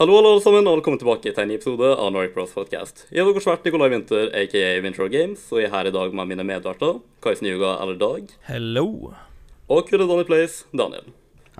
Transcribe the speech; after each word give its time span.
Hallo, 0.00 0.14
alle 0.16 0.40
sammen, 0.40 0.64
og 0.64 0.78
velkommen 0.78 0.96
tilbake 0.96 1.28
til 1.28 1.42
en 1.42 1.50
ny 1.52 1.58
episode 1.58 1.90
av 1.92 2.06
Norway 2.08 2.30
Pros 2.32 2.54
Podcast. 2.56 3.02
Jeg 3.12 3.20
er 3.20 3.26
deres 3.28 3.44
vert 3.44 3.66
Nikolai 3.68 3.90
Winther, 3.92 4.30
aka 4.32 4.62
Winter 4.80 5.10
Games, 5.12 5.42
og 5.52 5.60
jeg 5.60 5.68
er 5.68 5.74
her 5.74 5.90
i 5.90 5.92
dag 5.92 6.14
med 6.16 6.30
mine 6.30 6.46
medverter, 6.48 7.02
Kajsen 7.20 7.50
Yuga, 7.50 7.74
eller 7.84 7.98
Dag, 8.00 8.32
Hello. 8.48 8.86
og 9.68 9.90
Kudde 9.90 10.06
Danny 10.08 10.24
Place, 10.24 10.64
Daniel. 10.72 11.04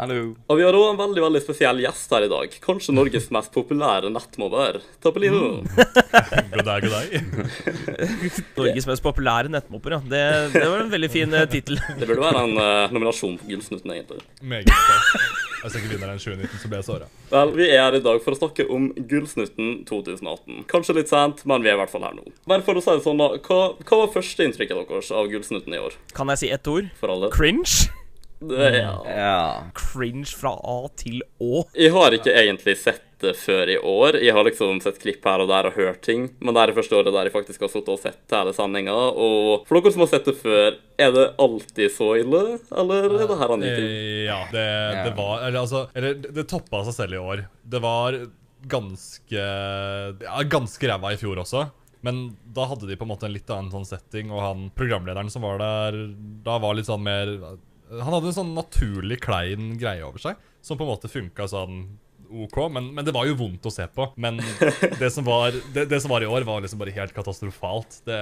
Hallo. 0.00 0.30
Og 0.48 0.56
vi 0.56 0.62
har 0.64 0.72
òg 0.72 0.94
en 0.94 0.96
veldig 0.96 1.20
veldig 1.26 1.40
spesiell 1.44 1.82
gjest 1.82 2.12
her 2.14 2.24
i 2.24 2.28
dag. 2.32 2.54
Kanskje 2.64 2.94
Norges 2.96 3.26
mest 3.36 3.50
populære 3.52 4.08
nettmobber. 4.08 4.78
Tappelino. 5.04 5.60
God 6.54 6.64
dag, 6.64 6.86
god 6.86 6.94
dag. 6.94 7.10
Norges 8.62 8.88
mest 8.88 9.04
populære 9.04 9.52
nettmobber, 9.52 9.98
ja. 9.98 10.00
Det, 10.00 10.22
det 10.56 10.64
var 10.64 10.86
en 10.86 10.94
veldig 10.94 11.10
fin 11.12 11.36
uh, 11.36 11.44
tittel. 11.52 11.76
Det 12.00 12.08
burde 12.08 12.24
være 12.24 12.46
en 12.46 12.56
uh, 12.56 12.94
nominasjon 12.96 13.36
på 13.42 13.50
Gullsnutten, 13.50 13.92
egentlig. 13.92 14.24
Meget 14.40 14.72
bra. 14.72 15.20
Hvis 15.60 15.76
jeg 15.76 15.84
ikke 15.84 15.92
vinner 15.92 16.14
den 16.14 16.24
2019, 16.24 16.56
så 16.62 16.72
blir 16.72 16.80
jeg 16.80 16.88
såra. 16.88 17.12
Vel, 17.34 17.54
vi 17.60 17.68
er 17.68 17.84
her 17.84 18.00
i 18.00 18.02
dag 18.08 18.24
for 18.24 18.32
å 18.32 18.40
snakke 18.40 18.70
om 18.72 18.88
Gullsnutten 18.96 19.82
2018. 19.90 20.64
Kanskje 20.72 20.96
litt 20.96 21.12
sent, 21.12 21.44
men 21.44 21.60
vi 21.60 21.74
er 21.74 21.76
i 21.76 21.82
hvert 21.82 21.92
fall 21.92 22.08
her 22.08 22.16
nå. 22.16 22.24
Men 22.48 22.64
for 22.64 22.80
å 22.80 22.86
si 22.86 22.96
det 22.96 23.04
sånn, 23.04 23.20
da. 23.20 23.34
Hva, 23.44 23.62
hva 23.84 24.02
var 24.06 24.14
førsteinntrykket 24.16 24.80
deres 24.80 25.12
av 25.12 25.28
Gullsnutten 25.28 25.76
i 25.76 25.84
år? 25.90 26.00
Kan 26.16 26.32
jeg 26.32 26.46
si 26.46 26.54
ett 26.56 26.72
ord? 26.72 26.88
For 27.02 27.12
alle? 27.12 27.34
Cringe. 27.36 27.90
Det, 28.40 28.78
ja. 28.78 28.94
Ja. 29.04 29.62
Cringe 29.76 30.30
fra 30.32 30.54
A 30.64 30.88
til 30.96 31.20
Å. 31.42 31.66
Jeg 31.76 31.92
har 31.92 32.16
ikke 32.16 32.32
egentlig 32.32 32.76
sett 32.80 33.04
det 33.20 33.34
før 33.36 33.68
i 33.68 33.76
år. 33.76 34.16
Jeg 34.24 34.32
har 34.32 34.46
liksom 34.46 34.78
sett 34.80 34.96
klipp 35.02 35.26
her 35.28 35.42
og 35.44 35.50
der 35.50 35.68
og 35.68 35.76
hørt 35.76 36.00
ting. 36.06 36.30
Men 36.40 36.56
det 36.56 36.62
er 36.62 36.70
det 36.70 36.76
første 36.78 36.96
året 36.96 37.12
der 37.12 37.28
jeg 37.28 37.34
faktisk 37.34 37.66
har 37.66 37.72
sittet 37.72 37.92
og 37.92 38.00
sett 38.00 38.32
hele 38.32 38.54
sendinga. 38.56 38.94
Og 39.12 39.68
for 39.68 39.76
dere 39.76 39.92
som 39.92 40.06
har 40.06 40.12
sett 40.14 40.30
det 40.30 40.36
før, 40.40 40.78
er 40.96 41.12
det 41.16 41.26
alltid 41.44 41.92
så 41.92 42.10
ille? 42.22 42.42
Eller 42.80 43.10
er 43.10 43.26
det 43.28 43.40
her 43.42 43.54
han 43.54 43.66
gikk? 43.66 43.82
Eh, 43.84 44.24
ja, 44.30 44.40
det, 44.54 44.66
det 45.04 45.14
var 45.18 45.44
Eller 45.44 45.60
altså 45.60 45.84
Eller 45.92 46.16
det, 46.16 46.32
det 46.40 46.48
toppa 46.48 46.80
seg 46.88 46.96
selv 46.96 47.18
i 47.18 47.20
år. 47.20 47.44
Det 47.76 47.84
var 47.84 48.16
ganske 48.70 49.44
Ja, 50.24 50.40
ganske 50.48 50.88
ræva 50.88 51.12
i 51.12 51.20
fjor 51.20 51.44
også. 51.44 51.66
Men 52.00 52.30
da 52.56 52.64
hadde 52.70 52.88
de 52.88 52.96
på 52.96 53.04
en 53.04 53.12
måte 53.12 53.28
en 53.28 53.34
litt 53.34 53.50
annen 53.52 53.68
sånn 53.72 53.84
setting, 53.84 54.30
og 54.32 54.40
han 54.40 54.62
programlederen 54.72 55.28
som 55.32 55.44
var 55.44 55.60
der, 55.60 55.98
da 56.46 56.54
var 56.62 56.78
litt 56.78 56.88
sånn 56.88 57.02
mer 57.04 57.34
Han 57.90 58.14
hadde 58.14 58.30
en 58.30 58.36
sånn 58.36 58.54
naturlig 58.54 59.20
klein 59.24 59.74
greie 59.80 60.04
over 60.06 60.22
seg, 60.22 60.38
som 60.62 60.78
på 60.78 60.86
en 60.86 60.92
måte 60.94 61.10
funka 61.10 61.48
sånn 61.50 61.82
OK, 62.30 62.54
men, 62.70 62.92
men 62.94 63.02
det 63.02 63.10
var 63.10 63.26
jo 63.26 63.34
vondt 63.40 63.64
å 63.66 63.72
se 63.74 63.82
på. 63.90 64.04
Men 64.22 64.36
det 65.00 65.08
som 65.10 65.24
var, 65.26 65.50
det, 65.74 65.88
det 65.90 65.98
som 65.98 66.12
var 66.12 66.22
i 66.22 66.28
år, 66.30 66.44
var 66.46 66.60
liksom 66.62 66.78
bare 66.78 66.92
helt 66.94 67.10
katastrofalt. 67.16 67.96
Det, 68.06 68.18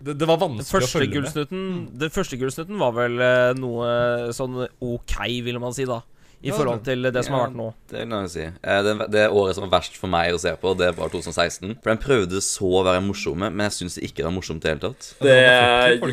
det, 0.00 0.14
det 0.22 0.28
var 0.30 0.38
vanskelig 0.40 0.86
å 0.86 0.88
følge 0.88 1.20
med. 1.26 1.52
Den 2.00 2.14
første 2.14 2.38
gullsnutten 2.40 2.80
var 2.80 2.94
vel 2.96 3.20
eh, 3.20 3.50
noe 3.60 4.32
sånn 4.32 4.62
OK, 4.64 5.12
vil 5.44 5.60
man 5.60 5.76
si, 5.76 5.84
da. 5.90 6.00
I 6.40 6.48
Ja, 6.48 6.56
forhold 6.56 6.80
til 6.86 7.04
det 7.12 7.20
som 7.26 7.34
har 7.36 7.50
vært 7.50 7.56
nå. 7.58 7.66
Det 7.90 8.00
vil 8.00 8.14
jeg 8.16 8.30
si. 8.32 8.44
Eh, 8.48 8.78
Det, 8.86 8.94
det 9.12 9.26
året 9.28 9.58
som 9.58 9.66
var 9.66 9.74
verst 9.76 9.98
for 10.00 10.08
meg 10.08 10.32
å 10.32 10.40
se 10.40 10.54
på, 10.56 10.72
det 10.80 10.94
var 10.96 11.12
2016. 11.12 11.74
For 11.82 11.92
den 11.92 12.00
prøvde 12.00 12.40
så 12.40 12.70
å 12.80 12.84
være 12.86 13.04
morsomme, 13.04 13.50
men 13.52 13.66
jeg 13.68 13.76
syns 13.82 13.98
ikke 14.00 14.22
det 14.22 14.30
var 14.30 14.38
morsomt 14.40 14.64
i 14.64 14.70
det 14.70 14.72
hele 14.72 14.86
tatt. 14.88 15.10
Det 15.20 15.36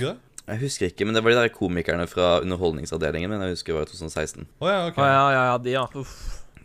det? 0.03 0.17
Jeg 0.47 0.61
husker 0.63 0.87
ikke, 0.87 1.03
men 1.07 1.17
det 1.17 1.23
var 1.25 1.33
de 1.33 1.41
der 1.43 1.51
komikerne 1.51 2.07
fra 2.07 2.37
Underholdningsavdelingen. 2.39 3.33
Men 3.33 3.43
jeg 3.43 3.57
husker 3.57 3.73
det 3.73 3.79
var 3.81 3.87
i 3.89 3.91
2016. 3.91 4.47
Oh, 4.63 4.69
ja, 4.71 4.81
ok. 4.87 4.99
Å 5.03 5.07
ja, 5.07 5.23
ja, 5.35 5.45
ja, 5.51 5.57
de, 5.59 5.73
ja. 5.75 5.85
Uff. 5.99 6.17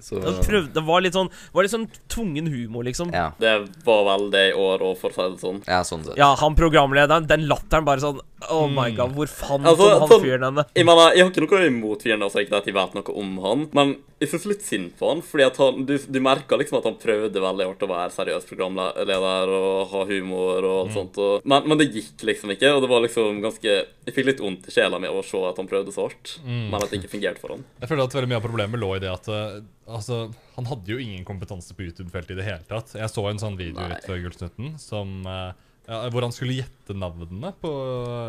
Så 0.03 0.19
Det, 0.19 0.33
prøvde, 0.43 0.73
det 0.75 0.83
var 0.83 1.03
litt 1.05 1.15
sånn 1.15 1.29
var 1.55 1.63
litt 1.63 1.71
sånn 1.71 1.85
tvungen 2.11 2.49
humor, 2.51 2.83
liksom. 2.89 3.13
ja. 3.15 3.29
Det 3.39 3.53
var 3.87 4.01
vel 4.09 4.25
det 4.35 4.49
i 4.51 4.55
år 4.59 4.83
òg, 4.83 4.97
for 4.99 5.15
å 5.15 5.15
si 5.15 5.27
det 5.37 5.43
sånn. 5.45 5.61
Ja, 5.69 5.83
sånn 5.87 6.03
sett. 6.07 6.17
Ja, 6.19 6.33
han 6.41 6.57
programlederen, 6.59 7.29
den 7.31 7.47
latteren 7.51 7.87
bare 7.87 8.03
sånn 8.03 8.19
Oh 8.51 8.67
my 8.69 8.91
god, 8.97 9.13
hvor 9.15 9.29
faen 9.31 9.67
Altså, 9.67 9.89
han 10.01 10.09
sånn- 10.11 10.25
fyren 10.25 10.47
henne? 10.49 10.65
Jeg 10.75 10.87
mener, 10.89 11.13
jeg 11.15 11.25
har 11.25 11.31
ikke 11.31 11.45
noe 11.47 11.67
imot 11.69 12.03
fyren, 12.03 12.23
altså 12.27 12.43
ikke 12.43 12.57
at 12.59 12.67
jeg 12.67 12.75
vet 12.75 12.95
noe 12.99 13.15
om 13.23 13.37
han, 13.45 13.69
men 13.77 13.93
jeg 14.23 14.31
syns 14.31 14.45
litt 14.47 14.63
synd 14.63 14.93
på 14.99 15.09
han, 15.11 15.23
fordi 15.27 15.45
at 15.49 15.57
han, 15.59 15.81
du, 15.87 15.97
du 15.99 16.19
merker 16.23 16.59
liksom 16.61 16.79
at 16.79 16.85
han 16.87 16.99
prøvde 17.03 17.43
veldig 17.43 17.67
hardt 17.67 17.83
å 17.83 17.89
være 17.91 18.15
seriøs 18.15 18.47
programleder 18.51 19.51
og 19.57 19.91
ha 19.93 20.03
humor 20.11 20.63
og 20.69 20.77
alt 20.85 20.95
sånt, 20.95 21.19
og, 21.23 21.43
men, 21.49 21.67
men 21.71 21.81
det 21.81 21.89
gikk 21.95 22.23
liksom 22.29 22.53
ikke, 22.55 22.71
og 22.77 22.85
det 22.85 22.91
var 22.93 23.03
liksom 23.03 23.41
ganske 23.43 23.73
Jeg 24.07 24.15
fikk 24.15 24.29
litt 24.31 24.43
vondt 24.43 24.69
i 24.71 24.75
sjela 24.75 24.99
mi 25.03 25.11
av 25.11 25.19
å 25.21 25.25
se 25.27 25.43
at 25.49 25.59
han 25.59 25.69
prøvde 25.71 25.95
så 25.95 26.07
hardt, 26.07 26.37
men 26.47 26.79
at 26.79 26.89
det 26.91 27.01
ikke 27.03 27.13
fungerte 27.17 27.43
for 27.43 27.57
han. 27.57 27.65
Jeg 27.83 27.91
føler 27.91 28.07
at 28.07 28.15
veldig 28.19 28.31
mye 28.33 28.41
av 28.41 28.47
problemet 28.47 28.83
lå 28.83 28.93
i 28.97 29.03
det 29.03 29.11
at 29.13 29.29
eh, 29.31 29.59
altså, 29.91 30.23
han 30.57 30.71
hadde 30.71 30.95
jo 30.95 30.99
ingen 31.03 31.27
kompetanse 31.27 31.75
på 31.75 31.87
YouTube-feltet 31.89 32.35
i 32.37 32.41
det 32.41 32.47
hele 32.47 32.65
tatt. 32.71 32.95
Jeg 32.99 33.11
så 33.11 33.27
en 33.31 33.43
sånn 33.43 33.59
video 33.59 33.83
Nei. 33.83 33.97
ut 33.99 34.07
før 34.07 34.23
Gullsnutten 34.25 34.75
som 34.83 35.21
eh, 35.27 35.53
ja, 35.89 36.01
hvor 36.15 36.23
han 36.27 36.35
skulle 36.35 36.57
gjette 36.61 36.95
navnene 36.95 37.53
på 37.63 37.71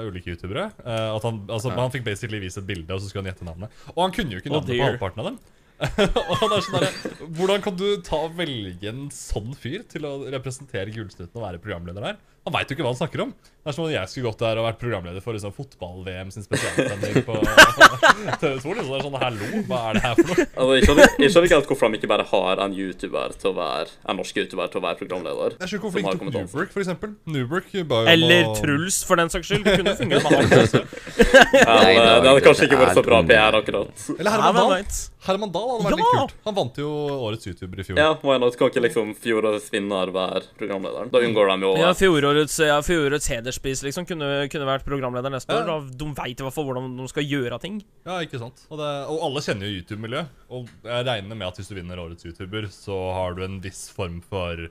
ulike 0.07 0.33
youtubere. 0.33 0.69
Uh, 0.81 1.15
at 1.17 1.25
han, 1.27 1.43
altså, 1.47 1.69
Ja. 1.71 1.79
han 1.81 1.93
fikk 1.93 2.05
basically 2.07 2.39
vist 2.41 2.57
et 2.57 2.65
bilde, 2.67 2.89
og 2.93 3.01
så 3.01 3.09
skulle 3.11 3.25
han 3.25 3.33
gjette 3.33 3.45
navnet. 3.47 3.69
Og 3.95 4.01
han 4.05 4.15
kunne 4.15 4.33
jo 4.33 4.41
ikke 4.41 4.49
Oh, 4.51 4.59
navnet 4.59 4.73
på 4.79 4.87
halvparten 4.87 5.23
av 5.23 5.29
dem. 5.31 5.39
og 5.83 6.35
han 6.39 6.53
er 6.53 6.61
sånn 6.63 6.83
der, 6.85 6.97
Hvordan 7.35 7.63
kan 7.65 7.75
du 7.75 7.87
ta 8.05 8.19
og 8.27 8.35
velge 8.37 8.87
en 8.91 9.07
sånn 9.11 9.55
fyr 9.57 9.81
til 9.89 10.05
å 10.07 10.13
representere 10.31 10.93
Gullsnutten 10.93 11.33
og 11.39 11.43
være 11.47 11.59
programleder 11.63 12.05
der? 12.11 12.21
Han 12.43 12.51
veit 12.57 12.67
jo 12.71 12.75
ikke 12.75 12.83
hva 12.83 12.91
han 12.91 12.99
snakker 12.99 13.21
om. 13.23 13.29
Det 13.63 13.71
er 13.71 13.75
som 13.77 13.85
om 13.85 13.91
jeg 13.93 14.09
skulle 14.11 14.27
gått 14.27 14.41
der 14.43 14.59
og 14.59 14.65
vært 14.67 14.79
programleder 14.81 15.23
for 15.23 15.31
liksom, 15.31 15.53
fotball-VM 15.55 16.31
sin 16.35 16.43
spesialsending 16.43 17.21
på 17.23 17.37
TV 17.39 17.45
2. 17.47 17.69
Liksom. 17.79 18.25
Det 18.41 18.49
er 18.49 18.57
sånn, 18.59 19.15
Hallo, 19.21 19.47
hva 19.69 19.77
er 19.87 19.95
det 19.95 20.01
her 20.03 20.17
for 20.17 20.27
noe? 20.33 20.45
Altså, 20.51 20.73
jeg 20.75 20.83
skjønner, 20.89 21.13
jeg 21.23 21.31
skjønner 21.31 21.47
ikke 21.47 21.55
helt 21.61 21.69
hvorfor 21.71 21.93
de 21.93 21.99
ikke 22.01 22.09
bare 22.11 22.25
har 22.33 22.61
en 22.65 22.75
YouTuber 22.75 23.37
til 23.39 23.51
å 23.53 23.55
være 23.55 23.87
En 24.11 24.19
norsk 24.19 24.41
YouTuber 24.41 24.73
til 24.73 24.81
å 24.81 24.83
være 24.83 24.99
programleder. 24.99 25.55
Jeg 25.63 25.71
skjønner 25.71 25.85
hvor 25.85 25.95
flink 25.95 26.09
tok. 26.11 26.25
Newbrook, 26.33 26.73
for 26.75 26.83
eksempel. 26.83 27.13
Newbrook 27.37 27.71
Eller 28.11 28.49
å- 28.49 28.57
Truls, 28.59 28.99
for 29.07 29.15
den 29.23 29.31
saks 29.31 29.47
skyld. 29.47 29.63
Det 29.63 29.77
kunne 29.79 29.95
fungert 30.01 30.27
med 30.27 30.35
han 30.43 30.59
også. 30.59 30.83
Nei, 31.23 31.95
det, 31.95 32.27
hadde 32.27 32.43
kanskje 32.49 32.67
ikke 32.67 32.81
vært 32.83 32.99
så 32.99 33.05
bra. 33.07 33.21
PR, 33.31 33.59
akkurat. 33.63 34.05
Eller 34.19 34.35
Herman 34.35 34.59
Dahl. 34.59 34.85
Herman 35.23 35.51
Dahl 35.55 35.69
hadde 35.71 35.85
vært 35.87 35.95
Ja! 35.95 36.03
litt 36.03 36.19
kult. 36.19 36.35
Han 36.49 36.55
vant 36.59 36.77
jo 36.83 36.91
årets 37.29 37.47
YouTuber 37.47 37.79
i 37.79 37.87
fjor. 37.87 37.95
Ja, 38.03 38.09
why 38.27 38.35
not? 38.43 38.57
Kan 38.59 38.67
ikke 38.73 38.83
liksom 38.83 39.15
fjorårets 39.23 39.71
vinner 39.71 40.11
være 40.11 40.43
programlederen? 40.59 41.13
Da 41.15 41.23
unngår 41.23 41.53
de 41.53 41.69
jo 41.69 41.73
Ja, 41.79 41.93
fjorårets, 42.33 42.55
ja, 42.65 42.77
fjorårets 42.81 43.27
hederspris 43.29 43.83
liksom 43.85 44.05
kunne, 44.09 44.47
kunne 44.49 44.65
vært 44.67 44.85
programleder 44.87 45.31
neste 45.31 45.53
Ja. 45.53 45.61
år. 45.63 45.87
De 45.93 46.05
veit 46.17 46.39
i 46.39 46.43
hvert 46.43 46.53
fall 46.53 46.65
hvordan 46.65 46.97
de 46.97 47.07
skal 47.07 47.23
gjøre 47.23 47.59
ting. 47.61 47.83
Ja, 48.05 48.19
ikke 48.25 48.39
sant? 48.41 48.65
Og, 48.69 48.77
det, 48.79 48.89
og 49.09 49.21
alle 49.27 49.41
kjenner 49.45 49.69
jo 49.69 49.77
YouTube-miljøet. 49.81 50.27
Og 50.49 50.67
jeg 50.83 51.05
regner 51.05 51.35
med 51.35 51.47
at 51.47 51.55
hvis 51.57 51.69
du 51.69 51.75
vinner 51.75 51.97
årets 52.01 52.25
YouTuber, 52.25 52.67
så 52.73 52.97
har 53.13 53.33
du 53.37 53.43
en 53.45 53.59
viss 53.61 53.89
form 53.93 54.21
for 54.21 54.55
jeg 54.57 54.69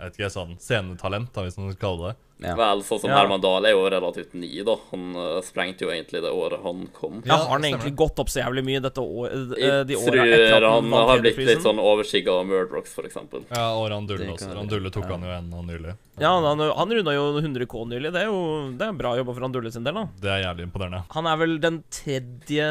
vet 0.00 0.16
ikke, 0.16 0.30
sånn 0.32 0.56
scenetalent, 0.58 1.32
hvis 1.34 1.58
man 1.58 1.72
skal 1.74 1.82
kalle 1.88 2.10
det. 2.12 2.16
Ja. 2.42 2.54
Vel, 2.56 2.82
sånn 2.86 3.02
som 3.02 3.10
Ja. 3.10 3.20
Herman 3.20 3.42
Dahl 3.42 3.66
er 3.68 3.74
jo 3.76 3.84
relativt 3.90 4.34
ny, 4.34 4.50
da. 4.66 4.76
Han 4.90 5.16
uh, 5.16 5.40
sprengte 5.44 5.84
jo 5.86 5.92
egentlig 5.92 6.22
det 6.24 6.30
året 6.32 6.62
han 6.64 6.86
kom. 6.96 7.22
Ja, 7.26 7.36
har 7.36 7.56
han 7.56 7.66
egentlig 7.68 7.94
gått 7.98 8.18
opp 8.22 8.32
så 8.32 8.42
jævlig 8.42 8.64
mye 8.64 8.82
dette 8.84 9.04
år, 9.04 9.26
eh, 9.30 9.56
Jeg 9.60 9.86
de 9.90 9.98
tror 10.00 10.16
åra 10.16 10.26
etter 10.26 10.56
at 10.56 10.72
han 10.72 10.90
vant 10.90 11.10
har 11.10 11.24
blitt 11.24 11.42
litt 11.50 11.64
sånn 11.64 11.82
overskygga 11.82 12.38
av 12.40 12.46
Murdrocks, 12.48 12.96
eksempel. 13.04 13.44
Ja, 13.50 13.72
og 13.76 13.90
Randulle 13.92 14.30
også. 14.34 14.52
Randulle 14.54 14.92
tok 14.94 15.08
ja. 15.08 15.16
han 15.16 15.26
jo 15.26 15.34
en 15.36 15.50
nå 15.50 15.66
nylig. 15.68 15.96
Ja, 16.20 16.34
han, 16.36 16.60
han 16.60 16.92
runda 16.92 17.14
jo 17.14 17.38
100 17.38 17.66
K 17.66 17.84
nylig. 17.88 18.10
Det 18.12 18.24
er 18.24 18.28
jo 18.28 18.40
det 18.76 18.84
er 18.84 18.96
bra 18.96 19.14
jobba 19.16 19.34
for 19.36 19.46
han 19.46 19.54
Dulle 19.54 19.72
sin 19.72 19.86
del, 19.86 19.96
da. 19.96 20.04
Det 20.20 20.32
er 20.32 20.42
jævlig 20.44 20.66
imponerende. 20.68 21.00
Han 21.14 21.28
er 21.30 21.38
vel 21.40 21.54
den 21.62 21.80
tredje 21.92 22.66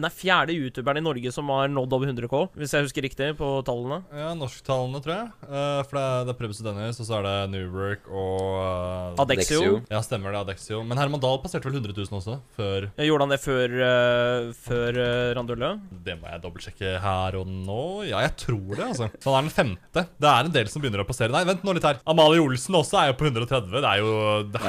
Nei, 0.00 0.10
fjerde 0.14 0.56
youtuberen 0.56 1.00
i 1.00 1.04
Norge 1.04 1.32
som 1.34 1.50
har 1.52 1.68
nådd 1.72 1.96
over 1.96 2.08
100 2.08 2.30
K, 2.32 2.40
hvis 2.56 2.72
jeg 2.76 2.86
husker 2.86 3.04
riktig 3.04 3.30
på 3.38 3.50
tallene. 3.66 4.00
Ja, 4.16 4.32
norsktallene, 4.38 5.02
tror 5.04 5.14
jeg. 5.18 5.28
Uh, 5.44 5.82
for 5.84 5.98
det 5.98 6.04
er, 6.04 6.24
det 6.24 6.34
er 6.34 6.38
Prebz 6.40 6.62
og 6.62 6.68
Dennis, 6.70 7.00
og 7.02 7.08
så 7.08 7.18
er 7.18 7.28
det 7.28 7.36
Newwork 7.54 8.08
og 8.08 8.48
eh, 8.64 9.13
Adexio. 9.22 9.60
Dexio. 9.60 9.80
Ja, 9.92 10.00
stemmer 10.04 10.34
det. 10.34 10.40
Adexio. 10.44 10.82
Men 10.86 10.98
Herman 11.00 11.22
Dahl 11.22 11.38
passerte 11.42 11.68
vel 11.68 11.78
100 11.78 11.94
000 11.96 12.18
også, 12.18 12.38
før 12.56 12.88
Gjorde 13.04 13.26
han 13.26 13.32
det 13.34 13.40
før, 13.42 13.74
uh, 13.80 14.50
før 14.66 14.98
uh, 14.98 15.34
Randulle? 15.36 15.70
Det 16.04 16.16
må 16.20 16.30
jeg 16.30 16.42
dobbeltsjekke 16.44 16.94
her 17.04 17.38
og 17.40 17.48
nå. 17.50 17.82
Ja, 18.08 18.22
jeg 18.26 18.34
tror 18.44 18.74
det, 18.74 18.84
altså. 18.90 19.10
Så 19.20 19.34
han 19.34 19.44
er 19.44 19.48
den 19.48 19.54
femte. 19.54 20.06
Det 20.20 20.30
er 20.30 20.48
en 20.48 20.54
del 20.54 20.70
som 20.72 20.84
begynner 20.84 21.04
å 21.04 21.08
passere. 21.08 21.32
Nei, 21.34 21.44
vent 21.48 21.64
nå 21.66 21.76
litt 21.76 21.86
her. 21.86 22.00
Amalie 22.10 22.42
Olsen 22.42 22.78
også 22.78 23.00
er 23.02 23.12
jo 23.12 23.18
på 23.20 23.28
130. 23.30 23.70
Det 23.74 23.90
er 23.90 24.02
jo 24.02 24.12
det. 24.54 24.62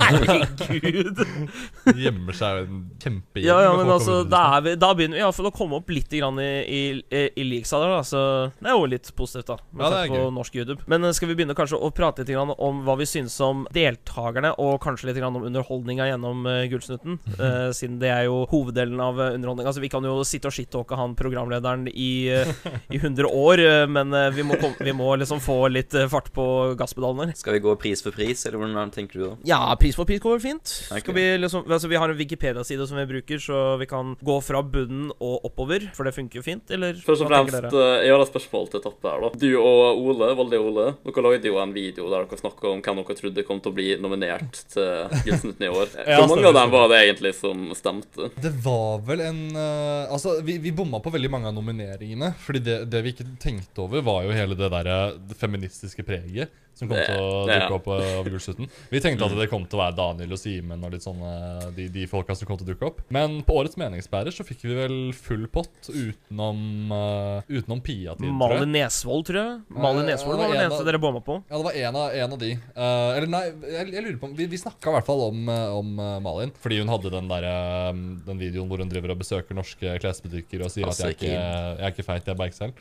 Herregud. 0.00 1.20
Gjemmer 2.04 2.36
seg 2.36 2.56
jo 2.56 2.64
en 2.66 2.80
kjempegjeng. 3.02 3.46
Ja, 3.48 3.58
ja, 3.64 3.72
men 3.76 3.90
altså, 3.90 4.20
da, 4.24 4.42
000. 4.46 4.56
er 4.56 4.64
vi, 4.66 4.74
da 4.80 4.92
begynner 4.96 5.18
vi 5.18 5.24
iallfall 5.24 5.50
å 5.50 5.54
komme 5.54 5.80
opp 5.80 5.90
litt 5.92 6.12
i, 6.16 6.20
i, 6.20 6.82
i, 7.00 7.22
i 7.40 7.46
leaksa 7.46 7.80
der, 7.82 7.94
da. 7.96 8.02
Så 8.06 8.22
det 8.58 8.70
er 8.72 8.76
jo 8.76 8.88
litt 8.90 9.10
positivt, 9.16 9.50
da. 9.52 9.58
Med 9.70 9.84
Ja, 9.86 9.90
det 9.94 10.00
er 10.02 10.12
på 10.14 10.20
gøy. 10.20 10.32
norsk 10.38 10.58
YouTube. 10.60 10.80
Men 10.90 11.06
eh, 11.06 11.14
skal 11.16 11.30
vi 11.30 11.38
begynne 11.38 11.56
kanskje 11.58 11.80
å 11.80 11.90
prate 11.94 12.24
litt 12.24 12.32
grann 12.34 12.52
om 12.80 12.88
hva 12.88 12.96
vi 13.00 13.08
synes 13.08 13.36
om 13.44 13.66
deltakerne, 13.74 14.54
og 14.58 14.80
kanskje 14.82 15.10
litt 15.10 15.20
grann 15.20 15.36
om 15.38 15.46
underholdninga 15.46 16.08
gjennom 16.10 16.48
uh, 16.48 16.64
Gullsnutten? 16.72 17.20
Uh, 17.36 17.70
siden 17.76 18.00
det 18.02 18.10
er 18.14 18.26
jo 18.30 18.42
hoveddelen 18.50 19.00
av 19.04 19.20
uh, 19.20 19.28
underholdninga. 19.36 19.70
Altså, 19.70 19.84
vi 19.84 19.92
kan 19.92 20.06
jo 20.06 20.18
sitte 20.26 20.50
og 20.50 20.56
shittalke 20.56 20.98
han 20.98 21.14
programlederen 21.18 21.86
i, 21.92 22.12
uh, 22.32 22.70
i 22.90 23.00
100 23.00 23.28
år, 23.28 23.64
uh, 23.66 23.86
men 23.90 24.14
eh, 24.14 24.30
vi, 24.34 24.44
må 24.46 24.56
kom, 24.60 24.74
vi 24.78 24.92
må 24.96 25.08
liksom 25.20 25.40
få 25.42 25.56
litt 25.72 25.94
eh, 25.96 26.08
fart 26.10 26.30
på 26.34 26.44
gasspedalene. 26.78 27.34
Skal 27.38 27.56
vi 27.56 27.62
gå 27.64 27.74
pris 27.80 28.02
for 28.04 28.14
pris, 28.14 28.44
eller 28.48 28.60
hvordan 28.62 28.92
tenker 28.94 29.20
du 29.20 29.24
da? 29.26 29.32
Ja, 29.52 29.60
pris 29.80 29.98
for 29.98 30.08
pris 30.08 30.22
går 30.22 30.38
vel 30.38 30.44
fint. 30.44 30.74
Okay. 30.88 31.04
Skal 31.04 31.16
vi 31.16 31.26
liksom 31.40 31.66
Altså 31.70 31.88
Vi 31.90 31.98
har 32.00 32.10
en 32.10 32.18
Wikipedia-side 32.18 32.86
som 32.88 32.98
vi 32.98 33.06
bruker, 33.08 33.40
så 33.42 33.76
vi 33.80 33.86
kan 33.90 34.14
gå 34.26 34.36
fra 34.44 34.62
bunnen 34.62 35.10
og 35.18 35.46
oppover. 35.48 35.86
For 35.96 36.08
det 36.08 36.14
funker 36.16 36.40
jo 36.40 36.46
fint, 36.46 36.70
eller? 36.74 36.98
Først 37.04 37.24
og 37.24 37.30
fremst, 37.30 37.58
eh, 37.58 38.06
jeg 38.06 38.14
har 38.14 38.24
et 38.24 38.32
spørsmål 38.32 38.70
til 38.72 38.84
Toppe 38.84 39.12
her, 39.12 39.26
da. 39.26 39.32
Du 39.40 39.48
og 39.60 40.02
Ole, 40.10 40.32
Volde 40.38 40.60
Ole, 40.60 40.88
dere 41.06 41.26
lagde 41.26 41.52
jo 41.52 41.60
en 41.62 41.74
video 41.76 42.08
der 42.10 42.26
dere 42.26 42.40
snakka 42.40 42.69
om 42.72 42.82
hvem 42.84 43.00
dere 43.02 43.16
trodde 43.18 43.44
kom 43.46 43.60
til 43.62 43.72
å 43.72 43.76
bli 43.76 43.88
nominert 44.00 44.62
til 44.72 45.10
Gullsnutten 45.26 45.66
i 45.66 45.72
år. 45.72 45.92
Ja, 46.10 46.20
Hvor 46.22 46.32
mange 46.32 46.48
av 46.48 46.56
dem 46.56 46.72
var 46.72 46.88
det 46.90 47.02
egentlig 47.04 47.34
som 47.38 47.68
stemte? 47.76 48.30
Det 48.40 48.52
var 48.64 49.02
vel 49.06 49.22
en 49.24 49.42
uh, 49.54 50.10
Altså, 50.10 50.38
vi, 50.44 50.56
vi 50.62 50.72
bomma 50.74 51.00
på 51.02 51.12
veldig 51.12 51.30
mange 51.32 51.50
av 51.50 51.56
nomineringene. 51.56 52.32
Fordi 52.40 52.62
det, 52.64 52.78
det 52.90 53.04
vi 53.04 53.14
ikke 53.14 53.28
tenkte 53.42 53.84
over, 53.84 54.02
var 54.06 54.24
jo 54.26 54.34
hele 54.34 54.58
det 54.58 54.70
derre 54.72 54.98
feministiske 55.40 56.04
preget 56.06 56.50
som 56.80 56.88
kom 56.90 56.96
Det- 56.98 57.06
til 57.10 57.20
å 57.20 57.44
ja. 57.46 57.60
dukke 57.60 57.76
opp 57.78 57.88
eh, 57.94 58.14
over 58.18 58.32
Gullslutten. 58.34 58.70
Vi 58.90 59.02
tenkte 59.04 59.28
at 59.28 59.36
det 59.38 59.48
kom 59.52 59.66
til 59.68 59.78
å 59.78 59.82
være 59.84 59.96
Daniel 60.00 60.34
og 60.36 60.40
Simen 60.40 60.84
og 60.86 60.94
litt 60.96 61.04
sånne 61.04 61.32
de, 61.76 61.88
de 61.92 62.06
folka 62.10 62.34
som 62.38 62.48
kom 62.48 62.58
til 62.60 62.66
å 62.68 62.72
dukke 62.72 62.88
opp. 62.90 63.02
Men 63.12 63.40
på 63.46 63.56
årets 63.60 63.78
meningsbærer 63.80 64.34
så 64.34 64.46
fikk 64.48 64.64
vi 64.66 64.76
vel 64.78 64.96
full 65.16 65.46
pott 65.52 65.90
utenom 65.92 66.90
uh, 66.94 67.42
Utenom 67.50 67.80
Pia-tid, 67.84 68.18
tror 68.20 68.28
jeg. 68.30 68.36
Malin 68.40 68.72
Nesvold, 68.74 69.26
tror 69.28 69.40
jeg. 69.40 69.54
Malin 69.76 70.08
Nesvold 70.08 70.40
var 70.40 70.52
den 70.54 70.64
eneste 70.66 70.86
dere 70.88 71.00
bomma 71.02 71.20
på. 71.24 71.38
Ja, 71.50 71.58
det 71.60 71.64
var 71.68 71.78
en 71.84 71.98
av, 72.00 72.14
en 72.24 72.34
av 72.36 72.40
de. 72.40 72.50
Uh, 72.74 73.10
eller 73.18 73.28
nei, 73.30 73.42
jeg, 73.68 73.88
jeg 73.94 74.04
lurer 74.06 74.18
på 74.22 74.30
Vi, 74.38 74.46
vi 74.52 74.60
snakka 74.60 74.92
i 74.92 74.94
hvert 74.96 75.06
fall 75.08 75.22
om, 75.28 75.40
eh, 75.52 75.76
om 75.80 75.90
uh, 76.00 76.16
Malin. 76.24 76.52
Fordi 76.62 76.78
hun 76.80 76.90
hadde 76.92 77.10
den 77.12 77.28
der, 77.30 77.46
eh, 77.50 77.90
Den 78.26 78.40
videoen 78.40 78.70
hvor 78.70 78.80
hun 78.82 78.90
driver 78.90 79.12
og 79.14 79.20
besøker 79.20 79.56
norske 79.58 79.96
klesbutikker 80.02 80.64
og 80.64 80.70
sier 80.72 80.88
at 80.90 81.00
jeg 81.00 81.10
er, 81.10 81.16
ikke, 81.16 81.30
jeg 81.34 81.84
er 81.86 81.94
ikke 81.94 82.06
feit, 82.06 82.24
jeg 82.26 82.34
er 82.34 82.38
bare 82.38 82.52
ikke 82.52 82.60
selv. 82.60 82.74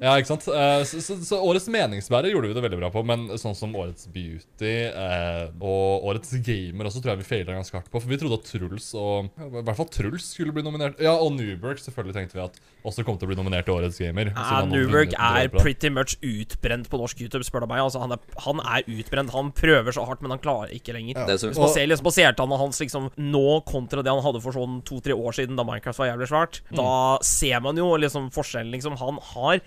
ja, 0.00 0.14
ikke 0.16 0.30
sant? 0.32 0.48
Eh, 0.48 0.82
så, 0.88 1.02
så, 1.04 1.18
så 1.26 1.40
årets 1.44 1.68
meningsbærer 1.72 2.32
gjorde 2.32 2.50
vi 2.50 2.56
det 2.58 2.64
veldig 2.66 2.80
bra 2.80 2.90
på, 2.94 3.04
men 3.06 3.19
sånn 3.40 3.54
som 3.58 3.74
årets 3.76 4.06
beauty 4.14 4.70
eh, 4.88 5.50
og 5.60 6.06
årets 6.10 6.32
gamer 6.46 6.88
også 6.88 7.02
tror 7.02 7.12
jeg 7.14 7.20
vi 7.22 7.28
feila 7.28 7.56
ganske 7.58 7.76
hardt 7.76 7.90
på. 7.92 8.00
For 8.00 8.08
vi 8.10 8.18
trodde 8.20 8.38
at 8.40 8.48
Truls 8.48 8.88
og 8.98 9.28
I 9.40 9.50
hvert 9.60 9.76
fall 9.78 9.90
Truls 9.92 10.30
skulle 10.34 10.54
bli 10.56 10.64
nominert. 10.66 11.00
Ja, 11.02 11.12
og 11.20 11.34
Newberg 11.36 11.80
selvfølgelig 11.82 12.16
tenkte 12.16 12.38
vi 12.38 12.44
at 12.46 12.58
også 12.88 13.04
kom 13.04 13.18
til 13.20 13.28
å 13.28 13.30
bli 13.32 13.36
nominert 13.36 13.66
til 13.68 13.76
årets 13.76 13.98
gamer. 14.00 14.30
Ja, 14.32 14.62
Newberg 14.64 15.12
er 15.18 15.50
pretty 15.52 15.90
much 15.92 16.16
utbrent 16.24 16.88
på 16.88 16.96
norsk 17.02 17.20
YouTube, 17.20 17.44
spør 17.44 17.66
du 17.66 17.70
meg. 17.74 17.82
Altså, 17.84 18.00
han, 18.00 18.14
er, 18.16 18.22
han 18.46 18.62
er 18.64 18.86
utbrent. 18.88 19.34
Han 19.36 19.50
prøver 19.52 19.92
så 19.92 20.06
hardt, 20.08 20.22
men 20.24 20.32
han 20.32 20.40
klarer 20.40 20.72
ikke 20.72 20.94
lenger. 20.96 21.20
Det 21.28 21.34
er 21.36 21.42
så, 21.42 21.50
Hvis 21.52 21.60
man 21.60 21.74
ser 21.74 21.90
liksom 21.90 22.08
på 22.08 22.14
seertallene 22.16 22.60
hans 22.62 22.80
liksom 22.80 23.10
nå 23.20 23.44
kontra 23.68 24.00
det 24.06 24.14
han 24.14 24.24
hadde 24.24 24.40
for 24.40 24.56
sånn 24.56 24.80
to-tre 24.88 25.12
år 25.12 25.36
siden, 25.36 25.58
da 25.60 25.66
Minecraft 25.68 26.00
var 26.00 26.12
jævlig 26.14 26.30
svært, 26.32 26.60
Mm. 26.70 26.76
da 26.78 27.18
ser 27.26 27.60
man 27.60 27.76
jo 27.76 27.86
liksom 27.98 28.30
forskjellen, 28.32 28.70
liksom. 28.72 28.96
Han 29.00 29.18
har 29.34 29.60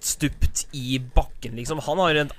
stupt 0.00 0.66
i 0.76 0.98
bakken, 1.14 1.54
liksom. 1.56 1.80
Han 1.86 1.98
har 2.02 2.18
et 2.18 2.32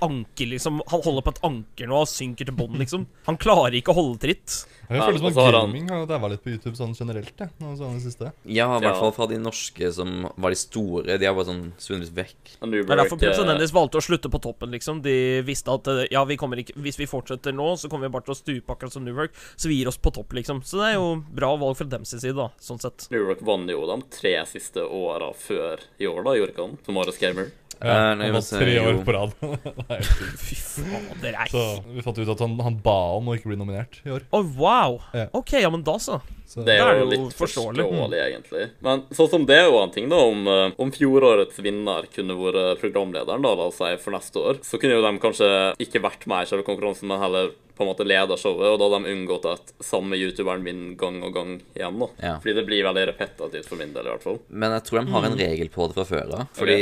anker, 0.47 0.53
liksom. 0.55 0.81
Han 0.87 1.01
holder 1.03 1.21
på 1.27 1.33
et 1.35 1.41
anker 1.43 1.87
nå 1.91 1.99
og 2.01 2.07
synker 2.07 2.45
til 2.47 2.55
bånn, 2.55 2.77
liksom. 2.79 3.05
Han 3.27 3.37
klarer 3.37 3.75
ikke 3.75 3.91
å 3.93 3.97
holde 3.99 4.19
tritt. 4.23 4.65
Jeg 4.87 4.97
Ja, 5.01 5.05
føler 5.05 5.17
som 5.19 5.25
og 5.25 5.31
at 5.31 5.35
så 5.35 5.43
har 5.43 5.51
han- 5.59 5.67
gaming 5.67 5.89
har 5.89 6.05
daua 6.07 6.29
litt 6.29 6.43
på 6.43 6.49
YouTube 6.51 6.75
sånn 6.77 6.95
generelt. 6.95 7.33
Ja, 7.37 7.47
sånn 7.59 7.99
det 7.99 8.03
siste. 8.07 8.31
ja, 8.45 8.77
i 8.77 8.81
hvert 8.81 8.99
fall 8.99 9.11
fra 9.11 9.27
de 9.27 9.35
norske 9.37 9.91
som 9.93 10.31
var 10.37 10.49
de 10.49 10.55
store. 10.55 11.17
De 11.19 11.25
har 11.25 11.33
bare 11.35 11.45
sånn 11.45 11.73
svunnet 11.77 12.09
vekk. 12.09 12.57
Og 12.61 12.71
Det 12.71 12.79
er 12.89 12.95
derfor 12.95 13.21
eh, 13.21 13.45
Dennis 13.45 13.71
valgte 13.71 13.97
å 13.97 14.01
slutte 14.01 14.29
på 14.31 14.39
toppen, 14.41 14.71
liksom. 14.71 15.01
De 15.01 15.41
visste 15.41 15.67
at 15.73 15.87
eh, 15.87 16.07
ja, 16.11 16.23
vi 16.23 16.37
kommer 16.37 16.57
ikke, 16.57 16.73
hvis 16.75 16.97
vi 16.97 17.05
fortsetter 17.05 17.51
nå, 17.53 17.73
så 17.77 17.89
kommer 17.89 18.07
vi 18.07 18.13
bare 18.13 18.23
til 18.23 18.33
å 18.33 18.37
stupe 18.37 18.67
akkurat 18.75 18.91
som 18.93 19.03
Newwork. 19.03 19.31
Så 19.57 19.67
vi 19.67 19.75
gir 19.83 19.87
oss 19.87 19.97
på 19.97 20.13
topp, 20.13 20.29
liksom. 20.31 20.61
Så 20.63 20.77
det 20.79 20.93
er 20.93 20.95
jo 20.95 21.21
bra 21.35 21.57
valg 21.57 21.75
fra 21.75 21.85
dem 21.85 22.05
sin 22.05 22.19
side, 22.19 22.35
da, 22.35 22.49
sånn 22.59 22.79
sett. 22.79 23.09
Newberg 23.11 23.41
vant 23.41 23.67
jo 23.69 23.85
de 23.85 24.01
tre 24.09 24.45
siste 24.45 24.79
åra 24.87 25.33
før 25.33 25.79
i 25.99 26.05
år, 26.05 26.23
da, 26.23 26.31
gjorde 26.31 26.53
ikke 26.53 26.65
han? 26.67 26.77
Som 26.85 26.95
årets 26.95 27.19
gamer. 27.19 27.51
Ja, 27.81 27.95
Eh, 28.13 28.21
han 28.23 28.33
var 28.33 28.41
tre 28.41 28.79
år 28.81 29.03
på 29.05 29.13
rad. 29.13 29.33
Er. 29.93 30.01
Fy 30.41 30.55
fader, 30.57 31.35
ei. 31.37 31.47
så 31.51 31.61
vi 31.93 32.01
fant 32.05 32.17
ut 32.19 32.31
at 32.33 32.41
han, 32.43 32.55
han 32.65 32.79
ba 32.83 32.95
om 33.17 33.29
å 33.29 33.35
ikke 33.37 33.51
bli 33.51 33.57
nominert 33.59 33.99
i 34.05 34.09
år. 34.15 34.25
Å, 34.33 34.41
wow! 34.57 34.97
Ja. 35.13 35.27
OK, 35.37 35.53
ja, 35.61 35.69
men 35.73 35.83
da 35.85 35.97
så. 36.01 36.19
Så, 36.47 36.63
Det 36.63 36.77
er 36.77 36.85
er 36.87 36.99
jo 37.01 37.05
det 37.09 37.17
jo 37.19 37.25
litt 37.27 37.35
forståelig. 37.37 37.83
forståelig, 37.85 38.19
egentlig. 38.23 38.65
Men 38.85 39.01
sånn 39.17 39.29
som 39.33 39.45
det 39.49 39.57
er 39.59 39.65
jo 39.67 39.81
en 39.83 39.91
ting, 39.93 40.07
da, 40.09 40.19
om, 40.31 40.45
eh, 40.47 40.71
om 40.79 40.91
fjorårets 40.95 41.59
vinner 41.59 42.07
kunne 42.13 42.37
vært 42.39 42.79
programlederen, 42.81 43.43
da, 43.43 43.53
la 43.59 43.67
oss 43.69 43.77
si, 43.81 43.93
for 44.03 44.15
neste 44.15 44.39
år, 44.41 44.61
så 44.63 44.79
kunne 44.81 44.95
jo 44.97 45.03
de 45.05 45.13
kanskje 45.23 45.49
ikke 45.83 46.03
vært 46.07 46.23
med 46.31 46.45
i 46.47 46.49
selve 46.53 46.65
konkurransen, 46.67 47.09
men 47.11 47.19
heller 47.21 47.51
på 47.77 47.85
en 47.85 47.89
måte 47.91 48.05
leda 48.07 48.35
showet, 48.41 48.67
og 48.73 48.79
da 48.81 48.87
hadde 48.89 49.03
de 49.05 49.13
unngått 49.15 49.45
at 49.51 49.73
samme 49.85 50.17
youtuberen 50.19 50.65
vinner 50.65 50.95
gang 50.99 51.19
og 51.23 51.33
gang 51.35 51.51
igjen, 51.77 51.99
da. 52.01 52.07
Ja. 52.23 52.33
Fordi 52.41 52.55
det 52.57 52.65
blir 52.67 52.83
veldig 52.87 53.03
repetativt 53.11 53.69
for 53.69 53.79
min 53.79 53.93
del, 53.95 54.09
i 54.09 54.13
hvert 54.15 54.25
fall. 54.25 54.39
Men 54.49 54.73
jeg 54.77 54.85
tror 54.89 54.99
de 55.03 55.13
har 55.15 55.27
en 55.29 55.37
regel 55.39 55.69
på 55.73 55.87
det 55.91 55.97
fra 55.99 56.07
før 56.09 56.33
av. 56.39 56.47
Fordi 56.57 56.79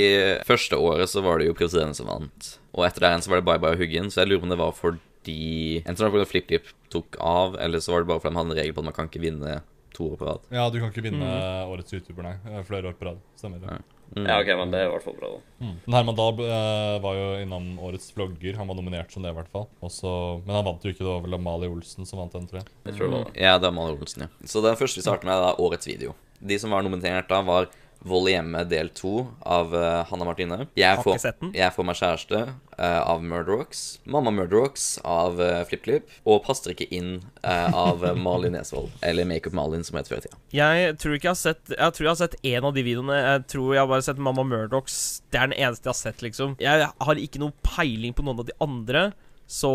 første 0.47 0.79
året 0.79 1.11
så 1.11 1.21
var 1.25 1.39
det 1.43 1.49
jo 1.51 1.57
presidenten 1.59 1.97
som 1.99 2.07
vant. 2.11 2.53
Og 2.75 2.87
etter 2.87 3.03
det 3.05 3.11
igjen 3.13 3.25
så 3.27 3.33
var 3.35 3.43
det 3.43 3.47
Bye 3.51 3.61
Bye 3.63 3.75
og 3.77 3.83
Huggen, 3.83 4.09
så 4.11 4.23
jeg 4.23 4.31
lurer 4.31 4.41
på 4.43 4.49
om 4.49 4.55
det 4.55 4.61
var 4.63 4.75
fordi 4.79 5.03
Enten 5.83 5.95
det 5.97 6.05
var 6.05 6.11
det 6.11 6.27
fordi 6.27 6.31
FlippDip 6.35 6.67
tok 6.93 7.15
av, 7.19 7.55
eller 7.59 7.81
så 7.81 7.91
var 7.95 8.03
det 8.03 8.09
bare 8.11 8.21
fordi 8.21 8.35
de 8.35 8.39
hadde 8.41 8.51
en 8.53 8.59
regel 8.61 8.75
på 8.77 8.83
at 8.83 8.89
man 8.91 8.95
kan 8.97 9.07
ikke 9.09 9.23
vinne 9.23 9.55
to 9.95 10.09
år 10.11 10.17
på 10.19 10.25
rad. 10.27 10.41
ja, 10.51 10.65
du 10.69 10.75
kan 10.81 10.91
ikke 10.91 11.05
vinne 11.07 11.29
årets 11.71 11.93
YouTuber, 11.95 12.25
nei. 12.27 12.33
Eh, 12.51 12.63
Flere 12.67 12.91
år 12.91 12.97
på 12.99 13.07
rad. 13.07 13.21
Stemmer 13.39 13.61
det. 13.63 13.77
Mm. 14.15 14.27
Ja, 14.29 14.37
OK, 14.39 14.49
men 14.59 14.71
det 14.71 14.79
er 14.79 14.89
i 14.89 14.91
hvert 14.93 15.03
fall 15.03 15.15
bra, 15.17 15.29
da. 15.33 15.65
Mm. 15.65 15.77
Herman 15.95 16.17
Dahl 16.19 16.41
eh, 16.45 16.97
var 17.03 17.17
jo 17.17 17.25
innom 17.41 17.65
årets 17.83 18.11
vlogger. 18.15 18.59
Han 18.59 18.69
var 18.69 18.77
nominert 18.77 19.15
som 19.15 19.25
det, 19.25 19.33
i 19.33 19.37
hvert 19.39 19.49
fall. 19.51 19.65
Også, 19.85 20.11
men 20.45 20.55
han 20.55 20.67
vant 20.67 20.85
jo 20.85 20.93
ikke. 20.93 21.03
Det 21.03 21.09
var 21.09 21.25
vel 21.25 21.37
Amalie 21.39 21.71
Olsen 21.71 22.07
som 22.07 22.21
vant 22.21 22.35
den, 22.37 22.45
tror 22.51 22.61
jeg. 22.61 22.69
Jeg 22.85 22.97
tror 22.99 23.09
det 23.09 23.15
var 23.17 23.25
det. 23.31 23.35
Ja, 23.41 23.55
det 23.57 23.67
er 23.67 23.73
Amalie 23.73 23.97
Olsen, 23.97 24.27
ja. 24.27 24.47
Så 24.51 24.63
det 24.65 24.75
første 24.79 25.01
vi 25.01 25.07
starter 25.07 25.27
med, 25.27 25.35
er 25.35 25.49
da 25.49 25.65
årets 25.65 25.89
video. 25.89 26.15
De 26.45 26.59
som 26.61 26.75
var 26.75 26.85
nominert 26.85 27.31
da, 27.31 27.41
var 27.47 27.71
Vold 28.05 28.29
i 28.29 28.35
hjemmet 28.35 28.69
del 28.69 28.91
to 28.93 29.25
av 29.41 29.73
uh, 29.73 30.03
Hanna 30.09 30.27
Martine. 30.27 30.59
Jeg 30.77 31.01
får, 31.01 31.17
jeg 31.55 31.73
får 31.73 31.87
meg 31.87 31.97
kjæreste 31.97 32.41
uh, 32.45 33.01
av 33.01 33.23
Murderwalks. 33.25 33.81
Mamma 34.05 34.33
Murderwalks 34.35 34.85
av 35.01 35.41
uh, 35.41 35.63
FlippKlipp. 35.65 36.11
Og 36.29 36.43
Passer 36.45 36.75
ikke 36.75 36.87
inn 36.93 37.17
uh, 37.41 37.73
av 37.73 38.05
eh, 38.05 38.13
Malin 38.13 38.53
Nesvold. 38.53 38.93
Eller 39.05 39.25
Makeup 39.25 39.57
Malin, 39.57 39.83
som 39.87 39.97
het 39.97 40.11
før 40.11 40.21
i 40.21 40.27
tida. 40.27 40.39
Jeg 40.53 40.95
tror 41.01 41.17
ikke 41.17 41.31
jeg 41.31 41.33
har 41.33 41.41
sett 41.41 41.73
Jeg 41.73 41.97
tror 41.97 42.05
jeg 42.05 42.11
har 42.11 42.21
sett 42.21 42.39
én 42.45 42.69
av 42.69 42.77
de 42.77 42.85
videoene. 42.85 43.17
Jeg 43.23 43.45
tror 43.55 43.73
jeg 43.73 43.81
har 43.81 43.89
bare 43.89 44.05
sett 44.05 44.21
Mamma 44.21 44.45
Murderwalks. 44.45 44.99
Det 45.33 45.41
er 45.41 45.49
den 45.49 45.57
eneste 45.57 45.89
jeg 45.89 45.95
har 45.95 46.01
sett, 46.03 46.25
liksom. 46.25 46.57
Jeg 46.61 46.91
har 46.93 47.25
ikke 47.25 47.41
noe 47.41 47.57
peiling 47.65 48.13
på 48.13 48.25
noen 48.27 48.45
av 48.45 48.49
de 48.51 48.59
andre. 48.63 49.07
Så 49.45 49.69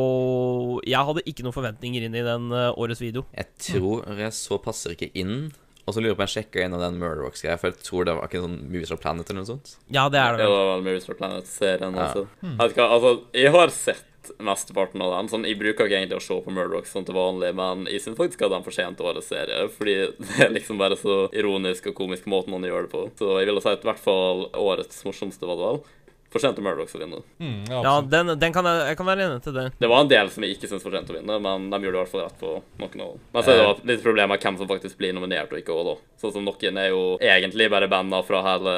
jeg 0.83 0.99
hadde 1.07 1.23
ikke 1.31 1.45
noen 1.47 1.55
forventninger 1.55 2.07
inn 2.07 2.17
i 2.19 2.25
den 2.27 2.51
eh, 2.51 2.71
årets 2.75 3.03
video. 3.03 3.25
Jeg 3.37 3.51
tror 3.71 4.07
jeg 4.19 4.35
så 4.35 4.59
Passer 4.63 4.97
ikke 4.97 5.13
inn. 5.19 5.51
Og 5.91 5.97
så 5.97 6.03
lurer 6.05 6.13
jeg 6.13 6.19
på 6.21 6.23
om 6.23 6.29
jeg 6.29 6.37
sjekka 6.37 6.63
inn 6.63 6.77
av 6.77 6.85
den 6.85 7.01
Murderrocks-greia, 7.03 7.59
for 7.59 7.73
jeg 7.73 7.83
tror 7.83 8.07
det 8.07 8.15
var 8.15 8.29
ikke 8.31 8.45
sånn 8.45 8.61
Movies 8.71 8.93
for 8.95 9.03
Planet 9.03 9.33
eller 9.33 9.43
noe 9.43 9.51
sånt. 9.51 9.73
Ja, 9.91 10.05
det 10.13 10.21
er 10.23 10.39
det 10.39 10.47
Ja, 10.47 10.53
det 10.55 10.69
var 10.71 10.85
Mirrors 10.87 11.09
for 11.11 11.19
Planet-serien, 11.19 11.97
Ja. 11.99 12.07
altså. 12.07 12.29
Jeg 12.47 12.57
vet 12.63 12.77
ikke, 12.77 12.87
altså, 12.95 13.13
jeg 13.35 13.51
har 13.59 13.75
sett 13.75 14.07
mesteparten 14.39 15.03
av 15.03 15.11
den. 15.17 15.29
Sånn, 15.33 15.45
jeg 15.49 15.59
bruker 15.59 15.89
ikke 15.89 15.97
egentlig 15.99 16.19
å 16.21 16.23
se 16.23 16.37
på 16.45 16.53
Murdoch 16.55 16.87
sånn 16.87 17.07
til 17.09 17.17
vanlig, 17.17 17.51
men 17.57 17.87
jeg 17.91 18.03
syns 18.05 18.19
faktisk 18.21 18.43
at 18.47 18.53
den 18.53 18.63
fortjente 18.67 19.03
årets 19.03 19.31
serie. 19.33 19.65
Fordi 19.75 19.95
det 20.21 20.45
er 20.47 20.53
liksom 20.55 20.79
bare 20.79 20.95
så 21.01 21.17
ironisk 21.35 21.89
og 21.91 21.97
komisk 22.03 22.29
måten 22.31 22.53
han 22.55 22.63
gjør 22.69 22.87
det 22.87 22.93
på. 22.93 23.03
Så 23.19 23.33
jeg 23.41 23.49
ville 23.51 23.63
si 23.65 23.73
at 23.73 23.83
i 23.83 23.89
hvert 23.91 24.03
fall 24.05 24.45
årets 24.55 25.03
morsomste 25.09 25.49
var 25.49 25.57
det 25.57 25.67
vel. 25.67 25.81
Fortjente 26.31 26.63
Murdoch 26.63 26.93
å 26.95 27.01
vinne. 27.01 27.21
Mm, 27.43 27.65
ja, 27.71 27.81
Ja, 27.83 27.95
den, 28.07 28.33
den 28.39 28.53
kan 28.55 28.65
jeg, 28.69 28.85
jeg 28.93 28.97
kan 29.01 29.07
være 29.11 29.25
enig 29.27 29.41
til 29.43 29.53
det. 29.57 29.65
Det 29.83 29.89
var 29.91 30.05
en 30.05 30.11
del 30.13 30.29
som 30.31 30.45
jeg 30.47 30.55
ikke 30.57 30.69
syntes 30.71 30.85
fortjente 30.87 31.11
å 31.11 31.17
vinne, 31.19 31.39
men 31.43 31.65
de 31.73 31.81
gjorde 31.83 31.97
i 31.99 32.03
hvert 32.05 32.13
fall 32.13 32.23
rett 32.27 32.39
på 32.39 32.53
noen 32.79 33.03
av 33.03 33.11
dem. 33.15 33.21
Men 33.35 33.43
så 33.47 33.51
er 33.51 33.59
det 33.59 33.65
jo 33.67 33.89
litt 33.91 34.05
problem 34.05 34.31
med 34.35 34.45
hvem 34.47 34.59
som 34.61 34.71
faktisk 34.71 34.99
blir 35.01 35.13
nominert 35.17 35.51
og 35.53 35.59
ikke 35.59 35.75
òg, 35.75 35.83
da. 35.91 35.97
Sånn 36.21 36.35
som 36.37 36.45
noen 36.47 36.79
er 36.79 36.91
jo 36.93 37.03
egentlig 37.25 37.67
bare 37.73 37.89
banda 37.91 38.21
fra 38.23 38.43
hele 38.45 38.75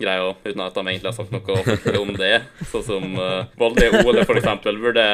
greia, 0.00 0.28
uten 0.44 0.60
at 0.66 0.74
de 0.76 0.84
egentlig 0.90 1.08
har 1.08 1.16
sagt 1.16 1.32
noe 1.32 2.00
om 2.02 2.12
det. 2.18 2.32
Sånn 2.72 2.84
som 2.84 3.06
uh, 3.16 3.44
Voldy 3.60 3.88
Ole, 4.02 4.24
for 4.28 4.36
eksempel, 4.40 4.76
burde 4.82 5.06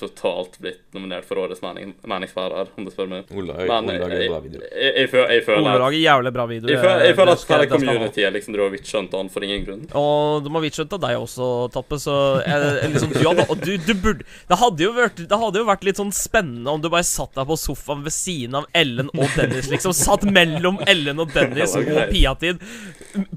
totalt 0.00 0.58
blitt 0.62 0.80
nominert 0.96 1.24
for 1.28 1.38
årets 1.42 1.62
mening, 1.62 1.94
meningsbærer, 2.08 2.72
om 2.78 2.84
du 2.86 2.90
spør 2.90 3.10
meg. 3.12 3.30
Ola, 3.30 3.54
Men 3.60 3.90
Ola 3.94 4.08
er 4.08 4.26
bra 4.32 4.40
video. 4.44 4.60
jeg, 4.64 4.92
jeg, 5.04 5.10
føler- 5.12 5.32
jeg 5.36 5.44
føler 5.46 5.62
Ole 5.62 5.78
lager 5.84 6.00
jævlig 6.02 6.32
bra 6.34 6.46
videoer. 6.50 6.72
jeg 6.72 6.80
føler, 6.82 7.04
jeg 7.06 7.16
føler 7.20 7.32
at 7.36 7.46
hele 7.54 7.68
communityet 7.72 8.32
liksom 8.38 8.56
dro 8.56 8.66
og 8.68 8.76
skjønt 8.88 9.12
han 9.20 9.28
for 9.32 9.44
ingen 9.46 9.64
grunn. 9.68 9.84
Og 9.98 10.42
de 10.44 10.48
har 10.56 10.64
vitskjønt 10.64 10.96
deg 10.98 11.16
også, 11.18 11.26
Tappe, 11.74 11.98
så 12.00 12.14
jeg, 12.44 12.70
jeg 12.82 12.92
liksom, 12.94 13.12
du 13.14 13.20
hadde, 13.24 13.46
og 13.50 13.60
du, 13.62 13.72
du 13.82 13.92
burde 13.98 14.26
Det 14.48 14.58
hadde 14.60 14.84
jo 14.84 14.92
vært 14.96 15.22
Det 15.28 15.38
hadde 15.42 15.60
jo 15.62 15.68
vært 15.68 15.86
litt 15.86 16.00
sånn 16.00 16.12
spennende 16.14 16.72
om 16.72 16.82
du 16.82 16.88
bare 16.92 17.06
satt 17.06 17.34
deg 17.36 17.48
på 17.48 17.58
sofaen 17.60 18.04
ved 18.06 18.14
siden 18.14 18.56
av 18.58 18.68
Ellen 18.76 19.10
og 19.14 19.28
Dennis, 19.36 19.68
liksom. 19.72 19.94
Satt 19.96 20.24
mellom 20.28 20.80
Ellen 20.88 21.20
og 21.22 21.32
Dennis 21.34 21.76
og. 21.78 21.88
Piatid 22.08 22.60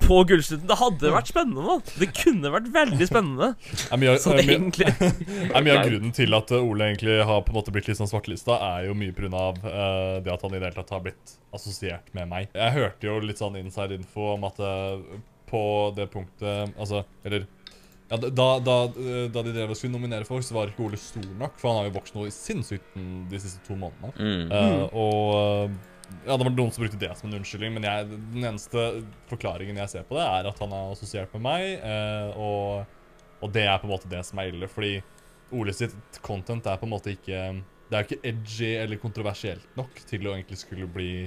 på 0.06 0.24
Gullslutten. 0.28 0.68
Det 0.70 0.78
hadde 0.80 1.14
vært 1.14 1.32
spennende, 1.32 1.64
da. 1.66 1.96
Det 2.02 2.10
kunne 2.16 2.52
vært 2.54 2.70
veldig 2.74 3.08
spennende. 3.10 3.52
Det 3.62 3.88
er 3.88 4.02
mye, 4.02 4.16
Så 4.22 4.36
det 4.36 4.46
mye, 4.46 4.58
egentlig 4.58 4.90
er 4.92 5.66
mye 5.66 5.78
av 5.78 5.88
grunnen 5.88 6.16
til 6.16 6.38
at 6.38 6.54
uh, 6.54 6.60
Ole 6.62 6.92
egentlig 6.92 7.18
har 7.28 7.44
på 7.46 7.54
en 7.54 7.60
måte 7.60 7.74
blitt 7.76 7.90
litt 7.90 8.00
sånn 8.00 8.12
svartelista, 8.12 8.58
er 8.72 8.90
jo 8.90 8.98
mye 8.98 9.16
pga. 9.16 9.48
Uh, 9.64 10.20
det 10.24 10.34
at 10.34 10.46
han 10.46 10.54
i 10.54 10.60
det 10.60 10.70
hele 10.70 10.78
tatt 10.78 10.94
har 10.96 11.04
blitt 11.06 11.36
assosiert 11.56 12.12
med 12.18 12.30
meg. 12.32 12.52
Jeg 12.56 12.78
hørte 12.78 13.10
jo 13.10 13.20
litt 13.24 13.42
sånn 13.42 13.60
inside 13.62 13.98
info 13.98 14.34
om 14.36 14.48
at 14.50 14.62
uh, 14.62 15.00
på 15.52 15.64
det 15.98 16.08
punktet 16.14 16.78
Altså, 16.80 17.04
eller 17.28 17.48
ja, 18.12 18.18
da, 18.20 18.48
da, 18.60 18.76
uh, 18.92 19.28
da 19.32 19.44
de 19.46 19.54
drev 19.56 19.72
og 19.72 19.78
skulle 19.80 19.96
nominere 19.96 20.28
folk, 20.28 20.44
så 20.44 20.58
var 20.58 20.72
ikke 20.72 20.84
Ole 20.84 21.00
stor 21.00 21.30
nok, 21.40 21.56
for 21.62 21.72
han 21.72 21.80
har 21.80 21.88
jo 21.88 21.96
vokst 21.96 22.18
noe 22.18 22.34
sinnssykt 22.36 22.98
de 23.32 23.40
siste 23.40 23.64
to 23.68 23.78
månedene. 23.80 24.12
Mm. 24.20 24.52
Uh, 24.52 24.84
og 25.00 25.28
eh, 25.38 25.78
ja, 26.26 26.36
det 26.36 26.44
var 26.44 26.52
noen 26.52 26.74
som 26.76 26.84
brukte 26.84 27.00
det 27.00 27.14
som 27.16 27.30
en 27.30 27.38
unnskyldning, 27.40 27.78
men 27.78 27.88
jeg, 27.88 28.10
den 28.34 28.48
eneste 28.50 28.84
forklaringen 29.32 29.80
jeg 29.80 29.94
ser 29.94 30.10
på 30.10 30.18
det, 30.20 30.26
er 30.28 30.50
at 30.52 30.60
han 30.60 30.76
er 30.76 30.92
assosiert 30.92 31.32
med 31.38 31.46
meg, 31.46 31.86
uh, 31.86 32.36
og, 32.36 33.40
og 33.40 33.56
det 33.56 33.64
er 33.70 33.80
på 33.80 33.88
en 33.88 33.94
måte 33.94 34.12
det 34.12 34.26
som 34.28 34.44
er 34.44 34.52
ille, 34.52 34.70
fordi 34.72 34.98
Ole 35.56 35.76
sitt 35.76 36.20
content 36.24 36.68
er 36.68 36.78
på 36.80 36.88
en 36.88 36.94
måte 36.94 37.12
ikke 37.12 37.40
Det 37.92 37.98
er 37.98 38.04
jo 38.04 38.08
ikke 38.08 38.30
edgy 38.30 38.70
eller 38.80 39.00
kontroversielt 39.02 39.74
nok 39.76 39.98
til 40.08 40.24
å 40.24 40.36
egentlig 40.38 40.62
skulle 40.62 40.88
bli 40.88 41.26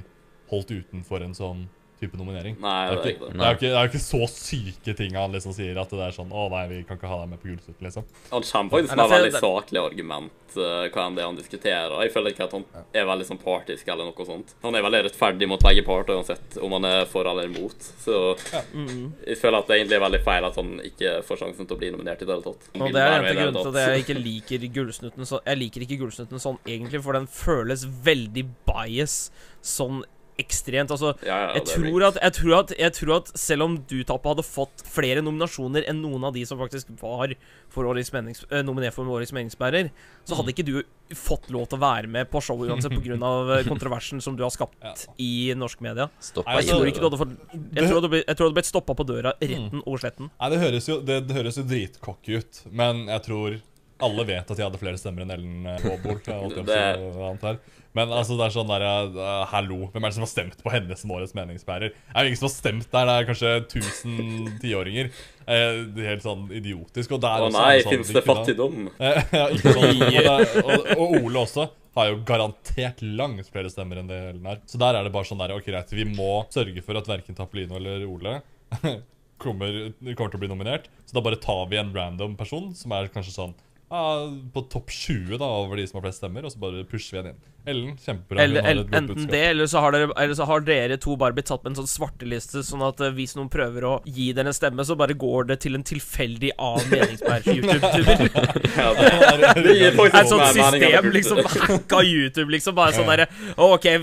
holdt 0.49 0.73
utenfor 0.73 1.25
en 1.26 1.37
sånn 1.37 1.67
type 2.04 2.20
nominering. 2.20 2.56
Nei, 2.62 2.78
det, 2.92 3.00
er 3.00 3.11
ikke, 3.16 3.32
det, 3.32 3.40
er 3.49 3.58
ikke, 3.58 3.66
det 3.66 3.80
er 3.80 3.90
ikke 3.90 4.04
så 4.04 4.23
syke 4.30 4.94
ting 5.00 5.18
han 5.18 5.34
liksom 5.34 5.56
sier 5.56 5.80
at 5.80 5.90
det 5.90 6.04
er 6.04 6.14
sånn 6.14 6.30
Å 6.34 6.46
nei, 6.52 6.64
vi 6.70 6.78
kan 6.87 7.00
ikke 7.00 7.11
ha 7.11 7.23
deg 7.25 7.32
med 7.34 7.42
på 7.42 7.50
Gullsnutten, 7.50 7.84
liksom. 7.88 8.06
Han 8.30 8.46
kommer 8.46 8.76
faktisk 8.76 8.96
med 8.96 9.04
for- 9.04 9.14
veldig 9.14 9.32
saklig 9.40 9.80
argument, 9.82 10.56
uh, 10.58 10.84
hva 10.94 11.06
enn 11.08 11.16
det 11.18 11.25
han 11.26 11.38
diskuterer. 11.38 11.94
Jeg 12.04 12.12
føler 12.14 12.34
ikke 12.34 12.46
at 12.46 12.54
han 12.58 12.64
er 12.94 13.08
veldig 13.08 13.26
sånn 13.30 13.40
partisk 13.42 13.88
eller 13.90 14.08
noe 14.11 14.26
sånt. 14.28 14.54
Han 14.62 14.78
er 14.78 14.84
veldig 14.87 15.02
rettferdig 15.08 15.49
mot 15.50 15.64
begge 15.64 15.84
parter 15.87 16.18
uansett 16.18 16.58
om 16.62 16.76
han 16.78 16.88
er 16.90 17.08
for 17.11 17.26
eller 17.30 17.49
imot. 17.50 17.88
Så 18.04 18.20
jeg 18.52 19.38
føler 19.40 19.58
at 19.61 19.70
det 19.70 19.80
egentlig 19.80 19.99
er 19.99 20.04
veldig 20.06 20.23
feil 20.26 20.49
at 20.49 20.58
han 20.61 20.75
ikke 20.84 21.14
får 21.26 21.42
sjansen 21.44 21.66
til 21.68 21.76
å 21.76 21.80
bli 21.80 21.92
nominert 21.94 22.23
i 22.23 22.28
det 22.28 22.34
hele 22.37 22.46
tatt. 22.46 22.68
Og 22.78 22.94
det 22.94 23.02
er 23.02 23.14
en 23.16 23.28
av 23.30 23.38
grunnene 23.40 23.64
til 23.64 23.75
at 23.75 23.94
jeg 23.94 24.04
ikke 24.04 24.18
liker 24.20 24.68
Gullsnutten 24.78 25.28
sånn. 25.28 25.44
Jeg 25.49 25.61
liker 25.62 25.87
ikke 25.87 26.00
Gullsnutten 26.04 26.42
sånn 26.42 26.58
egentlig, 26.66 27.02
for 27.04 27.16
den 27.18 27.28
føles 27.30 27.87
veldig 28.04 28.46
bias 28.68 29.16
sånn 29.64 30.02
ekstremt. 30.38 30.91
Altså, 30.91 31.12
Ja, 31.23 31.37
ja, 31.47 31.50
jeg, 31.59 31.64
tror 31.71 32.05
at, 32.09 32.17
jeg, 32.23 32.33
tror 32.38 32.55
at, 32.59 32.73
jeg 32.79 32.93
tror 32.97 33.12
at 33.21 33.29
selv 33.38 33.62
om 33.67 33.76
du, 33.87 34.03
Tappa, 34.05 34.33
hadde 34.35 34.43
fått 34.47 34.83
flere 34.91 35.23
nominasjoner 35.23 35.87
enn 35.91 36.00
noen 36.03 36.25
av 36.26 36.35
de 36.35 36.43
som 36.49 36.59
faktisk 36.59 36.91
var 37.00 37.35
for 37.75 37.87
årets 37.91 38.11
menings, 38.14 38.45
eh, 38.50 38.62
nominert 38.67 38.95
for 38.97 39.07
årets 39.07 39.33
meningsbærer, 39.35 39.91
så 40.26 40.38
hadde 40.38 40.55
ikke 40.55 40.67
du 40.67 40.83
fått 41.14 41.50
lov 41.55 41.69
til 41.69 41.79
å 41.79 41.83
være 41.85 42.09
med 42.11 42.31
på 42.33 42.41
showet 42.43 42.71
uansett 42.73 42.95
pga. 42.97 43.19
kontroversen 43.73 44.21
som 44.25 44.37
du 44.37 44.43
har 44.43 44.50
skapt 44.55 44.75
Ja. 44.83 44.95
i 45.19 45.53
norsk 45.55 45.81
media. 45.85 46.09
Stoppa 46.21 46.59
Jeg 46.62 46.71
tror 46.73 46.87
ikke 46.91 47.03
du 47.03 47.09
hadde 47.11 47.21
fått 47.21 47.37
Jeg 47.75 47.85
tror 47.85 47.88
du 47.88 48.00
hadde 48.00 48.11
blitt- 48.14 48.26
jeg 48.26 48.37
tror 48.37 48.45
du 48.45 48.49
hadde 48.50 48.59
blitt 48.59 48.71
stoppa 48.73 48.95
på 48.95 49.07
døra 49.07 49.35
retten 49.41 49.83
og 49.87 50.00
sletten. 50.00 50.31
Nei, 50.41 50.50
det 50.50 50.59
høres 50.64 50.88
jo, 50.88 51.00
det, 51.00 51.21
det 51.29 51.37
høres 51.37 51.57
jo 51.61 51.62
dritcocky 51.69 52.38
ut, 52.41 52.62
men 52.73 53.07
jeg 53.07 53.23
tror 53.29 53.61
alle 54.04 54.26
vet 54.28 54.50
at 54.50 54.61
jeg 54.61 54.66
hadde 54.66 54.80
flere 54.80 55.00
stemmer 55.00 55.25
enn 55.25 55.34
Ellen 55.34 55.68
eh, 55.70 55.87
Aabol. 55.90 56.20
her. 56.25 57.58
Men 57.94 58.11
altså, 58.11 58.34
det 58.34 58.49
er 58.49 58.54
sånn 58.56 58.70
der 58.70 58.82
uh, 58.84 59.44
Hallo, 59.52 59.84
hvem 59.92 60.02
er 60.02 60.11
det 60.11 60.16
som 60.16 60.25
har 60.25 60.32
stemt 60.32 60.58
på 60.64 60.73
henne 60.75 60.96
som 60.99 61.12
årets 61.14 61.37
meningsbærer? 61.38 61.94
Det 61.94 62.11
er 62.11 62.26
jo 62.26 62.32
ingen 62.32 62.40
som 62.40 62.49
har 62.49 62.54
stemt 62.56 62.88
der, 62.90 63.06
det 63.11 63.14
er 63.14 63.28
kanskje 63.28 63.52
1000 63.61 64.58
tiåringer. 64.64 65.12
Uh, 65.44 65.84
det 65.94 66.08
helt 66.08 66.26
sånn 66.26 66.49
idiotisk. 66.50 67.14
Og 67.14 67.23
der 67.23 67.46
Å 67.46 67.52
nei, 67.54 67.70
det 67.78 67.87
sånn, 67.87 67.96
fins 67.96 68.11
de 68.11 68.18
det 68.18 68.25
fattigdom? 68.26 68.90
Uh, 68.99 69.23
ja, 69.40 69.46
ikke 69.54 69.76
sånn. 69.78 70.04
Og, 70.04 70.64
og, 70.64 70.92
og 70.99 71.18
Ole 71.23 71.46
også 71.46 71.70
har 71.94 72.11
jo 72.11 72.20
garantert 72.26 73.02
langt 73.06 73.50
flere 73.54 73.70
stemmer 73.70 74.00
enn 74.00 74.11
det 74.11 74.18
Ellen 74.32 74.49
er. 74.50 74.62
Så 74.66 74.80
der 74.82 74.99
er 74.99 75.06
det 75.06 75.14
bare 75.14 75.28
sånn 75.28 75.40
der, 75.42 75.54
ok, 75.54 75.68
greit, 75.68 75.94
vi 75.94 76.06
må 76.08 76.32
sørge 76.54 76.82
for 76.82 76.99
at 76.99 77.11
verken 77.11 77.38
Tappelino 77.38 77.78
eller 77.78 78.02
Ole 78.08 78.40
kommer, 79.44 79.78
kommer 80.14 80.32
til 80.32 80.40
å 80.40 80.42
bli 80.42 80.50
nominert. 80.50 80.90
Så 81.06 81.16
da 81.16 81.23
bare 81.25 81.38
tar 81.42 81.68
vi 81.70 81.78
en 81.78 81.94
random 81.94 82.34
person 82.38 82.73
som 82.75 82.94
er 82.96 83.11
kanskje 83.14 83.37
sånn 83.37 83.54
på 83.88 84.62
topp 84.73 84.91
20 84.91 85.38
da, 85.38 85.49
over 85.64 85.81
de 85.81 85.87
som 85.88 86.00
har 86.00 86.09
flest 86.09 86.23
stemmer, 86.23 86.47
og 86.47 86.55
så 86.55 86.62
bare 86.62 86.87
pusher 86.88 87.19
vi 87.19 87.23
en 87.23 87.33
inn. 87.35 87.43
Ellen, 87.66 87.97
kjempebra. 87.97 88.42
hun 88.42 88.56
Eller, 88.56 88.83
godt 88.83 88.94
enten 88.94 89.26
det, 89.30 89.40
eller 89.50 89.66
så, 89.66 89.80
har 89.80 89.94
dere, 89.94 90.09
eller 90.21 90.35
så 90.37 90.44
har 90.44 90.61
dere 90.61 90.99
to 91.00 91.14
bare 91.16 91.33
blitt 91.33 91.49
satt 91.49 91.62
på 91.64 91.71
en 91.71 91.78
sånn 91.78 91.88
svarteliste, 91.88 92.61
sånn 92.66 92.83
at 92.85 93.00
eh, 93.00 93.12
hvis 93.16 93.33
noen 93.38 93.49
prøver 93.52 93.87
å 93.88 93.92
gi 94.04 94.26
dere 94.37 94.52
en 94.52 94.56
stemme, 94.56 94.85
så 94.85 94.97
bare 95.00 95.16
går 95.16 95.49
det 95.49 95.56
til 95.64 95.78
en 95.78 95.87
tilfeldig 95.87 96.52
annen 96.59 96.90
meningsbærer-YouTuber. 96.92 98.28
Ja, 98.75 98.90
det, 98.99 99.62
det 99.62 99.75
gir 99.78 99.92
faktisk 99.94 100.16
Et 100.18 100.28
sånt 100.28 100.42
det 100.42 100.52
system, 100.59 101.09
liksom. 101.14 101.40
Hacka 101.47 102.00
YouTube, 102.04 102.50
liksom. 102.52 102.75
Bare 102.76 102.94
sånn 102.97 103.09
derre 103.09 103.28
okay, 103.61 104.00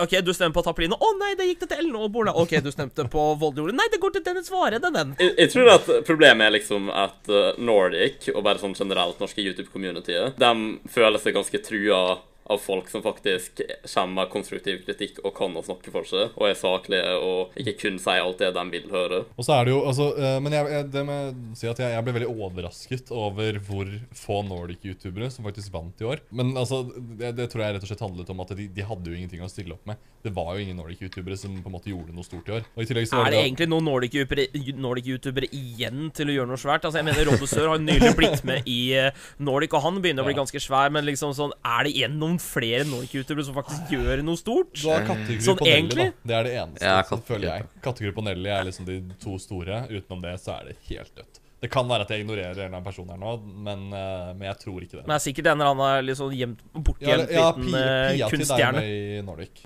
OK, 0.00 0.14
du 0.24 0.32
stemmer 0.34 0.54
på 0.56 0.64
Taplino. 0.66 0.96
Å 0.96 1.10
nei, 1.20 1.34
det 1.38 1.48
gikk 1.50 1.64
det 1.64 1.70
til 1.74 1.84
Ellen 1.84 1.98
Aabola. 2.00 2.34
OK, 2.40 2.56
du 2.64 2.70
stemte 2.74 3.06
på 3.10 3.26
Voldejordet. 3.40 3.76
Nei, 3.78 3.88
det 3.92 4.00
går 4.02 4.16
til 4.16 4.24
Dennis 4.26 4.50
Varede, 4.52 4.90
den. 4.94 5.14
Jeg, 5.20 5.34
jeg 5.44 5.52
tror 5.54 5.72
at 5.76 5.90
problemet 6.08 6.48
er 6.48 6.56
liksom 6.56 6.90
at 6.90 7.30
uh, 7.30 7.52
Nordic, 7.62 8.30
og 8.34 8.42
bare 8.46 8.62
sånn 8.62 8.76
generelt 8.78 9.20
norske 9.22 9.44
YouTube-communityet, 9.44 10.38
de 10.40 10.54
føler 10.94 11.22
seg 11.22 11.36
ganske 11.36 11.62
trua 11.66 12.04
av 12.50 12.60
folk 12.60 12.90
som 12.92 13.02
faktisk 13.04 13.60
kommer 13.94 14.14
med 14.20 14.32
konstruktiv 14.32 14.82
kritikk 14.84 15.20
og 15.24 15.32
kan 15.36 15.54
å 15.56 15.62
snakke 15.64 15.92
for 15.94 16.04
seg, 16.08 16.34
og 16.36 16.48
er 16.48 16.58
saklige 16.58 17.14
og 17.24 17.54
ikke 17.60 17.76
kun 17.80 17.98
sier 18.02 18.20
alt 18.24 18.42
det 18.42 18.50
de 18.56 18.64
vil 18.74 18.90
høre. 18.92 19.22
Og 19.38 19.46
så 19.46 19.56
er 19.56 19.68
det 19.68 19.74
jo, 19.74 19.80
altså, 19.88 20.10
eh, 20.18 20.38
Men 20.44 20.56
jeg, 20.58 20.72
jeg, 20.74 20.88
det 20.92 21.04
med 21.08 21.38
å 21.54 21.58
si 21.58 21.70
at 21.70 21.80
jeg, 21.80 21.94
jeg 21.94 22.04
ble 22.04 22.16
veldig 22.18 22.32
overrasket 22.34 23.12
over 23.14 23.60
hvor 23.64 23.90
få 24.18 24.42
Nordic-youtubere 24.48 25.30
som 25.32 25.46
faktisk 25.46 25.72
vant 25.74 26.02
i 26.04 26.08
år. 26.10 26.20
Men 26.34 26.52
altså, 26.60 26.82
det, 26.92 27.34
det 27.38 27.48
tror 27.52 27.64
jeg 27.64 27.78
rett 27.78 27.86
og 27.86 27.92
slett 27.92 28.04
handlet 28.04 28.32
om 28.34 28.44
at 28.44 28.52
de, 28.58 28.68
de 28.68 28.86
hadde 28.86 29.10
jo 29.10 29.16
ingenting 29.16 29.44
å 29.44 29.50
stille 29.52 29.76
opp 29.76 29.88
med. 29.88 30.00
Det 30.24 30.32
var 30.36 30.54
jo 30.56 30.64
ingen 30.64 30.78
Nordic-youtubere 30.80 31.38
som 31.40 31.56
på 31.60 31.70
en 31.70 31.76
måte 31.76 31.92
gjorde 31.92 32.14
noe 32.16 32.26
stort 32.26 32.48
i 32.48 32.56
år. 32.58 32.68
Og 32.74 32.84
i 32.84 32.88
tillegg 32.90 33.08
så 33.08 33.18
var 33.20 33.28
Er 33.28 33.34
det 33.34 33.40
da- 33.40 33.46
egentlig 33.48 33.70
noen 33.72 33.88
Nordic-youtubere 33.88 34.46
Nordic 34.84 35.08
igjen 35.54 36.10
til 36.16 36.30
å 36.30 36.36
gjøre 36.38 36.50
noe 36.52 36.60
svært? 36.60 36.84
Altså, 36.84 37.00
jeg 37.00 37.08
mener 37.08 37.28
Robbesør 37.28 37.72
har 37.72 37.82
nylig 37.82 38.12
blitt 38.18 38.44
med 38.48 38.68
i 38.70 38.78
eh, 38.98 39.10
Nordic, 39.38 39.74
og 39.76 39.84
han 39.84 40.00
begynner 40.04 40.24
å 40.24 40.28
bli 40.28 40.36
ganske 40.36 40.60
svær, 40.62 40.92
men 40.94 41.06
liksom 41.08 41.34
sånn 41.36 41.52
Er 41.64 41.84
det 41.86 41.94
igjen 41.94 42.16
noen 42.34 42.42
flere 42.42 42.84
Nordic-youtubere 42.88 43.46
som 43.46 43.56
faktisk 43.56 43.94
gjør 43.94 44.22
noe 44.26 44.40
stort? 44.40 44.74
Du 44.80 44.88
har 44.90 45.06
Kattegruppe 45.06 45.46
Sånn 45.46 45.58
og 45.60 45.64
Nelly, 45.66 45.78
egentlig? 45.78 46.10
da. 46.10 46.28
Det 46.30 46.36
er 46.40 46.48
det 46.48 46.54
eneste, 46.64 46.90
Ja, 46.90 47.20
føler 47.30 47.48
jeg. 47.50 47.70
Kattegruppe 47.84 48.22
og 48.24 48.28
Nelly 48.28 48.50
er 48.50 48.68
liksom 48.68 48.86
de 48.90 48.98
to 49.22 49.38
store. 49.42 49.84
Utenom 49.90 50.22
det 50.24 50.36
så 50.42 50.58
er 50.58 50.70
det 50.72 50.76
helt 50.90 51.14
dødt. 51.16 51.40
Det 51.64 51.70
kan 51.72 51.86
være 51.88 52.04
at 52.04 52.10
jeg 52.12 52.20
ignorerer 52.20 52.50
en 52.52 52.58
eller 52.58 52.74
annen 52.74 52.84
person 52.84 53.08
her 53.08 53.16
nå, 53.16 53.30
men, 53.64 53.84
eh, 53.96 54.32
men 54.36 54.48
jeg 54.50 54.58
tror 54.60 54.84
ikke 54.84 54.98
det. 54.98 55.04
Men 55.06 55.14
det 55.14 55.16
er 55.16 55.22
sikkert 55.24 55.46
en 55.48 55.62
eller 55.62 55.70
annen 55.72 56.18
sånn 56.18 56.34
gjemt, 56.36 56.60
Ja, 56.60 56.82
bortgjemt 56.88 57.32
ja 57.32 57.46
liten 57.46 57.70
Pia, 57.70 57.84
eh, 58.12 58.32
kunststjerne. 58.34 58.82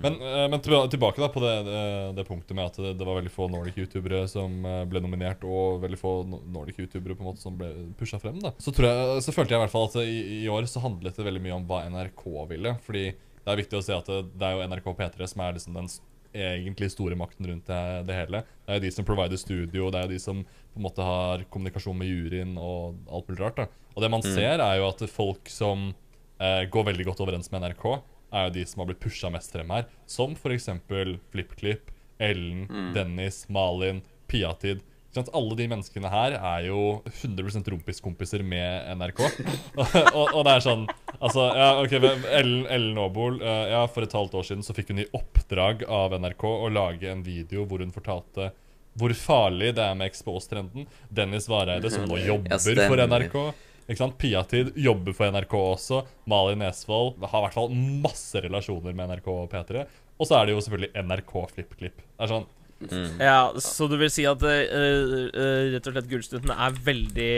Men, 0.05 0.15
eh, 0.15 0.45
men 0.53 0.63
tilbake 0.63 1.19
da 1.19 1.27
på 1.33 1.43
det, 1.43 1.53
det, 1.67 1.81
det 2.15 2.25
punktet 2.29 2.55
med 2.55 2.71
at 2.71 2.79
det, 2.79 2.93
det 3.01 3.07
var 3.09 3.19
veldig 3.19 3.33
få 3.33 3.49
Nordic-youtubere 3.51 4.21
som 4.31 4.55
ble 4.87 5.03
nominert, 5.03 5.43
og 5.43 5.83
veldig 5.83 5.99
få 5.99 6.13
Nordic-youtubere 6.29 7.19
på 7.19 7.25
en 7.25 7.31
måte 7.33 7.43
som 7.43 7.59
ble 7.59 7.73
pusha 7.99 8.21
frem. 8.23 8.39
da 8.39 8.53
Så, 8.63 8.71
tror 8.71 8.87
jeg, 8.87 9.25
så 9.27 9.35
følte 9.35 9.57
jeg 9.57 9.59
i 9.59 9.65
hvert 9.65 9.75
fall 9.75 9.89
at 9.91 9.99
i, 10.05 10.19
i 10.45 10.47
år 10.47 10.71
så 10.71 10.85
handlet 10.85 11.19
det 11.19 11.27
veldig 11.27 11.43
mye 11.49 11.57
om 11.59 11.67
hva 11.67 11.83
NRK 11.91 12.23
ville. 12.53 12.77
Fordi 12.85 13.09
det 13.11 13.51
er 13.51 13.59
viktig 13.59 13.79
å 13.79 13.83
se 13.83 13.95
at 13.95 14.07
det, 14.07 14.45
er 14.45 14.55
jo 14.55 14.71
NRK 14.71 14.87
P3 14.95 15.27
som 15.31 15.43
er 15.43 15.59
liksom 15.59 15.75
den 15.75 15.91
egentlig 16.33 16.91
store 16.93 17.17
makten 17.17 17.47
rundt 17.49 17.67
det, 17.69 17.81
det 18.07 18.17
hele. 18.17 18.43
Det 18.65 18.73
er 18.73 18.79
jo 18.79 18.85
de 18.85 18.91
som 18.93 19.07
provider 19.07 19.39
studio, 19.41 19.89
det 19.89 19.99
er 19.99 20.07
jo 20.07 20.13
de 20.13 20.19
som 20.21 20.43
på 20.45 20.77
en 20.79 20.85
måte 20.85 21.05
har 21.05 21.45
kommunikasjon 21.49 21.97
med 21.97 22.09
juryen 22.11 22.55
og 22.61 22.99
alt 23.09 23.29
mulig 23.29 23.41
rart. 23.41 23.63
da 23.63 23.67
Og 23.95 24.03
det 24.03 24.11
man 24.13 24.21
ser, 24.25 24.61
er 24.61 24.77
jo 24.77 24.87
at 24.89 25.03
folk 25.09 25.49
som 25.49 25.89
eh, 26.39 26.65
går 26.69 26.89
veldig 26.91 27.07
godt 27.09 27.23
overens 27.25 27.49
med 27.51 27.65
NRK, 27.65 27.85
er 28.29 28.45
jo 28.47 28.55
de 28.59 28.65
som 28.69 28.83
har 28.83 28.91
blitt 28.91 29.01
pusha 29.01 29.31
mest 29.33 29.51
frem 29.55 29.71
her. 29.73 29.87
Som 30.05 30.35
f.eks. 30.37 30.69
FlippKlipp, 31.33 31.89
Ellen, 32.19 32.67
Dennis, 32.93 33.47
Malin, 33.49 34.03
Piatid. 34.29 34.83
Alle 35.17 35.55
de 35.57 35.65
menneskene 35.71 36.09
her 36.11 36.35
er 36.37 36.67
jo 36.67 37.01
100 37.09 37.63
rumpiskompiser 37.73 38.43
med 38.45 38.91
NRK. 38.99 39.23
og, 39.25 39.95
og, 40.19 40.25
og 40.37 40.41
det 40.45 40.53
er 40.53 40.65
sånn 40.65 40.87
Altså, 41.19 41.49
ja, 41.57 41.69
ok, 41.81 41.95
Ellen, 42.37 42.61
Ellen 42.71 42.99
Aabol 43.01 43.41
eh, 43.41 43.63
Ja, 43.73 43.81
For 43.91 44.05
et 44.05 44.13
halvt 44.15 44.37
år 44.39 44.45
siden 44.47 44.61
så 44.63 44.75
fikk 44.77 44.93
hun 44.93 45.01
i 45.03 45.07
oppdrag 45.17 45.81
av 45.89 46.13
NRK 46.15 46.45
å 46.47 46.69
lage 46.71 47.09
en 47.11 47.25
video 47.25 47.65
hvor 47.67 47.83
hun 47.83 47.91
fortalte 47.95 48.51
hvor 48.99 49.13
farlig 49.15 49.73
det 49.77 49.83
er 49.85 49.95
med 49.95 50.09
Expose-trenden. 50.09 50.87
Dennis 51.13 51.45
Vareide, 51.47 51.87
som 51.93 52.07
nå 52.09 52.17
jobber 52.19 52.57
for. 52.59 53.03
NRK. 53.07 53.35
Ikke 53.89 54.01
sant? 54.01 54.17
Piatid 54.21 54.73
jobber 54.77 55.15
for 55.17 55.31
NRK 55.33 55.55
også. 55.57 56.03
Malin 56.29 56.59
Nesvold 56.61 57.23
har 57.23 57.39
i 57.39 57.45
hvert 57.47 57.55
fall 57.55 57.71
masse 58.03 58.43
relasjoner 58.43 58.97
med 58.97 59.13
NRK 59.13 59.29
og 59.33 59.47
P3. 59.53 59.85
Og 60.19 60.27
så 60.27 60.37
er 60.37 60.49
det 60.49 60.55
jo 60.57 60.63
selvfølgelig 60.65 61.05
NRK 61.07 61.33
FlippKlipp. 61.53 62.03
Det 62.03 62.25
er 62.25 62.33
sånn 62.33 62.49
Ja, 63.19 63.51
så 63.59 63.89
du 63.91 63.97
vil 63.99 64.11
si 64.13 64.23
at 64.29 64.43
uh, 64.43 64.49
uh, 64.49 65.65
rett 65.73 65.89
og 65.89 65.95
slett 65.95 66.11
Gullstunten 66.11 66.53
er 66.53 66.77
veldig 66.85 67.33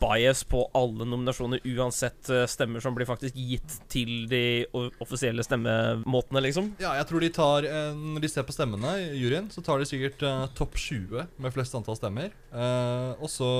bias 0.00 0.40
på 0.48 0.62
alle 0.72 1.04
nominasjoner, 1.04 1.60
uansett 1.76 2.30
stemmer 2.48 2.80
som 2.80 2.94
blir 2.96 3.04
faktisk 3.04 3.36
gitt 3.36 3.74
til 3.92 4.22
de 4.30 4.64
offisielle 5.04 5.44
stemmemåtene, 5.44 6.40
liksom? 6.46 6.70
Ja, 6.80 6.94
jeg 6.96 7.04
tror 7.10 7.20
de 7.20 7.28
tar 7.36 7.66
Når 7.92 8.24
de 8.24 8.30
ser 8.32 8.46
på 8.48 8.56
stemmene 8.56 8.94
i 9.02 9.10
juryen, 9.20 9.50
så 9.52 9.60
tar 9.60 9.82
de 9.82 9.90
sikkert 9.90 10.24
uh, 10.24 10.46
topp 10.56 10.80
20 10.80 11.28
med 11.36 11.52
flest 11.52 11.76
antall 11.76 12.00
stemmer. 12.00 12.32
Uh, 12.54 13.12
og 13.20 13.28
så 13.28 13.50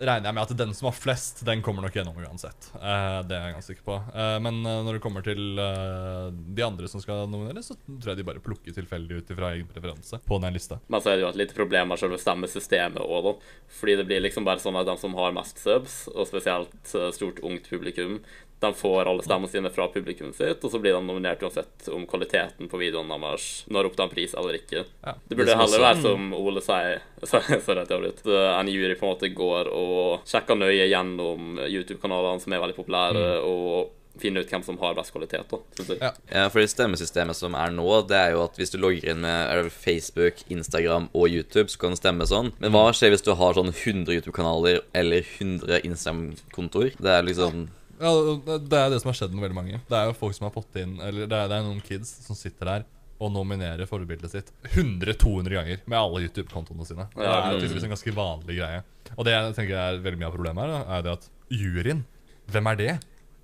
regner 0.00 0.30
jeg 0.30 0.36
med 0.36 0.42
at 0.42 0.56
den 0.56 0.72
som 0.76 0.88
har 0.88 0.96
flest, 0.96 1.42
den 1.46 1.62
kommer 1.64 1.84
nok 1.84 1.96
gjennom 1.96 2.16
uansett. 2.16 2.70
Uh, 2.74 3.20
det 3.28 3.36
er 3.36 3.44
jeg 3.44 3.56
ganske 3.56 3.74
sikker 3.74 3.86
på. 3.86 3.98
Uh, 4.14 4.36
men 4.42 4.60
eh, 4.64 4.80
når 4.86 4.96
det 4.96 5.02
kommer 5.04 5.24
til 5.24 5.60
uh, 5.60 6.30
de 6.30 6.64
andre 6.64 6.88
som 6.90 7.02
skal 7.02 7.26
nomineres, 7.30 7.68
så 7.70 7.76
tror 7.90 8.12
jeg 8.12 8.20
de 8.20 8.26
bare 8.30 8.42
plukker 8.44 8.76
tilfeldig 8.76 9.20
ut 9.20 9.32
ifra 9.34 9.52
egen 9.54 9.68
preferanse 9.70 10.20
på 10.24 10.40
den 10.42 10.56
lista. 10.56 10.80
Men 10.88 11.04
så 11.04 11.12
er 11.12 11.18
det 11.18 11.26
jo 11.26 11.32
et 11.32 11.40
lite 11.42 11.56
problem 11.56 11.92
med 11.92 12.00
selve 12.00 12.20
stemmesystemet 12.22 13.02
òg, 13.04 13.28
da. 13.28 13.34
Fordi 13.80 13.98
det 14.00 14.06
blir 14.08 14.24
liksom 14.24 14.48
bare 14.48 14.62
sånn 14.62 14.78
at 14.80 14.88
de 14.88 14.96
som 15.00 15.16
har 15.18 15.36
mest 15.36 15.60
subs, 15.60 16.02
og 16.14 16.28
spesielt 16.30 16.94
stort 17.16 17.42
ungt 17.46 17.68
publikum, 17.70 18.20
de 18.60 18.70
får 18.76 19.08
alle 19.08 19.22
stemmene 19.24 19.48
sine 19.48 19.70
fra 19.72 19.86
publikummet 19.88 20.36
sitt, 20.36 20.64
og 20.64 20.70
så 20.72 20.80
blir 20.82 20.92
de 20.92 21.00
nominert 21.06 21.40
uansett 21.42 21.88
om 21.94 22.02
kvaliteten 22.06 22.68
på 22.68 22.80
videoen 22.80 23.08
deres 23.08 23.46
når 23.72 23.88
opp 23.88 23.96
til 23.96 24.04
en 24.04 24.12
pris 24.12 24.34
eller 24.36 24.58
ikke. 24.58 24.82
Ja. 25.04 25.14
Det 25.28 25.36
burde 25.38 25.46
Det 25.48 25.56
heller 25.56 25.78
også- 25.78 25.86
være 25.86 26.02
som 26.02 26.34
Ole 26.36 26.60
sier, 26.60 27.00
sorry 27.24 27.80
at 27.80 27.88
jeg 27.88 27.96
avbryter, 28.00 28.60
en 28.60 28.68
jury 28.68 28.94
på 29.00 29.06
en 29.08 29.14
måte 29.14 29.32
går 29.34 29.72
og 29.72 30.26
sjekker 30.28 30.58
nøye 30.60 30.90
gjennom 30.92 31.56
YouTube-kanalene 31.70 32.40
som 32.44 32.52
er 32.52 32.60
veldig 32.60 32.76
populære, 32.76 33.24
og 33.48 33.96
finner 34.20 34.42
ut 34.42 34.50
hvem 34.50 34.62
som 34.66 34.76
har 34.82 34.92
best 34.98 35.12
kvalitet, 35.14 35.48
da, 35.48 35.56
synes 35.78 35.88
jeg. 35.94 35.98
Ja. 36.02 36.10
Ja, 36.34 36.48
fordi 36.52 36.66
stemmesystemet 36.68 37.36
som 37.38 37.54
er 37.56 37.70
nå, 37.72 37.86
det 38.10 38.18
er 38.18 38.32
jo 38.34 38.42
at 38.44 38.58
hvis 38.58 38.72
du 38.74 38.76
logger 38.82 39.08
inn 39.14 39.22
med 39.22 39.70
Facebook, 39.72 40.42
Instagram 40.50 41.08
og 41.14 41.30
YouTube, 41.30 41.70
så 41.72 41.78
kan 41.80 41.94
du 41.94 41.96
stemme 41.96 42.26
sånn. 42.28 42.52
Men 42.60 42.74
hva 42.74 42.90
skjer 42.92 43.14
hvis 43.14 43.24
du 43.24 43.32
har 43.38 43.54
sånn 43.56 43.72
100 43.72 44.12
YouTube-kanaler 44.18 44.82
eller 44.92 45.24
100 45.24 45.80
Instagram-kontoer? 45.88 46.96
Det 47.00 47.14
er 47.16 47.22
liksom 47.30 47.68
Ja, 48.00 48.12
det- 48.46 48.78
er 48.80 48.90
det 48.90 49.00
som 49.02 49.10
har 49.12 49.18
skjedd 49.18 49.34
med 49.34 49.44
veldig 49.44 49.58
mange. 49.58 49.80
Det 49.88 49.96
er 49.98 50.06
jo 50.08 50.16
folk 50.16 50.34
som 50.34 50.46
har 50.48 50.54
fått 50.54 50.76
inn 50.80 50.96
Eller 51.00 51.26
det 51.28 51.36
er, 51.36 51.48
det 51.52 51.58
er 51.58 51.66
noen 51.68 51.82
kids 51.84 52.08
som 52.26 52.36
sitter 52.38 52.64
der 52.64 52.84
og 53.20 53.28
nominerer 53.34 53.84
forbildet 53.84 54.30
sitt 54.32 54.48
100-200 54.72 55.52
ganger 55.52 55.80
med 55.84 55.98
alle 55.98 56.22
YouTube-kontoene 56.24 56.86
sine. 56.88 57.04
Det 57.12 57.26
er 57.26 57.58
tydeligvis 57.60 57.84
en 57.84 57.92
ganske 57.92 58.14
vanlig 58.16 58.56
greie. 58.56 58.78
Og 59.18 59.26
det 59.28 59.34
jeg 59.34 59.54
tenker 59.58 59.76
er 59.76 59.98
veldig 60.00 60.20
mye 60.22 60.30
av 60.30 60.36
problemet 60.38 60.64
her, 60.64 60.72
da, 60.72 60.80
er 60.96 61.02
det 61.04 61.12
at 61.18 61.26
juryen, 61.52 62.00
hvem 62.50 62.70
er 62.72 62.76
det? 62.80 62.94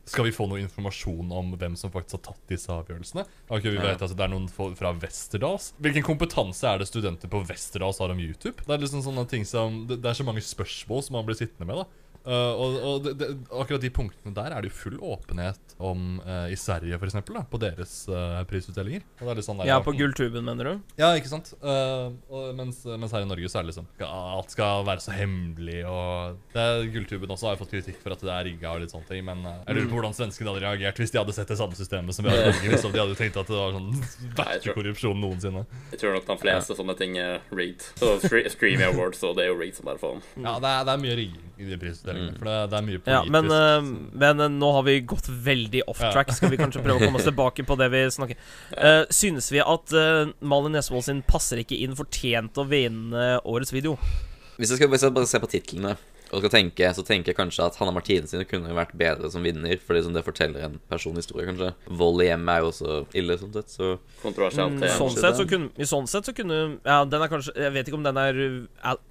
Skal 0.07 0.25
vi 0.25 0.31
få 0.33 0.47
noe 0.49 0.61
informasjon 0.63 1.33
om 1.35 1.53
hvem 1.59 1.77
som 1.77 1.91
faktisk 1.91 2.17
har 2.21 2.33
tatt 2.33 2.49
disse 2.49 2.71
avgjørelsene? 2.71 3.25
Okay, 3.51 3.73
vi 3.75 3.77
vet 3.83 3.99
altså, 4.01 4.15
Det 4.17 4.23
er 4.25 4.31
noen 4.31 4.49
fra 4.49 4.93
Westerdals. 5.03 5.73
Hvilken 5.83 6.05
kompetanse 6.07 6.63
er 6.71 6.79
det 6.79 6.87
studenter 6.89 7.29
på 7.29 7.43
Westerdals 7.45 7.99
har 7.99 8.15
om 8.15 8.21
YouTube? 8.23 8.63
Det 8.63 8.71
er 8.71 8.79
liksom 8.85 9.03
sånne 9.03 9.27
ting 9.29 9.45
som 9.45 9.83
det 9.91 9.99
er 10.07 10.15
så 10.15 10.25
mange 10.25 10.41
spørsmål 10.47 11.03
som 11.03 11.19
man 11.19 11.27
blir 11.27 11.37
sittende 11.37 11.67
med. 11.67 11.83
da 11.83 11.87
Uh, 12.27 12.59
og 12.59 12.77
og 12.87 13.05
det, 13.05 13.13
det, 13.21 13.27
akkurat 13.55 13.83
de 13.85 13.91
punktene 13.95 14.35
der 14.35 14.51
er 14.51 14.65
det 14.65 14.73
jo 14.73 14.77
full 14.81 14.97
åpenhet 14.99 15.77
om 15.79 16.19
uh, 16.27 16.49
i 16.51 16.57
Sverige, 16.59 16.99
da, 16.99 17.43
på 17.47 17.61
deres 17.63 17.93
uh, 18.11 18.43
prisutdelinger. 18.51 19.05
Er 19.23 19.43
sånn 19.47 19.61
der, 19.61 19.71
Ja, 19.71 19.79
på 19.85 19.95
Gulltuben, 19.95 20.43
mener 20.47 20.73
du? 20.73 20.81
Ja, 20.99 21.13
ikke 21.15 21.31
sant? 21.31 21.53
Og, 21.63 22.51
mens, 22.59 22.83
mens 22.87 23.15
her 23.15 23.23
i 23.23 23.29
Norge 23.29 23.51
så 23.51 23.61
er 23.61 23.67
det 23.67 23.71
liksom 23.73 23.87
ja, 24.01 24.09
Alt 24.09 24.55
skal 24.55 24.83
være 24.87 25.03
så 25.05 25.15
hemmelig, 25.15 25.81
og 25.87 26.41
det 26.55 26.67
Gulltuben 26.95 27.31
også 27.31 27.51
har 27.51 27.57
jo 27.57 27.63
fått 27.63 27.75
kritikk 27.77 28.01
for 28.03 28.17
at 28.17 28.25
det 28.25 28.33
er 28.33 28.49
rigga 28.51 28.75
og 28.75 28.83
litt 28.83 28.95
sånne 28.95 29.09
ting, 29.11 29.23
men 29.27 29.45
jeg 29.47 29.79
lurer 29.79 29.91
på 29.91 30.01
hvordan 30.01 30.17
svenskene 30.17 30.53
hadde 30.53 30.65
reagert 30.65 31.01
hvis 31.03 31.15
de 31.15 31.21
hadde 31.21 31.37
sett 31.37 31.51
det 31.53 31.59
samme 31.61 31.79
systemet 31.79 32.17
som 32.17 32.27
vi 32.27 32.33
har 32.33 32.43
i 32.43 32.51
Norge. 32.51 32.73
Hvis 32.73 32.87
De 32.87 33.03
hadde 33.03 33.19
tenkt 33.19 33.39
at 33.41 33.51
det 33.51 33.59
var 33.59 33.77
sånn 33.77 33.91
verste 34.41 34.77
korrupsjon 34.77 35.21
noensinne. 35.23 35.67
Jeg 35.95 36.03
tror 36.03 36.17
nok 36.17 36.29
de 36.31 36.39
fleste 36.43 36.79
sånne 36.79 36.97
ting 36.99 37.19
er 37.23 37.39
rigged. 37.55 37.87
Så 38.01 38.17
Stre- 38.25 38.47
Streamy 38.53 38.87
Awards, 38.89 39.23
og 39.27 39.37
det 39.39 39.47
er 39.47 39.53
jo 39.53 39.59
rigged 39.61 39.79
som 39.79 39.89
bare 39.91 40.03
faen. 40.03 40.25
Ja, 40.41 40.57
det 40.63 40.73
er, 40.73 40.87
det 40.89 40.97
er 40.97 41.05
mye 41.07 41.19
rigging 41.23 41.47
i 41.57 41.65
de 41.65 41.79
prisutdelingene, 41.81 42.16
for 42.39 42.49
det, 42.49 42.57
det 42.73 42.79
er 42.79 42.87
mye 42.87 43.03
politisk. 43.03 43.13
Ja, 43.15 43.21
men, 43.37 43.51
uh, 43.53 44.11
men 44.25 44.45
eh, 44.45 44.53
nå 44.57 44.71
har 44.77 44.87
vi 44.89 44.97
gått 45.09 45.29
veldig 45.29 45.85
off 45.91 46.03
track. 46.03 46.33
Skal 46.37 46.53
vi 46.53 46.61
kanskje 46.61 46.85
prøve 46.85 47.01
å 47.01 47.07
komme 47.07 47.21
oss 47.21 47.29
tilbake 47.31 47.67
på 47.69 47.79
det 47.81 47.91
vi 47.93 48.03
snakker 48.17 48.39
uh, 48.77 49.05
Synes 49.13 49.51
vi 49.55 49.63
at 49.63 49.95
uh, 49.97 50.33
Malin 50.41 50.77
Nesvold 50.77 51.07
sin 51.09 51.23
passer 51.27 51.63
ikke 51.63 51.79
inn 51.79 51.97
fortjent 51.99 52.59
å 52.61 52.67
vinne 52.69 53.29
årets 53.45 53.75
video? 53.75 53.97
Hvis 54.57 54.73
jeg 54.73 54.81
skal 54.81 54.93
hvis 54.93 55.05
jeg 55.05 55.17
bare 55.17 55.29
se 55.29 55.41
på 55.43 55.51
titlene 55.53 55.97
og 56.33 56.43
skal 56.43 56.53
tenke, 56.53 56.89
så 56.95 57.05
tenker 57.07 57.33
jeg 57.33 57.39
kanskje 57.39 57.67
at 57.69 57.77
Hanna 57.81 57.93
Martinsen 57.95 58.43
kunne 58.51 58.75
vært 58.77 58.95
bedre 58.99 59.31
som 59.31 59.45
vinner, 59.47 59.79
fordi 59.83 60.03
som 60.07 60.17
det 60.17 60.25
forteller 60.27 60.67
en 60.67 60.79
personhistorie, 60.91 61.47
kanskje. 61.49 61.73
Vold 62.01 62.25
i 62.25 62.29
hjemmet 62.31 62.53
er 62.53 62.65
jo 62.65 62.71
også 62.73 62.97
ille, 63.19 63.37
sånn 63.41 63.55
sett, 63.55 63.73
så 63.73 63.93
Kontroversielt. 64.23 64.77
Mm, 64.77 64.87
sånn, 64.99 65.15
sett, 65.15 65.39
så 65.39 65.47
kunne, 65.49 65.71
I 65.79 65.89
sånn 65.89 66.09
sett 66.11 66.29
så 66.29 66.35
kunne 66.37 66.57
Ja, 66.87 66.99
den 67.09 67.23
er 67.23 67.31
kanskje 67.31 67.53
Jeg 67.55 67.73
vet 67.75 67.89
ikke 67.89 67.99
om 67.99 68.07
den 68.07 68.19
er 68.21 68.41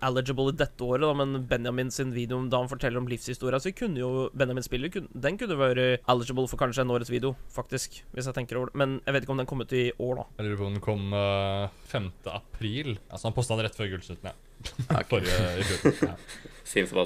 eligible 0.06 0.52
i 0.52 0.58
dette 0.60 0.88
året, 0.88 1.06
da, 1.06 1.14
men 1.18 1.46
Benjamin 1.50 1.92
sin 1.94 2.12
video 2.16 2.42
da 2.52 2.62
han 2.64 2.72
forteller 2.72 3.00
om 3.00 3.10
livshistoria 3.10 3.62
så 3.64 3.72
kunne 3.76 4.02
jo 4.02 4.28
Benjamin 4.36 4.66
spiller 4.66 4.92
kunne, 4.94 5.12
Den 5.14 5.40
kunne 5.40 5.58
vært 5.60 6.04
eligible 6.12 6.48
for 6.52 6.62
kanskje 6.62 6.84
en 6.86 6.94
årets 6.94 7.12
video, 7.14 7.36
faktisk. 7.54 8.02
Hvis 8.16 8.28
jeg 8.30 8.38
tenker 8.38 8.60
over 8.60 8.72
det. 8.72 8.80
Men 8.82 8.98
jeg 9.06 9.16
vet 9.16 9.26
ikke 9.26 9.36
om 9.36 9.42
den 9.42 9.50
kom 9.50 9.64
ut 9.64 9.76
i 9.76 9.86
år, 9.96 10.20
da. 10.20 10.26
Jeg 10.40 10.50
lurer 10.50 10.60
på 10.60 10.68
om 10.68 10.76
den 10.76 10.84
kom 10.84 11.16
uh, 11.16 11.86
5. 11.92 12.10
april. 12.34 12.98
Altså 13.10 13.30
Han 13.30 13.38
posta 13.38 13.58
den 13.58 13.68
rett 13.68 13.78
før 13.78 13.94
Gullsnutten, 13.94 14.32
ja. 14.32 14.45
Ok. 15.00 15.10
Forrige 15.10 15.60
i 15.60 15.64
fjor. 15.64 15.94
Ja. 16.08 16.14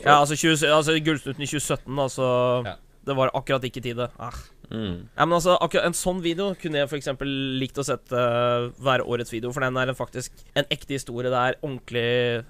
Ja, 0.06 0.20
altså, 0.20 0.36
20, 0.36 0.68
altså 0.68 1.00
Gullsnutten 1.06 1.44
i 1.44 1.48
2017, 1.48 2.00
altså 2.00 2.28
Ja. 2.66 2.74
Det 3.08 3.16
var 3.18 3.32
akkurat 3.34 3.63
ikke 3.63 3.82
tide. 3.82 4.10
Ah. 4.20 4.34
Mm. 4.72 4.96
Ja, 5.16 5.26
men 5.26 5.36
altså, 5.38 5.56
akkurat 5.60 5.88
En 5.90 5.98
sånn 5.98 6.22
video 6.24 6.52
kunne 6.60 6.82
jeg 6.82 6.90
for 6.92 7.00
eksempel 7.00 7.30
likt 7.60 7.80
å 7.80 7.86
sette 7.86 8.16
uh, 8.16 8.70
være 8.84 9.06
årets 9.06 9.34
video, 9.34 9.54
for 9.56 9.66
den 9.66 9.78
er 9.80 9.92
en 9.92 9.98
faktisk 9.98 10.44
en 10.58 10.68
ekte 10.70 10.96
historie. 10.96 11.32
Det 11.32 11.40
er 11.40 11.58
ordentlig 11.60 12.06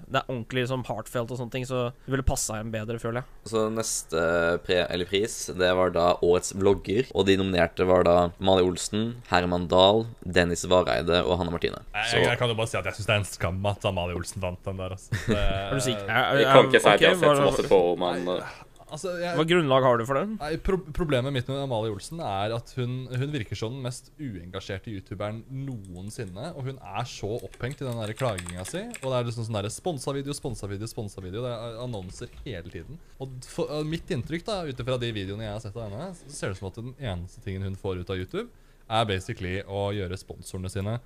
Det 0.06 0.20
er 0.20 0.28
ordentlig 0.28 0.66
som 0.70 0.84
heartfelt 0.88 1.32
og 1.32 1.40
sånne 1.40 1.54
ting, 1.54 1.66
så 1.68 1.90
det 1.92 2.14
ville 2.14 2.26
passa 2.26 2.60
en 2.60 2.72
bedre, 2.72 2.98
føler 3.02 3.22
jeg. 3.22 3.50
Så 3.52 3.66
neste 3.72 4.24
pre 4.66 4.82
eller 4.86 5.08
pris, 5.08 5.36
det 5.56 5.72
var 5.76 5.94
da 5.94 6.06
årets 6.24 6.54
vlogger, 6.56 7.10
og 7.14 7.26
de 7.28 7.38
nominerte 7.40 7.86
var 7.88 8.06
da 8.08 8.16
Mali 8.38 8.64
Olsen, 8.66 9.10
Herman 9.30 9.68
Dahl, 9.70 10.06
Dennis 10.24 10.66
Vareide 10.70 11.22
og 11.24 11.38
Hanne 11.40 11.54
Martine. 11.54 11.82
Jeg, 11.94 12.08
Så 12.10 12.18
jeg, 12.20 12.28
jeg 12.28 12.40
kan 12.40 12.52
jo 12.52 12.58
bare 12.58 12.70
si 12.72 12.78
at 12.80 12.88
jeg 12.90 12.98
syns 12.98 13.10
det 13.10 13.14
er 13.14 13.22
en 13.22 13.28
skam 13.28 13.70
at 13.70 13.86
Amalie 13.90 14.18
Olsen 14.18 14.42
vant 14.42 14.60
den 14.66 14.80
der. 14.80 14.96
Altså. 14.96 15.14
Det, 15.26 15.38
Er 15.38 15.74
du 15.74 15.84
sikker? 15.84 16.10
Jeg 16.10 16.50
kan 16.50 16.68
ikke 16.68 16.82
si 16.82 16.92
at 16.94 17.04
jeg 17.04 17.14
har 17.14 17.22
sett 17.22 17.40
så 17.40 17.46
masse 17.46 17.70
på, 17.70 17.80
men 18.00 18.28
uh, 18.28 18.58
Altså, 18.90 19.12
jeg, 19.22 19.36
hva 19.38 19.44
grunnlag 19.46 19.84
har 19.86 20.00
du 20.00 20.04
for 20.08 20.18
det? 20.18 20.24
Nei, 20.34 20.50
pro 20.66 20.78
Problemet 20.96 21.34
mitt 21.34 21.48
med 21.50 21.60
Amalie 21.62 21.92
Olsen 21.94 22.20
er 22.24 22.54
at 22.56 22.72
hun, 22.78 23.04
hun 23.08 23.34
virker 23.34 23.58
som 23.58 23.74
den 23.76 23.84
mest 23.84 24.10
uengasjerte 24.20 24.92
youtuberen 24.92 25.42
noensinne. 25.48 26.50
Og 26.58 26.66
hun 26.70 26.80
er 26.80 27.06
så 27.08 27.30
opphengt 27.38 27.82
i 27.82 27.86
den 27.86 28.00
der 28.02 28.14
klaginga 28.18 28.64
si. 28.68 28.82
Og 29.00 29.06
det 29.06 29.14
er 29.20 29.28
liksom 29.28 29.46
sånn 29.46 29.60
der 29.60 29.70
sponsa 29.74 30.14
video, 30.16 30.36
sponsa 30.36 30.70
video, 30.70 30.90
sponsa 30.90 31.22
video. 31.24 31.44
Det 31.46 31.52
er 31.54 31.78
annonser 31.84 32.34
hele 32.44 32.72
tiden. 32.72 32.98
Og 33.22 33.38
for, 33.48 33.70
og 33.78 33.86
mitt 33.88 34.10
inntrykk, 34.10 34.46
da, 34.48 34.60
ut 34.66 34.84
ifra 34.84 34.98
de 35.00 35.12
videoene 35.16 35.46
jeg 35.46 35.56
har 35.56 35.64
sett 35.64 35.78
av 35.78 35.86
henne, 35.88 36.10
så 36.18 36.34
ser 36.34 36.50
det 36.50 36.58
ut 36.58 36.62
som 36.64 36.70
at 36.72 36.82
den 36.82 36.92
eneste 36.98 37.46
tingen 37.46 37.68
hun 37.68 37.78
får 37.78 38.02
ut 38.02 38.12
av 38.12 38.20
YouTube, 38.20 38.48
er 38.90 39.06
basically 39.06 39.60
å 39.70 39.88
gjøre 39.94 40.18
sponsorene 40.18 40.72
sine 40.72 40.98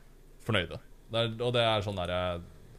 fornøyde. 0.45 0.81
Det 1.13 1.21
er, 1.21 1.33
og 1.45 1.55
det 1.57 1.65
er 1.69 1.85
sånn 1.85 2.01
derre 2.01 2.21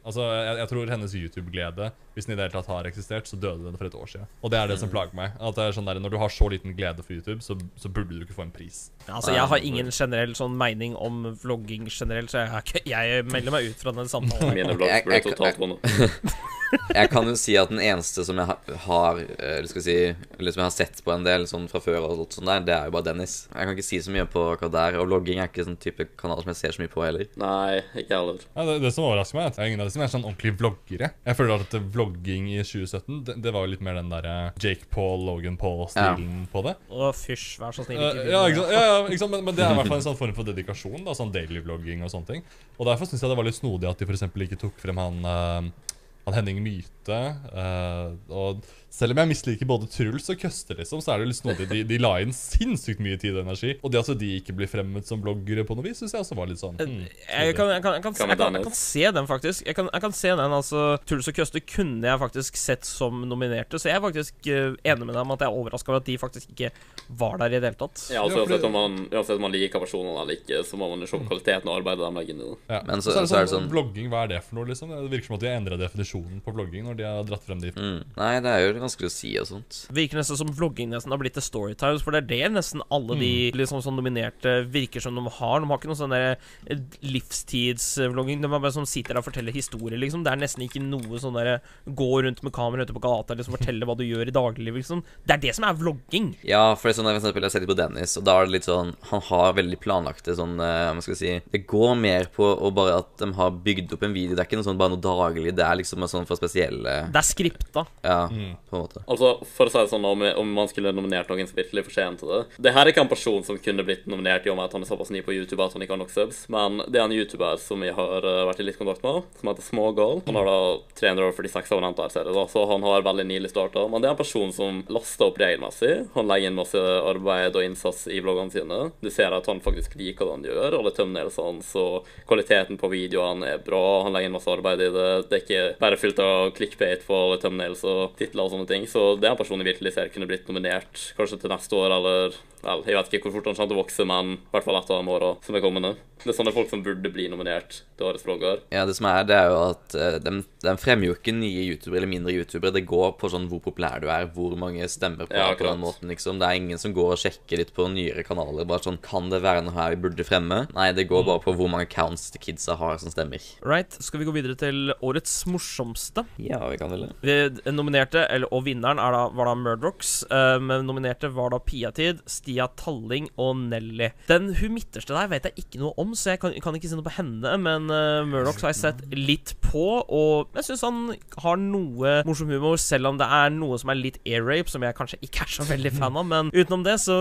Altså, 0.06 0.22
jeg, 0.22 0.58
jeg 0.60 0.70
tror 0.70 0.90
hennes 0.92 1.14
YouTube-glede, 1.18 1.86
hvis 2.16 2.24
den 2.24 2.32
i 2.32 2.38
det 2.38 2.46
hele 2.46 2.56
tatt 2.56 2.70
har 2.72 2.88
eksistert, 2.88 3.28
så 3.28 3.36
døde 3.36 3.66
den 3.66 3.76
for 3.76 3.90
et 3.90 3.96
år 3.98 4.08
siden. 4.08 4.30
Og 4.40 4.52
det 4.52 4.58
er 4.58 4.70
det 4.72 4.78
som 4.80 4.88
plager 4.92 5.16
meg. 5.18 5.36
At 5.36 5.58
det 5.58 5.66
er 5.66 5.76
sånn 5.76 5.88
der, 5.88 6.00
Når 6.00 6.14
du 6.14 6.18
har 6.22 6.32
så 6.32 6.48
liten 6.48 6.72
glede 6.78 7.04
for 7.04 7.12
YouTube, 7.12 7.44
så, 7.44 7.58
så 7.76 7.92
burde 7.92 8.16
du 8.16 8.24
ikke 8.24 8.38
få 8.38 8.46
en 8.46 8.54
pris. 8.54 8.86
Altså, 9.06 9.34
Jeg 9.36 9.44
har 9.52 9.68
ingen 9.70 9.92
generell 9.92 10.32
sånn 10.38 10.56
mening 10.56 10.96
om 10.96 11.26
vlogging 11.42 11.90
generelt, 11.92 12.32
så 12.32 12.46
jeg, 12.46 12.86
er 12.88 13.10
jeg 13.12 13.28
melder 13.28 13.52
meg 13.52 13.70
ut 13.70 13.84
fra 13.84 13.92
den 14.00 14.08
samtalen. 14.08 14.56
mine 14.56 14.76
vlogger 14.78 15.04
ble 15.06 15.22
totalt 15.28 15.60
vonde. 15.60 15.78
Jeg 16.90 17.10
kan 17.12 17.28
jo 17.28 17.34
si 17.38 17.54
at 17.58 17.70
den 17.70 17.80
eneste 17.82 18.24
som 18.26 18.38
jeg 18.40 18.78
har 18.86 19.20
eh, 19.22 19.58
Eller 19.58 19.68
skal 19.70 19.84
si 19.84 19.94
Eller 20.10 20.54
som 20.54 20.62
jeg 20.62 20.66
har 20.66 20.74
sett 20.74 21.02
på 21.04 21.12
en 21.14 21.26
del 21.26 21.46
sånn 21.46 21.68
fra 21.70 21.80
før, 21.82 22.08
og 22.08 22.24
sånt 22.34 22.48
der, 22.48 22.64
det 22.66 22.74
er 22.74 22.88
jo 22.88 22.94
bare 22.96 23.06
Dennis. 23.06 23.36
Jeg 23.52 23.68
kan 23.68 23.76
ikke 23.76 23.86
si 23.86 24.00
så 24.02 24.14
mye 24.14 24.26
på 24.30 24.42
akkurat 24.54 24.74
der. 24.74 24.98
Og 25.00 25.06
vlogging 25.10 25.40
er 25.40 25.50
ikke 25.50 25.66
sånn 25.66 25.78
type 25.82 26.08
kanal 26.18 26.42
som 26.42 26.50
jeg 26.52 26.60
ser 26.60 26.76
så 26.76 26.82
mye 26.82 26.92
på 26.92 27.04
heller. 27.04 27.28
Nei, 27.40 27.82
ikke 28.02 28.18
heller. 28.18 28.42
Ja, 28.48 28.66
det, 28.68 28.76
det 28.82 28.92
som 28.96 29.06
overrasker 29.06 29.38
meg, 29.38 29.46
er 29.46 29.52
at 29.54 29.60
jeg 29.60 29.64
er 29.66 29.72
ingen 29.72 29.84
av 29.84 29.90
de 29.90 29.94
som 29.94 30.04
er 30.06 30.12
sånn 30.12 30.26
ordentlige 30.26 30.58
vloggere. 30.58 31.10
Jeg 31.28 31.38
føler 31.38 31.66
at 31.66 31.78
vlogging 32.06 32.48
i 32.54 32.60
2017, 32.62 33.24
det, 33.26 33.34
det 33.42 33.52
var 33.54 33.66
jo 33.66 33.72
litt 33.74 33.82
mer 33.84 33.98
den 33.98 34.10
derre 34.12 34.34
Jake 34.62 34.86
Paul, 34.92 35.24
Logan 35.26 35.56
Paul-stilen 35.60 36.46
på 36.52 36.62
det. 36.66 36.76
Å, 36.90 37.10
fysj, 37.16 37.56
vær 37.62 37.74
så 37.76 37.86
snill. 37.86 38.00
Eh, 38.00 38.20
Ikke 38.22 38.30
ja, 38.30 38.42
ikke 38.50 38.62
sant? 38.62 38.72
Ja, 38.76 38.84
ja, 38.86 39.00
ikke 39.10 39.22
sant? 39.24 39.34
Men, 39.34 39.44
men 39.48 39.58
det 39.58 39.64
er 39.66 39.74
i 39.74 39.76
hvert 39.80 39.90
fall 39.90 40.00
en 40.00 40.06
sånn 40.08 40.18
form 40.20 40.36
for 40.38 40.48
dedikasjon. 40.48 41.02
da, 41.06 41.16
Sånn 41.18 41.34
daily 41.34 41.62
vlogging 41.64 42.04
og 42.06 42.12
sånne 42.12 42.30
ting. 42.30 42.46
Og 42.78 42.88
derfor 42.88 43.10
syns 43.10 43.24
jeg 43.24 43.32
det 43.32 43.38
var 43.40 43.48
litt 43.48 43.58
snodig 43.58 43.90
at 43.90 44.00
de 44.00 44.08
for 44.08 44.16
eksempel 44.18 44.46
ikke 44.46 44.60
tok 44.60 44.78
frem 44.82 45.02
han 45.02 45.20
uh, 45.26 45.92
han 46.26 46.34
Henning 46.34 46.62
Myhte. 47.06 47.36
Uh, 47.54 48.16
og 48.32 48.66
selv 48.96 49.12
om 49.12 49.18
jeg 49.20 49.28
misliker 49.28 49.68
både 49.68 49.88
Truls 49.92 50.30
og 50.32 50.38
Køster, 50.40 50.78
liksom, 50.80 51.02
så 51.04 51.12
er 51.12 51.20
det 51.20 51.28
litt 51.28 51.38
snodig. 51.38 51.66
De, 51.68 51.82
de 51.84 51.98
la 52.00 52.14
inn 52.24 52.32
sinnssykt 52.32 53.02
mye 53.04 53.18
tid 53.20 53.34
og 53.36 53.42
energi. 53.42 53.74
Og 53.84 53.92
det 53.92 54.00
at 54.00 54.12
de 54.16 54.30
ikke 54.38 54.54
blir 54.56 54.70
fremmet 54.70 55.08
som 55.08 55.20
bloggere 55.20 55.66
på 55.68 55.76
noe 55.76 55.84
vis, 55.84 56.00
syns 56.00 56.14
jeg 56.16 56.24
også 56.24 56.38
var 56.38 56.48
litt 56.48 56.60
sånn 56.62 56.78
hmm, 56.80 57.02
Jeg 57.04 57.56
kan, 57.58 57.68
jeg, 57.74 57.82
kan, 57.84 57.98
jeg, 57.98 58.04
kan, 58.06 58.14
jeg, 58.16 58.38
kan, 58.40 58.56
jeg 58.56 58.64
kan 58.64 58.78
se 58.78 59.04
den, 59.18 59.28
faktisk. 59.28 59.66
Jeg 59.68 59.76
kan, 59.76 59.90
jeg 59.92 60.04
kan 60.06 60.16
se 60.16 60.32
den, 60.32 60.54
altså 60.60 60.84
Truls 61.04 61.28
og 61.28 61.36
Køste 61.36 61.62
kunne 61.66 62.08
jeg 62.08 62.22
faktisk 62.22 62.60
sett 62.60 62.88
som 62.88 63.20
nominerte, 63.28 63.80
så 63.82 63.90
jeg 63.90 63.98
er 63.98 64.04
faktisk 64.06 64.48
eh, 64.48 64.78
enig 64.88 65.10
med 65.10 65.18
dem 65.18 65.34
at 65.36 65.44
jeg 65.44 65.50
er 65.50 65.60
overraska 65.60 65.92
over 65.92 66.00
at 66.00 66.08
de 66.08 66.16
faktisk 66.22 66.54
ikke 66.56 66.72
var 67.20 67.36
der 67.42 67.52
i 67.52 67.60
det 67.60 67.68
hele 67.68 67.80
tatt. 67.82 68.06
Ja, 68.14 68.24
altså, 68.24 68.46
uansett, 68.46 68.64
om 68.64 68.74
man, 68.78 68.96
uansett 69.12 69.36
om 69.36 69.44
man 69.44 69.54
liker 69.54 69.82
personene 69.82 70.16
eller 70.24 70.38
ikke, 70.40 70.62
så 70.66 70.80
må 70.80 70.88
man 70.94 71.04
jo 71.04 71.10
se 71.10 71.20
på 71.20 71.28
kvaliteten 71.28 71.68
og 71.68 71.82
arbeidet 71.82 72.06
de 72.06 72.10
legger 72.16 72.36
inn 72.36 72.42
i 72.42 72.48
det. 72.48 72.58
ja. 72.72 72.80
Men 72.88 73.04
så, 73.04 73.12
så- 73.12 73.18
er 73.20 73.26
det 73.26 73.30
så 73.34 73.36
er 73.36 73.44
sånn, 73.44 73.46
det 73.50 73.54
sånn- 73.56 73.70
Blogging, 73.76 74.08
hva 74.12 74.24
er 74.24 74.32
det 74.32 74.40
for 74.46 74.56
noe, 74.56 74.70
liksom? 74.70 74.94
Det 74.94 75.12
virker 75.12 75.28
som 75.28 75.36
at 75.36 75.44
de 75.44 75.50
har 75.50 75.60
endra 75.60 75.76
definisjonen 75.80 76.40
på 76.40 76.54
blogging. 76.56 76.86
når 76.86 76.95
de 76.96 77.06
har 77.06 77.24
dratt 77.28 77.44
frem 77.46 77.60
de 77.62 77.72
Mm. 77.76 78.04
Nei, 78.16 78.40
det 78.40 78.50
er 78.50 78.60
jo 78.64 78.80
vanskelig 78.80 79.10
å 79.10 79.12
si 79.12 79.30
og 79.40 79.46
sånt. 79.50 79.82
Virker 79.92 80.16
nesten 80.20 80.38
som 80.38 80.48
vlogging 80.54 80.88
nesten 80.88 81.12
har 81.12 81.18
blitt 81.20 81.34
til 81.36 81.44
Storytimes, 81.44 82.02
for 82.02 82.14
det 82.14 82.22
er 82.24 82.28
det 82.30 82.52
nesten 82.54 82.80
alle 82.90 83.18
de 83.20 83.32
liksom 83.52 83.82
sånn 83.84 83.98
nominerte 83.98 84.64
virker 84.72 85.02
som 85.04 85.14
de 85.18 85.24
har. 85.28 85.60
De 85.60 85.68
har 85.68 85.78
ikke 85.80 85.90
noe 85.90 85.98
sånn 85.98 86.14
der 86.14 86.38
eh, 86.70 86.78
livstidsvlogging. 87.02 88.40
De 88.42 88.48
er 88.48 88.62
bare 88.62 88.74
sånn 88.74 88.88
sitter 88.88 89.14
der 89.16 89.22
og 89.22 89.26
forteller 89.28 89.54
historier, 89.54 89.98
liksom. 90.00 90.24
Det 90.24 90.32
er 90.32 90.40
nesten 90.40 90.64
ikke 90.66 90.82
noe 90.82 91.20
sånn 91.20 91.36
der 91.36 91.60
gå 91.86 92.08
rundt 92.24 92.42
med 92.46 92.54
kamera 92.56 92.86
ute 92.86 92.96
på 92.96 93.02
gata 93.04 93.36
liksom 93.36 93.56
fortelle 93.56 93.86
hva 93.88 93.96
du 93.98 94.04
gjør 94.06 94.30
i 94.30 94.34
dagliglivet, 94.34 94.82
liksom. 94.82 95.02
Det 95.26 95.36
er 95.36 95.42
det 95.46 95.54
som 95.58 95.66
er 95.68 95.76
vlogging. 95.78 96.32
Ja, 96.46 96.74
for 96.74 96.88
det 96.88 96.94
er 96.94 97.00
sånn, 97.00 97.10
for 97.10 97.20
eksempel, 97.20 97.46
jeg 97.46 97.54
ser 97.56 97.64
litt 97.64 97.72
på 97.72 97.78
Dennis, 97.78 98.16
og 98.20 98.26
da 98.26 98.38
er 98.40 98.48
det 98.48 98.56
litt 98.56 98.68
sånn 98.68 98.94
Han 99.10 99.22
har 99.28 99.54
veldig 99.56 99.78
planlagte 99.82 100.34
sånn 100.36 100.56
eh, 100.62 100.90
Hva 100.94 101.02
skal 101.04 101.14
jeg 101.14 101.20
si 101.20 101.50
Det 101.52 101.62
går 101.68 101.94
mer 101.98 102.28
på 102.34 102.46
å 102.46 102.70
bare 102.74 102.98
at 103.02 103.12
de 103.20 103.28
har 103.36 103.54
bygd 103.66 103.94
opp 103.96 104.04
en 104.06 104.14
video. 104.14 104.34
Det 104.36 104.42
er 104.42 104.48
ikke 104.48 104.58
noe 104.60 104.66
sånn 104.66 104.78
bare 104.80 104.94
noe 104.94 105.02
daglig. 105.02 105.54
Det 105.56 105.64
er 105.64 105.78
liksom 105.80 106.04
sånn 106.10 106.26
for 106.28 106.38
spesielle 106.38 106.85
Det 107.12 107.20
er 107.20 107.26
skripta. 107.26 107.86
Ja, 108.02 108.18
på 108.30 108.76
en 108.78 108.82
måte. 108.82 109.02
Altså, 109.06 109.32
for 109.56 109.68
å 109.68 109.72
si 109.72 109.82
det 109.82 109.92
sånn, 109.92 110.06
om, 110.06 110.24
om 110.42 110.52
man 110.56 110.70
skulle 110.70 110.94
nominert 110.94 111.30
noen 111.32 111.48
som 111.48 111.58
virkelig 111.58 111.86
fortjente 111.88 112.26
det 112.26 112.40
Det 112.62 112.72
her 112.74 112.86
er 112.86 112.92
ikke 112.92 113.04
en 113.04 113.10
person 113.10 113.44
som 113.46 113.58
kunne 113.62 113.84
blitt 113.86 114.06
nominert 114.10 114.46
i 114.46 114.52
og 114.52 114.58
med 114.58 114.68
at 114.68 114.76
han 114.76 114.84
er 114.84 114.90
såpass 114.90 115.12
ny 115.14 115.22
på 115.26 115.34
YouTube 115.34 115.64
at 115.64 115.74
han 115.76 115.84
ikke 115.84 115.96
har 115.96 116.02
nok 116.02 116.12
subs, 116.14 116.44
men 116.52 116.80
det 116.86 117.00
er 117.00 117.06
en 117.06 117.14
YouTuber 117.16 117.58
som 117.62 117.82
jeg 117.84 117.94
har 117.96 118.26
eh, 118.26 118.42
vært 118.48 118.62
i 118.62 118.66
litt 118.68 118.78
kontakt 118.80 119.04
med, 119.04 119.26
som 119.40 119.50
heter 119.50 119.66
Smågal. 119.66 120.22
Han 120.26 120.38
har 120.38 120.48
da 120.48 120.58
346 121.00 121.72
abonnenter, 121.74 122.12
ser 122.12 122.28
jeg 122.28 122.36
da, 122.36 122.46
så 122.50 122.64
han 122.70 122.84
har 122.86 123.04
veldig 123.06 123.26
nylig 123.28 123.50
starta. 123.52 123.86
Men 123.90 124.02
det 124.02 124.10
er 124.10 124.16
en 124.16 124.20
person 124.20 124.52
som 124.54 124.82
laster 124.92 125.28
opp 125.28 125.40
regelmessig. 125.40 125.92
Han 126.16 126.30
legger 126.30 126.50
inn 126.50 126.58
masse 126.58 126.82
arbeid 127.12 127.56
og 127.56 127.66
innsats 127.66 128.06
i 128.12 128.20
vloggene 128.24 128.54
sine. 128.54 128.80
Du 129.02 129.10
ser 129.12 129.34
at 129.36 129.48
han 129.50 129.62
faktisk 129.64 129.96
liker 129.98 130.26
det 130.26 130.36
han 130.36 130.46
gjør, 130.48 130.78
alle 130.80 130.92
thumbnailsene, 130.96 131.64
så 131.66 131.86
kvaliteten 132.28 132.78
på 132.80 132.90
videoene 132.92 133.54
er 133.54 133.62
bra. 133.66 133.82
Han 134.06 134.16
legger 134.16 134.30
inn 134.30 134.36
masse 134.36 134.52
arbeid 134.52 134.84
i 134.86 134.90
det. 134.94 135.08
Det 135.30 135.38
er 135.38 135.44
ikke 135.44 135.64
bare 135.82 136.00
fylt 136.00 136.22
av 136.22 136.52
clickbait 136.76 137.06
på 137.06 137.36
thumbnails 137.40 137.84
og 137.84 138.16
titler 138.18 138.44
og 138.44 138.52
sånne 138.52 138.68
ting. 138.68 138.86
Så 138.86 139.16
det 139.16 139.28
er 139.28 139.34
en 139.34 139.40
person 139.40 139.60
jeg 139.60 139.72
virkelig 139.72 139.94
ser 139.94 140.12
kunne 140.12 140.28
blitt 140.28 140.48
nominert 140.48 141.12
kanskje 141.16 141.40
til 141.40 141.52
neste 141.52 141.76
år, 141.76 141.96
eller 141.96 142.36
Vel, 142.66 142.82
jeg 142.88 142.96
vet 142.96 143.14
ikke 143.14 143.28
hvor 143.28 143.36
fort 143.36 143.50
han 143.50 143.56
kommer 143.56 143.70
til 143.70 143.76
å 143.76 143.82
vokse, 143.82 144.04
men 144.08 144.36
i 144.38 144.52
hvert 144.54 144.66
fall 144.66 144.78
et 144.80 144.90
av 144.90 145.02
de 145.02 145.12
åra 145.14 145.32
som 145.44 145.56
er 145.56 145.62
kommende. 145.62 145.92
Det 146.22 146.32
er 146.32 146.36
sånne 146.38 146.54
folk 146.56 146.70
som 146.70 146.80
burde 146.82 147.10
bli 147.12 147.26
nominert 147.30 147.82
til 147.94 148.06
årets 148.08 148.24
vlogger. 148.26 148.62
Ja, 148.72 148.86
det 148.88 148.96
som 148.96 149.06
er, 149.06 149.20
det 149.28 149.36
er 149.36 149.50
jo 149.52 149.58
at 149.68 149.94
uh, 149.94 150.16
de, 150.24 150.32
de 150.64 150.72
fremmer 150.80 151.10
jo 151.10 151.14
ikke 151.14 151.34
nye 151.36 151.66
youtubere 151.68 152.00
eller 152.00 152.10
mindre 152.10 152.34
youtubere. 152.34 152.72
Det 152.74 152.86
går 152.88 153.12
på 153.20 153.30
sånn 153.30 153.46
hvor 153.50 153.60
populær 153.62 154.00
du 154.02 154.08
er, 154.10 154.26
hvor 154.34 154.56
mange 154.58 154.88
stemmer 154.90 155.28
på, 155.28 155.36
Ja, 155.36 155.52
på 155.54 155.68
den 155.68 155.82
måten, 155.84 156.10
liksom. 156.10 156.40
Det 156.40 156.48
er 156.48 156.58
ingen 156.58 156.80
som 156.80 156.96
går 156.96 157.12
og 157.14 157.20
sjekker 157.22 157.60
litt 157.60 157.70
på 157.76 157.86
nyere 157.92 158.24
kanaler. 158.26 158.66
Bare 158.66 158.82
sånn 158.88 158.98
Kan 159.04 159.30
det 159.30 159.42
være 159.44 159.62
noe 159.66 159.76
her 159.76 159.94
vi 159.94 160.02
burde 160.08 160.26
fremme? 160.26 160.64
Nei, 160.74 160.88
det 160.96 161.06
går 161.12 161.28
bare 161.28 161.44
på 161.44 161.54
hvor 161.54 161.70
mange 161.70 161.86
accounts 161.86 162.32
de 162.34 162.42
kidsa 162.42 162.78
har 162.80 162.98
som 163.02 163.12
stemmer. 163.12 163.44
Right, 163.62 163.94
skal 164.02 164.24
vi 164.24 164.26
gå 164.26 164.34
videre 164.34 164.58
til 164.58 164.96
årets 165.04 165.36
morsomste? 165.46 166.26
Ja, 166.42 166.64
vi 166.72 166.78
kan 166.80 166.92
vel 166.92 167.06
det. 167.06 167.72
Nominerte, 167.72 168.24
eller, 168.32 168.50
og 168.54 168.64
vinneren 168.66 169.00
er 169.02 169.14
da, 169.14 169.22
var 169.36 169.50
da 169.50 169.54
Murdrocks. 169.58 170.12
eh, 170.30 170.56
men 170.62 170.86
nominerte 170.88 171.30
var 171.34 171.52
da 171.54 171.60
Piatid, 171.62 172.22
Stia 172.30 172.68
Talling 172.78 173.28
og 173.36 173.56
Nelly. 173.66 174.10
Den 174.30 174.52
hun 174.60 174.76
midterste 174.76 175.16
der 175.16 175.30
vet 175.30 175.48
jeg 175.48 175.64
ikke 175.64 175.80
noe 175.82 175.94
om, 176.00 176.14
så 176.16 176.34
jeg 176.34 176.42
kan, 176.42 176.54
kan 176.62 176.76
ikke 176.76 176.90
si 176.90 176.98
noe 176.98 177.06
på 177.06 177.16
henne. 177.16 177.56
Men 177.62 177.90
uh, 177.92 178.26
Murdrocks 178.28 178.64
har 178.64 178.74
jeg 178.74 178.80
sett 178.82 179.02
litt 179.14 179.54
på, 179.64 179.86
og 180.02 180.56
jeg 180.58 180.68
syns 180.68 180.84
han 180.86 181.02
har 181.42 181.60
noe 181.60 182.20
morsom 182.28 182.52
humor, 182.52 182.78
selv 182.80 183.12
om 183.12 183.20
det 183.20 183.28
er 183.38 183.52
noe 183.54 183.78
som 183.80 183.92
er 183.92 184.00
litt 184.00 184.20
air 184.26 184.44
rape, 184.46 184.72
som 184.72 184.84
jeg 184.84 184.96
kanskje 184.98 185.20
ikke 185.24 185.46
er 185.46 185.54
så 185.58 185.66
veldig 185.68 185.92
fan 185.96 186.18
av. 186.18 186.28
Men 186.28 186.52
utenom 186.54 186.86
det, 186.86 186.98
så 187.02 187.18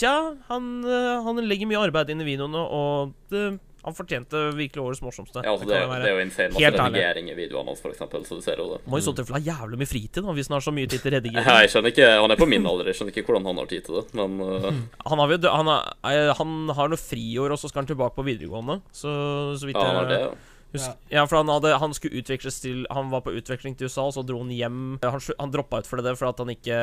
ja, 0.00 0.16
han, 0.50 0.72
eh, 0.86 1.20
han 1.26 1.42
legger 1.46 1.70
mye 1.70 1.84
arbeid 1.88 2.12
inn 2.12 2.24
i 2.24 2.28
videoene, 2.28 2.62
og 2.62 3.14
det, 3.32 3.56
han 3.82 3.94
fortjente 3.98 4.40
virkelig 4.54 4.82
årets 4.82 5.02
morsomste. 5.02 5.42
Ja, 5.42 5.52
altså, 5.52 5.66
Det 5.66 5.74
det, 5.74 5.80
jeg 5.82 6.02
det 6.02 6.10
er 6.10 6.14
jo 6.14 6.22
insane 6.22 6.52
masse 6.54 6.70
redigering 6.84 7.30
i 7.32 7.34
videoene 7.34 7.72
hans, 7.72 7.80
for 7.82 7.90
eksempel, 7.90 8.22
så 8.28 8.38
du 8.38 8.44
ser 8.44 8.62
jo 8.62 8.68
det. 8.76 8.80
Må 8.86 9.00
jo 9.00 9.06
så 9.08 9.14
tilfelle 9.18 9.40
ha 9.40 9.46
jævlig 9.48 9.80
mye 9.82 9.90
fritid 9.90 10.22
da, 10.22 10.36
hvis 10.36 10.50
han 10.52 10.56
har 10.58 10.64
så 10.68 10.74
mye 10.76 10.86
tid 10.92 11.02
til 11.02 11.16
redigering. 11.16 11.48
Ja, 11.52 11.58
Jeg 11.64 11.72
skjønner 11.74 11.94
ikke, 11.94 12.08
Han 12.22 12.30
er 12.30 12.38
på 12.38 12.46
min 12.46 12.66
alder, 12.70 12.86
jeg 12.92 13.00
skjønner 13.00 13.16
ikke 13.16 13.26
hvordan 13.32 13.50
han 13.50 13.58
har 13.62 13.66
tid 13.72 13.82
til 13.88 13.98
det, 13.98 14.04
men 14.14 14.38
uh, 14.38 14.70
Han 15.10 15.18
har, 15.24 15.36
han, 15.58 15.72
har, 15.74 16.32
han 16.38 16.56
har 16.78 16.94
noe 16.94 17.02
friår, 17.02 17.50
og 17.56 17.58
så 17.58 17.68
skal 17.72 17.82
han 17.82 17.90
tilbake 17.90 18.14
på 18.14 18.26
videregående. 18.30 18.78
Så, 18.94 19.10
så 19.58 19.66
vidt 19.66 19.76
ja, 19.80 19.86
han 19.90 20.02
har 20.04 20.10
det. 20.10 20.22
ja. 20.26 20.32
Ja, 21.12 21.26
for 21.28 21.36
han, 21.36 21.50
hadde, 21.52 21.74
han 21.76 21.92
skulle 21.92 22.22
utveksles 22.22 22.60
til 22.62 22.86
Han 22.88 23.10
var 23.12 23.20
på 23.26 23.34
utveksling 23.36 23.74
til 23.76 23.90
USA, 23.90 24.06
og 24.08 24.14
så 24.16 24.22
dro 24.24 24.38
han 24.40 24.52
hjem. 24.56 24.78
Han, 25.04 25.20
han 25.38 25.52
droppa 25.52 25.82
ut 25.82 25.88
for 25.90 26.00
det 26.00 26.14
for 26.16 26.30
at 26.30 26.38
han 26.40 26.48
ikke 26.54 26.78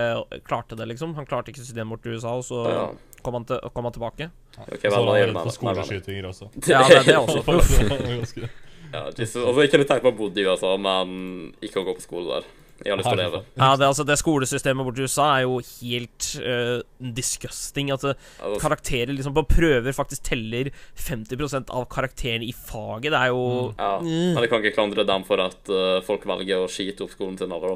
klarte 0.45 0.77
det, 0.77 0.85
liksom. 0.91 1.15
Han 1.17 1.25
klarte 1.25 1.49
ikke 1.49 1.63
systemet 1.63 1.95
bort 1.95 2.03
til 2.05 2.19
USA, 2.19 2.35
og 2.38 2.45
så 2.45 2.59
Ja. 2.69 2.83
Kom, 3.25 3.34
han 3.39 3.45
til, 3.49 3.60
kom 3.75 3.84
han 3.89 3.93
tilbake. 3.95 4.29
Ok, 4.60 4.69
Og 4.71 4.79
så 4.82 4.89
da 4.89 5.01
var 5.05 5.19
det 5.19 5.34
nei. 5.36 5.53
skoleskytinger 5.58 6.27
også. 6.32 6.49
Ja, 6.67 6.82
det, 6.88 7.03
det 7.05 7.17
også. 7.23 7.43
Det 7.43 7.89
var 7.89 8.03
ganske- 8.19 8.49
Ja, 8.89 9.03
Jesus. 9.13 9.43
Altså, 9.45 9.62
jeg 9.62 9.69
litt 9.84 9.91
tenkt 9.91 10.01
på 10.08 10.12
å 10.13 10.17
bo 10.17 10.29
i 10.34 10.45
USA, 10.49 10.71
men 10.82 11.53
ikke 11.62 11.82
å 11.84 11.86
gå 11.86 11.93
på 11.99 12.01
skole 12.01 12.39
der. 12.39 12.47
Jeg 12.85 12.93
har 12.93 12.99
lyst 13.01 13.09
til 13.09 13.17
å 13.19 13.21
leve. 13.21 13.41
Ja, 13.59 13.69
det, 13.79 13.87
altså, 13.89 14.05
det 14.07 14.17
skolesystemet 14.21 14.87
borti 14.87 15.03
USA 15.07 15.25
er 15.37 15.45
jo 15.47 15.57
helt 15.59 16.27
uh, 16.43 16.79
disgusting. 17.19 17.91
At 17.95 18.05
eh, 18.07 18.15
Altså, 18.39 18.59
karakterer 18.63 19.11
liksom 19.15 19.35
på 19.35 19.43
prøver 19.49 19.95
faktisk 19.95 20.23
teller 20.29 20.69
50% 20.99 21.71
av 21.75 21.85
karakteren 21.91 22.43
i 22.45 22.53
faget. 22.55 23.11
Det 23.13 23.19
er 23.19 23.33
jo 23.33 23.43
ja, 23.77 23.89
Mm. 23.99 24.33
men 24.35 24.43
jeg 24.45 24.49
kan 24.51 24.61
ikke 24.63 24.75
klandre 24.77 25.03
dem 25.07 25.23
for 25.27 25.41
at 25.43 25.69
uh, 25.73 25.99
folk 26.05 26.23
velger 26.29 26.63
å 26.63 26.69
skite 26.71 27.03
opp 27.03 27.11
skolen 27.11 27.35
sin 27.39 27.51
eller 27.51 27.75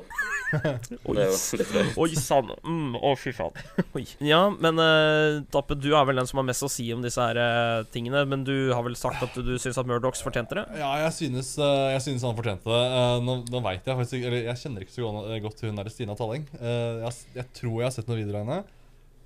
da. 0.53 0.93
Oi, 1.97 2.13
sann. 2.19 2.51
Mm, 2.63 2.95
å, 2.99 3.13
fy 3.19 3.33
faen. 3.35 3.55
Oi. 3.97 4.03
Ja, 4.23 4.43
men 4.53 4.79
uh, 4.81 5.41
Tappe, 5.53 5.75
du 5.79 5.89
er 5.97 6.05
vel 6.07 6.19
den 6.21 6.29
som 6.29 6.39
har 6.41 6.47
mest 6.47 6.65
å 6.65 6.69
si 6.71 6.85
om 6.93 7.01
disse 7.03 7.21
her 7.21 7.37
eh, 7.41 7.83
tingene. 7.93 8.23
Men 8.29 8.43
du 8.47 8.53
har 8.73 8.83
vel 8.85 8.95
sagt 8.99 9.23
at 9.25 9.35
du, 9.35 9.41
du 9.45 9.55
syns 9.61 9.77
at 9.81 9.89
Murdochs 9.89 10.23
fortjente 10.25 10.57
det? 10.59 10.65
Ja, 10.79 10.91
jeg 11.03 11.13
synes, 11.17 11.53
eh, 11.61 11.89
jeg 11.95 12.03
synes 12.07 12.25
han 12.27 12.37
fortjente 12.37 12.69
det. 12.69 12.81
Eh, 12.99 13.17
Nå, 13.23 13.37
nå 13.51 13.61
vet 13.65 13.85
jeg 13.87 13.97
faktisk 13.99 14.17
ikke 14.19 14.29
Eller 14.31 14.47
jeg 14.49 14.59
kjenner 14.63 14.85
ikke 14.85 14.92
så 14.93 15.09
godt- 15.43 15.57
til 15.59 15.69
hun 15.69 15.79
der 15.79 15.89
Stina 15.89 16.15
Talling. 16.15 16.45
Uh, 16.59 17.03
Jeg, 17.03 17.13
jeg 17.35 17.47
tror 17.59 17.75
jeg 17.79 17.87
har 17.87 17.95
sett 17.95 18.07
noen 18.07 18.21
videoer 18.21 18.39
av 18.39 18.47
henne. 18.47 18.63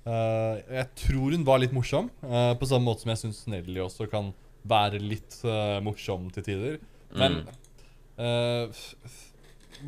Uh, 0.08 0.74
Jeg 0.74 0.88
tror 1.04 1.36
hun 1.36 1.44
var 1.44 1.62
litt 1.62 1.72
morsom, 1.76 2.10
uh, 2.24 2.54
på 2.58 2.68
samme 2.68 2.88
måte 2.88 3.04
som 3.04 3.12
jeg 3.12 3.22
syns 3.22 3.46
Nelly 3.46 3.80
også 3.84 4.08
kan 4.10 4.32
være 4.68 4.98
litt 5.00 5.38
morsom 5.86 6.26
til 6.34 6.44
tider. 6.44 6.78
Men 7.16 7.38
mm. 8.18 8.98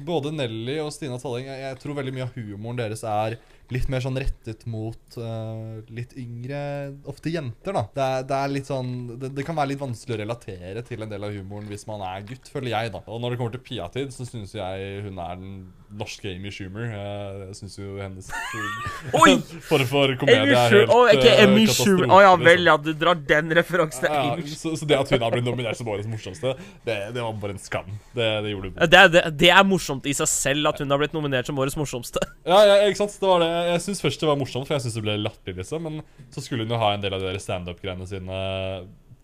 både 0.07 0.31
Nelly 0.33 0.79
og 0.81 0.93
Stina 0.95 1.19
Talling 1.21 1.51
jeg, 1.51 1.61
jeg 1.67 1.79
tror 1.83 1.99
veldig 1.99 2.15
mye 2.17 2.25
av 2.25 2.37
humoren 2.39 2.79
deres 2.79 3.03
er 3.05 3.37
litt 3.75 3.91
mer 3.93 4.03
sånn 4.05 4.19
rettet 4.19 4.65
mot 4.71 5.19
uh, 5.21 5.81
litt 5.95 6.17
yngre, 6.19 6.61
ofte 7.11 7.33
jenter, 7.33 7.77
da. 7.77 7.85
Det 7.95 8.07
er, 8.07 8.25
det 8.31 8.39
er 8.39 8.55
litt 8.55 8.71
sånn 8.71 8.93
det, 9.21 9.33
det 9.37 9.47
kan 9.47 9.59
være 9.59 9.73
litt 9.73 9.83
vanskelig 9.83 10.17
å 10.17 10.21
relatere 10.25 10.85
til 10.87 11.05
en 11.05 11.13
del 11.13 11.27
av 11.27 11.37
humoren 11.37 11.71
hvis 11.71 11.87
man 11.91 12.03
er 12.07 12.27
gutt, 12.29 12.51
føler 12.51 12.75
jeg, 12.75 12.95
da. 12.97 13.05
Og 13.07 13.23
når 13.23 13.35
det 13.35 13.41
kommer 13.43 13.55
til 13.55 13.65
Piatid, 13.67 14.15
så 14.15 14.27
syns 14.29 14.57
jeg 14.59 15.05
hun 15.07 15.23
er 15.23 15.39
den 15.41 15.55
norske 15.91 16.31
Amy 16.31 16.51
Schumer. 16.55 16.85
Eh, 16.87 17.41
Jeg 17.49 17.57
syns 17.59 17.77
jo 17.81 17.97
hennes 17.99 18.29
Oi! 19.21 19.33
For 19.69 19.83
for 19.91 20.13
komedie 20.21 20.55
er 20.55 20.75
helt 20.75 20.93
Å, 20.95 20.99
ikke 21.15 21.33
Amy 21.45 21.65
katastrofe, 21.67 21.89
Schumer. 21.89 22.13
Å 22.15 22.21
ja 22.23 22.31
liksom. 22.35 22.45
vel, 22.47 22.69
ja, 22.71 22.77
du 22.85 22.91
drar 23.01 23.19
den 23.33 23.55
referansen 23.59 24.07
Ja, 24.07 24.23
Ja, 24.39 24.55
så, 24.55 24.75
så 24.79 24.89
det 24.89 24.99
at 25.01 25.11
hun 25.15 25.25
har 25.25 25.35
blitt 25.35 25.47
nominert 25.49 25.79
som 25.81 25.91
årets 25.91 26.09
morsomste, 26.11 26.55
det, 26.87 26.99
det 27.17 27.25
var 27.25 27.35
bare 27.43 27.57
en 27.57 27.63
skam. 27.63 27.91
Det, 28.15 28.29
det 28.47 28.55
gjorde. 28.55 28.73
Det 28.95 29.03
det, 29.17 29.25
det 29.41 29.51
er 29.55 29.67
morsomt 29.67 30.07
i 30.07 30.15
seg 30.17 30.31
selv 30.31 30.71
at 30.73 30.81
hun 30.83 30.91
har 30.95 31.01
blitt 31.03 31.17
nominert 31.17 31.49
som 31.51 31.59
årets 31.61 31.79
morsomste. 31.81 32.23
Ja, 32.51 32.63
ja, 32.65 32.77
ikke 32.89 33.03
sant? 33.03 33.13
Det 33.21 33.29
var 33.29 33.43
det. 33.43 33.51
Jeg 33.69 33.83
syns 33.85 34.01
først 34.03 34.23
det 34.23 34.29
var 34.31 34.39
morsomt, 34.41 34.67
for 34.67 34.75
jeg 34.75 34.83
syns 34.87 34.95
det 34.97 35.03
ble 35.05 35.19
latterlig, 35.21 35.59
liksom. 35.61 35.85
Men 35.87 36.01
så 36.33 36.43
skulle 36.43 36.65
hun 36.65 36.73
jo 36.73 36.79
ha 36.81 36.95
en 36.97 37.03
del 37.05 37.15
av 37.15 37.23
de 37.23 37.35
standup-greiene 37.43 38.07
sine 38.09 38.39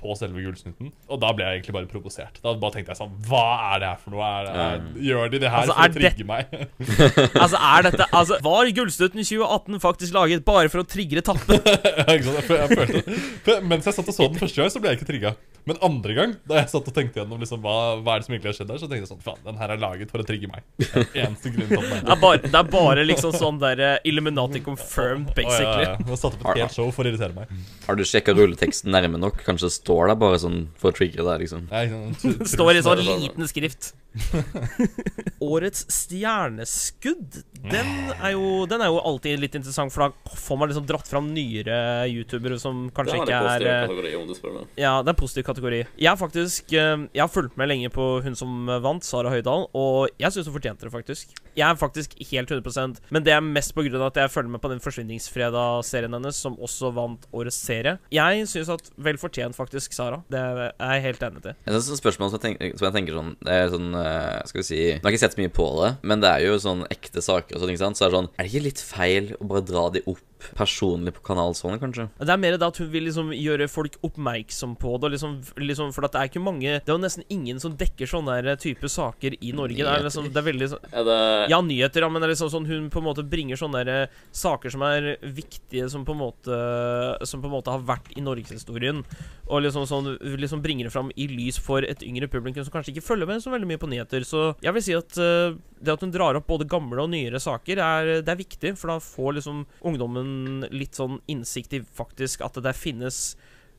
på 0.00 0.14
selve 0.18 0.42
gullsnutten. 0.44 0.90
Og 1.09 1.20
da 1.22 1.32
ble 1.37 1.46
jeg 1.46 1.61
egentlig 1.61 1.74
bare 1.76 1.88
provosert. 1.90 2.40
Da 2.44 2.54
bare 2.61 2.76
tenkte 2.76 2.92
jeg 2.92 3.00
sånn 3.00 3.14
Hva 3.26 3.44
er 3.72 3.82
det 3.82 3.90
her 3.92 4.00
for 4.02 4.16
noe? 4.16 4.28
Er, 4.28 4.50
er, 4.66 4.87
gjør 5.09 5.32
de 5.32 5.40
det 5.42 5.52
her 5.52 5.64
Altså, 5.64 5.76
for 5.76 5.88
å 5.88 5.96
trigge 5.96 6.28
meg? 6.28 6.54
Altså, 7.44 7.61
er 7.61 7.88
dette 7.88 8.09
Altså, 8.20 8.40
var 8.44 8.70
Gullsnutten 8.76 9.24
2018 9.24 9.82
faktisk 9.82 10.16
laget 10.16 10.46
bare 10.46 10.72
for 10.72 10.85
å 10.85 10.87
trigge 10.88 11.24
Tappe? 11.26 11.59
ja, 11.59 12.06
ikke 12.16 12.28
sant? 12.28 12.40
Jeg, 12.40 12.62
jeg 12.62 12.80
følte 12.80 13.20
for 13.46 13.68
Mens 13.72 13.88
jeg 13.88 13.98
satt 13.98 14.11
og 14.12 14.16
så 14.16 14.30
den 14.30 14.40
første 14.40 14.61
gang, 14.62 14.72
så 14.72 14.82
ble 14.82 14.92
jeg 14.92 15.00
ikke 15.00 15.09
trigga. 15.09 15.37
Men 15.66 15.80
andre 15.82 16.14
gang, 16.14 16.32
da 16.46 16.61
jeg 16.61 16.70
satt 16.70 16.87
og 16.87 16.94
tenkte 16.94 17.18
gjennom 17.18 17.40
liksom, 17.42 17.59
hva, 17.64 17.96
hva 17.98 18.14
er 18.14 18.22
det 18.22 18.26
som 18.28 18.35
egentlig 18.37 18.52
har 18.52 18.56
skjedd 18.61 18.68
der, 18.70 18.78
så 18.78 18.87
tenkte 18.87 19.02
jeg 19.02 19.11
sånn 19.11 19.22
Faen, 19.24 19.40
den 19.48 19.56
her 19.59 19.72
er 19.74 19.80
laget 19.82 20.12
for 20.14 20.22
å 20.22 20.26
trigge 20.28 20.46
meg. 20.46 20.62
Det 20.78 21.02
eneste 21.24 21.50
grunn 21.50 21.72
til 21.72 21.80
at 21.80 22.04
Det 22.06 22.12
er 22.14 22.20
bare, 22.22 22.38
det 22.44 22.61
er 22.61 22.68
bare 22.70 23.06
liksom 23.09 23.35
sånn 23.35 23.59
der 23.59 23.82
uh, 23.82 24.06
Illuminati 24.06 24.62
confirmed, 24.62 25.32
basically. 25.35 25.88
Oh, 25.88 25.88
ja, 25.88 25.96
ja. 25.98 26.06
Jeg 26.12 26.20
satte 26.22 26.38
opp 26.38 26.52
et 26.52 26.61
helt 26.62 26.76
show 26.76 26.92
for 26.94 27.02
å 27.02 27.11
irritere 27.11 27.35
meg. 27.35 27.50
Har 27.88 27.98
du 27.98 28.04
sjekka 28.06 28.37
rulleteksten 28.38 28.94
nærme 28.94 29.18
nok? 29.18 29.42
Kanskje 29.48 29.72
står 29.87 30.11
der 30.11 30.18
bare 30.18 30.40
sånn 30.42 30.66
for 30.81 30.90
å 30.90 30.96
trigge 30.96 31.22
deg, 31.22 31.44
liksom? 31.44 31.68
Står 32.57 32.79
i 32.79 32.83
sånn 32.85 33.05
liten 33.07 33.49
skrift. 33.51 33.92
Årets 35.44 35.85
stjerneskudd, 35.92 37.42
den 37.68 37.90
er, 38.14 38.31
jo, 38.33 38.64
den 38.70 38.83
er 38.83 38.88
jo 38.90 39.01
alltid 39.05 39.40
litt 39.42 39.57
interessant, 39.59 39.92
for 39.92 40.07
da 40.07 40.37
får 40.40 40.61
man 40.61 40.70
liksom 40.70 40.87
dratt 40.88 41.11
fram 41.11 41.29
nyere 41.35 42.07
youtubere 42.09 42.59
som 42.61 42.87
kanskje 42.96 43.20
ikke 43.20 43.37
er 43.37 43.64
Det 43.66 43.68
er 43.72 43.83
en 43.85 43.90
positiv 43.90 43.90
eh, 43.90 43.90
kategori, 43.90 44.14
om 44.20 44.27
du 44.31 44.35
spør 44.38 44.55
meg. 44.57 44.70
Ja, 44.81 44.94
det 45.03 45.12
er 45.12 45.16
en 45.16 45.20
positiv 45.20 45.46
kategori. 45.51 45.81
Jeg 46.01 46.11
har 46.11 46.20
faktisk 46.20 46.72
eh, 46.72 46.94
Jeg 47.12 47.22
har 47.22 47.33
fulgt 47.33 47.59
med 47.61 47.70
lenge 47.70 47.90
på 47.92 48.07
hun 48.25 48.38
som 48.38 48.70
vant, 48.85 49.05
Sara 49.07 49.33
Høydahl, 49.35 49.68
og 49.77 50.09
jeg 50.22 50.33
syns 50.35 50.49
hun 50.49 50.57
fortjente 50.57 50.88
det, 50.88 50.94
faktisk. 50.94 51.37
Jeg 51.57 51.66
er 51.68 51.79
faktisk 51.81 52.16
helt 52.31 52.51
100% 52.53 53.01
Men 53.14 53.25
det 53.27 53.33
er 53.37 53.44
mest 53.44 53.75
på 53.77 53.85
grunn 53.87 54.01
av 54.01 54.11
at 54.11 54.22
jeg 54.22 54.33
følger 54.33 54.55
med 54.57 54.64
på 54.64 54.72
den 54.72 54.83
Forsvinningsfredag-serien 54.85 56.16
hennes, 56.16 56.40
som 56.40 56.57
også 56.62 56.92
vant 56.96 57.29
årets 57.37 57.59
serie. 57.68 57.99
Jeg 58.14 58.49
syns 58.49 58.72
at 58.72 58.90
vel 58.96 59.20
fortjent, 59.20 59.57
faktisk, 59.57 59.76
Sara. 59.97 60.23
Det 60.33 60.41
er 60.41 60.73
jeg 60.73 61.05
helt 61.07 61.27
enig 61.29 61.43
til. 61.45 61.57
Det 61.65 61.75
er 61.75 61.79
et 61.79 62.01
spørsmål 62.01 62.33
som 62.33 62.39
jeg, 62.39 62.45
tenker, 62.47 62.79
som 62.79 62.89
jeg 62.89 62.97
tenker 62.97 63.17
sånn 63.17 63.33
sånn 63.77 63.97
eh, 64.01 64.41
Skal 64.49 64.61
vi 64.61 64.67
si 64.67 64.81
Jeg 64.81 65.03
har 65.03 65.15
ikke 65.15 65.23
sett 65.25 65.37
så 65.37 65.43
mye 65.43 65.53
på 65.55 65.67
det, 65.81 65.91
men 66.07 66.23
det 66.23 66.31
er 66.33 66.47
jo 66.47 66.57
sånn 66.62 66.85
ekte 66.93 67.23
saker 67.25 67.57
og 67.57 67.62
sånn, 67.62 67.75
ikke 67.75 67.85
sant? 67.85 67.99
Så 67.99 68.07
er 68.07 68.12
det 68.12 68.21
sånn 68.21 68.31
Er 68.35 68.43
det 68.43 68.53
ikke 68.53 68.67
litt 68.69 68.83
feil 68.83 69.33
å 69.39 69.51
bare 69.51 69.67
dra 69.67 69.87
de 69.95 70.05
opp 70.11 70.25
personlig 70.57 71.14
på 71.16 71.25
kanalen 71.27 71.57
sånn, 71.57 71.79
kanskje? 71.81 72.09
Det 72.18 72.33
er 72.33 72.40
mer 72.40 72.57
det 72.57 72.66
at 72.66 72.81
hun 72.81 72.90
vil 72.92 73.07
liksom 73.09 73.33
gjøre 73.35 73.68
folk 73.70 73.96
oppmerksom 74.07 74.77
på 74.81 74.96
det. 75.03 75.12
Liksom, 75.16 75.37
liksom, 75.62 75.92
for 75.96 76.07
at 76.07 76.14
det 76.14 76.22
er 76.22 76.31
ikke 76.31 76.44
mange 76.44 76.77
Det 76.77 76.90
er 76.90 76.94
jo 76.94 77.03
nesten 77.03 77.27
ingen 77.33 77.61
som 77.62 77.77
dekker 77.79 78.09
sånne 78.11 78.57
type 78.61 78.88
saker 78.90 79.37
i 79.40 79.53
Norge. 79.57 79.79
Det 79.81 79.90
er, 79.90 80.05
liksom, 80.07 80.31
det 80.33 80.40
er 80.40 80.49
veldig 80.49 80.70
sånn 80.72 81.07
det 81.07 81.18
Ja, 81.53 81.61
nyheter, 81.64 82.07
ja, 82.07 82.11
men 82.12 82.22
det 82.22 82.29
er 82.29 82.35
liksom 82.35 82.53
sånn 82.53 82.68
hun 82.68 82.90
på 82.92 83.03
en 83.03 83.09
måte 83.09 83.27
bringer 83.27 83.61
sånne 83.61 83.85
der, 83.87 84.07
eh, 84.07 84.25
saker 84.37 84.72
som 84.72 84.85
er 84.87 85.16
viktige, 85.22 85.88
som 85.92 86.05
på 86.07 86.16
en 86.16 86.22
måte 86.22 86.61
Som 87.27 87.42
på 87.42 87.51
en 87.51 87.57
måte 87.57 87.72
har 87.72 87.85
vært 87.87 88.12
i 88.16 88.25
norgeshistorien. 88.25 89.03
Og 89.46 89.62
liksom 89.62 89.87
sånn 89.88 90.12
liksom 90.40 90.62
bringer 90.64 90.88
det 90.88 90.94
fram 90.94 91.11
i 91.14 91.29
lys 91.31 91.59
for 91.62 91.85
et 91.87 92.03
yngre 92.07 92.29
publikum 92.31 92.64
som 92.64 92.75
kanskje 92.75 92.94
ikke 92.94 93.07
følger 93.07 93.31
med 93.31 93.42
så 93.42 93.53
veldig 93.53 93.68
mye 93.70 93.81
på 93.81 93.90
nyheter. 93.90 94.27
Så 94.27 94.49
jeg 94.64 94.75
vil 94.75 94.85
si 94.85 94.96
at 94.96 95.18
uh, 95.20 95.57
det 95.79 95.92
at 95.92 96.03
hun 96.03 96.12
drar 96.14 96.38
opp 96.38 96.49
både 96.49 96.66
gamle 96.68 97.05
og 97.05 97.12
nyere 97.12 97.40
saker, 97.42 97.81
er, 97.83 98.12
det 98.25 98.33
er 98.33 98.40
viktig. 98.40 98.75
For 98.81 98.92
da 98.92 98.99
får 99.03 99.38
liksom 99.38 99.64
ungdommen 99.87 100.26
litt 100.73 100.99
sånn 100.99 101.21
innsikt 101.31 101.77
i 101.77 101.83
faktisk 101.97 102.45
at 102.47 102.59
det 102.62 102.75
finnes 102.79 103.35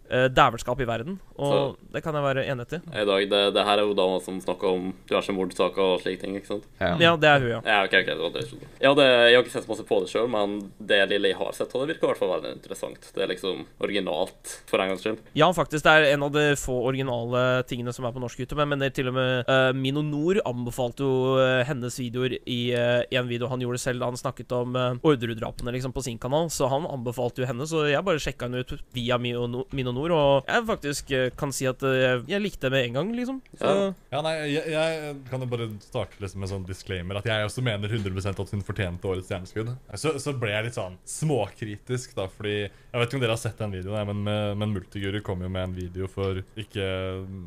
eh, 0.10 0.28
dævelskap 0.30 0.82
i 0.82 0.88
verden. 0.88 1.20
Og 1.38 1.52
Så- 1.54 1.92
det 1.94 2.04
kan 2.04 2.14
jeg 2.16 2.24
være 2.24 2.46
enig 2.48 2.68
i. 2.74 2.80
I 3.02 3.06
dag, 3.06 3.30
det, 3.30 3.42
det 3.54 3.66
her 3.66 3.78
er 3.78 3.86
jo 3.86 3.94
dama 3.94 4.20
som 4.24 4.40
snakker 4.42 4.68
om 4.74 4.94
diverse 5.08 5.32
mordsaker 5.34 5.80
og 5.96 6.02
slike 6.02 6.22
ting, 6.22 6.36
ikke 6.36 6.48
sant? 6.48 6.64
Ja. 6.80 6.96
Ja, 6.98 7.16
det 7.18 7.30
er 7.30 7.40
hun, 7.40 7.50
ja. 7.50 7.62
Ja, 7.66 7.84
ok, 7.84 7.94
ok, 8.02 8.06
det 8.14 8.18
var 8.18 8.30
det 8.36 8.46
jeg. 8.48 8.60
Ja, 8.82 8.94
det, 8.94 9.06
jeg 9.08 9.36
har 9.38 9.44
ikke 9.44 9.52
sett 9.56 9.66
så 9.68 9.72
masse 9.74 9.86
på 9.88 10.00
det 10.04 10.10
sjøl, 10.12 10.30
men 10.30 10.72
det 10.80 11.02
lille 11.10 11.32
jeg 11.32 11.38
har 11.38 11.52
sett, 11.54 11.74
og 11.76 11.86
det 11.88 11.96
virker 11.96 12.08
i 12.08 12.12
hvert 12.14 12.22
fall 12.22 12.34
veldig 12.42 12.54
interessant. 12.58 13.12
Det 13.14 13.24
er 13.24 13.28
liksom 13.34 13.66
originalt, 13.84 14.62
for 14.68 14.80
en 14.82 14.90
gangs 14.92 15.04
skyld. 15.04 15.18
Ja, 15.38 15.50
faktisk. 15.56 15.84
Det 15.84 15.94
er 15.94 16.14
en 16.14 16.24
av 16.24 16.32
de 16.36 16.46
få 16.60 16.76
originale 16.90 17.64
tingene 17.70 17.94
som 17.96 18.06
er 18.08 18.12
på 18.16 18.22
norsk 18.24 18.40
YouTube. 18.44 18.66
Men 18.68 18.80
det 18.82 18.92
er 18.92 18.96
til 18.98 19.10
og 19.12 19.16
med 19.18 19.48
uh, 19.50 19.72
Mino 19.78 20.02
Nord 20.06 20.40
anbefalte 20.46 21.06
jo 21.06 21.38
uh, 21.40 21.64
hennes 21.68 21.98
videoer 22.00 22.38
i 22.48 22.60
uh, 22.76 23.04
en 23.12 23.28
video 23.30 23.48
han 23.52 23.62
gjorde 23.64 23.80
selv 23.82 24.02
da 24.04 24.10
han 24.12 24.20
snakket 24.20 24.52
om 24.58 24.76
uh, 24.76 24.96
Orderud-drapene 25.08 25.74
liksom, 25.76 25.94
på 25.96 26.04
sin 26.06 26.18
kanal. 26.22 26.50
Så 26.54 26.70
han 26.72 26.86
anbefalte 26.90 27.44
jo 27.44 27.50
henne, 27.50 27.68
så 27.70 27.86
jeg 27.90 28.04
bare 28.08 28.22
sjekka 28.24 28.48
henne 28.50 28.64
ut 28.66 28.76
via 28.96 29.18
Mino, 29.22 29.48
No- 29.48 29.68
Mino 29.72 29.94
Nord. 29.98 30.16
Og 30.16 30.52
jeg 30.52 30.66
faktisk 30.68 31.14
eh, 31.18 31.30
kan 31.38 31.54
si 31.56 31.68
at 31.70 31.84
eh, 31.88 32.22
jeg 32.30 32.44
likte 32.44 32.68
det 32.68 32.74
med 32.76 32.88
en 32.88 33.00
gang, 33.00 33.14
liksom. 33.18 33.42
Så 33.58 33.74
Ja. 33.78 33.94
Ja, 34.08 34.22
nei, 34.24 34.34
jeg, 34.50 34.64
jeg 34.72 35.16
kan 35.28 35.44
jo 35.44 35.48
bare 35.52 35.68
starte 35.84 36.20
liksom 36.22 36.42
med 36.42 36.50
sånn 36.50 36.66
disclaimer 36.68 37.20
at 37.20 37.28
jeg 37.28 37.46
også 37.46 37.64
mener 37.66 37.92
100 37.92 38.32
at 38.32 38.54
hun 38.54 38.64
fortjente 38.66 39.10
årets 39.10 39.28
stjerneskudd. 39.30 39.74
Så, 40.00 40.14
så 40.24 40.34
ble 40.38 40.54
jeg 40.54 40.68
litt 40.68 40.78
sånn 40.78 40.96
småkritisk, 41.08 42.16
da, 42.18 42.28
fordi 42.32 42.56
Jeg 42.58 43.02
vet 43.02 43.10
ikke 43.10 43.20
om 43.20 43.24
dere 43.26 43.36
har 43.36 43.42
sett 43.42 43.60
den 43.60 43.76
videoen, 43.76 44.08
men, 44.10 44.32
eh, 44.32 44.54
men 44.58 44.74
Multiguru 44.74 45.20
kom 45.26 45.44
jo 45.44 45.52
med 45.52 45.68
en 45.68 45.76
video 45.76 46.08
for 46.12 46.40
ikke 46.58 46.88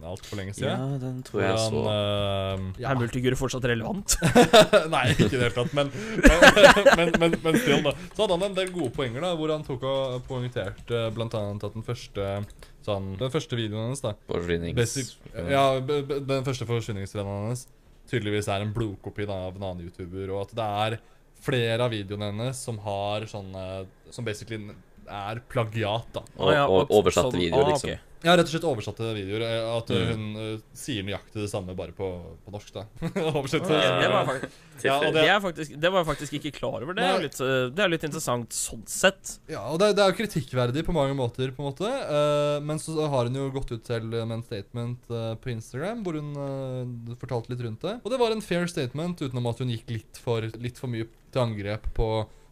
altfor 0.07 0.41
lenge 0.41 0.55
siden. 0.59 0.75
ja, 0.75 1.01
den 1.03 1.23
tror 1.27 1.45
jeg 1.45 1.57
så. 1.59 1.71
Hvordan, 1.75 2.69
ja. 2.83 2.93
er 2.93 3.01
Multigur 3.01 3.37
fortsatt 3.41 3.67
relevant? 3.71 4.17
Nei, 4.95 5.05
ikke 5.17 5.31
i 5.31 5.39
det 5.39 5.45
hele 5.49 5.57
tatt, 5.57 5.75
men, 5.77 5.91
men, 7.01 7.13
men, 7.23 7.39
men 7.43 7.61
still, 7.61 7.83
da. 7.87 7.95
Så 8.13 8.25
hadde 8.25 8.37
han 8.37 8.47
en 8.51 8.59
del 8.59 8.73
gode 8.75 8.93
poenger, 8.95 9.25
da, 9.25 9.33
hvor 9.39 9.55
han 9.55 9.67
tok 9.67 9.87
og 9.91 10.21
poengterte 10.29 11.07
blant 11.17 11.35
annet 11.39 11.67
at 11.67 11.77
den 11.77 11.87
første 11.87 12.31
sånn, 12.87 13.12
Den 13.20 13.33
første 13.33 13.59
videoen 13.59 13.88
hennes, 13.88 14.03
da. 14.05 14.14
Forsvinnings... 14.31 14.76
Basic, 14.79 15.14
ja, 15.50 15.64
den 15.81 16.46
første 16.46 16.68
forsvinningsrennen 16.68 17.46
hennes 17.46 17.66
tydeligvis 18.11 18.50
er 18.50 18.64
en 18.64 18.74
blodkopi 18.74 19.26
da, 19.29 19.37
av 19.48 19.59
en 19.59 19.66
annen 19.68 19.88
YouTuber, 19.88 20.33
og 20.35 20.46
at 20.48 20.55
det 20.59 20.68
er 20.85 20.98
flere 21.40 21.87
av 21.87 21.92
videoene 21.94 22.31
hennes 22.33 22.59
som 22.61 22.76
har 22.85 23.24
sånne 23.31 23.62
Som 24.12 24.26
basically 24.26 24.59
er 25.11 25.42
plagiat, 25.51 26.12
da. 26.14 26.23
Og, 26.38 26.55
og, 26.55 26.79
og 26.87 26.94
oversatte 27.03 27.35
sånn- 27.35 27.42
videoer, 27.42 27.66
ah, 27.66 27.75
liksom. 27.75 27.99
Ja, 28.20 28.35
rett 28.37 28.44
og 28.44 28.53
slett 28.53 28.64
oversatte 28.68 29.07
videoer. 29.16 29.40
eh, 29.46 29.77
At 29.79 29.88
hun 29.88 30.01
Mm. 30.11 30.35
hun 30.37 30.57
uh, 30.59 30.61
sier 30.77 31.03
nøyaktig 31.07 31.40
det 31.40 31.49
samme, 31.49 31.73
bare 31.75 31.94
på, 31.96 32.05
på 32.44 32.53
norsk, 32.53 32.75
da. 32.75 32.83
Oversett. 33.33 33.64
Ja, 33.64 33.94
det, 33.96 34.11
var 34.12 34.27
faktisk, 34.29 34.59
Ja, 34.85 34.96
og 34.99 35.07
det, 35.14 35.23
det, 35.23 35.31
er 35.33 35.40
faktisk, 35.40 35.73
det 35.81 35.90
var 35.94 36.03
jeg 36.03 36.09
faktisk 36.11 36.35
ikke 36.37 36.53
klar 36.59 36.85
over. 36.85 36.92
Det 36.99 37.07
er 37.07 37.14
jo 37.16 37.23
litt, 37.25 37.38
eh, 37.40 37.62
det 37.73 37.85
er 37.87 37.88
litt 37.94 38.05
interessant 38.05 38.53
sånn 38.53 38.83
sett. 38.92 39.38
Ja, 39.49 39.62
og 39.73 39.81
det, 39.81 39.94
det 39.96 40.05
er 40.05 40.12
jo 40.12 40.18
kritikkverdig 40.20 40.85
på 40.85 40.92
mange 40.92 41.16
måter, 41.16 41.49
på 41.57 41.64
en 41.64 41.70
måte. 41.70 41.88
Uh, 41.88 42.61
men 42.61 42.77
så 42.83 43.09
har 43.09 43.25
hun 43.31 43.40
jo 43.40 43.46
gått 43.57 43.73
ut 43.73 43.88
selv 43.88 44.12
med 44.12 44.37
en 44.37 44.44
statement 44.44 45.09
uh, 45.09 45.33
på 45.40 45.55
Instagram 45.55 46.05
hvor 46.05 46.20
hun 46.20 46.31
eh, 46.44 47.16
fortalte 47.25 47.55
litt 47.55 47.64
rundt 47.64 47.81
det. 47.88 47.96
Og 48.05 48.12
det 48.12 48.20
var 48.20 48.37
en 48.37 48.44
fair 48.44 48.68
statement, 48.68 49.16
utenom 49.25 49.49
at 49.49 49.64
hun 49.64 49.73
gikk 49.73 49.88
litt 49.96 50.20
for, 50.20 50.44
litt 50.61 50.77
for 50.77 50.92
mye 50.92 51.09
til 51.33 51.40
angrep 51.40 51.88
på, 51.96 52.11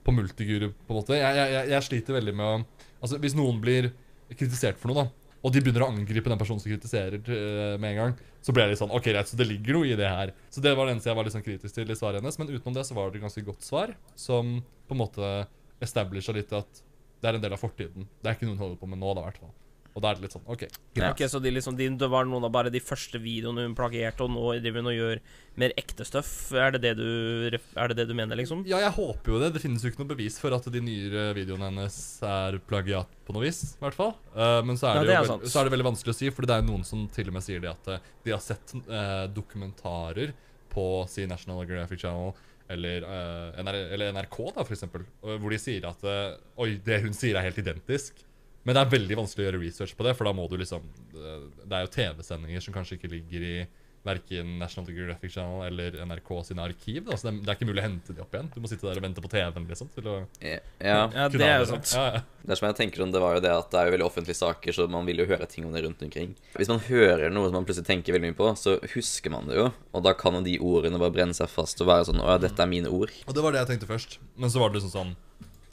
på 0.08 0.14
multiguru, 0.16 0.70
på 0.72 0.94
en 0.94 0.98
måte. 1.02 1.16
Jeg, 1.18 1.36
jeg, 1.36 1.64
jeg, 1.74 1.84
sliter 1.84 2.16
veldig 2.20 2.36
med 2.40 2.50
å 2.50 2.58
Altså, 2.98 3.14
hvis 3.22 3.36
noen 3.38 3.60
blir 3.62 3.92
kritisert 4.32 4.80
for 4.80 4.90
noe, 4.90 5.04
da, 5.04 5.34
og 5.46 5.52
de 5.54 5.60
begynner 5.62 5.84
å 5.84 5.90
angripe 5.92 6.32
den 6.32 6.40
personen 6.40 6.58
som 6.58 6.72
kritiserer 6.72 7.20
uh, 7.22 7.76
med 7.78 7.92
en 7.92 7.98
gang, 8.00 8.14
så 8.42 8.50
blir 8.50 8.64
jeg 8.64 8.72
litt 8.72 8.80
sånn 8.80 8.90
OK, 8.90 9.04
greit, 9.06 9.30
så 9.30 9.38
det 9.38 9.46
ligger 9.46 9.78
noe 9.78 9.86
i 9.86 9.94
det 10.00 10.08
her. 10.10 10.32
Så 10.50 10.64
det 10.64 10.72
var 10.74 10.88
det 10.88 10.96
eneste 10.96 11.12
jeg 11.12 11.18
var 11.20 11.28
litt 11.28 11.36
sånn 11.36 11.44
kritisk 11.46 11.76
til 11.76 11.94
i 11.94 11.96
svaret 12.00 12.18
hennes. 12.18 12.40
Men 12.40 12.50
utenom 12.50 12.74
det 12.74 12.84
så 12.88 12.96
var 12.98 13.12
det 13.12 13.20
et 13.20 13.26
ganske 13.28 13.44
godt 13.46 13.62
svar, 13.62 13.94
som 14.18 14.50
på 14.90 14.96
en 14.96 15.02
måte 15.04 15.30
establisha 15.84 16.34
litt 16.34 16.50
at 16.58 16.82
det 17.22 17.30
er 17.30 17.38
en 17.38 17.44
del 17.44 17.54
av 17.54 17.62
fortiden. 17.62 18.10
Det 18.18 18.32
er 18.32 18.34
ikke 18.34 18.48
noe 18.48 18.56
hun 18.56 18.64
holder 18.64 18.82
på 18.82 18.90
med 18.90 18.98
nå, 18.98 19.14
da, 19.14 19.22
i 19.22 19.30
hvert 19.30 19.40
fall. 19.44 19.54
Og 19.96 20.02
da 20.04 20.10
er 20.12 20.18
det 20.18 20.26
litt 20.28 20.34
sånn 20.36 20.44
OK. 20.46 20.62
Ja. 20.98 21.08
Ok, 21.10 21.24
Så 21.26 21.40
de 21.42 21.50
liksom, 21.50 21.74
de, 21.78 21.88
det 21.98 22.08
var 22.12 22.26
noen 22.28 22.44
av 22.46 22.52
bare 22.54 22.70
de 22.70 22.78
første 22.82 23.18
videoene 23.18 23.64
hun 23.66 23.74
plagierte, 23.74 24.22
og 24.22 24.30
nå 24.30 24.42
driver 24.62 24.84
hun 24.84 24.90
og 24.92 24.94
gjør 24.94 25.20
mer 25.58 25.72
ekte 25.80 26.04
stuff? 26.06 26.28
Er 26.54 26.76
det 26.76 26.82
det 26.84 26.92
du, 27.00 27.56
er 27.58 27.90
det 27.90 27.96
det 27.98 28.04
du 28.06 28.14
mener, 28.14 28.38
liksom? 28.38 28.62
Ja, 28.68 28.78
jeg 28.84 28.92
håper 28.94 29.32
jo 29.34 29.40
det. 29.42 29.48
Det 29.56 29.62
finnes 29.64 29.82
jo 29.82 29.90
ikke 29.90 30.04
noe 30.04 30.12
bevis 30.12 30.36
for 30.38 30.54
at 30.54 30.68
de 30.70 30.82
nyere 30.84 31.32
videoene 31.34 31.70
hennes 31.72 31.96
er 32.22 32.60
plagiat 32.70 33.10
på 33.26 33.34
noe 33.34 33.42
vis, 33.48 33.62
i 33.74 33.82
hvert 33.82 33.98
fall. 33.98 34.14
Uh, 34.36 34.60
men 34.68 34.78
så 34.78 34.92
er, 34.92 35.00
Ja, 35.00 35.02
det 35.02 35.08
det 35.08 35.16
er 35.16 35.26
veld- 35.32 35.48
så 35.50 35.60
er 35.62 35.66
det 35.70 35.74
veldig 35.74 35.88
vanskelig 35.90 36.14
å 36.14 36.18
si, 36.20 36.30
for 36.36 36.46
det 36.46 36.60
er 36.60 36.68
noen 36.68 36.86
som 36.86 37.08
til 37.16 37.32
og 37.32 37.38
med 37.38 37.46
sier 37.48 37.64
det 37.64 37.72
at 37.72 37.90
eh, 37.96 38.06
de 38.28 38.36
har 38.36 38.44
sett 38.44 38.76
uh, 38.86 39.26
dokumentarer 39.34 40.30
på 40.70 40.86
si 41.10 41.26
National 41.26 41.66
Graphic 41.66 42.04
Channel 42.04 42.36
eller, 42.70 43.02
uh, 43.08 43.58
NR, 43.64 43.80
eller 43.96 44.12
NRK, 44.14 44.38
da, 44.54 44.62
for 44.68 44.76
eksempel, 44.76 45.06
hvor 45.24 45.50
de 45.50 45.58
sier 45.58 45.88
at 45.88 46.02
Oi, 46.60 46.74
det 46.84 47.00
hun 47.02 47.16
sier, 47.16 47.34
er 47.40 47.48
helt 47.48 47.58
identisk. 47.64 48.20
Men 48.66 48.76
det 48.76 48.84
er 48.84 48.94
veldig 48.94 49.18
vanskelig 49.22 49.44
å 49.44 49.48
gjøre 49.48 49.60
research 49.62 49.94
på 49.96 50.06
det, 50.06 50.16
for 50.18 50.28
da 50.28 50.34
må 50.36 50.48
du 50.50 50.56
liksom 50.60 50.82
Det 51.14 51.74
er 51.76 51.84
jo 51.86 51.92
TV-sendinger 51.94 52.64
som 52.64 52.74
kanskje 52.74 52.98
ikke 52.98 53.12
ligger 53.12 53.46
i 53.46 53.58
verken 54.08 54.58
National 54.58 54.90
Geographic 54.90 55.32
Channel 55.34 55.66
eller 55.66 56.06
NRK 56.06 56.28
sine 56.46 56.62
arkiv. 56.62 57.04
Da. 57.04 57.16
Så 57.16 57.28
det, 57.28 57.34
det 57.44 57.50
er 57.52 57.58
ikke 57.58 57.68
mulig 57.68 57.82
å 57.82 57.86
hente 57.86 58.14
de 58.14 58.22
opp 58.22 58.34
igjen. 58.34 58.50
Du 58.54 58.60
må 58.62 58.70
sitte 58.70 58.86
der 58.86 59.00
og 59.00 59.04
vente 59.04 59.24
på 59.24 59.30
TV-en 59.32 59.66
liksom, 59.68 59.90
til 59.94 60.08
å 60.08 60.16
Ja. 60.44 60.58
Ja, 60.80 61.26
det 61.32 61.44
er 61.44 61.62
jo 61.62 61.68
sant. 61.72 61.92
Ja, 61.96 62.04
ja. 62.14 62.22
Det 62.48 62.56
som 62.60 62.68
jeg 62.70 62.78
tenker 62.78 63.04
om 63.04 63.12
det 63.12 63.20
var 63.20 63.36
jo 63.36 63.42
det 63.44 63.52
at 63.52 63.70
det 63.72 63.80
er 63.80 63.90
jo 63.90 63.94
veldig 63.96 64.06
offentlige 64.06 64.38
saker, 64.38 64.76
så 64.76 64.88
man 64.90 65.08
vil 65.08 65.20
jo 65.22 65.28
høre 65.28 65.48
ting 65.50 65.66
om 65.68 65.74
det 65.74 65.84
rundt 65.84 66.02
omkring. 66.06 66.34
Hvis 66.56 66.70
man 66.72 66.80
hører 66.86 67.34
noe 67.34 67.50
som 67.50 67.58
man 67.58 67.68
plutselig 67.68 67.90
tenker 67.90 68.16
veldig 68.16 68.32
mye 68.32 68.38
på, 68.38 68.50
så 68.60 68.78
husker 68.94 69.34
man 69.34 69.50
det 69.50 69.58
jo. 69.58 69.68
Og 69.92 70.06
da 70.06 70.14
kan 70.16 70.38
jo 70.38 70.44
de 70.46 70.58
ordene 70.62 71.00
bare 71.02 71.14
brenne 71.14 71.36
seg 71.36 71.50
fast 71.52 71.82
og 71.84 71.90
være 71.90 72.08
sånn 72.08 72.22
Å 72.22 72.34
ja, 72.36 72.42
dette 72.46 72.64
er 72.64 72.70
mine 72.70 72.92
ord. 72.94 73.12
Og 73.26 73.36
det 73.36 73.44
var 73.44 73.54
det 73.54 73.64
jeg 73.64 73.74
tenkte 73.74 73.90
først. 73.90 74.20
Men 74.38 74.54
så 74.54 74.62
var 74.62 74.72
det 74.72 74.80
liksom 74.80 74.94
sånn 74.94 75.16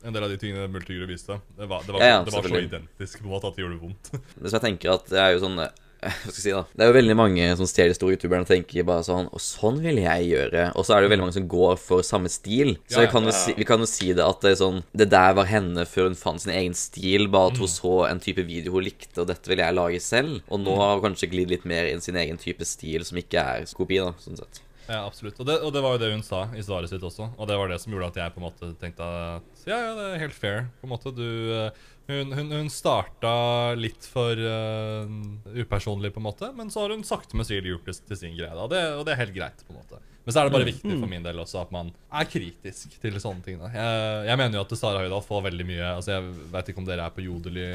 En 0.05 0.13
del 0.13 0.23
av 0.27 0.29
de 0.29 0.37
tingene 0.37 0.67
Multigru 0.69 1.07
viste, 1.09 1.39
det 1.57 1.65
var, 1.69 1.81
det 1.85 1.95
var, 1.95 2.03
Ja, 2.03 2.11
ja, 2.19 2.19
det 2.25 2.35
var 2.35 2.45
så 2.45 2.61
identisk 2.61 3.23
på 3.23 3.25
en 3.25 3.33
måte 3.33 3.49
at 3.49 3.57
det 3.57 3.65
gjorde 3.65 3.81
vondt. 3.81 4.11
Det 4.41 4.51
som 4.51 4.59
jeg 4.59 4.65
tenker 4.69 4.93
at 4.93 5.09
det 5.09 5.21
er 5.23 5.33
jo 5.33 5.41
sånn 5.41 5.57
eh, 5.63 5.73
Hva 6.05 6.11
skal 6.29 6.35
jeg 6.35 6.43
si 6.43 6.51
da 6.53 6.59
Det 6.69 6.83
er 6.85 6.89
jo 6.91 6.95
veldig 6.99 7.15
mange 7.17 7.45
som 7.57 7.69
stjeler 7.69 7.95
store 7.97 8.13
youtuberne 8.13 8.45
og 8.45 8.49
tenker 8.51 8.85
bare 8.85 9.05
sånn 9.07 9.29
Og 9.33 9.41
sånn 9.41 9.79
vil 9.81 9.97
jeg 10.03 10.27
gjøre. 10.29 10.65
Og 10.77 10.85
så 10.85 10.93
er 10.93 11.01
det 11.01 11.07
jo 11.07 11.13
veldig 11.15 11.23
mange 11.25 11.37
som 11.39 11.47
går 11.49 11.79
for 11.81 12.05
samme 12.05 12.29
stil. 12.29 12.75
Så 12.91 13.05
Ja, 13.05 13.09
kan 13.09 13.31
si, 13.33 13.55
vi 13.57 13.65
kan 13.65 13.81
jo 13.81 13.87
si 13.89 14.11
det 14.13 14.21
at 14.25 14.45
det 14.45 14.51
er 14.53 14.59
sånn 14.59 14.83
Det 14.93 15.07
der 15.09 15.33
var 15.39 15.49
henne 15.49 15.87
før 15.89 16.11
hun 16.11 16.19
fant 16.19 16.43
sin 16.43 16.53
egen 16.53 16.77
stil. 16.77 17.25
Bare 17.33 17.55
at 17.55 17.63
hun 17.63 17.71
så 17.71 17.95
en 18.11 18.21
type 18.21 18.45
video 18.45 18.75
hun 18.75 18.85
likte, 18.85 19.23
og 19.23 19.31
dette 19.31 19.49
vil 19.49 19.63
jeg 19.63 19.77
lage 19.79 20.03
selv. 20.03 20.43
Og 20.51 20.61
nå 20.61 20.77
har 20.77 20.99
hun 20.99 21.07
kanskje 21.07 21.31
glidd 21.33 21.55
litt 21.55 21.65
mer 21.65 21.89
inn 21.89 22.03
sin 22.05 22.19
egen 22.21 22.37
type 22.37 22.67
stil, 22.69 23.07
som 23.07 23.17
ikke 23.23 23.41
er 23.41 23.65
kopi, 23.73 23.97
da, 24.03 24.13
sånn 24.21 24.37
sett. 24.43 24.61
Ja, 24.87 25.01
absolutt. 25.07 25.39
Og 25.41 25.47
det, 25.47 25.57
og 25.65 25.73
det 25.73 25.81
var 25.81 25.95
jo 25.95 26.01
det 26.03 26.11
hun 26.13 26.23
sa 26.25 26.43
i 26.53 26.63
svaret 26.65 26.91
sitt 26.91 27.03
også. 27.05 27.31
Og 27.39 27.49
det 27.49 27.57
var 27.57 27.71
det 27.71 27.79
som 27.81 27.93
gjorde 27.93 28.11
at 28.13 28.19
jeg 28.21 28.33
på 28.35 28.41
en 28.41 28.45
måte 28.47 28.71
tenkte 28.81 29.05
at 29.09 29.65
ja, 29.65 29.79
ja, 29.81 29.91
det 29.97 30.07
er 30.11 30.23
helt 30.27 30.37
fair. 30.37 30.67
på 30.81 30.85
en 30.87 30.93
måte. 30.93 31.13
Du, 31.15 31.25
eh, 31.57 31.85
hun, 32.05 32.33
hun, 32.37 32.51
hun 32.53 32.67
starta 32.69 33.31
litt 33.73 34.05
for 34.05 34.37
uh, 34.37 35.09
upersonlig, 35.57 36.11
på 36.13 36.21
en 36.21 36.27
måte, 36.27 36.51
men 36.53 36.69
så 36.69 36.83
har 36.83 36.93
hun 36.93 37.01
sakte, 37.07 37.33
men 37.37 37.47
sikkert 37.47 37.71
gjort 37.71 37.89
det 37.89 37.95
til 38.11 38.19
sin 38.19 38.35
greie. 38.37 38.53
Da. 38.53 38.67
Det, 38.69 38.83
og 38.99 39.07
det 39.07 39.15
er 39.15 39.23
helt 39.23 39.33
greit. 39.33 39.65
på 39.65 39.73
en 39.73 39.81
måte. 39.81 40.01
Men 40.25 40.33
så 40.33 40.41
er 40.41 40.47
det 40.47 40.55
bare 40.55 40.65
viktig 40.69 40.95
for 40.97 41.09
min 41.09 41.25
del 41.25 41.37
også 41.41 41.59
at 41.61 41.73
man 41.73 41.91
er 42.17 42.29
kritisk 42.29 42.95
til 43.01 43.17
sånne 43.21 43.45
ting. 43.45 43.59
Da. 43.61 43.69
Jeg, 43.73 44.23
jeg 44.29 44.41
mener 44.41 44.57
jo 44.57 44.63
at 44.65 44.77
Sara 44.77 45.03
Høydahl 45.03 45.21
får 45.25 45.43
veldig 45.51 45.67
mye 45.69 45.91
Altså, 45.91 46.15
Jeg 46.15 46.31
vet 46.55 46.71
ikke 46.71 46.81
om 46.81 46.87
dere 46.87 47.05
er 47.05 47.13
på 47.13 47.25
Jodely 47.25 47.67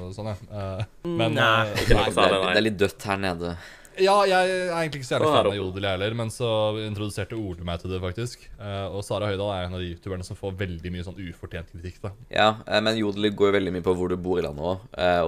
og 0.00 0.10
sånn, 0.16 0.28
jeg. 0.32 0.50
Uh, 0.50 1.08
men 1.08 1.36
Nei. 1.36 1.46
uh, 1.64 1.72
nei. 1.72 2.10
Det 2.12 2.26
er, 2.28 2.36
det 2.44 2.58
er 2.60 2.66
litt 2.68 2.80
dødt 2.80 3.08
her 3.08 3.24
nede. 3.24 3.54
Ja, 4.02 4.14
jeg 4.26 4.50
er 4.50 4.72
egentlig 4.74 5.00
ikke 5.02 5.06
så 5.08 5.14
jævlig 5.18 5.28
fan 5.30 5.46
av. 5.46 5.54
Jodel, 5.56 5.82
jeg 5.86 5.94
heller, 5.98 6.14
men 6.18 6.30
så 6.34 6.48
introduserte 6.82 7.36
Ole 7.38 7.64
meg 7.64 7.80
til 7.80 7.90
det, 7.94 8.00
faktisk. 8.02 8.48
Eh, 8.58 8.86
og 8.90 9.04
Sara 9.06 9.28
Høydahl 9.30 9.52
er 9.54 9.68
en 9.68 9.74
av 9.78 9.80
de 9.84 9.92
youtuberne 9.94 10.24
som 10.26 10.36
får 10.36 10.56
veldig 10.58 10.90
mye 10.94 11.04
sånn 11.06 11.20
ufortjent 11.22 11.70
kritikk, 11.70 12.00
da. 12.02 12.10
Ja, 12.34 12.48
eh, 12.66 12.80
men 12.80 12.98
Jodel 12.98 13.30
går 13.30 13.52
jo 13.52 13.56
veldig 13.60 13.72
mye 13.76 13.86
på 13.86 13.94
hvor 13.94 14.08
du 14.10 14.16
bor 14.16 14.38
i 14.40 14.42
landet 14.42 14.64
òg. 14.64 14.78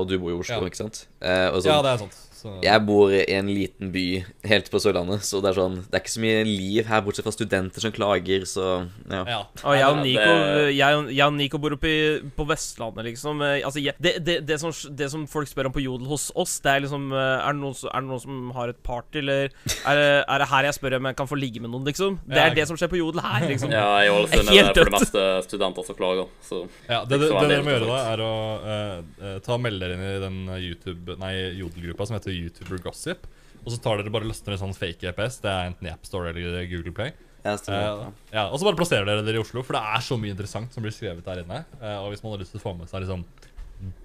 Og 0.01 0.09
du 0.11 0.19
bor 0.19 0.31
i 0.35 0.39
Oslo, 0.41 0.61
Ja. 0.63 0.67
ikke 0.73 0.83
sant? 0.83 1.07
Eh, 1.21 1.49
Og 1.51 1.63
sånn, 1.63 1.73
Ja, 1.73 1.83
det 1.83 1.93
er 1.95 1.99
sant. 1.99 2.17
Så, 2.37 2.51
Jeg 2.61 2.83
bor 2.85 3.09
i 3.17 3.23
en 3.33 3.47
liten 3.49 3.89
by 3.95 4.03
helt 4.45 4.67
på 4.69 4.77
Sørlandet, 4.83 5.23
så 5.25 5.39
det 5.41 5.49
er 5.55 5.57
sånn 5.57 5.77
Det 5.87 5.97
er 5.97 6.03
ikke 6.03 6.13
så 6.13 6.21
mye 6.21 6.43
liv 6.45 6.85
her, 6.91 7.01
bortsett 7.07 7.25
fra 7.25 7.33
studenter 7.33 7.81
som 7.81 7.95
klager, 7.97 8.45
så 8.45 8.67
ja. 9.09 9.23
ja. 9.25 9.39
Og 9.65 9.77
jeg 9.79 9.87
og 9.89 10.01
Nico, 10.03 10.35
jeg, 10.77 10.99
og- 10.99 11.09
jeg 11.17 11.25
og 11.27 11.33
Nico 11.39 11.59
bor 11.63 11.73
oppe 11.79 11.89
i, 11.89 12.03
på 12.37 12.47
Vestlandet, 12.51 13.07
liksom. 13.09 13.41
Eh, 13.41 13.63
Altså, 13.67 13.81
jeg, 13.81 13.95
det, 14.03 14.13
det, 14.27 14.37
det, 14.47 14.59
som, 14.61 14.71
det 14.95 15.09
som 15.11 15.25
folk 15.27 15.49
spør 15.49 15.71
om 15.71 15.75
på 15.79 15.81
Jodel 15.81 16.07
hos 16.11 16.29
oss, 16.37 16.59
det 16.61 16.75
er 16.75 16.85
liksom 16.85 17.09
eh, 17.17 17.47
Er 17.49 17.57
det 17.57 17.61
noen, 17.63 17.75
som- 17.75 17.91
er 17.95 18.05
det 18.05 18.11
noen 18.11 18.21
som 18.27 18.51
har 18.59 18.69
et 18.75 18.83
party, 18.85 19.19
eller 19.25 19.49
er 19.49 19.97
det, 19.97 20.07
er 20.29 20.39
det 20.45 20.49
her 20.53 20.69
jeg 20.69 20.77
spør 20.77 20.99
om 21.01 21.09
jeg 21.11 21.17
kan 21.23 21.31
få 21.33 21.39
ligge 21.41 21.61
med 21.65 21.73
noen, 21.73 21.89
liksom? 21.89 22.19
Det 22.29 22.37
Ja, 22.37 22.47
er 22.51 22.55
det 22.61 22.69
som 22.69 22.77
skjer 22.77 22.93
på 22.93 23.01
Jodel 23.01 23.25
her, 23.25 23.49
liksom. 23.49 23.73
Ja, 23.73 23.89
i 24.05 24.13
Ålesund 24.13 24.53
er 24.53 24.69
det 24.69 24.77
for 24.77 24.91
det 24.91 24.95
meste 24.99 25.25
studenter 25.49 25.89
som 25.89 25.97
klager, 25.99 26.29
så 26.45 26.63
ja 26.89 27.01
det, 27.09 27.17
er 27.23 27.49
dere 27.49 27.65
må 27.65 27.73
gjøre 27.73 27.89
da, 27.89 27.99
er 28.13 28.23
å 28.27 28.33
eh, 28.77 29.39
ta 29.47 29.57
melde 29.57 29.81
dere 29.87 29.97
inn 29.97 30.05
i 30.05 30.21
den 30.23 30.39
YouTube 30.61 31.17
Nei, 31.21 31.33
Jodel-gruppa 31.63 32.07
som 32.09 32.17
heter 32.19 32.26
YouTuber 32.35 32.83
Gossip. 32.85 33.27
Og 33.65 33.73
så 33.75 33.81
tar 33.83 33.99
dere 33.99 34.13
bare 34.15 34.27
Løsner 34.29 34.55
laster 34.55 34.55
ned 34.55 34.63
sånn 34.63 34.77
fake 34.79 35.11
EPS. 35.11 35.41
Det 35.43 35.51
er 35.51 35.71
enten 35.73 35.89
i 35.89 35.93
AppStore 35.93 36.31
eller 36.31 36.69
Google 36.71 36.95
Play. 36.95 37.15
Ja. 37.47 37.55
Eh, 37.55 38.07
ja, 38.33 38.49
Og 38.51 38.59
så 38.59 38.67
bare 38.67 38.79
plasserer 38.79 39.07
dere 39.07 39.25
dere 39.27 39.39
i 39.39 39.43
Oslo, 39.43 39.63
for 39.67 39.79
det 39.79 39.83
er 39.83 40.03
så 40.03 40.19
mye 40.19 40.35
interessant 40.35 40.73
som 40.75 40.83
blir 40.83 40.95
skrevet 40.95 41.27
der 41.27 41.43
inne. 41.45 41.63
Uh, 41.79 41.99
og 42.05 42.11
hvis 42.13 42.23
man 42.25 42.35
har 42.35 42.43
lyst 42.43 42.55
til 42.55 42.63
å 42.63 42.65
få 42.65 42.75
med 42.79 42.91
seg 42.91 43.05
liksom 43.05 43.23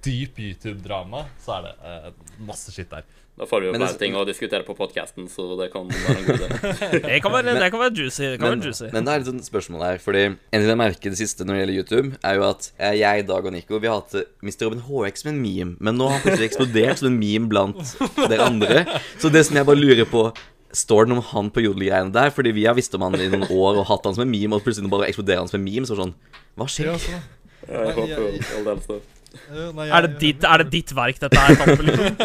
dyp 0.06 0.38
YouTube-drama, 0.42 1.26
så 1.44 1.58
er 1.60 1.68
det 1.70 1.74
eh, 1.88 2.14
masse 2.48 2.72
skitt 2.76 2.92
der. 2.92 3.06
Da 3.40 3.46
får 3.48 3.62
vi 3.64 3.68
jo 3.70 3.74
flere 3.74 3.96
ting 3.98 4.16
å 4.20 4.22
diskutere 4.28 4.66
på 4.68 4.74
podkasten, 4.78 5.26
så 5.32 5.46
det 5.58 5.70
kan 5.74 5.88
være 5.90 6.18
en 6.20 6.26
god 6.28 6.42
idé. 6.44 6.90
Det 7.08 7.20
kan 7.24 7.32
være, 7.34 7.54
det 7.58 7.70
kan 7.74 7.80
være 7.82 7.94
juicy. 7.96 8.26
Det 8.34 8.40
kan 8.42 8.52
Men, 8.52 8.60
være 8.60 8.68
juicy. 8.70 8.90
men 8.94 9.08
det 9.08 9.14
er 9.14 9.22
litt 9.24 9.30
sånn 9.32 9.40
spørsmål 9.46 9.86
her, 9.88 10.02
fordi 10.04 10.24
en 10.28 10.36
ting 10.60 10.68
jeg 10.68 10.80
merker 10.82 11.14
det 11.16 11.20
siste 11.22 11.48
når 11.48 11.56
det 11.56 11.62
gjelder 11.64 11.78
YouTube, 11.80 12.20
er 12.28 12.36
jo 12.38 12.44
at 12.50 12.68
eh, 12.76 12.98
jeg, 13.00 13.26
Dag 13.32 13.48
og 13.48 13.56
Nico 13.56 13.80
vi 13.82 13.90
har 13.90 14.02
hatt 14.02 14.18
eh, 14.20 14.28
Mr. 14.44 14.68
Robin 14.68 14.84
HX 14.86 15.24
som 15.24 15.32
en 15.32 15.40
meme, 15.42 15.78
men 15.80 15.98
nå 15.98 16.10
har 16.12 16.20
han 16.20 16.26
plutselig 16.28 16.50
eksplodert 16.52 17.02
som 17.02 17.10
en 17.10 17.18
meme 17.24 17.50
blant 17.56 17.96
dere 18.28 18.50
andre. 18.52 18.84
Så 19.24 19.32
det 19.34 19.46
som 19.48 19.58
jeg 19.58 19.70
bare 19.72 19.80
lurer 19.80 20.10
på 20.12 20.28
Står 20.72 21.04
det 21.04 21.12
noe 21.12 21.20
om 21.20 21.26
han 21.34 21.50
på 21.52 21.60
jodelgreiene 21.66 22.14
der? 22.16 22.30
Fordi 22.32 22.54
vi 22.56 22.62
har 22.64 22.78
visst 22.78 22.94
om 22.96 23.04
han 23.04 23.18
i 23.20 23.26
noen 23.28 23.42
år 23.52 23.82
og 23.82 23.90
hatt 23.90 24.06
han 24.08 24.14
som 24.16 24.24
en 24.24 24.30
meme, 24.32 24.56
og 24.56 24.64
plutselig 24.64 24.88
bare 24.88 25.10
eksploderer 25.12 25.42
han 25.42 25.50
som 25.52 25.58
en 25.60 25.66
meme. 25.66 25.84
Så 25.90 25.98
sånn 26.00 26.14
Hva 26.56 26.68
skjer? 26.72 26.94
sånn. 26.96 27.26
Jeg 27.68 27.98
håper 27.98 28.24
jo 28.24 29.02
aldeles 29.32 29.88
jeg, 29.88 29.94
Er 29.96 30.06
det, 30.06 30.12
ditt, 30.22 30.46
er 30.48 30.62
det 30.62 30.68
ditt 30.74 30.92
verk 30.96 31.22
dette 31.22 31.40
her? 31.40 31.84
Liksom? 31.88 32.18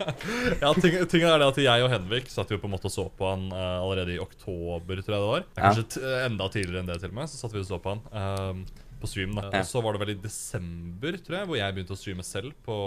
Ja, 0.62 0.70
ting, 0.76 0.94
ting 1.10 1.26
er 1.26 1.42
det 1.42 1.48
at 1.48 1.60
Jeg 1.64 1.86
og 1.86 1.90
Henrik 1.92 2.30
satt 2.30 2.52
jo 2.54 2.60
på 2.62 2.68
en 2.70 2.74
måte 2.76 2.88
og 2.90 2.94
så 2.94 3.08
på 3.18 3.28
han 3.28 3.48
uh, 3.50 3.80
allerede 3.82 4.14
i 4.14 4.20
oktober, 4.22 5.02
tror 5.02 5.16
jeg 5.16 5.24
det 5.24 5.30
var. 5.32 5.46
Ja. 5.56 5.62
Kanskje 5.64 5.86
t 5.96 6.04
enda 6.22 6.48
tidligere 6.52 6.84
enn 6.84 6.92
det, 6.92 7.00
til 7.02 7.12
og 7.12 7.18
med. 7.18 7.32
Så 7.32 7.40
satt 7.40 7.56
vi 7.56 7.62
og 7.62 7.68
så 7.68 7.80
på 7.82 7.96
han 7.96 8.04
ehm, 8.22 8.62
på 9.02 9.10
stream. 9.10 9.34
da 9.38 9.48
Ja. 9.48 9.62
Og 9.62 9.68
Så 9.68 9.82
var 9.82 9.96
det 9.96 10.04
vel 10.04 10.14
i 10.14 10.20
desember, 10.22 11.18
tror 11.18 11.38
jeg, 11.40 11.50
hvor 11.50 11.58
jeg 11.58 11.76
begynte 11.76 11.96
å 11.96 12.00
streame 12.00 12.26
selv 12.26 12.54
på 12.66 12.78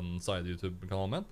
den 0.00 0.16
side-YouTube-kanalen 0.24 1.18
min. 1.18 1.28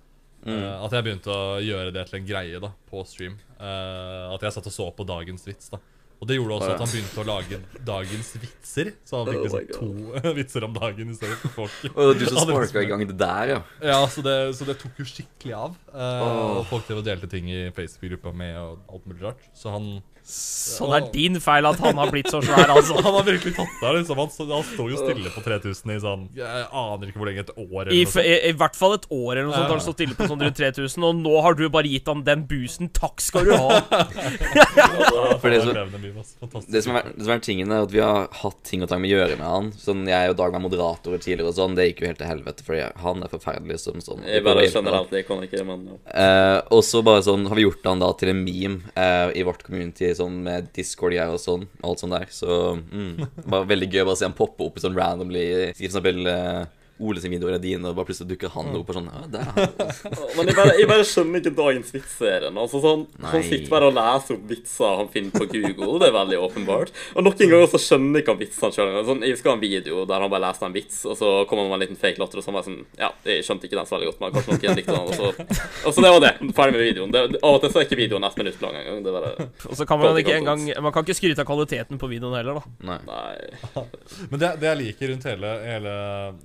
Eh, 0.47 0.75
at 0.85 0.93
jeg 0.95 1.03
begynte 1.03 1.33
å 1.33 1.59
gjøre 1.59 1.91
det 1.95 2.05
til 2.07 2.21
en 2.21 2.27
greie 2.27 2.61
da 2.63 2.69
på 2.89 3.01
stream. 3.07 3.35
Eh, 3.59 4.25
at 4.29 4.45
jeg 4.45 4.55
satt 4.55 4.69
og 4.69 4.75
så 4.75 4.87
på 4.95 5.07
dagens 5.07 5.47
vits. 5.49 5.73
da 5.73 5.81
Og 6.19 6.27
det 6.27 6.35
gjorde 6.35 6.55
også 6.57 6.71
at 6.73 6.81
han 6.83 6.89
begynte 6.91 7.21
å 7.21 7.25
lage 7.27 7.57
dagens 7.87 8.29
vitser. 8.41 8.91
Så 9.07 9.21
han 9.21 9.29
fikk 9.29 9.39
Oh 9.39 9.45
liksom 9.45 9.69
to 9.71 10.31
vitser 10.39 10.65
om 10.67 10.73
dagen 10.75 11.13
i 11.13 11.15
stedet 11.15 11.37
for 11.39 11.53
folk. 11.61 11.77
Og 11.93 12.11
du 12.19 12.25
som 12.27 12.41
sparka 12.49 12.83
i 12.83 12.89
gang 12.89 13.03
det 13.07 13.15
der, 13.19 13.53
ja. 13.53 13.59
ja, 13.91 13.99
så 14.11 14.23
det, 14.25 14.35
så 14.59 14.67
det 14.67 14.75
tok 14.81 14.99
jo 14.99 15.07
skikkelig 15.07 15.55
av. 15.55 15.77
Uh, 15.93 16.03
oh. 16.03 16.41
Og 16.59 16.65
folk 16.73 16.89
delte 17.07 17.29
ting 17.31 17.47
i 17.47 17.61
Facebook-gruppa 17.75 18.35
med 18.35 18.59
og 18.59 18.91
alt 18.91 19.07
mulig 19.07 19.23
rart. 19.29 19.47
Så 19.55 19.71
han, 19.71 19.87
Så 20.29 20.85
det 20.91 20.97
er 20.99 21.05
din 21.13 21.39
feil 21.41 21.65
at 21.65 21.79
han 21.81 21.97
har 21.97 22.11
blitt 22.13 22.29
så 22.29 22.39
svær, 22.45 22.69
altså. 22.75 22.99
han 23.01 23.15
har 23.15 23.25
virkelig 23.25 23.55
tatt 23.57 23.79
det 23.81 23.93
Liksom. 23.99 24.19
Han, 24.21 24.29
han 24.51 24.65
sto 24.67 24.85
jo 24.91 24.99
stille 24.99 25.31
på 25.33 25.41
3000 25.41 25.93
i 25.95 25.97
sånn 26.03 26.25
Jeg 26.37 26.65
aner 26.67 27.09
ikke 27.09 27.21
hvor 27.21 27.29
lenge. 27.31 27.45
Et 27.47 27.51
år 27.55 27.79
eller 27.81 27.95
I, 27.95 28.03
noe 28.03 28.11
sånt. 28.13 28.27
i, 28.29 28.35
I 28.51 28.53
hvert 28.59 28.77
fall 28.77 28.95
et 28.97 29.07
år 29.09 29.31
eller 29.31 29.47
noe 29.47 29.55
sånt. 29.55 29.65
Har 29.65 29.73
han 29.73 29.83
stått 29.85 29.97
stille 29.97 30.17
på 30.19 30.27
sånn 30.29 30.43
rundt 30.45 30.59
3000, 30.59 31.07
og 31.09 31.17
nå 31.23 31.33
har 31.45 31.57
du 31.57 31.63
bare 31.73 31.89
gitt 31.89 32.11
han 32.11 32.21
den 32.27 32.43
boosten. 32.49 32.91
Takk 32.93 33.23
skal 33.23 33.49
du 33.49 33.55
ha. 33.55 33.79
For 35.41 35.49
det. 35.49 35.59
Fantastisk. 35.63 36.69
Det 36.73 36.83
som, 36.85 36.97
er, 36.99 37.09
det 37.15 37.25
som 37.25 37.33
er 37.33 37.43
tingen 37.43 37.73
er 37.73 37.85
at 37.87 37.93
Vi 37.93 38.01
har 38.03 38.27
hatt 38.41 38.59
ting 38.67 38.83
og 38.85 38.91
tang 38.91 39.01
med 39.01 39.11
å 39.11 39.15
gjøre 39.17 39.39
med 39.39 39.47
han. 39.47 39.71
Sånn 39.79 40.05
Jeg 40.09 40.33
og 40.33 40.37
Dag 40.39 40.53
var 40.55 40.63
moderatorer 40.63 41.21
tidligere, 41.23 41.49
og 41.51 41.57
sånn 41.57 41.77
Det 41.77 41.89
gikk 41.89 42.03
jo 42.03 42.09
helt 42.11 42.21
til 42.21 42.29
helvete, 42.29 42.65
fordi 42.67 42.85
han 43.03 43.25
er 43.25 43.33
forferdelig 43.33 43.79
som 43.83 44.03
sånn. 44.03 44.23
Jeg 44.27 44.45
bare 44.45 44.67
generelt, 44.69 45.13
jeg 45.15 45.27
kan 45.27 45.43
ikke, 45.45 45.63
men 45.67 45.87
ja. 45.89 45.97
Eh, 46.19 46.57
og 46.75 46.83
så 46.85 47.01
bare 47.05 47.23
sånn 47.25 47.47
har 47.49 47.57
vi 47.57 47.65
gjort 47.65 47.87
han 47.89 48.03
da 48.03 48.11
til 48.19 48.33
en 48.33 48.41
meme 48.45 48.93
eh, 48.93 49.33
i 49.39 49.45
vårt 49.47 49.63
community, 49.65 50.11
sånn 50.19 50.41
med 50.45 50.69
Discord-greier 50.75 51.35
og 51.35 51.41
sånn. 51.41 51.65
Alt 51.85 52.03
sånt 52.03 52.15
der. 52.15 52.27
Så 52.33 52.59
mm, 52.79 53.45
var 53.49 53.69
veldig 53.69 53.89
gøy 53.91 54.03
å 54.03 54.09
bare 54.11 54.19
se 54.21 54.27
han 54.27 54.37
poppe 54.37 54.67
opp 54.67 54.79
sånn 54.83 54.97
randomly. 54.97 55.45
For 55.77 55.87
eksempel 55.89 56.29
eh, 56.29 56.61
Ole 56.99 57.21
sin 57.23 57.31
video 57.31 57.47
er 57.47 57.61
din 57.63 57.85
og 57.87 57.95
bare 57.95 58.09
plutselig 58.09 58.33
dukker 58.33 58.51
han 58.53 58.73
opp 58.75 58.89
og 58.91 58.97
sånn 58.97 59.07
Ja, 59.07 59.21
det 59.31 59.43
han. 59.47 59.69
Men 60.37 60.49
jeg 60.51 60.57
bare, 60.57 60.73
jeg 60.79 60.89
bare 60.89 61.05
skjønner 61.07 61.39
ikke 61.41 61.53
dagens 61.55 61.93
vitsserien. 61.95 62.57
Altså 62.59 62.81
sånn, 62.83 63.05
Han 63.23 63.45
sitter 63.45 63.71
bare 63.71 63.87
og 63.87 63.95
leser 63.95 64.35
opp 64.35 64.45
vitser 64.49 64.97
han 64.99 65.11
finner 65.13 65.31
på 65.35 65.47
Google. 65.53 65.99
Det 66.01 66.09
er 66.09 66.15
veldig 66.15 66.39
åpenbart. 66.43 66.91
Og 67.15 67.25
noen 67.25 67.39
ganger 67.39 67.69
så 67.71 67.79
skjønner 67.81 68.19
jeg 68.19 68.25
ikke 68.25 68.35
han 68.35 68.41
vitsene 68.41 68.75
sjøl. 68.75 68.91
Sånn, 69.07 69.23
jeg 69.25 69.35
husker 69.37 69.53
en 69.53 69.63
video 69.63 70.03
der 70.09 70.25
han 70.25 70.33
bare 70.33 70.43
leste 70.47 70.67
en 70.67 70.75
vits, 70.75 70.99
og 71.07 71.15
så 71.19 71.31
kom 71.49 71.61
han 71.61 71.69
med 71.71 71.77
en 71.79 71.83
liten 71.85 71.99
fake 71.99 72.21
latter, 72.21 72.41
og 72.41 72.45
så 72.45 72.53
var 72.53 72.63
jeg 72.63 72.69
sånn 72.69 72.99
Ja, 72.99 73.11
jeg 73.27 73.45
skjønte 73.47 73.69
ikke 73.69 73.79
den 73.79 73.89
så 73.89 73.95
veldig 73.95 74.09
godt, 74.11 74.19
men 74.23 74.35
kanskje 74.35 74.57
noen 74.57 74.79
likte 74.81 74.97
den, 74.97 75.07
og 75.07 75.15
så 75.15 75.87
Og 75.87 75.95
så 75.95 76.03
det 76.05 76.13
var 76.15 76.23
det. 76.25 76.33
Ferdig 76.59 76.75
med 76.75 76.83
videoen. 76.83 77.15
Det, 77.15 77.23
av 77.39 77.57
og 77.57 77.63
til 77.63 77.73
så 77.73 77.81
er 77.81 77.87
ikke 77.87 77.99
videoen 77.99 78.27
ett 78.27 78.39
minutt 78.43 78.61
lang 78.65 78.79
engang. 78.81 79.01
Det 79.07 79.15
bare 79.15 79.49
Og 79.69 79.79
så 79.79 79.87
kan 79.89 80.03
man 80.03 80.19
ikke 80.19 80.35
engang 80.41 80.65
Man 80.83 80.95
kan 80.95 81.07
ikke 81.07 81.17
skryte 81.17 81.45
av 81.45 81.49
kvaliteten 81.49 82.01
på 82.01 82.11
videoen 82.11 82.35
heller, 82.39 82.59
da. 82.59 82.75
Nei. 82.91 82.99
Nei. 83.07 83.85
Men 84.29 84.41
det, 84.41 84.51
det 84.61 84.69
jeg 84.71 84.81
liker 84.83 85.13
rundt 85.13 85.27
hele, 85.29 85.55
hele, 85.63 85.95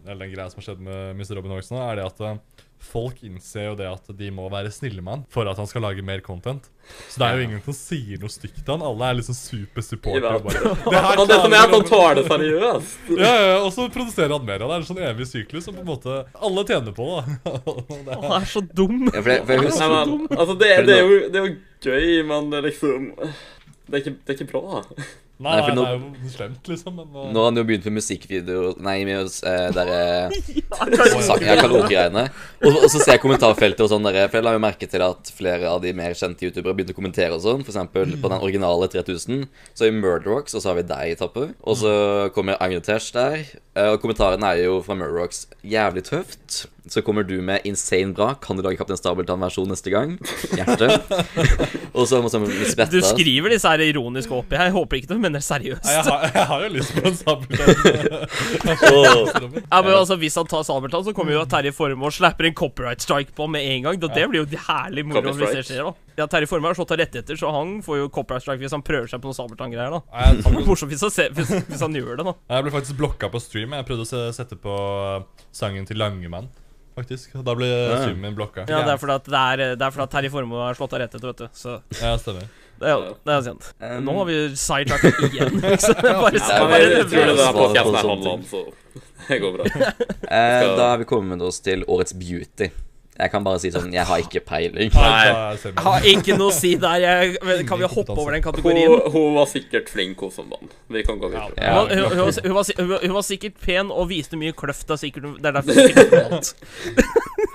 hele 0.06 0.20
den 0.24 0.34
greia 0.34 0.43
som 0.52 0.61
har 0.61 0.68
skjedd 0.70 0.85
med 0.85 1.16
Mr. 1.18 1.35
Robin 1.38 1.54
Hox 1.57 1.70
nå, 1.72 1.80
er 1.85 2.00
det 2.00 2.04
at 2.09 2.20
eh, 2.24 2.37
folk 2.85 3.22
innser 3.24 3.70
jo 3.70 3.74
det 3.78 3.87
at 3.88 4.11
de 4.18 4.26
må 4.35 4.44
være 4.52 4.68
snille 4.74 5.00
med 5.00 5.12
han 5.14 5.22
for 5.33 5.48
at 5.48 5.57
han 5.57 5.68
skal 5.70 5.87
lage 5.87 6.02
mer 6.04 6.20
content. 6.20 6.66
Så 7.09 7.16
det 7.22 7.28
er 7.30 7.38
jo 7.38 7.46
ingen 7.46 7.62
som 7.64 7.76
sier 7.78 8.20
noe 8.20 8.28
stygt 8.33 8.59
til 8.61 8.74
han. 8.74 8.85
Alle 8.85 9.09
er 9.09 9.16
liksom 9.22 9.38
super 9.38 9.80
Jeg 9.80 9.87
supporter. 9.88 10.26
vet. 10.26 10.37
og 10.37 10.44
Bare, 10.44 10.74
det 10.92 11.00
her 11.07 11.16
Men 11.22 11.30
det 11.30 11.38
som 11.40 11.57
er 11.57 11.62
at 11.64 11.74
han 11.78 11.87
tar 11.88 12.18
det 12.18 12.26
seriøst. 12.28 12.98
Ja, 13.24 13.33
ja, 13.40 13.57
og 13.64 13.70
så 13.72 13.88
produserer 13.94 14.37
han 14.37 14.44
mer. 14.44 14.61
Og 14.66 14.68
det 14.68 14.76
er 14.76 14.85
en 14.85 14.88
sånn 14.90 15.02
evig 15.09 15.30
syklus 15.33 15.64
som 15.64 15.78
på 15.78 15.85
en 15.87 15.90
måte 15.94 16.18
alle 16.37 16.66
tjener 16.68 16.96
på. 17.00 17.09
da 17.14 17.57
det 18.11 18.20
Han 18.20 18.37
er 18.42 18.48
så 18.52 18.64
dum. 18.68 18.98
Ja, 19.09 19.16
for, 19.22 19.33
jeg, 19.33 19.46
for 19.48 19.64
husker, 19.64 19.96
Nei, 19.96 20.04
men, 20.12 20.28
altså, 20.37 20.59
det, 20.61 20.72
det, 20.90 20.98
er 21.00 21.04
jo, 21.09 21.20
det 21.33 21.40
er 21.40 21.48
jo 21.48 21.57
gøy, 21.88 22.09
men 22.35 22.52
er 22.61 22.68
liksom 22.68 23.11
Det 23.16 23.94
er 23.94 24.02
ikke, 24.04 24.18
det 24.20 24.35
er 24.35 24.42
ikke 24.42 24.52
bra. 24.52 24.85
Nei, 25.42 25.51
Nei, 25.59 25.62
nei, 25.66 25.75
nå- 25.75 25.83
det 25.83 25.90
er 25.90 26.25
jo 26.25 26.31
slemt, 26.31 26.68
liksom. 26.70 26.94
Men 26.94 27.09
uh, 27.11 27.25
Nå 27.35 27.40
har 27.42 27.49
han 27.51 27.57
jo 27.59 27.64
begynt 27.66 27.87
med 27.88 27.97
musikkvideo 27.97 28.68
Nei, 28.87 29.01
med 29.09 29.27
uh, 29.27 29.70
derre 29.75 30.29
Sang- 31.27 31.42
ja, 31.42 31.57
karaoke-greiene. 31.59 32.23
Og, 32.62 32.77
og 32.85 32.87
så 32.92 33.01
ser 33.03 33.16
jeg 33.16 33.23
kommentarfeltet 33.25 33.83
og 33.83 33.90
sånn 33.90 34.07
der, 34.07 34.20
For 34.31 34.38
jeg 34.38 34.47
la 34.47 34.53
jo 34.55 34.62
merke 34.62 34.87
til 34.90 35.03
at 35.05 35.33
flere 35.35 35.66
av 35.73 35.81
de 35.83 35.90
mer 35.99 36.14
kjente 36.14 36.47
youtubere 36.47 36.77
begynte 36.79 36.94
å 36.94 36.99
kommentere 37.01 37.35
og 37.35 37.42
sånn. 37.42 37.64
For 37.66 37.75
eksempel 37.75 38.14
på 38.23 38.31
den 38.31 38.44
originale 38.47 38.87
3000 38.94 39.49
så 39.75 39.85
har 39.85 39.90
vi 39.90 39.99
Murderox, 40.05 40.55
og 40.55 40.62
så 40.62 40.70
har 40.70 40.79
vi 40.79 40.87
deg, 40.92 41.14
i 41.16 41.18
tapper. 41.18 41.51
Og 41.66 41.81
så 41.83 41.94
kommer 42.37 42.61
Agnetesh 42.62 43.11
der. 43.18 43.42
eh, 43.75 43.90
Og 43.90 43.99
kommentaren 44.05 44.47
er 44.47 44.62
jo 44.62 44.79
fra 44.87 44.94
Murderox 44.99 45.49
jævlig 45.66 46.07
tøft. 46.12 46.68
Så 46.90 47.01
kommer 47.01 47.25
du 47.25 47.38
med 47.40 47.64
insane 47.64 48.12
bra. 48.12 48.35
Kan 48.35 48.59
du 48.59 48.62
lage 48.64 48.77
Kaptein 48.77 48.99
Stabeltann-versjon 49.01 49.70
neste 49.73 49.88
gang? 49.92 50.18
Hjerte. 50.53 50.90
og 51.97 52.05
så 52.11 52.20
må 52.20 52.29
vi 52.44 52.66
Du 52.92 52.99
skriver 53.01 53.55
disse 53.55 53.70
her 53.70 53.81
ironiske 53.87 54.35
oppi 54.37 54.59
her. 54.59 54.68
Jeg 54.68 54.77
håper 54.77 55.01
ikke 55.01 55.14
du 55.14 55.16
mener 55.16 55.40
det 55.40 55.47
seriøst. 55.47 55.88
jeg, 55.88 56.05
har, 56.05 56.27
jeg 56.35 56.47
har 56.51 56.66
jo 56.66 56.73
lyst 56.75 56.92
på 56.99 57.07
en 57.09 57.16
sabeltann. 57.16 57.73
Ja, 59.75 59.81
men 59.83 59.92
altså 59.94 60.16
Hvis 60.20 60.37
han 60.38 60.47
tar 60.51 60.62
Sabeltann, 60.66 61.05
så 61.07 61.12
kommer 61.16 61.35
jo 61.35 61.42
Terje 61.49 61.73
Formoe 61.75 62.11
og 62.11 62.14
slapper 62.14 62.49
en 62.49 62.57
copyright 62.57 63.03
strike 63.03 63.35
på 63.37 63.47
med 63.51 63.64
en 63.64 63.87
gang. 63.88 64.01
Da, 64.03 64.11
Det 64.14 64.27
blir 64.31 64.44
jo 64.44 64.61
herlig 64.68 65.07
moro 65.09 65.33
hvis 65.35 65.55
det 65.57 65.64
skjer. 65.68 65.88
da 65.88 66.23
Ja, 66.23 66.27
Terje 66.31 66.49
Formoe 66.51 66.70
har 66.73 66.79
slått 66.79 66.92
av 66.94 67.01
rettigheter, 67.01 67.38
så 67.40 67.53
han 67.55 67.79
får 67.85 68.03
jo 68.03 68.11
copyright 68.14 68.44
strike 68.44 68.62
hvis 68.62 68.77
han 68.77 68.85
prøver 68.87 69.11
seg 69.11 69.23
på 69.25 69.31
noe 69.31 69.38
Sabeltann-greier. 69.38 69.97
da 69.97 70.35
Det 70.37 70.53
blir 70.53 70.68
morsomt 70.68 70.92
hvis 70.92 71.05
han, 71.07 71.14
ser, 71.14 71.33
hvis, 71.37 71.55
hvis 71.70 71.85
han 71.85 71.97
gjør 71.97 72.20
det, 72.20 72.29
da. 72.29 72.37
jeg 72.57 72.66
ble 72.68 72.75
faktisk 72.77 73.01
blokka 73.01 73.33
på 73.33 73.40
stream. 73.42 73.75
Jeg 73.79 73.88
prøvde 73.88 74.05
å 74.07 74.29
sette 74.37 74.59
på 74.61 74.75
uh, 74.75 75.47
sangen 75.55 75.88
til 75.88 75.99
Langemann, 76.01 76.51
faktisk. 76.96 77.33
Da 77.46 77.54
blir 77.59 77.94
summen 78.02 78.20
min 78.28 78.37
blokka. 78.38 78.64
Ja, 78.68 78.83
Det 78.87 78.92
er 78.94 79.00
fordi 79.02 79.16
at, 79.18 79.30
det 79.30 79.40
er, 79.40 79.64
det 79.78 79.87
er 79.87 79.94
fordi 79.94 80.07
at 80.07 80.12
Terje 80.16 80.30
Formoe 80.35 80.68
har 80.68 80.78
slått 80.78 80.94
av 80.96 81.02
rettet, 81.04 81.24
vet 81.26 81.42
du. 81.44 81.48
Så 81.54 81.76
Ja, 82.00 82.14
stemmer. 82.20 82.46
det 82.80 82.90
er, 82.92 83.04
det 83.26 83.37
er. 83.37 83.50
Um, 83.98 84.04
Nå 84.09 84.16
har 84.20 84.30
vi 84.30 84.38
sidetracka 84.59 85.12
igjen. 85.28 85.61
Sant? 85.85 86.02
Bare, 86.02 86.38
Ja, 86.38 86.62
bare, 86.64 86.80
jeg, 86.80 86.96
jeg 86.98 87.11
tror 87.11 87.28
det 87.28 87.37
det 87.37 87.46
er 87.48 87.59
på 87.59 87.68
sånne 87.74 88.07
handler 88.09 88.33
om, 88.38 88.48
så 88.50 88.64
det 89.28 89.38
går 89.40 89.54
bra. 89.57 89.68
Eh, 90.28 90.66
da 90.76 90.90
har 90.92 90.98
vi 91.00 91.07
kommet 91.09 91.42
oss 91.42 91.61
til 91.64 91.85
årets 91.88 92.14
beauty. 92.18 92.70
Jeg 93.14 93.31
kan 93.31 93.44
bare 93.46 93.61
si 93.62 93.70
sånn 93.70 93.92
Jeg 93.94 94.03
har 94.09 94.18
ikke 94.24 94.40
peiling. 94.42 94.90
Nei, 94.90 95.27
jeg 95.62 95.74
har 95.87 96.07
ikke 96.11 96.35
noe 96.38 96.50
å 96.50 96.55
si 96.57 96.72
der. 96.83 96.98
Jeg, 97.05 97.37
kan 97.70 97.79
vi 97.79 97.87
hoppe 97.87 98.16
over 98.16 98.35
den 98.35 98.42
kategorien? 98.42 98.96
hun 99.14 99.37
var 99.38 99.46
sikkert 99.46 99.88
flink, 99.92 100.18
hun 100.24 100.33
som 100.35 100.48
vant. 100.50 100.74
Vi 100.90 101.05
kan 101.07 101.20
gå 101.22 101.31
videre. 101.31 101.55
Ja. 101.62 101.77
Hun, 101.79 101.88
var- 101.88 101.94
hun, 101.94 102.18
hun, 102.18 102.33
hun, 102.42 102.55
var, 102.59 102.72
hun, 102.81 102.88
var- 102.90 103.05
hun 103.07 103.14
var 103.20 103.27
sikkert 103.29 103.61
pen 103.62 103.92
og 103.94 104.09
viste 104.11 104.37
mye 104.40 104.53
kløft. 104.53 104.87
Det 104.88 104.96
er, 104.98 105.03
sikkert, 105.07 105.31
det 105.38 105.46
er 105.53 105.59
derfor 105.61 105.79
hun 105.79 105.92
sikkert 105.92 106.16
vant. 106.31 106.55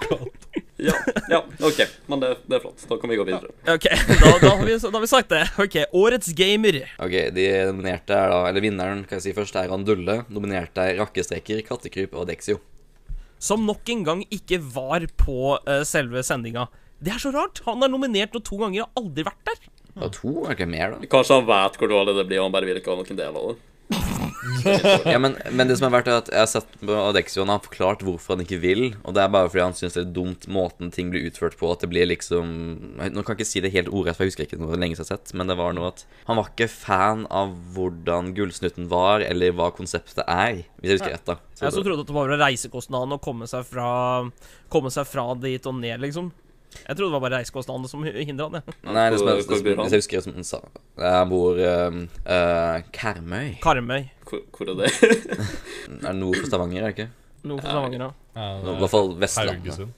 Ja, 0.80 0.94
ja, 1.30 1.40
OK. 1.68 1.80
Men 2.08 2.22
det, 2.24 2.28
det 2.48 2.56
er 2.56 2.62
flott. 2.64 2.86
Da 2.88 2.96
kan 3.02 3.12
vi 3.12 3.18
gå 3.20 3.26
videre. 3.28 3.50
Ok, 3.68 3.84
da, 3.92 4.30
da, 4.40 4.52
har 4.56 4.62
vi, 4.64 4.78
da 4.80 4.92
har 4.96 5.04
vi 5.04 5.10
sagt 5.12 5.28
det. 5.34 5.42
Ok, 5.60 5.76
Årets 6.00 6.30
gamer. 6.38 6.78
Ok, 7.04 7.16
De 7.36 7.48
nominerte 7.68 8.16
er 8.16 8.32
da 8.32 8.38
Eller 8.48 8.64
vinneren 8.64 9.02
kan 9.04 9.20
jeg 9.20 9.26
si 9.28 9.34
først 9.36 9.58
er 9.60 9.68
Randulle. 9.74 10.22
Nominerte 10.32 10.86
er 10.88 11.02
Rakkestreker, 11.02 11.60
Kattekryp 11.68 12.16
og 12.16 12.30
Dexio. 12.32 12.62
Som 13.40 13.66
nok 13.68 13.88
en 13.92 14.06
gang 14.08 14.24
ikke 14.36 14.60
var 14.76 15.06
på 15.20 15.56
uh, 15.56 15.82
selve 15.88 16.24
sendinga. 16.28 16.68
Det 17.00 17.14
er 17.16 17.22
så 17.24 17.32
rart. 17.32 17.62
Han 17.66 17.84
er 17.86 17.92
nominert 17.92 18.36
nå 18.36 18.44
to 18.44 18.60
ganger 18.60 18.84
og 18.84 18.88
har 18.90 19.04
aldri 19.04 19.26
vært 19.30 19.46
der. 19.48 19.62
Og 20.00 20.12
to, 20.16 20.34
er 20.46 20.56
ikke 20.56 20.70
mer, 20.70 20.96
da? 20.96 21.10
Kanskje 21.12 21.40
han 21.40 21.48
vet 21.48 21.80
hvor 21.80 21.92
dårlig 21.92 22.16
det 22.20 22.28
blir, 22.28 22.42
og 22.42 22.50
han 22.50 22.56
bare 22.56 22.70
vil 22.70 22.80
ikke 22.80 22.92
ha 22.92 23.00
noen 23.00 23.20
del 23.20 23.40
av 23.40 23.48
det. 23.52 23.56
Ja, 25.06 25.20
men, 25.22 25.36
men 25.52 25.70
det 25.70 25.78
som 25.80 25.88
er 25.88 25.94
verdt, 25.94 26.10
er 26.12 26.20
at 26.22 26.30
jeg 26.32 26.42
har 26.42 26.50
sett 26.50 26.72
på 26.82 26.96
Adexio, 26.96 27.44
han 27.44 27.52
har 27.54 27.62
forklart 27.64 28.04
hvorfor 28.06 28.36
han 28.36 28.44
ikke 28.44 28.60
vil. 28.64 28.82
Og 29.08 29.16
det 29.16 29.24
er 29.24 29.32
bare 29.34 29.50
fordi 29.52 29.64
han 29.64 29.78
syns 29.78 29.96
det 29.98 30.04
er 30.04 30.14
dumt 30.16 30.48
måten 30.52 30.92
ting 30.96 31.12
blir 31.14 31.28
utført 31.30 31.58
på. 31.60 31.70
At 31.72 31.84
det 31.84 31.92
blir 31.92 32.10
liksom 32.10 32.50
Nå 33.00 33.24
kan 33.24 33.34
jeg 33.34 33.40
ikke 33.40 33.50
si 33.50 33.64
det 33.64 33.74
helt 33.76 33.92
ordrett, 33.92 34.18
for 34.18 34.26
jeg 34.26 34.34
husker 34.34 34.48
ikke 34.48 34.60
noe 34.62 34.78
lenge 34.80 34.98
jeg 34.98 35.04
har 35.04 35.12
sett, 35.14 35.34
men 35.38 35.50
det 35.52 35.58
var 35.60 35.76
noe 35.78 35.92
at 35.94 36.04
han 36.28 36.40
var 36.40 36.52
ikke 36.52 36.70
fan 36.72 37.26
av 37.32 37.54
hvordan 37.76 38.34
Gullsnutten 38.38 38.90
var, 38.92 39.24
eller 39.26 39.56
hva 39.56 39.70
konseptet 39.76 40.26
er, 40.26 40.64
hvis 40.82 40.94
jeg 40.94 41.00
husker 41.00 41.16
rett, 41.16 41.28
da. 41.30 41.38
Jeg 41.60 41.76
så 41.76 41.84
trodde 41.86 42.04
at 42.06 42.12
det 42.12 42.16
var 42.16 42.36
reisekostnadene 42.40 43.18
å 43.20 43.24
komme 43.24 43.48
seg 43.50 43.66
fra 43.68 43.90
Komme 44.72 44.92
seg 44.94 45.08
fra 45.10 45.32
dit 45.42 45.66
og 45.70 45.80
ned, 45.80 45.98
liksom. 46.04 46.30
Jeg 46.70 46.96
trodde 46.96 47.08
det 47.10 47.16
var 47.16 47.24
bare 47.24 47.40
reisekostnadene 47.40 47.90
som 47.92 48.04
hindra 48.06 48.50
han. 48.50 48.60
jeg. 48.60 48.76
Nei, 48.86 49.06
det 49.10 49.20
som 49.22 49.30
er, 49.32 49.40
det 49.40 49.46
som, 49.48 49.70
hvis 49.82 49.96
jeg 49.96 50.04
husker 50.04 50.26
som 50.26 50.36
han 50.38 50.46
sa 50.48 50.60
Jeg 51.02 51.30
bor 51.32 51.62
uh, 51.62 52.76
Karmøy. 52.96 53.56
Karmøy. 53.64 54.10
Hvor, 54.30 54.44
hvor 54.58 54.74
er 54.74 54.84
det? 54.84 54.92
Er 56.04 56.12
det 56.12 56.20
nord 56.20 56.38
for 56.38 56.52
Stavanger, 56.52 56.84
er 56.84 56.92
det 56.92 56.98
ikke? 56.98 57.10
Nord 57.50 57.64
for 57.64 57.72
Stavanger, 57.74 58.06
ja. 58.06 58.12
Ja, 58.36 58.50
I 58.60 58.70
er 58.70 58.84
hvert 58.84 58.94
fall 58.94 59.16
Vestlandet. 59.20 59.66
Haugesund. 59.66 59.96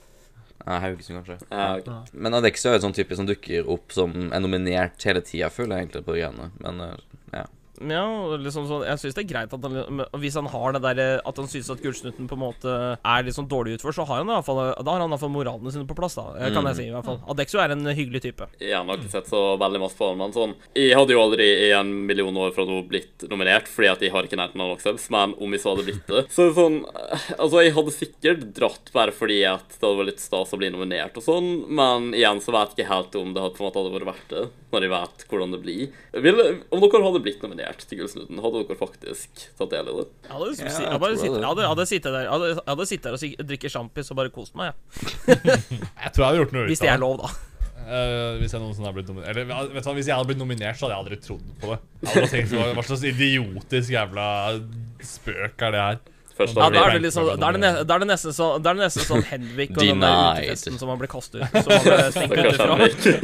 Ja, 0.66 0.78
Haugesund, 0.78 1.18
kanskje. 1.18 1.38
Ja, 1.50 1.66
okay. 1.78 2.12
Men 2.12 2.36
Adexia 2.38 2.70
er 2.70 2.78
jo 2.78 2.84
sånn 2.86 2.94
type 2.96 3.18
som 3.18 3.26
dukker 3.28 3.68
opp 3.70 3.94
som 3.94 4.14
er 4.30 4.42
nominert 4.42 5.04
hele 5.08 5.22
tida, 5.26 5.50
føler 5.52 5.76
jeg 5.76 5.86
egentlig, 5.88 6.04
på 6.06 6.16
greiene. 6.16 6.48
Men 6.62 6.80
eh, 6.86 6.94
ja. 7.34 7.44
Ja, 7.90 8.04
liksom 8.38 8.66
sånn 8.68 8.84
Jeg 8.86 9.00
syns 9.02 9.16
det 9.16 9.22
er 9.24 9.28
greit 9.32 9.52
at 9.56 9.64
han 9.66 10.02
Hvis 10.22 10.36
han 10.38 10.46
har 10.52 10.72
det 10.76 10.82
der 10.84 11.00
At 11.26 11.36
han 11.40 11.48
syns 11.50 11.70
at 11.72 11.80
Gullsnutten 11.82 12.28
på 12.30 12.36
en 12.38 12.42
måte 12.44 12.74
er 13.02 13.24
litt 13.26 13.34
sånn 13.36 13.48
dårlig 13.50 13.78
utført, 13.78 13.96
så 13.96 14.04
har 14.06 14.20
han 14.22 14.30
i 14.30 14.34
hvert 14.36 14.46
fall 14.46 14.60
Da 14.76 14.86
har 14.94 15.00
han 15.02 15.08
i 15.10 15.14
hvert 15.16 15.24
fall 15.24 15.32
moralene 15.34 15.72
sine 15.74 15.86
på 15.88 15.96
plass, 15.98 16.14
da. 16.18 16.26
eh, 16.38 16.52
Kan 16.54 16.68
jeg 16.70 16.78
si, 16.78 16.86
i 16.90 16.94
hvert 16.94 17.08
fall. 17.08 17.20
Adexo 17.32 17.58
er 17.62 17.74
en 17.74 17.86
hyggelig 17.90 18.22
type. 18.26 18.46
Jeg 18.62 18.76
har 18.76 18.96
ikke 19.00 19.10
sett 19.16 19.30
så 19.32 19.42
veldig 19.60 19.80
masse 19.82 19.98
på 19.98 20.10
den, 20.12 20.20
men 20.22 20.36
sånn 20.36 20.54
Jeg 20.78 20.94
hadde 20.98 21.16
jo 21.16 21.22
aldri 21.24 21.48
i 21.68 21.70
en 21.76 21.90
million 22.06 22.36
år 22.44 22.52
fra 22.54 22.66
nå 22.68 22.82
blitt 22.88 23.26
nominert, 23.32 23.68
fordi 23.72 23.90
at 23.92 24.04
jeg 24.06 24.12
har 24.14 24.28
ikke 24.28 24.38
nærheten 24.40 24.62
av 24.64 24.72
nok 24.74 24.84
selv, 24.84 25.02
men 25.14 25.34
om 25.40 25.52
jeg 25.56 25.64
så 25.64 25.72
hadde 25.74 25.86
blitt 25.88 26.06
det 26.12 26.24
Så 26.36 26.48
sånn 26.56 26.80
Altså, 27.38 27.62
jeg 27.64 27.74
hadde 27.76 27.94
sikkert 27.94 28.46
dratt 28.56 28.92
bare 28.94 29.12
fordi 29.14 29.40
at 29.48 29.66
det 29.74 29.82
hadde 29.82 29.98
vært 30.02 30.10
litt 30.12 30.22
stas 30.22 30.52
å 30.54 30.58
bli 30.60 30.70
nominert 30.72 31.16
og 31.18 31.24
sånn, 31.24 31.48
men 31.72 32.10
igjen 32.16 32.40
så 32.44 32.52
vet 32.54 32.72
jeg 32.76 32.84
ikke 32.84 32.90
helt 32.92 33.16
om 33.20 33.32
det 33.34 33.42
hadde, 33.42 33.56
på 33.56 33.62
en 33.64 33.68
måte 33.68 33.80
hadde 33.82 33.94
vært 33.96 34.08
verdt 34.12 34.32
det, 34.32 34.42
når 34.72 34.86
jeg 34.86 34.92
vet 34.92 35.24
hvordan 35.30 35.52
det 35.54 35.60
blir. 35.62 35.82
Vil, 36.24 36.40
om 36.72 36.82
dere 36.82 37.02
hadde 37.06 37.22
blitt 37.24 37.42
nominert 37.44 37.71
til 37.80 37.98
Gullsnutten, 38.00 38.40
hadde 38.44 38.60
dere 38.68 38.76
faktisk 38.78 39.44
tatt 39.58 39.70
del 39.72 39.88
i 39.88 39.94
det? 40.00 40.08
Jeg 40.26 40.32
hadde, 40.32 40.50
Ja, 40.52 40.64
jeg 40.64 40.72
jeg 40.72 41.20
sitte, 41.22 41.38
jeg 41.38 41.48
hadde, 41.48 41.68
hadde 41.70 41.86
sittet 41.90 42.12
der 42.16 42.28
hadde, 42.30 42.50
hadde 42.66 42.86
sittet 42.90 43.08
der 43.08 43.16
og 43.16 43.22
drikket 43.22 43.48
drikke 43.52 43.72
sjampis 43.72 44.12
og 44.12 44.18
bare 44.20 44.32
kost 44.34 44.54
meg, 44.58 44.72
jeg. 44.72 44.76
Jeg 46.02 46.12
tror 46.12 46.22
jeg 46.22 46.28
hadde 46.28 46.38
gjort 46.42 46.54
noe 46.56 46.62
ut 46.62 46.66
av 46.66 46.70
Hvis 46.72 46.82
det 46.84 46.92
er 46.92 47.02
lov, 47.02 47.16
da. 47.22 47.32
Uh, 47.82 48.38
hvis 48.38 48.52
jeg 48.54 48.62
noensinne 48.62 48.86
hadde 48.86 48.94
blitt 48.94 49.08
nominert 49.10 49.32
Eller 49.32 49.48
vet 49.74 49.82
du 49.82 49.88
hva, 49.88 49.94
hvis 49.96 50.06
jeg 50.06 50.14
hadde 50.14 50.28
blitt 50.28 50.38
nominert, 50.38 50.76
så 50.78 50.86
hadde 50.86 50.94
jeg 50.94 51.02
aldri 51.02 51.16
trodd 51.24 51.48
på 51.58 51.72
det. 51.72 51.78
Jeg 52.04 52.12
hadde 52.14 52.30
tenkt 52.30 52.76
hva 52.78 52.84
slags 52.86 53.06
idiotisk 53.10 53.94
jævla 53.96 54.26
spøk 55.02 55.64
er 55.66 55.74
det 55.74 55.82
her? 55.82 55.98
Først 56.38 56.56
Ja, 56.56 56.68
da 56.72 56.84
er 56.86 56.94
det 56.96 57.02
liksom 57.06 57.26
Da 57.40 57.48
er 57.48 57.56
det, 57.56 57.60
ne- 57.62 57.84
da 57.84 57.94
er 57.94 58.02
det 58.04 58.08
nesten 58.08 58.32
sånn 58.36 58.62
Da 58.64 58.70
er 58.72 58.78
det 58.78 58.84
nesten 58.86 59.04
sånn 59.08 59.24
Henrik 59.28 59.70
og 59.76 59.82
den 59.82 60.00
der 60.00 60.40
utefesten 60.40 60.78
som 60.80 60.88
han 60.92 60.98
ble 61.02 61.08
kastet 61.12 61.42
ut. 61.42 61.48
Som 61.62 61.72
han 61.72 61.84
ble 61.84 61.96
stengt 62.14 62.32
ute 62.32 62.54
fra. 62.56 62.76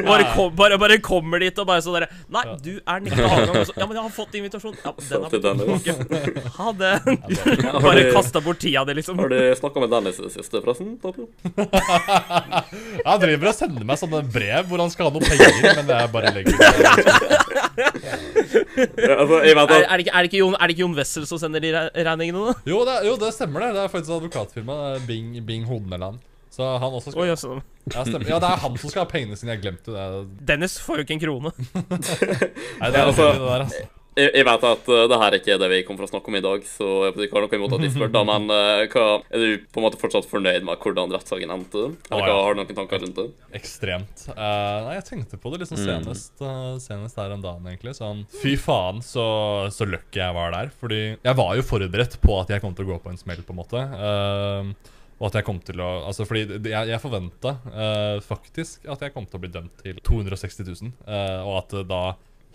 Bare, 0.08 0.26
kom, 0.36 0.52
bare, 0.58 0.78
bare 0.82 0.98
kommer 1.04 1.42
dit 1.42 1.58
og 1.62 1.68
bare 1.70 1.84
sånn 1.84 1.96
derre 1.98 2.10
Nei, 2.34 2.44
du 2.64 2.72
er 2.78 3.00
den 3.00 3.10
ikke 3.12 3.24
avgang. 3.28 3.60
Ja, 3.78 3.86
men 3.86 3.96
jeg 3.96 4.04
har 4.04 4.14
fått 4.18 4.36
invitasjon. 4.38 4.76
Ja, 4.84 4.92
den 4.98 5.24
er 5.24 5.30
Til 5.32 5.42
ikke. 5.78 5.94
Ha 6.58 6.72
det. 6.82 6.92
Har 7.04 7.80
Bare 7.88 8.04
kasta 8.12 8.42
bort 8.44 8.60
tida 8.62 8.84
di, 8.88 8.98
liksom. 8.98 9.18
Har 9.22 9.32
du 9.32 9.38
snakka 9.58 9.80
med 9.84 9.90
Dennis 9.94 10.18
i 10.20 10.26
det 10.26 10.32
siste, 10.36 10.60
forresten? 10.64 10.94
Tato? 11.02 11.28
Han 13.08 13.20
driver 13.22 13.50
og 13.52 13.56
sender 13.56 13.86
meg 13.88 14.00
sånne 14.00 14.20
brev 14.32 14.68
hvor 14.68 14.80
han 14.82 14.90
skal 14.92 15.08
ha 15.08 15.14
noe 15.14 15.24
penger, 15.24 15.80
men 15.80 15.90
jeg 15.94 16.10
bare 16.12 16.32
legger 16.34 16.52
det 16.52 16.58
Ja, 17.78 19.14
altså, 19.22 19.38
jeg 19.46 19.54
vet 19.56 19.70
Er, 19.70 19.74
at 19.74 19.92
er, 19.92 19.96
det 19.96 20.04
ikke, 20.04 20.12
er, 20.12 20.18
det 20.24 20.30
ikke 20.30 20.40
Jon, 20.42 20.56
er 20.58 20.72
Jon 20.78 20.94
Wessel 20.98 21.26
som 21.28 21.40
sender 21.40 21.62
de 21.62 21.70
regningene, 21.74 22.44
da? 22.50 22.54
Jo, 22.68 22.80
det, 22.88 22.96
jo, 23.06 23.16
det 23.20 23.32
stemmer, 23.34 23.60
det. 23.66 23.74
Det 23.76 23.82
er 23.84 23.92
faktisk 23.92 24.14
advokatfirmaet 24.16 24.96
er 25.02 25.06
Bing, 25.06 25.30
Bing 25.46 25.64
Hodneland. 25.68 26.18
Så 26.50 26.64
han 26.80 26.92
også 26.96 27.12
skal 27.12 27.22
Oh, 27.22 27.28
yes. 27.28 27.44
ja, 27.94 28.02
stemmer. 28.04 28.26
ja, 28.28 28.38
det 28.40 28.48
er 28.48 28.56
han 28.64 28.76
som 28.80 28.90
skal 28.90 29.04
ha 29.04 29.08
pengene 29.10 29.36
sine. 29.36 29.52
Jeg 29.54 29.62
glemte 29.62 29.92
det. 29.94 30.06
Dennis 30.48 30.78
får 30.82 30.96
jo 31.02 31.04
ikke 31.06 31.14
en 31.18 31.20
krone. 31.22 31.52
Nei, 31.54 32.90
det 32.90 32.98
Ja, 32.98 33.04
er 33.04 33.06
altså- 33.06 33.32
det 33.32 33.40
der, 33.44 33.64
altså. 33.66 33.84
Jeg, 34.18 34.32
jeg 34.34 34.46
vet 34.48 34.66
at 34.68 34.90
uh, 34.90 35.04
det 35.10 35.18
her 35.22 35.36
ikke 35.38 35.54
er 35.54 35.60
det 35.62 35.68
vi 35.72 35.80
kommer 35.86 36.02
for 36.02 36.08
å 36.08 36.12
snakke 36.12 36.32
om 36.32 36.38
i 36.38 36.44
dag, 36.44 36.64
så 36.66 36.88
jeg 37.06 37.14
vet 37.14 37.28
ikke 37.28 37.38
har 37.38 37.46
noe 37.46 37.58
imot 37.60 37.76
at 37.76 37.84
de 37.84 37.90
spør, 37.94 38.12
da, 38.14 38.24
men 38.28 38.50
uh, 38.50 38.82
hva, 38.90 39.06
er 39.30 39.44
du 39.44 39.66
på 39.70 39.80
en 39.80 39.86
måte 39.86 40.00
fortsatt 40.00 40.28
fornøyd 40.30 40.66
med 40.66 40.82
hvordan 40.82 41.14
rettssaken 41.14 41.54
endte? 41.54 41.84
Eller 42.10 42.26
hva, 42.26 42.36
har 42.46 42.56
du 42.56 42.60
noen 42.62 42.78
tanker 42.80 43.02
rundt 43.04 43.20
det? 43.20 43.28
Ekstremt. 43.58 44.26
Uh, 44.32 44.88
nei, 44.88 44.98
jeg 44.98 45.06
tenkte 45.08 45.40
på 45.40 45.52
det 45.52 45.62
liksom 45.62 45.80
senest, 45.80 46.34
eh, 46.42 46.74
senest 46.82 47.18
her 47.20 47.32
om 47.34 47.42
dagen, 47.44 47.66
egentlig. 47.70 47.94
Sånn 47.98 48.24
fy 48.42 48.54
faen, 48.60 49.00
så, 49.04 49.24
så 49.74 49.88
lucky 49.88 50.20
jeg 50.20 50.36
var 50.36 50.54
der. 50.54 50.70
Fordi 50.80 51.00
jeg 51.14 51.38
var 51.38 51.56
jo 51.58 51.66
forberedt 51.66 52.18
på 52.22 52.38
at 52.42 52.54
jeg 52.54 52.64
kom 52.64 52.76
til 52.76 52.88
å 52.88 52.94
gå 52.94 53.02
på 53.04 53.12
en 53.12 53.20
smell, 53.20 53.42
på 53.46 53.54
en 53.54 53.60
måte. 53.60 53.82
Uh, 53.98 54.94
og 55.18 55.32
at 55.32 55.40
jeg 55.40 55.46
kom 55.48 55.58
til 55.66 55.80
å 55.82 55.86
Altså, 56.06 56.22
fordi 56.28 56.44
jeg, 56.70 56.90
jeg 56.92 57.02
forventa 57.02 57.56
faktisk 58.22 58.86
at 58.86 59.02
jeg 59.02 59.10
kom 59.10 59.24
til 59.26 59.40
å 59.40 59.42
bli 59.42 59.50
dømt 59.50 59.82
til 59.82 59.98
260 60.06 60.68
000, 60.68 60.92
Uh, 61.08 61.42
og 61.42 61.54
at 61.62 61.74
uh, 61.74 61.84
da 61.86 62.02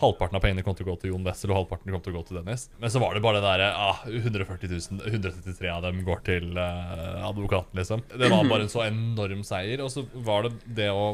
Halvparten 0.01 0.35
av 0.35 0.41
pengene 0.43 0.63
kom 0.65 0.75
til 0.75 0.87
å 0.87 0.91
gå 0.91 0.95
til 1.01 1.11
Jon 1.13 1.25
Wessel, 1.27 1.51
og 1.53 1.61
halvparten 1.61 1.93
kom 1.93 2.01
til 2.03 2.13
å 2.13 2.17
gå 2.17 2.23
til 2.27 2.39
Dennis. 2.39 2.65
Men 2.81 2.91
så 2.91 3.01
var 3.03 3.13
det 3.13 3.21
bare 3.23 3.39
det 3.39 3.45
derre 3.45 3.67
ah, 3.77 4.01
140 4.09 4.71
000, 4.71 5.03
133 5.11 5.69
av 5.69 5.83
dem 5.85 6.01
går 6.07 6.23
til 6.25 6.57
eh, 6.57 7.19
advokaten, 7.27 7.77
liksom. 7.79 8.03
Det 8.09 8.31
var 8.33 8.49
bare 8.49 8.65
en 8.65 8.73
så 8.73 8.83
enorm 8.87 9.45
seier. 9.47 9.83
Og 9.85 9.93
så 9.93 10.05
var 10.25 10.47
det 10.47 10.55
det 10.81 10.89
å 10.91 11.13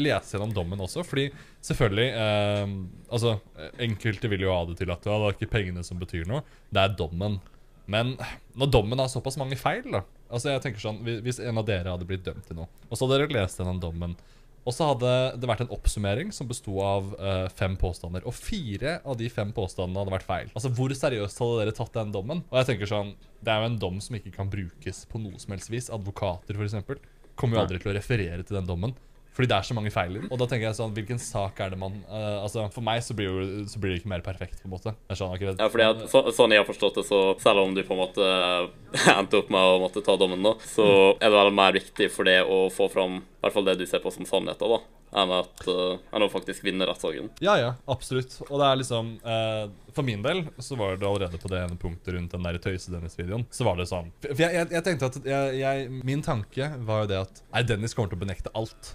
lese 0.00 0.34
gjennom 0.34 0.54
dommen 0.56 0.80
også, 0.82 1.04
fordi 1.06 1.28
selvfølgelig 1.62 2.08
eh, 2.18 2.72
Altså, 3.14 3.36
enkelte 3.84 4.30
vil 4.32 4.46
jo 4.46 4.54
ha 4.54 4.64
det 4.66 4.78
til 4.80 4.90
at 4.90 5.04
ja, 5.06 5.18
det 5.20 5.28
er 5.28 5.36
ikke 5.36 5.52
pengene 5.52 5.84
som 5.86 6.00
betyr 6.00 6.24
noe, 6.26 6.42
det 6.74 6.82
er 6.82 6.96
dommen. 6.98 7.38
Men 7.86 8.14
når 8.56 8.70
dommen 8.72 8.98
har 8.98 9.12
såpass 9.12 9.36
mange 9.36 9.58
feil, 9.60 9.84
da 9.92 10.00
Altså 10.32 10.54
jeg 10.54 10.62
tenker 10.64 10.80
sånn, 10.80 11.02
Hvis 11.04 11.36
en 11.44 11.60
av 11.60 11.66
dere 11.68 11.92
hadde 11.92 12.06
blitt 12.08 12.24
dømt 12.24 12.46
til 12.48 12.56
noe, 12.56 12.70
og 12.88 12.96
så 12.96 13.04
hadde 13.04 13.20
dere 13.20 13.36
lest 13.36 13.60
gjennom 13.60 13.82
dommen, 13.82 14.16
og 14.64 14.72
så 14.72 14.88
hadde 14.90 15.12
det 15.40 15.48
vært 15.48 15.64
en 15.66 15.72
oppsummering 15.76 16.30
som 16.32 16.48
besto 16.48 16.78
av 16.80 17.12
uh, 17.18 17.46
fem 17.52 17.76
påstander. 17.80 18.24
Og 18.24 18.36
fire 18.36 18.98
av 19.04 19.18
de 19.20 19.28
fem 19.32 19.52
påstandene 19.54 20.00
hadde 20.00 20.14
vært 20.16 20.28
feil. 20.28 20.52
Altså, 20.54 20.72
Hvor 20.72 20.94
seriøst 20.96 21.42
hadde 21.42 21.58
dere 21.60 21.76
tatt 21.76 21.96
den 21.96 22.14
dommen? 22.14 22.44
Og 22.48 22.60
jeg 22.60 22.72
tenker 22.72 22.90
sånn, 22.90 23.14
Det 23.44 23.52
er 23.52 23.60
jo 23.60 23.72
en 23.72 23.80
dom 23.80 24.00
som 24.00 24.16
ikke 24.16 24.32
kan 24.32 24.48
brukes 24.52 25.04
på 25.10 25.20
noe 25.20 25.40
som 25.42 25.52
helst 25.52 25.72
vis. 25.72 25.90
Advokater, 25.92 26.56
f.eks., 26.56 27.02
kommer 27.36 27.58
jo 27.58 27.64
aldri 27.66 27.82
til 27.82 27.92
å 27.92 27.98
referere 27.98 28.46
til 28.46 28.56
den 28.56 28.68
dommen. 28.70 28.94
Fordi 29.34 29.50
det 29.50 29.56
er 29.56 29.66
så 29.66 29.74
mange 29.74 29.90
feil 29.90 30.14
i 30.14 30.20
den. 30.20 30.28
Og 30.30 30.38
da 30.38 30.46
tenker 30.46 30.68
jeg 30.68 30.78
sånn, 30.78 30.92
hvilken 30.94 31.18
sak 31.18 31.58
er 31.64 31.72
det 31.74 31.78
man 31.80 31.96
uh, 32.06 32.44
Altså, 32.44 32.68
For 32.74 32.86
meg 32.86 33.02
så 33.02 33.16
blir, 33.18 33.26
jo, 33.32 33.64
så 33.70 33.82
blir 33.82 33.92
det 33.92 34.00
ikke 34.00 34.12
mer 34.12 34.22
perfekt, 34.24 34.60
på 34.62 34.70
en 34.70 34.74
måte. 34.76 34.94
Jeg 35.10 35.18
skjønner 35.18 35.40
ikke 35.40 35.50
det. 35.50 35.56
Ja, 35.58 35.70
fordi 35.72 35.88
at 35.90 36.04
så, 36.12 36.22
Sånn 36.36 36.54
jeg 36.54 36.62
har 36.62 36.68
forstått 36.68 37.00
det, 37.00 37.06
så 37.08 37.20
selv 37.42 37.64
om 37.64 37.74
du 37.74 37.82
på 37.82 37.96
en 37.96 38.02
måte 38.04 38.28
endte 39.18 39.42
opp 39.42 39.50
med 39.52 39.74
å 39.74 39.80
måtte 39.82 40.04
ta 40.06 40.16
dommen, 40.20 40.44
da, 40.46 40.54
så 40.70 40.86
er 41.18 41.26
det 41.26 41.34
vel 41.36 41.54
mer 41.58 41.74
viktig 41.74 42.10
for 42.14 42.30
det 42.30 42.40
å 42.46 42.64
få 42.72 42.88
fram 42.92 43.20
i 43.44 43.46
hvert 43.46 43.58
fall 43.58 43.66
det 43.68 43.74
du 43.76 43.84
ser 43.84 44.00
på 44.00 44.10
som 44.14 44.24
sannheter, 44.24 44.70
da, 44.72 44.78
er 45.20 45.26
med 45.28 45.44
at, 45.44 45.64
uh, 45.68 46.14
enn 46.16 46.24
å 46.24 46.30
faktisk 46.32 46.64
vinner 46.64 46.88
rettssaken. 46.88 47.28
Ja, 47.44 47.58
ja, 47.60 47.74
absolutt. 47.92 48.38
Og 48.48 48.56
det 48.56 48.70
er 48.70 48.80
liksom 48.80 49.10
uh, 49.20 49.66
For 49.92 50.06
min 50.06 50.24
del 50.24 50.40
så 50.64 50.78
var 50.80 50.96
det 50.96 51.06
allerede 51.06 51.40
på 51.42 51.50
det 51.52 51.60
ene 51.60 51.76
punktet 51.80 52.16
rundt 52.16 52.32
den 52.32 52.48
der 52.48 52.58
tøyse-Dennis-videoen. 52.64 53.44
Så 53.52 53.68
var 53.68 53.76
det 53.76 53.86
sånn 53.90 54.08
For 54.24 54.40
jeg, 54.40 54.56
jeg, 54.56 54.70
jeg 54.72 54.86
tenkte 54.88 55.12
at 55.12 55.18
jeg, 55.28 55.58
jeg, 55.60 56.02
Min 56.08 56.24
tanke 56.24 56.72
var 56.88 57.04
jo 57.04 57.10
det 57.12 57.20
at 57.26 57.42
Nei, 57.52 57.66
Dennis 57.68 57.94
kommer 57.94 58.14
til 58.14 58.18
å 58.18 58.24
benekte 58.24 58.54
alt. 58.56 58.94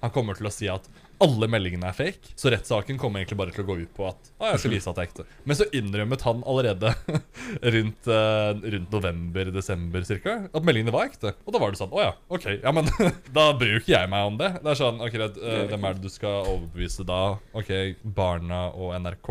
Han 0.00 0.12
kommer 0.14 0.36
til 0.38 0.48
å 0.48 0.52
si 0.54 0.68
at 0.72 0.86
alle 1.20 1.44
meldingene 1.52 1.90
er 1.90 1.92
fake, 1.92 2.30
så 2.40 2.48
rettssaken 2.48 2.96
kommer 2.96 3.20
egentlig 3.20 3.36
bare 3.36 3.52
til 3.52 3.60
å 3.60 3.68
gå 3.68 3.74
ut 3.82 3.90
på 3.92 4.06
at 4.08 4.30
å, 4.40 4.46
jeg 4.54 4.60
skal 4.62 4.72
vise 4.72 4.88
at 4.88 4.96
det 4.96 5.02
er 5.02 5.08
ekte. 5.10 5.24
Men 5.44 5.58
så 5.58 5.66
innrømmet 5.76 6.22
han 6.24 6.40
allerede 6.48 6.92
rundt, 7.74 8.08
eh, 8.08 8.62
rundt 8.74 8.94
november-desember 8.96 10.06
cirka, 10.08 10.36
at 10.48 10.64
meldingene 10.64 10.94
var 10.94 11.10
ekte. 11.10 11.34
Og 11.44 11.52
da 11.52 11.60
var 11.60 11.74
det 11.74 11.80
sånn 11.82 11.92
Å 11.92 12.00
ja, 12.06 12.14
OK. 12.32 12.46
Ja, 12.62 12.72
men 12.72 12.88
da 13.36 13.46
bryr 13.60 13.76
jo 13.76 13.82
ikke 13.82 13.92
jeg 13.98 14.12
meg 14.14 14.30
om 14.30 14.38
det. 14.40 14.50
Det 14.64 14.72
er 14.72 14.80
sånn 14.80 15.04
OK, 15.04 15.18
redd, 15.20 15.40
eh, 15.44 15.64
hvem 15.74 15.84
er 15.90 15.98
det 15.98 16.06
du 16.08 16.12
skal 16.14 16.48
overbevise 16.54 17.04
da? 17.08 17.20
OK, 17.60 17.72
Barna 18.16 18.62
og 18.72 18.94
NRK. 19.04 19.30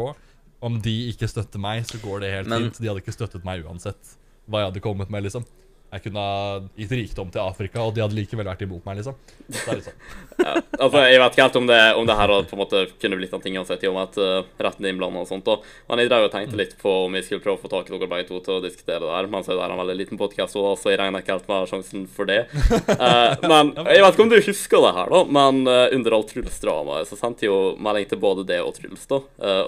Om 0.69 0.77
de 0.85 0.95
ikke 1.09 1.29
støtter 1.31 1.61
meg, 1.63 1.85
så 1.89 1.97
går 2.03 2.21
det 2.25 2.33
helt 2.35 2.51
Men- 2.53 2.67
fint. 2.69 2.81
De 2.83 2.91
hadde 2.91 3.01
ikke 3.01 3.15
støttet 3.17 3.47
meg 3.47 3.65
uansett 3.65 4.15
hva 4.49 4.61
jeg 4.63 4.71
hadde 4.71 4.81
kommet 4.85 5.09
med, 5.13 5.25
liksom. 5.25 5.43
Jeg 5.89 6.03
kunne 6.03 6.21
ha 6.21 6.59
gitt 6.77 6.91
rikdom 6.93 7.31
til 7.33 7.41
Afrika, 7.41 7.81
og 7.81 7.95
de 7.95 8.03
hadde 8.03 8.13
likevel 8.13 8.45
vært 8.45 8.61
imot 8.61 8.85
meg, 8.85 8.99
liksom. 9.01 9.17
Sånn. 9.49 9.81
Ja, 10.39 10.53
altså, 10.79 11.01
Jeg 11.03 11.19
vet 11.19 11.33
ikke 11.33 11.43
helt 11.43 11.57
om 11.59 11.65
det, 11.67 11.77
om 11.99 12.05
det 12.07 12.15
her 12.15 12.31
på 12.47 12.55
en 12.55 12.59
måte 12.61 12.83
kunne 13.01 13.17
blitt 13.19 13.33
en 13.35 13.41
ting 13.43 13.57
uansett, 13.59 13.81
i 13.83 13.89
og 13.89 13.97
med 13.97 14.05
at 14.07 14.19
uh, 14.23 14.47
retten 14.63 14.85
er 14.85 14.93
innblanda 14.93 15.25
og 15.25 15.27
sånt. 15.27 15.43
da. 15.43 15.57
Men 15.89 15.99
jeg 15.99 16.11
drev 16.13 16.27
og 16.29 16.31
tenkte 16.31 16.59
litt 16.59 16.77
på 16.79 16.93
om 17.09 17.17
vi 17.17 17.23
skulle 17.25 17.43
prøve 17.43 17.59
å 17.59 17.61
få 17.65 17.71
tak 17.73 17.89
i 17.89 17.91
dere 17.91 18.07
begge 18.07 18.29
to 18.29 18.39
til 18.45 18.55
å 18.55 18.63
diskutere 18.63 19.01
det 19.03 19.11
her. 19.11 19.27
Men 19.33 19.43
så 19.43 19.57
er 19.57 19.59
det 19.59 19.75
en 19.75 19.81
veldig 19.81 19.97
liten 19.99 20.21
podkast, 20.21 20.55
så 20.55 20.93
jeg 20.93 21.01
regner 21.01 21.25
ikke 21.25 21.35
helt 21.35 21.51
med 21.51 21.67
sjansen 21.73 22.07
for 22.13 22.29
det. 22.29 22.45
Uh, 22.99 23.35
men 23.47 23.69
jeg 23.77 24.01
vet 24.03 24.15
ikke 24.15 24.23
om 24.23 24.31
du 24.31 24.37
husker 24.43 24.83
det 24.83 24.89
her, 24.95 25.11
da, 25.11 25.19
men 25.35 25.59
uh, 25.67 25.91
under 25.95 26.15
alt 26.17 26.31
Truls-dramaet 26.33 27.07
så 27.09 27.17
sendte 27.19 27.45
jeg 27.45 27.51
jo 27.51 27.75
melding 27.81 28.07
til 28.11 28.19
både 28.21 28.43
det 28.49 28.59
og 28.63 28.73
Truls, 28.75 29.05
da, 29.09 29.19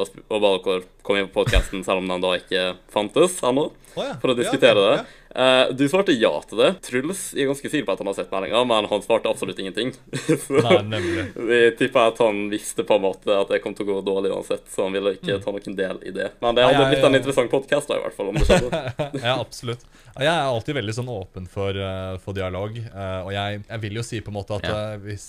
og, 0.01 0.17
og 0.27 0.43
ba 0.43 0.51
dere 0.57 0.83
komme 1.05 1.23
inn 1.23 1.29
på 1.31 1.41
podkasten 1.41 1.85
selv 1.85 2.03
om 2.03 2.09
den 2.11 2.23
da 2.23 2.33
ikke 2.39 2.65
fantes 2.91 3.37
ennå, 3.47 3.69
for 3.93 4.33
å 4.33 4.37
diskutere 4.37 4.83
det. 4.83 5.20
Eh, 5.35 5.69
du 5.75 5.89
svarte 5.89 6.11
ja 6.11 6.31
til 6.47 6.59
det. 6.59 6.69
Truls 6.83 7.21
jeg 7.31 7.45
er 7.45 7.51
ganske 7.51 7.69
sikker 7.71 7.85
på 7.87 7.93
at 7.95 8.01
han 8.03 8.09
har 8.11 8.17
sett 8.17 8.31
meldinga, 8.33 8.63
men 8.67 8.87
han 8.91 9.03
svarte 9.03 9.31
absolutt 9.31 9.59
ingenting. 9.63 9.93
så 10.45 10.63
Nei, 10.83 10.99
vi 11.35 11.59
tipper 11.79 12.11
at 12.11 12.19
han 12.23 12.43
visste 12.51 12.83
på 12.87 12.97
en 12.99 13.05
måte 13.05 13.37
at 13.37 13.53
det 13.53 13.61
kom 13.63 13.75
til 13.77 13.87
å 13.87 13.93
gå 13.93 14.01
dårlig 14.09 14.33
uansett, 14.35 14.65
så 14.71 14.87
han 14.87 14.97
ville 14.97 15.15
ikke 15.15 15.39
ta 15.43 15.53
noen 15.55 15.77
del 15.77 16.01
i 16.03 16.13
det. 16.15 16.31
Men 16.43 16.57
det 16.57 16.67
hadde 16.67 16.89
blitt 16.91 17.07
en 17.07 17.19
interessant 17.21 17.53
podkast, 17.53 17.93
i 17.95 18.01
hvert 18.03 18.17
fall, 18.17 18.33
om 18.33 18.39
det 18.41 18.47
skjedde. 18.49 18.83
Ja, 19.21 19.37
absolutt. 19.39 19.83
Jeg 20.11 20.27
er 20.27 20.43
alltid 20.43 20.75
veldig 20.75 20.93
sånn 20.97 21.09
åpen 21.11 21.45
for, 21.49 21.77
uh, 21.77 22.17
for 22.23 22.35
dialog. 22.35 22.75
uh, 22.91 23.21
og 23.23 23.31
jeg, 23.35 23.61
jeg 23.69 23.83
vil 23.85 23.99
jo 24.01 24.03
si 24.05 24.19
på 24.23 24.33
en 24.33 24.39
måte 24.41 24.57
at 24.59 24.67
Ja. 24.67 24.79
hvis, 24.99 25.27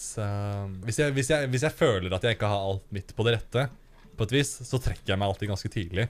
hvis, 0.86 0.98
jeg, 0.98 1.14
hvis, 1.14 1.30
jeg, 1.30 1.50
hvis 1.52 1.64
jeg 1.68 1.76
føler 1.78 2.14
at 2.16 2.26
jeg 2.26 2.36
ikke 2.36 2.50
har 2.50 2.66
alt 2.72 2.84
mitt 2.94 3.14
på 3.14 3.26
det 3.26 3.36
rette, 3.38 3.68
på 4.18 4.26
et 4.26 4.34
vis, 4.34 4.50
så 4.66 4.80
trekker 4.82 5.14
jeg 5.14 5.20
meg 5.20 5.30
alltid 5.30 5.52
ganske 5.52 5.70
tidlig. 5.72 6.08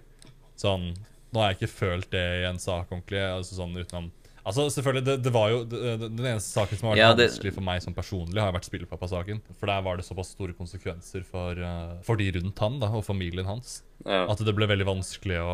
Sånn 0.58 0.90
Nå 1.32 1.40
har 1.40 1.52
jeg 1.52 1.62
ikke 1.62 1.74
følt 1.76 2.10
det 2.12 2.26
i 2.42 2.48
en 2.48 2.58
sak 2.60 2.90
ordentlig, 2.92 3.22
altså 3.24 3.56
sånn 3.62 3.76
utenom 3.78 4.10
Altså, 4.42 4.64
selvfølgelig, 4.74 5.04
det, 5.06 5.14
det 5.22 5.30
var 5.30 5.50
jo 5.52 5.58
det, 5.70 5.80
det, 6.00 6.08
Den 6.18 6.26
eneste 6.32 6.50
saken 6.50 6.78
som 6.80 6.88
har 6.88 6.96
vært 6.96 7.00
Ja, 7.02 7.10
vanskelig 7.14 7.52
for 7.54 7.62
meg 7.62 7.82
som 7.84 7.94
personlig, 7.94 8.40
har 8.42 8.50
vært 8.50 8.66
spillepappa-saken. 8.66 9.38
For 9.60 9.70
der 9.70 9.84
var 9.86 10.00
det 10.00 10.06
såpass 10.08 10.32
store 10.34 10.56
konsekvenser 10.58 11.22
for, 11.28 11.60
uh, 11.62 11.92
for 12.02 12.18
de 12.18 12.26
rundt 12.34 12.58
han 12.64 12.80
da, 12.82 12.88
og 12.90 13.04
familien 13.06 13.46
hans. 13.46 13.84
Ja. 14.02 14.24
At 14.26 14.42
det 14.42 14.54
ble 14.56 14.66
veldig 14.66 14.88
vanskelig 14.88 15.38
å, 15.38 15.52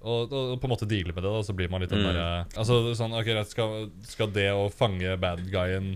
å, 0.00 0.16
å 0.24 0.56
på 0.56 0.64
en 0.64 0.72
måte 0.72 0.88
deale 0.88 1.12
med 1.12 1.20
det. 1.20 1.28
da, 1.28 1.42
Så 1.44 1.52
blir 1.58 1.68
man 1.68 1.84
litt 1.84 1.92
den 1.92 2.00
Mm. 2.00 2.08
derre 2.08 2.30
Altså, 2.56 2.80
sånn, 2.96 3.12
ok, 3.20 3.28
skal, 3.52 3.90
skal 4.08 4.32
det 4.32 4.48
å 4.56 4.64
fange 4.72 5.12
bad 5.20 5.44
guyen 5.52 5.92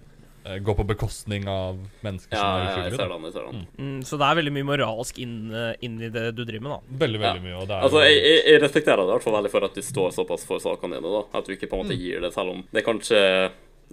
gå 0.66 0.74
på 0.78 0.84
bekostning 0.86 1.48
av 1.50 1.78
mennesker 2.06 2.36
Ja, 2.36 2.40
som 2.40 2.46
er 2.46 2.58
ja, 2.58 2.64
jeg 2.66 2.76
uskyldige? 2.76 3.00
ser 3.00 3.12
den. 3.14 3.26
jeg 3.28 3.32
ser 3.36 3.46
den. 3.50 3.66
Mm, 3.82 4.00
så 4.08 4.18
det 4.20 4.28
er 4.30 4.38
veldig 4.40 4.54
mye 4.56 4.68
moralsk 4.70 5.18
inn, 5.24 5.36
eh, 5.54 5.74
inn 5.86 6.00
i 6.02 6.08
det 6.14 6.26
du 6.38 6.44
driver 6.44 6.62
med, 6.68 6.72
da. 6.76 6.98
Veldig, 7.04 7.20
veldig 7.26 7.44
mye. 7.48 7.56
Og 7.60 7.68
det 7.70 7.76
er 7.76 7.86
Altså, 7.90 8.02
jeg, 8.06 8.16
jeg, 8.22 8.40
jeg 8.52 8.62
respekterer 8.62 9.02
det 9.04 9.08
i 9.10 9.14
hvert 9.16 9.26
fall 9.28 9.38
veldig 9.40 9.54
for 9.56 9.68
at 9.70 9.74
du 9.74 9.82
står 9.82 10.10
såpass 10.20 10.46
for 10.48 10.62
sakene 10.62 10.98
dine. 11.00 11.12
da 11.18 11.22
At 11.40 11.46
du 11.46 11.54
ikke 11.56 11.70
på 11.70 11.80
en 11.80 11.86
Mm. 11.86 11.90
måte 11.92 12.00
gir 12.00 12.20
det, 12.24 12.32
selv 12.34 12.50
om 12.56 12.64
det 12.72 12.84
kanskje 12.86 13.22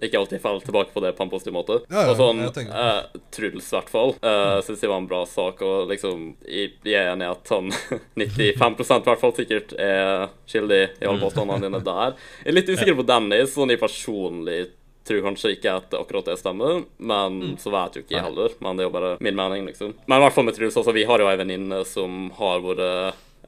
ikke 0.02 0.18
alltid 0.18 0.40
faller 0.42 0.60
tilbake 0.66 0.90
på 0.90 1.00
det 1.04 1.12
på 1.16 1.22
en 1.22 1.30
positiv 1.30 1.52
måte. 1.54 1.76
Ja, 1.88 2.00
ja, 2.02 2.10
og 2.10 2.16
sånn, 2.18 2.40
eh, 2.42 3.20
Truls, 3.30 3.68
i 3.70 3.76
hvert 3.76 3.88
fall, 3.92 4.10
uh, 4.26 4.58
syns 4.66 4.80
jeg 4.82 4.90
var 4.90 4.98
en 4.98 5.06
bra 5.06 5.20
sak. 5.24 5.62
Og 5.62 5.86
liksom, 5.88 6.34
jeg, 6.50 6.72
jeg 6.82 6.98
er 6.98 7.12
enig 7.12 7.28
i 7.28 7.30
at 7.30 7.52
han 7.54 7.70
95 8.18 8.80
i 8.80 9.04
hvert 9.06 9.20
fall 9.22 9.34
sikkert 9.36 9.74
er 9.78 10.28
skyldig 10.50 10.80
i 11.00 11.06
alle 11.06 11.22
påstandene 11.22 11.62
dine 11.68 11.80
der. 11.92 12.16
Jeg 12.42 12.50
er 12.50 12.58
litt 12.58 12.72
usikker 12.74 12.98
på 12.98 13.06
Dennis, 13.06 13.54
sånn 13.54 13.70
i 13.70 13.78
personlig 13.80 14.64
tror 15.04 15.20
kanskje 15.26 15.54
ikke 15.56 15.76
at 15.80 15.94
akkurat 15.98 16.30
det 16.30 16.38
stemmer, 16.40 16.84
men 16.96 17.56
så 17.60 17.72
vet 17.74 17.98
jo 17.98 18.04
ikke 18.04 18.16
jeg 18.16 18.24
heller. 18.24 18.54
Men 18.64 18.78
det 18.78 18.84
er 18.84 18.88
jo 18.88 18.94
bare 18.94 19.12
min 19.24 19.36
mening, 19.36 19.66
liksom. 19.68 19.92
Men 20.06 20.20
i 20.20 20.24
hvert 20.24 20.36
fall 20.36 20.48
med 20.48 20.56
Truls, 20.56 20.78
altså, 20.80 20.94
vi 20.96 21.04
har 21.08 21.20
jo 21.20 21.28
ei 21.28 21.38
venninne 21.40 21.82
som 21.88 22.30
har 22.38 22.64
vært 22.64 22.82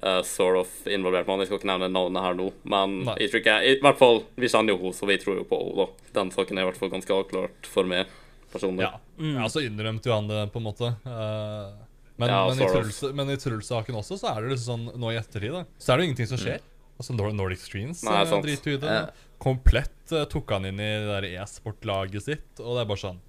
uh, 0.05 0.21
sort 0.27 0.61
of 0.61 0.77
involvert 0.91 1.27
med 1.27 1.35
han. 1.35 1.45
Jeg 1.45 1.51
skal 1.51 1.61
ikke 1.63 1.73
nevne 1.73 1.91
navnet 1.93 2.27
her 2.27 2.39
nå, 2.39 2.51
men 2.69 3.01
Nei. 3.09 3.17
jeg 3.23 3.33
tror 3.33 3.45
ikke 3.45 3.57
I 3.65 3.75
hvert 3.87 4.01
fall, 4.03 4.23
vi 4.37 4.53
kjenner 4.53 4.75
jo 4.75 4.83
henne, 4.85 4.99
så 5.01 5.09
vi 5.09 5.19
tror 5.23 5.41
jo 5.41 5.49
på 5.49 5.63
henne, 5.63 5.87
da. 5.87 6.13
Den 6.21 6.33
saken 6.37 6.61
er 6.61 6.67
i 6.67 6.71
hvert 6.71 6.81
fall 6.83 6.93
ganske 6.93 7.19
avklart 7.19 7.73
for 7.73 7.89
meg 7.89 8.15
personlig. 8.53 8.87
ja. 8.87 8.95
mm. 9.19 9.37
altså 9.43 9.65
innrømte 9.65 10.09
jo 10.09 10.17
han 10.17 10.31
det, 10.31 10.47
på 10.53 10.63
en 10.63 10.69
måte. 10.69 10.93
Uh, 11.09 11.75
men, 12.17 12.31
Ja, 12.33 12.47
men, 12.49 12.63
i. 12.63 12.71
Truls, 12.73 13.03
men 13.17 13.33
i 13.33 13.37
Truls-saken 13.41 13.99
også, 13.99 14.21
så 14.21 14.33
er 14.33 14.45
det 14.45 14.55
liksom 14.55 14.89
sånn 14.89 15.01
nå 15.01 15.13
i 15.13 15.21
ettertid, 15.21 15.53
da, 15.53 15.67
så 15.77 15.93
er 15.93 15.99
det 15.99 16.05
jo 16.05 16.13
ingenting 16.13 16.33
som 16.33 16.41
skjer. 16.41 16.65
Altså 16.97 17.13
Nordic 17.13 17.61
Streams 17.61 18.01
Nei, 18.07 18.23
driter 18.41 18.71
jo 18.73 18.77
i 18.79 18.81
det. 18.81 18.93
Ja. 18.95 19.26
Komplett 19.43 20.13
uh, 20.15 20.25
tok 20.31 20.51
han 20.57 20.65
inn 20.71 20.81
i 20.81 20.91
det 21.03 21.07
der 21.11 21.29
e-sport-laget 21.43 22.23
sitt, 22.25 22.49
og 22.63 22.77
det 22.79 22.83
er 22.87 22.91
bare 22.91 23.03
sånn 23.05 23.23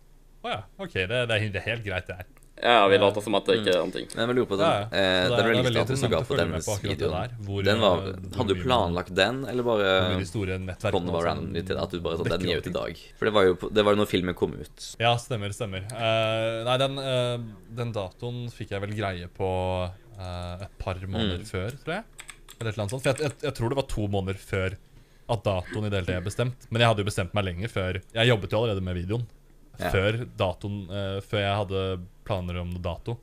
Å 0.46 0.52
ja, 0.54 0.60
OK, 0.80 0.94
det, 0.94 1.08
det, 1.28 1.36
er, 1.36 1.48
det 1.52 1.62
er 1.62 1.66
helt 1.74 1.86
greit, 1.86 2.08
det 2.08 2.16
her. 2.22 2.28
Ja, 2.58 2.88
vi 2.90 2.98
later 2.98 3.22
som 3.22 3.36
at 3.38 3.46
det 3.46 3.60
ikke 3.60 3.70
er 3.70 3.82
noen 3.84 3.92
ting. 3.94 4.06
Men 4.18 4.32
jeg 4.32 4.36
lurer 4.40 4.48
på 4.50 4.58
Ja, 4.58 4.68
den, 4.88 4.94
ja. 4.98 5.02
eh, 5.02 5.26
Så 5.28 5.30
det 5.30 5.36
det 5.38 5.42
er 5.44 5.50
veldig 5.52 5.82
interessant 5.84 6.16
å 6.18 6.22
følge 6.26 6.46
med 6.50 6.64
på 6.66 6.74
akkurat 6.74 7.02
det 7.04 7.10
der, 7.12 7.34
hvor, 7.46 7.60
den 7.68 7.84
var, 7.84 8.00
eh, 8.08 8.24
hadde 8.38 8.56
du 8.56 8.62
planlagt 8.64 9.12
den, 9.20 9.42
eller 9.52 9.68
bare 9.68 9.92
Hvor 10.88 11.12
var 11.14 11.28
randomly 11.28 11.62
til 11.68 11.76
deg? 11.78 11.84
At 11.84 11.94
du 11.94 12.00
bare 12.08 12.18
sånn, 12.18 12.32
den 12.34 12.48
gir 12.50 12.64
ut 12.64 12.70
i 12.72 12.74
dag? 12.80 13.04
For 13.20 13.30
det 13.30 13.34
var 13.36 13.46
jo, 13.50 13.58
det 13.78 13.86
var 13.86 14.00
når 14.00 14.10
filmen 14.10 14.38
kom 14.40 14.56
ut. 14.58 14.88
Ja, 15.04 15.12
stemmer, 15.22 15.54
stemmer. 15.54 15.86
Uh, 15.94 16.64
nei, 16.66 16.78
den, 16.82 16.98
uh, 16.98 17.46
den 17.78 17.94
datoen 17.94 18.42
fikk 18.58 18.74
jeg 18.74 18.86
vel 18.88 18.96
greie 18.98 19.30
på 19.38 19.52
uh, 19.86 20.66
et 20.66 20.78
par 20.82 20.98
måneder 21.06 21.44
Mm. 21.46 21.50
før, 21.52 21.78
tror 21.84 22.00
jeg. 22.00 22.10
Eller 22.58 22.72
et 22.72 22.74
eller 22.74 22.88
annet 22.88 22.96
sånt. 22.96 23.06
For 23.06 23.12
jeg, 23.14 23.22
jeg, 23.28 23.38
jeg 23.52 23.54
tror 23.60 23.70
det 23.70 23.78
var 23.84 23.90
to 23.94 24.08
måneder 24.10 24.42
før 24.42 24.80
at 25.28 25.44
datoen 25.44 25.88
i 25.88 25.90
det 25.92 26.00
hele 26.00 26.08
tatt 26.08 26.22
er 26.22 26.28
bestemt. 26.28 26.68
Men 26.70 26.84
jeg 26.84 26.92
hadde 26.92 27.04
jo 27.04 27.10
bestemt 27.10 27.34
meg 27.38 27.48
lenge 27.50 27.70
før. 27.72 28.00
Jeg 28.16 28.30
jobbet 28.32 28.54
jo 28.54 28.62
allerede 28.62 28.84
med 28.84 28.98
videoen. 28.98 29.26
Ja. 29.78 29.92
Før 29.94 30.24
datoen 30.40 30.78
uh, 30.90 31.18
Før 31.22 31.44
jeg 31.44 31.58
hadde 31.62 31.82
planer 32.26 32.62
om 32.64 32.72
dato. 32.82 33.18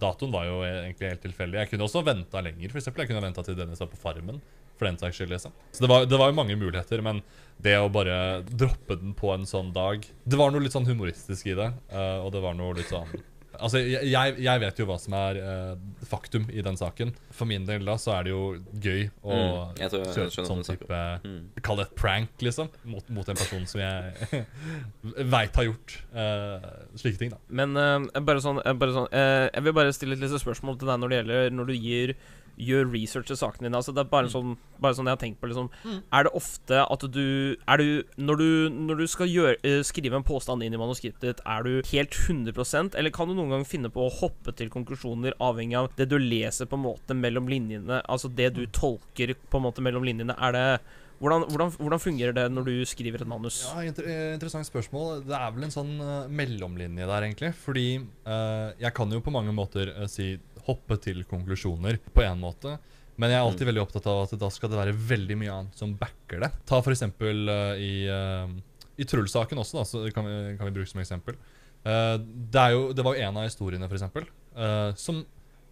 Datoen 0.00 0.32
var 0.32 0.48
jo 0.48 0.62
egentlig 0.64 1.12
helt 1.12 1.22
tilfeldig. 1.26 1.60
Jeg 1.60 1.72
kunne 1.72 1.86
også 1.86 2.02
venta 2.06 2.42
lenger. 2.42 2.72
For 2.72 2.80
eksempel. 2.80 3.04
jeg 3.04 3.12
kunne 3.12 3.26
venta 3.26 3.44
til 3.44 3.58
Dennis 3.58 3.82
var 3.82 3.92
på 3.92 4.00
Farmen. 4.00 4.40
For 4.80 4.88
den 4.88 4.96
saks 4.96 5.18
skyld, 5.18 5.28
liksom. 5.34 5.52
Så 5.76 5.84
det 5.84 5.90
var, 5.92 6.06
det 6.08 6.16
var 6.16 6.30
jo 6.30 6.38
mange 6.38 6.56
muligheter, 6.56 7.02
men 7.04 7.20
det 7.60 7.74
å 7.76 7.90
bare 7.92 8.40
droppe 8.48 8.96
den 8.96 9.12
på 9.12 9.28
en 9.34 9.44
sånn 9.44 9.74
dag 9.76 10.06
Det 10.24 10.38
var 10.40 10.54
noe 10.54 10.64
litt 10.64 10.72
sånn 10.72 10.88
humoristisk 10.88 11.50
i 11.52 11.58
det, 11.58 11.68
Uh, 11.92 12.24
og 12.24 12.30
det 12.32 12.40
var 12.40 12.56
noe 12.56 12.78
litt 12.78 12.88
sånn 12.88 13.12
Altså, 13.60 13.80
jeg, 13.84 14.34
jeg 14.40 14.60
vet 14.62 14.78
jo 14.80 14.86
hva 14.88 14.96
som 15.00 15.14
er 15.18 15.38
uh, 15.40 16.04
faktum 16.08 16.46
i 16.52 16.62
den 16.64 16.78
saken. 16.80 17.12
For 17.36 17.48
min 17.50 17.66
del 17.68 17.84
da 17.88 17.96
så 18.00 18.14
er 18.18 18.26
det 18.28 18.32
jo 18.34 18.42
gøy 18.80 19.06
å 19.22 19.38
Mm, 19.76 19.80
kjøre 20.14 20.46
sånn 20.48 20.64
type 20.66 21.00
Mm. 21.24 21.40
Kall 21.62 21.76
det 21.80 21.86
et 21.88 21.94
prank, 21.98 22.32
liksom. 22.44 22.68
Mot, 22.88 23.06
mot 23.12 23.28
en 23.28 23.36
person 23.38 23.64
som 23.68 23.80
jeg 23.82 24.44
veit 25.34 25.56
har 25.60 25.66
gjort 25.68 25.96
uh, 26.14 26.68
slike 26.98 27.20
ting, 27.20 27.32
da. 27.34 27.40
Men 27.48 27.76
uh, 27.76 28.20
bare 28.24 28.42
sånn, 28.44 28.60
bare 28.80 28.94
sånn 28.96 29.08
Jeg 29.12 29.64
vil 29.66 29.76
bare 29.76 29.92
stille 29.96 30.16
et 30.16 30.22
lite 30.24 30.40
spørsmål 30.42 30.78
til 30.80 30.90
deg 30.90 31.00
når 31.02 31.12
det 31.12 31.18
gjelder 31.20 31.50
Når 31.56 31.70
du 31.70 31.74
gir 31.76 32.14
gjør 32.58 32.90
research 32.92 33.26
til 33.26 33.36
sakene 33.36 33.68
dine. 33.68 33.76
Altså, 33.76 33.94
det 33.94 34.04
er 34.04 34.10
bare, 34.10 34.26
Mm. 34.26 34.32
sånn, 34.32 34.56
bare 34.80 34.94
sånn 34.94 35.06
jeg 35.06 35.16
har 35.16 35.22
tenkt 35.22 35.40
på. 35.40 35.48
Liksom. 35.48 35.70
Er 36.12 36.24
det 36.24 36.32
ofte 36.34 36.80
at 36.90 37.00
du 37.12 37.56
Er 37.68 37.76
du 37.76 38.02
Når 38.18 38.36
du, 38.38 38.70
når 38.70 38.96
du 38.98 39.06
skal 39.06 39.26
gjøre, 39.28 39.56
eh, 39.64 39.82
skrive 39.82 40.14
en 40.16 40.22
påstand 40.24 40.62
inn 40.62 40.74
i 40.74 40.76
manuskriptet 40.76 41.20
ditt, 41.20 41.40
er 41.46 41.62
du 41.62 41.82
helt 41.82 42.10
100% 42.10 42.94
eller 42.94 43.10
kan 43.10 43.28
du 43.28 43.34
noen 43.34 43.50
gang 43.50 43.64
finne 43.64 43.90
på 43.90 44.08
å 44.08 44.12
hoppe 44.20 44.54
til 44.54 44.68
konklusjoner 44.68 45.32
avhengig 45.40 45.76
av 45.76 45.90
det 45.96 46.08
du 46.08 46.18
leser 46.18 46.66
på 46.66 46.74
en 46.78 46.84
måte 46.84 47.14
mellom 47.16 47.46
linjene? 47.48 48.02
Altså 48.08 48.28
det 48.34 48.54
du 48.54 48.66
tolker 48.66 49.34
på 49.50 49.56
en 49.56 49.62
måte 49.62 49.80
mellom 49.80 50.02
linjene. 50.04 50.34
Er 50.40 50.52
det 50.52 50.80
hvordan, 51.20 51.42
hvordan, 51.52 51.70
hvordan 51.76 52.00
fungerer 52.00 52.32
det 52.32 52.46
når 52.50 52.64
du 52.64 52.84
skriver 52.88 53.20
et 53.20 53.28
manus? 53.28 53.58
Ja, 53.68 53.82
inter 53.84 54.06
eh, 54.08 54.32
Interessant 54.38 54.64
spørsmål. 54.64 55.22
Det 55.26 55.36
er 55.36 55.50
vel 55.52 55.64
en 55.64 55.74
sånn 55.74 56.00
uh, 56.00 56.28
mellomlinje 56.32 57.04
der, 57.04 57.26
egentlig. 57.26 57.50
Fordi 57.60 57.98
uh, 58.24 58.72
jeg 58.80 58.94
kan 58.96 59.10
jo 59.12 59.20
på 59.20 59.30
mange 59.34 59.52
måter 59.52 59.92
uh, 60.00 60.06
si 60.08 60.38
hoppe 60.66 60.98
til 61.02 61.22
konklusjoner 61.28 62.00
på 62.14 62.24
én 62.26 62.40
måte. 62.40 62.76
Men 63.20 63.32
jeg 63.32 63.36
er 63.36 63.44
alltid 63.44 63.68
veldig 63.68 63.82
opptatt 63.82 64.06
av 64.08 64.22
at 64.24 64.34
da 64.40 64.48
skal 64.52 64.70
det 64.72 64.78
være 64.78 64.96
veldig 65.10 65.36
mye 65.36 65.54
annet 65.54 65.80
som 65.80 65.92
backer 65.98 66.40
det. 66.44 66.50
Ta 66.68 66.78
for 66.80 66.94
eksempel 66.94 67.50
eh, 67.52 67.82
i, 67.84 67.94
uh, 68.08 68.48
i 68.96 69.06
Truls-saken 69.08 69.60
også, 69.60 69.80
da, 69.80 69.84
så 69.88 70.04
kan 70.14 70.24
vi, 70.24 70.36
kan 70.56 70.70
vi 70.70 70.76
bruke 70.78 70.88
som 70.88 71.02
eksempel. 71.02 71.36
Uh, 71.84 72.16
det, 72.22 72.64
jo, 72.72 72.86
det 72.96 73.04
var 73.04 73.16
jo 73.16 73.26
en 73.26 73.40
av 73.42 73.44
historiene, 73.48 73.88
eksempel, 73.88 74.24
eh, 74.56 74.88
som 75.00 75.20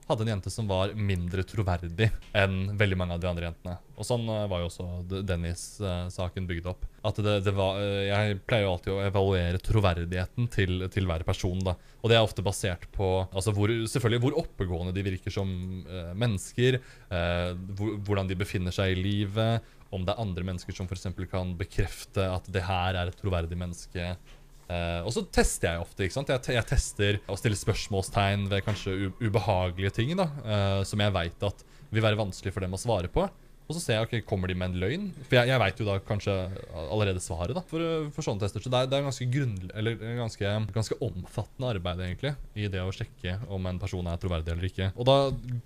hadde 0.08 0.24
en 0.24 0.32
jente 0.34 0.50
som 0.52 0.68
var 0.68 0.94
mindre 0.96 1.44
troverdig 1.46 2.10
enn 2.36 2.78
veldig 2.78 2.98
mange 2.98 3.16
av 3.16 3.22
de 3.22 3.28
andre 3.30 3.48
jentene. 3.48 3.76
Og 3.98 4.06
sånn 4.06 4.24
eh, 4.30 4.46
var 4.50 4.62
jo 4.62 4.68
også 4.70 5.22
Dennis-saken 5.26 6.48
bygd 6.48 6.68
opp. 6.70 6.86
At 7.06 7.18
det, 7.22 7.38
det 7.46 7.54
var, 7.56 7.80
eh, 7.82 8.08
Jeg 8.08 8.40
pleier 8.48 8.66
jo 8.66 8.74
alltid 8.74 8.92
å 8.94 9.04
evaluere 9.06 9.62
troverdigheten 9.62 10.48
til, 10.54 10.86
til 10.92 11.08
hver 11.08 11.24
person. 11.28 11.60
da. 11.64 11.76
Og 12.02 12.10
det 12.10 12.18
er 12.18 12.26
ofte 12.26 12.44
basert 12.46 12.88
på 12.94 13.10
altså 13.26 13.54
hvor, 13.56 13.72
selvfølgelig 13.90 14.24
hvor 14.24 14.38
oppegående 14.44 14.94
de 14.96 15.06
virker 15.06 15.34
som 15.34 15.50
eh, 15.84 16.14
mennesker, 16.18 16.80
eh, 17.10 17.50
hvor, 17.78 17.98
hvordan 18.06 18.30
de 18.30 18.38
befinner 18.38 18.74
seg 18.74 18.94
i 18.94 19.02
livet, 19.02 19.74
om 19.94 20.04
det 20.04 20.12
er 20.12 20.20
andre 20.20 20.44
mennesker 20.44 20.74
som 20.76 20.88
f.eks. 20.88 21.08
kan 21.30 21.54
bekrefte 21.58 22.26
at 22.28 22.48
det 22.52 22.64
her 22.66 22.98
er 22.98 23.08
et 23.08 23.16
troverdig 23.18 23.56
menneske. 23.58 24.10
Eh, 24.68 25.00
og 25.06 25.12
så 25.14 25.24
tester 25.32 25.72
jeg 25.72 25.84
ofte. 25.84 26.04
ikke 26.04 26.18
sant? 26.18 26.32
Jeg, 26.34 26.56
jeg 26.58 26.68
tester 26.68 27.20
og 27.26 27.40
stiller 27.40 27.60
spørsmålstegn 27.60 28.48
ved 28.52 28.64
kanskje 28.66 29.12
ubehagelige 29.22 29.94
ting 30.00 30.16
da, 30.18 30.28
uh, 30.44 30.80
som 30.88 31.00
jeg 31.00 31.14
veit 31.14 31.46
at 31.48 31.64
vil 31.88 32.04
være 32.04 32.20
vanskelig 32.20 32.52
for 32.52 32.64
dem 32.64 32.76
å 32.76 32.80
svare 32.80 33.08
på. 33.12 33.24
Og 33.68 33.76
så 33.76 33.82
ser 33.82 33.98
jeg, 33.98 34.06
ok, 34.06 34.12
kommer 34.24 34.48
de 34.48 34.54
med 34.56 34.70
en 34.70 34.78
løgn? 34.80 35.02
For 35.26 35.36
jeg, 35.36 35.50
jeg 35.50 35.60
veit 35.60 35.80
jo 35.80 35.84
da 35.84 35.98
kanskje 36.00 36.34
allerede 36.86 37.20
svaret 37.20 37.52
da, 37.52 37.60
for, 37.68 37.84
eh, 37.84 38.06
for 38.16 38.24
sånne 38.24 38.40
tester. 38.40 38.64
Så 38.64 38.72
det 38.72 38.78
er, 38.80 38.88
det 38.88 38.96
er 38.96 39.04
ganske, 39.04 39.26
grunn, 39.28 39.56
eller 39.76 39.98
ganske, 40.22 40.52
ganske 40.72 40.96
omfattende 41.04 41.74
arbeid 41.74 42.00
egentlig, 42.06 42.32
i 42.56 42.70
det 42.72 42.80
å 42.80 42.94
sjekke 42.96 43.34
om 43.52 43.68
en 43.68 43.80
person 43.80 44.08
er 44.08 44.22
troverdig 44.22 44.54
eller 44.54 44.70
ikke. 44.70 44.88
Og 44.96 45.08
da 45.08 45.18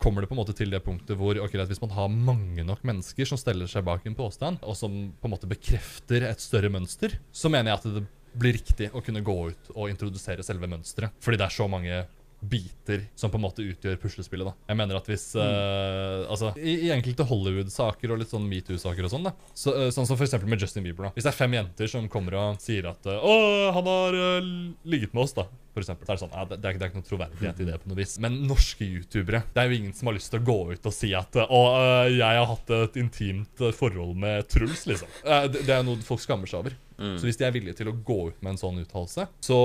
kommer 0.03 0.23
det 0.23 0.33
på 0.33 0.35
en 0.35 0.43
måte 0.43 0.57
til 0.59 0.75
det 0.75 0.83
punktet 0.83 1.15
hvor 1.19 1.39
ok, 1.45 1.55
hvis 1.71 1.83
man 1.85 1.95
har 1.95 2.11
mange 2.33 2.67
nok 2.67 2.83
mennesker 2.91 3.31
som 3.31 3.39
steller 3.39 3.71
seg 3.71 3.87
bak 3.87 4.07
en 4.11 4.19
påstand, 4.19 4.59
og 4.67 4.79
som 4.79 4.99
på 5.23 5.31
en 5.31 5.37
måte 5.37 5.51
bekrefter 5.51 6.27
et 6.27 6.43
større 6.43 6.75
mønster, 6.75 7.15
så 7.31 7.51
mener 7.55 7.71
jeg 7.71 7.83
at 7.83 7.89
det 8.01 8.05
blir 8.33 8.57
riktig 8.57 8.91
å 8.93 9.03
kunne 9.05 9.22
gå 9.24 9.37
ut 9.51 9.72
og 9.74 9.91
introdusere 9.91 10.45
selve 10.47 10.68
mønsteret. 10.70 11.14
Fordi 11.22 11.41
det 11.41 11.47
er 11.47 11.57
så 11.57 11.68
mange 11.70 12.03
biter 12.43 13.05
som 13.14 13.30
på 13.30 13.38
en 13.38 13.45
måte 13.45 13.62
utgjør 13.62 13.97
puslespillet. 14.03 14.49
da. 14.51 14.53
Jeg 14.68 14.76
mener 14.80 14.99
at 14.99 15.07
hvis 15.07 15.28
eh, 15.38 16.26
Altså, 16.32 16.53
i, 16.59 16.74
i 16.88 16.90
enkelte 16.95 17.24
Hollywood-saker 17.28 18.12
og 18.14 18.18
litt 18.22 18.32
sånn 18.32 18.49
metoo-saker 18.51 19.07
og 19.07 19.12
sånn, 19.12 19.26
da, 19.28 19.32
så, 19.55 19.74
uh, 19.76 19.88
sånn 19.95 20.09
som 20.09 20.18
eksempel 20.18 20.51
med 20.51 20.61
Justin 20.62 20.82
Bieber, 20.86 21.07
da. 21.09 21.12
Hvis 21.14 21.26
det 21.26 21.32
er 21.32 21.38
fem 21.38 21.55
jenter 21.57 21.90
som 21.90 22.09
kommer 22.12 22.34
og 22.40 22.61
sier 22.62 22.88
at 22.90 23.07
uh, 23.07 23.18
'Å, 23.22 23.34
han 23.78 23.86
har 23.90 24.18
eh, 24.18 24.53
ligget 24.84 25.14
med 25.14 25.24
oss', 25.24 25.36
da. 25.38 25.47
For 25.72 25.80
eksempel, 25.80 26.05
så 26.05 26.12
er 26.12 26.16
det 26.18 26.20
sånn, 26.26 26.34
ja, 26.36 26.45
det, 26.45 26.57
er, 26.59 26.72
ikke- 26.74 26.80
det 26.80 26.84
er 26.84 26.90
ikke 26.90 27.01
noe 27.01 27.09
troverdighet 27.09 27.61
i 27.62 27.66
det 27.70 27.78
på 27.80 27.88
noe 27.88 27.97
vis. 28.03 28.18
Men 28.20 28.34
norske 28.45 28.84
youtubere 28.84 29.40
Det 29.55 29.62
er 29.62 29.70
jo 29.70 29.78
ingen 29.78 29.95
som 29.97 30.11
har 30.11 30.18
lyst 30.18 30.28
til 30.34 30.43
å 30.43 30.45
gå 30.45 30.57
ut 30.74 30.86
og 30.90 30.93
si 30.93 31.14
at 31.16 31.32
'Å, 31.32 31.61
eh, 31.78 32.18
jeg 32.18 32.38
har 32.43 32.47
hatt 32.51 32.70
et 32.76 32.97
intimt 33.01 33.61
eh, 33.64 33.72
forhold 33.72 34.16
med 34.16 34.49
Truls', 34.53 34.84
liksom. 34.90 35.09
Eh, 35.24 35.47
det, 35.49 35.62
det 35.66 35.70
er 35.72 35.80
jo 35.82 35.93
noe 35.95 36.03
folk 36.05 36.20
skammer 36.20 36.47
seg 36.51 36.61
over. 36.66 36.76
Så 37.03 37.24
hvis 37.26 37.36
de 37.40 37.43
er 37.49 37.51
villige 37.51 37.74
til 37.80 37.88
å 37.90 37.97
gå 38.07 38.28
ut 38.28 38.43
med 38.45 38.53
en 38.53 38.59
sånn 38.61 38.76
uttalelse, 38.78 39.24
så 39.43 39.57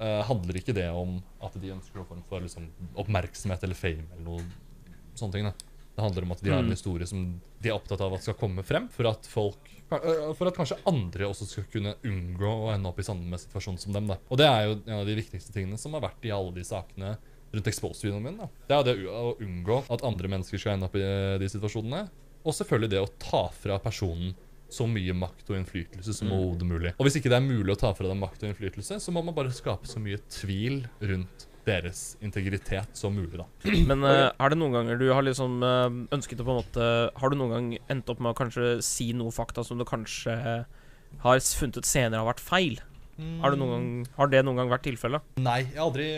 eh, 0.00 0.20
handler 0.28 0.60
ikke 0.60 0.76
det 0.76 0.88
om 0.90 1.18
at 1.44 1.56
de 1.60 1.72
ønsker 1.74 2.00
noen 2.00 2.08
form 2.08 2.22
for 2.28 2.44
liksom, 2.44 2.70
oppmerksomhet 3.00 3.66
eller 3.66 3.78
fame 3.78 4.06
eller 4.14 4.26
noe 4.26 4.46
sånne 5.18 5.36
ting. 5.36 5.48
Da. 5.50 5.70
Det 5.94 6.04
handler 6.06 6.26
om 6.26 6.32
at 6.32 6.42
de 6.44 6.52
har 6.52 6.62
en 6.64 6.72
historie 6.72 7.06
som 7.08 7.24
de 7.60 7.68
er 7.68 7.76
opptatt 7.76 8.00
av 8.00 8.14
at 8.16 8.24
skal 8.24 8.38
komme 8.40 8.64
frem, 8.64 8.88
for 8.92 9.10
at 9.10 9.26
folk 9.28 9.68
For 9.90 10.46
at 10.46 10.54
kanskje 10.54 10.78
andre 10.86 11.26
også 11.26 11.48
skal 11.50 11.64
kunne 11.72 11.96
unngå 12.06 12.50
å 12.62 12.68
ende 12.70 12.86
opp 12.92 13.00
i 13.02 13.04
samme 13.04 13.38
situasjon 13.42 13.78
som 13.82 13.96
dem. 13.96 14.06
Da. 14.06 14.20
Og 14.30 14.38
det 14.38 14.46
er 14.46 14.68
jo 14.68 14.76
en 14.78 15.00
av 15.00 15.08
de 15.08 15.16
viktigste 15.18 15.50
tingene 15.50 15.80
som 15.82 15.96
har 15.96 16.04
vært 16.04 16.28
i 16.28 16.30
alle 16.30 16.54
de 16.54 16.62
sakene 16.64 17.16
rundt 17.50 17.70
Expose-videoen 17.72 18.22
min. 18.22 18.38
Da. 18.38 18.46
Det 18.68 18.76
er 18.76 18.86
det 18.86 18.94
å 19.10 19.32
unngå 19.42 19.80
at 19.90 20.04
andre 20.06 20.30
mennesker 20.30 20.62
skal 20.62 20.76
ende 20.76 20.86
opp 20.86 20.94
i 20.94 21.02
de 21.42 21.48
situasjonene. 21.50 22.04
Og 22.46 22.54
selvfølgelig 22.56 22.92
det 22.94 23.02
å 23.02 23.10
ta 23.20 23.42
fra 23.50 23.80
personen 23.82 24.30
så 24.74 24.86
mye 24.90 25.14
makt 25.16 25.50
og 25.50 25.58
innflytelse 25.58 26.14
som 26.16 26.32
overhodet 26.32 26.68
mulig. 26.68 26.92
Og 26.96 27.06
hvis 27.06 27.18
ikke 27.20 27.32
det 27.32 27.38
er 27.40 27.46
mulig 27.46 27.74
å 27.74 27.78
ta 27.80 27.92
fra 27.96 28.08
dem 28.08 28.20
makt 28.22 28.44
og 28.44 28.52
innflytelse, 28.52 29.00
så 29.02 29.14
må 29.14 29.22
man 29.26 29.36
bare 29.36 29.54
skape 29.54 29.90
så 29.90 30.02
mye 30.02 30.20
tvil 30.30 30.84
rundt 31.12 31.46
deres 31.66 32.16
integritet 32.24 32.96
som 32.96 33.14
mulig, 33.14 33.36
da. 33.36 33.46
Men 33.90 34.04
uh, 34.06 34.30
er 34.32 34.52
det 34.52 34.58
noen 34.58 34.78
ganger 34.78 35.00
du 35.00 35.08
har 35.12 35.24
liksom 35.26 35.60
uh, 35.62 35.88
ønsket 36.14 36.40
å 36.40 36.46
på 36.46 36.54
en 36.54 36.60
måte 36.62 36.86
Har 37.20 37.32
du 37.32 37.36
noen 37.36 37.52
gang 37.52 37.66
endt 37.92 38.10
opp 38.10 38.22
med 38.22 38.32
å 38.32 38.38
kanskje 38.38 38.78
si 38.84 39.10
noe 39.16 39.34
fakta 39.34 39.64
som 39.66 39.78
du 39.78 39.84
kanskje 39.88 40.36
har 41.20 41.42
funnet 41.42 41.80
ut 41.80 41.88
senere 41.88 42.22
har 42.22 42.30
vært 42.30 42.42
feil? 42.42 42.78
Har, 43.42 43.50
du 43.54 43.60
noen 43.60 43.70
gang, 43.74 43.86
har 44.16 44.30
det 44.32 44.40
noen 44.46 44.56
gang 44.60 44.70
vært 44.72 44.84
tilfellet? 44.86 45.22
Nei, 45.42 45.58
jeg 45.66 45.76
har 45.78 45.86
aldri, 45.86 46.08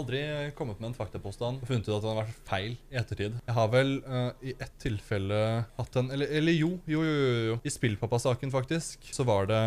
aldri 0.00 0.22
kommet 0.58 0.80
med 0.80 0.90
en 0.92 0.96
faktapåstand 0.98 1.62
og 1.62 1.68
funnet 1.68 1.88
ut 1.88 1.94
at 1.96 2.02
den 2.06 2.10
har 2.14 2.22
vært 2.24 2.40
feil 2.48 2.72
i 2.92 2.98
ettertid. 3.02 3.36
Jeg 3.46 3.54
har 3.58 3.68
vel 3.72 3.92
uh, 4.06 4.30
i 4.42 4.54
ett 4.58 4.74
tilfelle 4.82 5.42
hatt 5.78 5.96
en 6.00 6.10
Eller, 6.14 6.30
eller 6.40 6.52
jo, 6.56 6.72
jo, 6.86 7.02
jo, 7.04 7.14
jo, 7.22 7.44
jo. 7.52 7.60
I 7.64 7.70
Spillpappa-saken, 7.76 8.50
faktisk, 8.54 9.08
så 9.14 9.24
var 9.28 9.46
det 9.50 9.62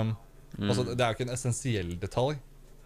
Altså, 0.55 0.85
det 0.87 1.01
er 1.03 1.09
jo 1.11 1.15
ikke 1.17 1.25
en 1.27 1.33
essensiell 1.35 1.95
detalj. 1.99 2.37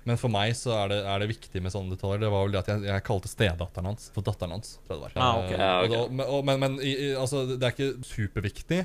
Men 0.08 0.18
for 0.18 0.32
meg 0.34 0.56
så 0.58 0.72
er 0.74 0.88
det, 0.90 0.98
er 1.06 1.20
det 1.22 1.28
viktig 1.30 1.62
med 1.62 1.70
sånne 1.74 1.94
detaljer. 1.94 2.24
Det 2.24 2.30
var 2.34 2.46
vel 2.48 2.54
det 2.56 2.62
at 2.64 2.70
jeg, 2.72 2.86
jeg 2.88 3.04
kalte 3.06 3.30
stedatteren 3.30 3.90
hans 3.92 4.08
for 4.16 4.26
datteren 4.26 4.56
hans. 4.56 4.72
tror 4.88 4.96
jeg 5.04 5.12
det 5.14 5.20
var. 5.20 5.26
Ah, 5.28 5.42
okay. 5.44 5.60
Og 5.60 5.92
da- 5.94 6.16
men, 6.16 6.24
og, 6.26 6.46
men, 6.48 6.60
men 6.64 6.78
i, 6.82 6.94
i, 6.96 7.10
altså, 7.20 7.44
det 7.52 7.62
er 7.68 7.76
ikke 7.76 7.92
superviktig. 8.08 8.80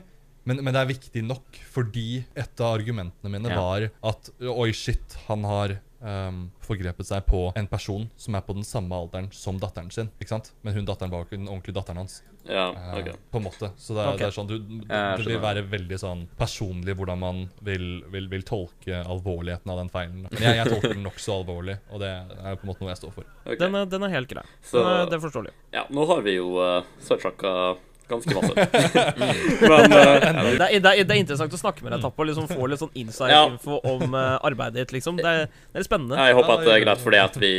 Men, 0.44 0.60
men 0.64 0.74
det 0.76 0.80
er 0.82 0.90
viktig 0.92 1.22
nok, 1.24 1.56
fordi 1.72 2.24
et 2.36 2.60
av 2.60 2.74
argumentene 2.78 3.30
mine 3.32 3.48
Ja. 3.48 3.60
var 3.60 3.86
at 4.12 4.30
oi, 4.44 4.70
shit, 4.76 5.14
han 5.28 5.44
har 5.48 5.78
um, 6.04 6.50
forgrepet 6.60 7.06
seg 7.08 7.24
på 7.24 7.46
en 7.56 7.66
person 7.70 8.10
som 8.20 8.34
er 8.36 8.42
på 8.44 8.52
den 8.58 8.64
samme 8.68 8.92
alderen 8.92 9.30
som 9.32 9.56
datteren 9.58 9.88
sin. 9.90 10.10
ikke 10.20 10.28
sant? 10.34 10.50
Men 10.62 10.74
hun 10.76 10.84
datteren 10.84 11.10
var 11.10 11.24
ikke 11.24 11.38
den 11.38 11.48
ordentlige 11.48 11.78
datteren 11.78 12.02
hans. 12.02 12.18
Ja, 12.44 12.66
eh, 12.76 12.98
ok. 13.00 13.08
På 13.32 13.40
en 13.40 13.44
måte. 13.46 13.70
Så 13.80 13.94
det 13.96 14.02
er, 14.04 14.10
Ok. 14.12 14.18
det 14.20 14.26
er 14.26 14.34
sånn 14.36 14.48
du, 14.50 14.58
det, 14.84 14.98
det 15.16 15.24
vil 15.30 15.40
være 15.40 15.62
veldig 15.64 15.98
sånn 16.02 16.26
personlig 16.36 16.92
hvordan 16.98 17.18
man 17.22 17.38
vil, 17.64 18.02
vil, 18.12 18.28
vil 18.28 18.42
tolke 18.44 19.00
alvorligheten 19.00 19.72
av 19.72 19.80
den 19.80 19.88
feilen. 19.88 20.26
Men 20.28 20.42
jeg, 20.44 20.58
jeg 20.60 20.68
tolker 20.74 20.92
den 20.92 21.06
nokså 21.08 21.38
alvorlig, 21.40 21.78
og 21.88 22.04
det 22.04 22.10
er 22.12 22.60
på 22.60 22.66
en 22.66 22.72
måte 22.74 22.84
noe 22.84 22.92
jeg 22.92 23.00
står 23.00 23.14
for. 23.16 23.24
Okay. 23.46 23.56
Den 23.64 23.80
er, 23.80 23.88
den 23.88 24.04
er 24.04 24.12
helt 24.18 24.28
grei. 24.28 24.44
Så- 24.60 24.84
Den 24.84 24.92
er, 24.92 25.06
det 25.08 25.16
er 25.16 25.24
forståelig. 25.24 25.54
Ja, 25.72 25.86
nå 25.88 26.04
har 26.12 26.20
vi 26.28 26.36
jo 26.36 26.50
uh, 26.60 26.84
ganske 28.10 28.34
masse. 28.36 28.54
Men 29.60 29.92
uh, 29.94 30.50
Det 30.58 30.68
er, 30.68 30.80
det, 30.80 30.90
er, 30.90 31.04
det 31.04 31.14
er 31.16 31.20
interessant 31.22 31.56
å 31.56 31.60
snakke 31.60 31.84
med 31.86 31.94
deg, 31.96 32.02
Tapp, 32.04 32.18
og 32.20 32.28
liksom 32.30 32.48
få 32.50 32.68
litt 32.70 32.82
sånn 32.82 32.92
Ja. 32.94 33.04
inside-info 33.06 33.80
om 33.94 34.14
uh, 34.14 34.36
arbeidet 34.44 34.82
ditt, 34.84 34.94
liksom. 34.98 35.18
Det 35.20 35.26
er, 35.30 35.46
det 35.48 35.78
er 35.78 35.84
litt 35.84 35.90
spennende. 35.90 36.18
jeg 36.20 36.36
håper 36.38 36.54
at 36.58 36.68
det 36.68 36.76
er 36.76 36.84
greit 36.86 37.02
fordi 37.04 37.20
at 37.22 37.40
vi 37.40 37.52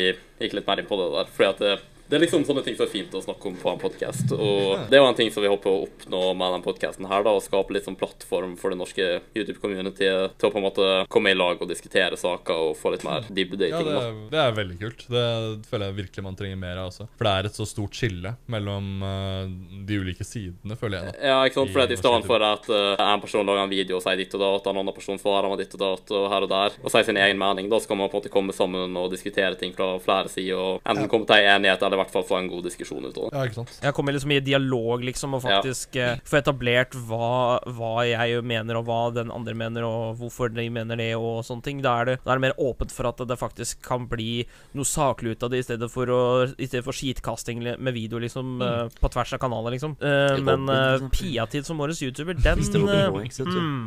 gikk 0.45 0.57
litt 0.59 0.67
mer 0.69 0.81
inn 0.83 0.89
på 0.89 0.99
det 1.01 1.09
der. 1.17 1.31
Fordi 1.37 1.51
at 1.75 1.85
det, 2.09 2.15
er 2.17 2.21
liksom 2.25 2.43
sånne 2.47 2.61
ting 2.65 2.75
som 2.77 2.85
er 2.85 2.91
fint 2.91 3.13
å 3.17 3.21
snakke 3.23 3.49
om 3.49 3.55
på 3.59 3.71
en 3.71 3.79
podkast. 3.81 4.31
Og 4.35 4.85
det 4.91 4.97
er 4.97 5.01
jo 5.03 5.07
en 5.09 5.17
ting 5.17 5.31
som 5.33 5.43
vi 5.45 5.49
håper 5.51 5.71
å 5.71 5.85
oppnå 5.87 6.21
med 6.37 6.53
den 6.55 6.65
podkasten 6.65 7.07
her, 7.09 7.23
da. 7.25 7.33
Å 7.35 7.41
skape 7.43 7.73
litt 7.75 7.87
sånn 7.87 7.97
plattform 7.99 8.53
for 8.59 8.73
det 8.73 8.79
norske 8.79 9.07
YouTube-communityet 9.35 10.35
til 10.39 10.49
å 10.49 10.51
på 10.53 10.59
en 10.61 10.65
måte 10.67 10.87
komme 11.11 11.31
i 11.33 11.37
lag 11.37 11.61
og 11.61 11.69
diskutere 11.69 12.17
saker 12.19 12.61
og 12.69 12.75
få 12.79 12.93
litt 12.95 13.05
mer 13.07 13.25
dybde 13.29 13.67
i 13.67 13.71
Ja, 13.71 13.79
ting. 13.81 13.89
det, 13.89 13.95
da. 13.95 14.29
det 14.35 14.41
er 14.43 14.57
veldig 14.59 14.77
kult. 14.81 15.05
Det 15.11 15.25
føler 15.69 15.89
jeg 15.89 15.97
virkelig 16.01 16.25
man 16.27 16.37
trenger 16.39 16.61
mer 16.61 16.81
av 16.83 16.91
også. 16.91 17.07
For 17.17 17.27
det 17.29 17.33
er 17.39 17.49
et 17.49 17.59
så 17.59 17.67
stort 17.69 17.97
skille 17.97 18.35
mellom 18.51 18.91
uh, 19.03 19.45
de 19.87 19.99
ulike 20.01 20.25
sidene, 20.27 20.77
føler 20.79 20.99
jeg. 20.99 21.15
da. 21.15 21.27
Ja, 21.31 21.39
ikke 21.47 21.61
sant? 21.61 21.73
For 21.75 21.95
I 21.95 21.99
stedet 21.99 22.29
for 22.29 22.45
at 22.51 22.69
uh, 22.71 23.05
en 23.05 23.23
person 23.23 23.45
lager 23.47 23.65
en 23.65 23.73
video 23.73 23.99
og 23.99 24.05
sier 24.05 24.19
ditt 24.21 24.33
og 24.37 24.43
datt, 24.45 24.69
en 24.71 24.81
annen 24.83 24.95
person 24.95 25.19
svarer 25.21 25.49
med 25.51 25.63
ditt 25.63 25.73
og 25.77 25.81
datt 25.85 26.15
og 26.15 26.27
her 26.31 26.45
og 26.47 26.51
der, 26.51 26.77
og 26.83 26.93
sier 26.93 27.07
sin 27.07 27.19
egen 27.21 27.39
mening, 27.41 27.69
da 27.71 27.79
skal 27.83 27.97
man 27.99 28.11
på 28.11 28.17
en 28.19 28.23
måte 28.23 28.33
komme 28.33 28.55
sammen 28.55 28.95
og 28.99 29.11
diskutere 29.13 29.57
ting 29.59 29.73
fra 29.75 29.95
flere 30.03 30.31
sider, 30.31 30.59
og 30.59 30.85
enten 30.85 31.09
komme 31.11 31.27
til 31.29 31.45
enighet 31.49 31.81
eller 31.85 31.94
i 31.95 31.99
hvert 32.01 32.13
fall 32.13 32.25
få 32.27 32.39
en 32.39 32.49
god 32.51 32.65
diskusjon 32.67 33.05
ut 33.05 33.17
av 33.17 33.29
det. 33.29 33.31
Ja, 33.33 33.45
ikke 33.47 33.59
sant? 33.61 33.75
Jeg 33.83 33.95
kommer 33.97 34.15
liksom 34.15 34.33
i 34.35 34.41
dialog, 34.43 35.05
liksom, 35.07 35.37
og 35.37 35.43
faktisk 35.45 35.97
ja. 35.99 36.13
få 36.27 36.39
etablert 36.41 36.95
hva, 37.07 37.59
hva 37.77 37.93
jeg 38.07 38.43
mener, 38.45 38.79
og 38.79 38.89
hva 38.89 39.01
den 39.15 39.33
andre 39.33 39.55
mener, 39.57 39.87
og 39.87 40.19
hvorfor 40.19 40.51
de 40.53 40.67
mener 40.73 40.99
det, 40.99 41.11
og 41.17 41.43
sånne 41.47 41.65
ting. 41.65 41.83
Da 41.85 41.97
er 42.01 42.11
det, 42.11 42.17
da 42.25 42.33
er 42.33 42.39
det 42.39 42.47
mer 42.47 42.59
åpent 42.61 42.93
for 42.95 43.09
at 43.09 43.23
det 43.25 43.39
faktisk 43.39 43.81
kan 43.85 44.07
bli 44.11 44.45
noe 44.77 44.87
saklig 44.87 45.35
ut 45.35 45.45
av 45.47 45.53
det, 45.53 45.63
i 45.63 45.67
stedet 45.67 45.91
for, 45.91 46.11
å, 46.11 46.21
i 46.55 46.69
stedet 46.69 46.85
for 46.85 46.95
skitkasting 46.95 47.63
med 47.63 47.95
video, 47.95 48.21
liksom, 48.21 48.57
mm. 48.61 48.95
på 49.01 49.11
tvers 49.13 49.35
av 49.37 49.43
kanaler, 49.43 49.75
liksom. 49.75 49.97
Uh, 50.01 50.37
men 50.45 50.69
uh. 50.69 51.07
Piatid 51.15 51.67
som 51.67 51.81
årets 51.83 52.03
YouTuber, 52.05 52.37
den 52.43 52.61
uh, 52.61 52.89
eh, 52.95 53.35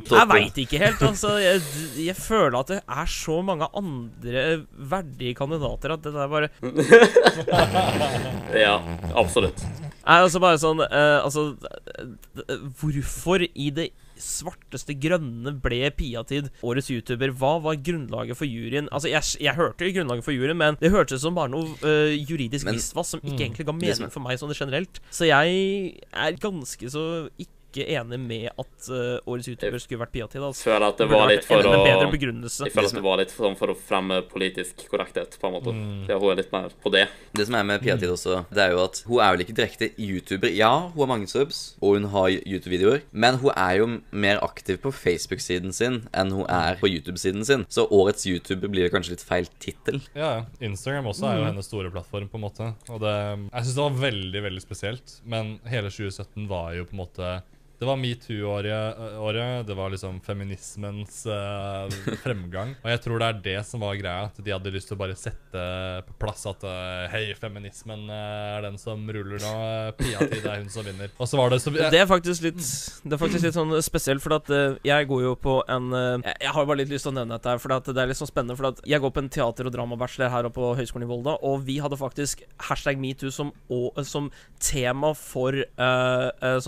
Toppe. 0.08 0.14
Jeg 0.14 0.28
veit 0.32 0.60
ikke 0.64 0.82
helt, 0.82 1.02
altså. 1.04 1.34
Jeg, 1.42 1.62
jeg 2.00 2.16
føler 2.18 2.58
at 2.60 2.72
det 2.72 2.80
er 2.82 3.10
så 3.12 3.40
mange 3.44 3.68
andre 3.76 4.44
verdige 4.90 5.36
kandidater 5.38 5.94
at 5.94 6.04
det 6.04 6.14
der 6.14 6.30
bare 6.30 6.48
Ja, 8.58 8.76
absolutt. 9.18 9.62
Nei, 10.08 10.20
altså 10.24 10.40
bare 10.40 10.56
sånn 10.56 10.78
eh, 10.86 11.18
Altså 11.20 11.42
Hvorfor 12.80 13.42
i 13.44 13.70
det 13.74 13.90
svarteste 14.18 14.94
grønne 14.98 15.52
ble 15.62 15.90
Piatid 15.94 16.48
årets 16.66 16.88
YouTuber? 16.90 17.30
Hva 17.38 17.52
var 17.62 17.76
grunnlaget 17.86 18.38
for 18.38 18.48
juryen? 18.50 18.88
Altså, 18.90 19.10
jeg, 19.12 19.22
jeg 19.44 19.54
hørte 19.54 19.90
grunnlaget 19.94 20.26
for 20.26 20.34
juryen, 20.34 20.58
men 20.58 20.78
det 20.80 20.90
hørtes 20.90 21.20
ut 21.20 21.26
som 21.28 21.36
bare 21.38 21.52
noe 21.52 21.68
uh, 21.84 22.10
juridisk 22.16 22.66
Men- 22.66 22.78
visvas 22.80 23.12
som 23.14 23.20
ikke 23.22 23.36
Mm. 23.38 23.44
egentlig 23.46 23.66
ga 23.68 23.76
mening 23.76 24.10
for 24.10 24.24
meg 24.24 24.40
sånn 24.40 24.54
generelt. 24.58 24.98
Så 25.14 25.28
jeg 25.28 26.00
er 26.10 26.40
ganske 26.42 26.90
så 26.90 27.04
ikke 27.38 27.54
enig 27.76 28.18
med 28.20 28.48
at 28.48 28.88
eh, 28.88 29.18
årets 29.28 29.48
YouTuber 29.48 29.82
skulle 29.82 30.00
vært 30.02 30.12
Piatid. 30.14 30.42
Altså. 30.42 30.64
Jeg 30.64 30.72
føler 30.72 30.86
at 30.88 31.00
det 31.00 31.08
var 31.10 31.28
litt 31.30 31.46
for 31.46 31.58
å. 31.58 31.60
Jeg 31.60 32.72
føler 32.72 32.88
at 32.88 32.96
det 32.96 33.04
var 33.04 33.20
litt 33.20 33.34
sånn 33.34 33.56
for 33.58 33.72
å 33.72 33.76
fremme 33.76 34.20
politisk 34.30 34.86
korrekthet, 34.90 35.36
på 35.40 35.50
en 35.50 35.56
måte. 35.58 35.74
Mm. 35.74 36.06
Ja, 36.08 36.18
hun 36.18 36.32
er 36.32 36.40
litt 36.40 36.52
mer 36.54 36.72
på 36.82 36.92
det. 36.94 37.06
Det 37.36 37.48
som 37.48 37.58
er 37.58 37.66
med 37.68 37.84
Piatid 37.84 38.10
også, 38.12 38.42
det 38.54 38.64
er 38.64 38.74
jo 38.74 38.82
at 38.86 39.02
hun 39.08 39.22
er 39.24 39.34
vel 39.34 39.44
ikke 39.44 39.56
direkte 39.58 39.90
YouTuber. 39.94 40.52
Ja, 40.56 40.72
hun 40.94 41.02
har 41.04 41.12
mange 41.12 41.30
subs, 41.30 41.76
og 41.82 41.98
hun 41.98 42.08
har 42.14 42.30
YouTube-videoer, 42.38 43.04
men 43.12 43.40
hun 43.42 43.52
er 43.54 43.78
jo 43.82 43.90
mer 44.10 44.42
aktiv 44.44 44.80
på 44.82 44.92
Facebook-siden 44.94 45.74
sin 45.76 46.00
enn 46.16 46.32
hun 46.34 46.46
er 46.48 46.78
på 46.80 46.90
YouTube-siden 46.90 47.44
sin. 47.46 47.66
Så 47.72 47.86
årets 47.94 48.26
YouTuber 48.28 48.72
blir 48.72 48.92
kanskje 48.92 49.16
litt 49.16 49.26
feil 49.26 49.48
tittel. 49.62 50.00
Ja, 50.14 50.38
ja. 50.38 50.44
Instagram 50.64 51.10
også 51.12 51.28
er 51.28 51.40
jo 51.40 51.46
hennes 51.48 51.68
store 51.68 51.92
plattform, 51.92 52.28
på 52.32 52.40
en 52.40 52.46
måte. 52.46 52.72
Og 52.88 53.02
det 53.02 53.14
Jeg 53.14 53.64
syns 53.64 53.76
det 53.76 53.84
var 53.84 54.00
veldig, 54.02 54.42
veldig 54.48 54.64
spesielt. 54.64 55.14
Men 55.24 55.58
hele 55.68 55.92
2017 55.92 56.48
var 56.50 56.74
jo 56.76 56.86
på 56.88 56.96
en 56.96 57.02
måte 57.02 57.30
det 57.78 57.86
var 57.86 57.98
metoo-året, 58.00 59.66
det 59.66 59.76
var 59.78 59.92
liksom 59.92 60.20
feminismens 60.26 61.20
uh, 61.30 61.86
fremgang. 62.24 62.74
Og 62.82 62.90
jeg 62.90 63.02
tror 63.04 63.22
det 63.22 63.28
er 63.28 63.42
det 63.44 63.58
som 63.68 63.82
var 63.84 63.98
greia, 64.00 64.26
at 64.26 64.40
de 64.42 64.54
hadde 64.54 64.72
lyst 64.74 64.90
til 64.90 64.98
å 64.98 65.02
bare 65.02 65.14
sette 65.18 65.62
på 66.08 66.16
plass 66.18 66.42
at 66.50 66.64
uh, 66.66 67.06
hei, 67.12 67.28
feminismen 67.38 68.08
eh, 68.10 68.56
er 68.56 68.64
den 68.66 68.78
som 68.80 69.02
ruller 69.14 69.40
nå, 69.42 69.52
eh, 69.62 69.90
Pia-tid 69.98 70.46
er 70.46 70.62
hun 70.62 70.70
som 70.72 70.86
vinner. 70.86 71.12
Og 71.18 71.30
så 71.30 71.38
var 71.38 71.52
det 71.52 71.60
så 71.62 71.72
Det 71.74 72.00
er 72.00 72.08
faktisk 72.08 72.44
litt 72.46 72.58
Det 72.58 73.14
er 73.14 73.20
faktisk 73.20 73.46
litt 73.46 73.56
sånn 73.56 73.74
spesielt, 73.84 74.22
for 74.24 74.36
at 74.38 74.50
uh, 74.52 74.76
jeg 74.86 75.08
går 75.10 75.24
jo 75.24 75.34
på 75.38 75.58
en 75.70 75.90
eh, 75.94 76.08
jeg, 76.26 76.36
jeg 76.48 76.54
har 76.56 76.68
bare 76.68 76.80
litt 76.82 76.92
lyst 76.92 77.06
til 77.08 77.14
å 77.14 77.18
nevne 77.20 77.38
dette, 77.38 77.56
for 77.62 77.76
at 77.78 77.90
det 77.90 78.02
er 78.02 78.10
litt 78.10 78.20
sånn 78.20 78.30
spennende. 78.30 78.58
For 78.58 78.70
at 78.72 78.82
jeg 78.88 79.02
går 79.04 79.14
på 79.14 79.24
en 79.24 79.32
teater- 79.38 79.70
og 79.70 79.74
dramabachelor 79.74 80.32
her 80.34 80.48
oppe 80.48 80.58
på 80.58 80.74
Høgskolen 80.80 81.06
i 81.06 81.10
Volda, 81.10 81.36
og 81.46 81.62
vi 81.68 81.78
hadde 81.82 82.00
faktisk 82.00 82.42
hashtag 82.68 82.98
metoo 83.00 83.30
som, 83.34 83.52
som 84.02 84.30
tema 84.62 85.12
for 85.16 85.54
eh, 85.62 86.58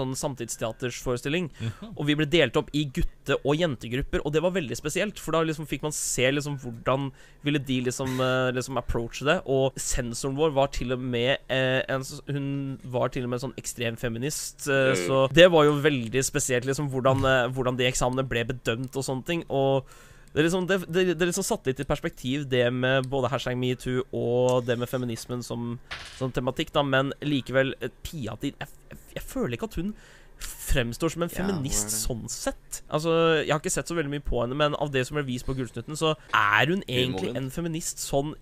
sånn 1.00 1.10
samtidsteatersforestilling. 1.10 1.50
Og 1.96 2.06
vi 2.06 2.16
ble 2.18 2.26
delt 2.30 2.56
opp 2.56 2.70
i 2.72 2.84
gutte- 2.84 3.38
og 3.44 3.56
jentegrupper, 3.56 4.22
og 4.24 4.32
det 4.32 4.42
var 4.42 4.54
veldig 4.54 4.76
spesielt. 4.76 5.18
For 5.18 5.32
da 5.32 5.42
liksom 5.42 5.68
fikk 5.68 5.82
man 5.82 5.92
se 5.92 6.28
liksom 6.30 6.58
hvordan 6.60 7.10
ville 7.44 7.58
de 7.58 7.80
liksom, 7.86 8.20
uh, 8.20 8.50
liksom 8.52 8.78
approache 8.78 9.24
det. 9.24 9.40
Og 9.46 9.72
sensoren 9.76 10.36
vår 10.36 10.54
var 10.56 10.68
til 10.74 10.92
og 10.92 11.00
med 11.00 11.38
uh, 11.50 11.82
en, 11.88 12.04
Hun 12.28 12.78
var 12.84 13.08
til 13.08 13.24
og 13.24 13.30
med 13.30 13.40
en 13.40 13.46
sånn 13.48 13.58
ekstrem 13.60 13.96
feminist. 13.96 14.66
Mm. 14.68 14.96
Så 15.06 15.24
det 15.32 15.50
var 15.50 15.64
jo 15.64 15.80
veldig 15.80 16.22
spesielt, 16.24 16.66
liksom, 16.68 16.90
hvordan, 16.90 17.24
hvordan 17.54 17.78
de 17.78 17.88
eksamene 17.88 18.26
ble 18.26 18.44
bedømt 18.48 18.96
og 18.96 19.04
sånne 19.06 19.26
ting. 19.26 19.44
Og 19.48 19.86
det, 20.32 20.38
er 20.38 20.46
liksom, 20.46 20.66
det, 20.70 20.78
det, 20.86 21.04
det 21.18 21.26
liksom 21.26 21.42
satte 21.46 21.72
litt 21.72 21.80
i 21.82 21.88
perspektiv, 21.88 22.44
det 22.50 22.68
med 22.70 23.08
både 23.10 23.32
hashtag 23.32 23.56
metoo 23.58 24.04
og 24.14 24.62
det 24.68 24.76
med 24.78 24.90
feminismen 24.90 25.42
som, 25.42 25.72
som 26.18 26.30
tematikk, 26.30 26.70
da, 26.76 26.84
men 26.86 27.10
likevel 27.26 27.74
Pia 28.06 28.36
jeg, 28.38 28.54
jeg, 28.60 29.00
jeg 29.16 29.24
føler 29.26 29.56
ikke 29.56 29.66
at 29.72 29.78
hun 29.80 29.90
fremstår 30.70 31.14
som 31.14 31.24
en 31.26 31.32
feminist 31.32 31.90
er 31.90 31.96
sånn 31.96 32.26
sett. 32.30 32.82
Altså, 32.88 33.14
Jeg 33.42 33.52
har 33.52 33.62
ikke 33.62 33.72
sett 33.74 33.90
så 33.90 33.96
veldig 33.98 34.12
mye 34.14 34.24
på 34.24 34.42
henne, 34.42 34.56
men 34.58 34.76
av 34.78 34.92
det 34.94 35.06
som 35.08 35.18
ble 35.18 35.26
vist 35.28 35.46
på 35.48 35.56
Gullsnutten, 35.58 35.98
så 35.98 36.14
er 36.30 36.72
hun 36.72 36.84
egentlig 36.86 37.34
en 37.36 37.50
feminist 37.52 38.02
sånn 38.02 38.34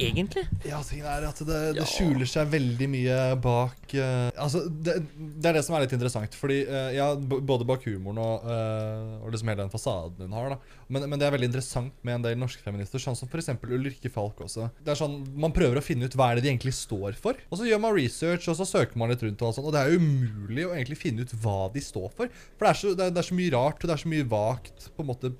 egentlig. 0.00 0.44
Ja, 0.64 0.80
tingen 0.84 1.06
er 1.08 1.26
at 1.28 1.38
det, 1.38 1.60
Ja. 1.76 1.82
det 1.82 1.88
skjuler 1.90 2.28
seg 2.28 2.48
veldig 2.52 2.88
mye 2.88 3.18
bak 3.40 3.92
uh, 3.94 4.30
Altså, 4.36 4.64
det, 4.68 4.98
det 5.16 5.50
er 5.50 5.58
det 5.58 5.64
som 5.64 5.76
er 5.76 5.84
litt 5.84 5.94
interessant. 5.96 6.34
Fordi 6.36 6.62
uh, 6.68 6.90
ja, 6.96 7.10
både 7.16 7.68
bak 7.68 7.84
humoren 7.88 8.20
og, 8.20 8.46
uh, 8.48 9.24
og 9.24 9.32
liksom 9.32 9.52
hele 9.52 9.64
den 9.64 9.72
fasaden 9.72 10.26
hun 10.26 10.36
har. 10.36 10.56
da 10.56 10.76
men, 10.88 11.08
men 11.10 11.18
det 11.18 11.26
er 11.26 11.34
veldig 11.34 11.48
interessant 11.50 11.94
med 12.06 12.18
en 12.18 12.24
del 12.28 12.36
norske 12.38 12.62
feminister, 12.62 13.02
sånn 13.02 13.16
som 13.18 13.28
f.eks. 13.30 13.50
Ulrikke 13.66 14.10
Falk 14.12 14.44
også. 14.44 14.68
Det 14.84 14.92
er 14.92 14.98
sånn, 15.00 15.18
Man 15.34 15.54
prøver 15.54 15.80
å 15.80 15.84
finne 15.84 16.06
ut 16.06 16.14
hva 16.14 16.30
er 16.30 16.38
det 16.38 16.46
de 16.46 16.52
egentlig 16.52 16.76
står 16.78 17.18
for. 17.18 17.38
Og 17.50 17.58
så 17.58 17.66
gjør 17.66 17.82
man 17.82 17.96
research, 17.96 18.46
og 18.50 18.58
så 18.58 18.66
søker 18.68 19.00
man 19.00 19.10
litt 19.10 19.24
rundt, 19.26 19.42
og 19.42 19.56
sånt, 19.56 19.66
og 19.66 19.74
det 19.74 19.82
er 19.82 19.98
umulig 19.98 20.66
å 20.68 20.74
egentlig 20.76 21.00
finne 21.00 21.26
ut 21.26 21.34
hva 21.42 21.66
de 21.74 21.75
står 21.84 22.08
for. 22.16 22.32
For 22.56 22.66
det 22.66 22.72
er 22.72 22.80
så, 22.80 22.94
det 22.96 23.06
er, 23.06 23.14
det 23.14 23.22
er 23.22 23.28
så 23.28 23.38
mye 23.38 23.54
rart, 23.54 23.78
og 23.80 23.90
det 23.90 23.94
er 23.96 24.02
så 24.02 24.12
mye 24.12 24.26
vagt 24.30 24.88
på 24.96 25.04
en 25.04 25.10
måte 25.10 25.32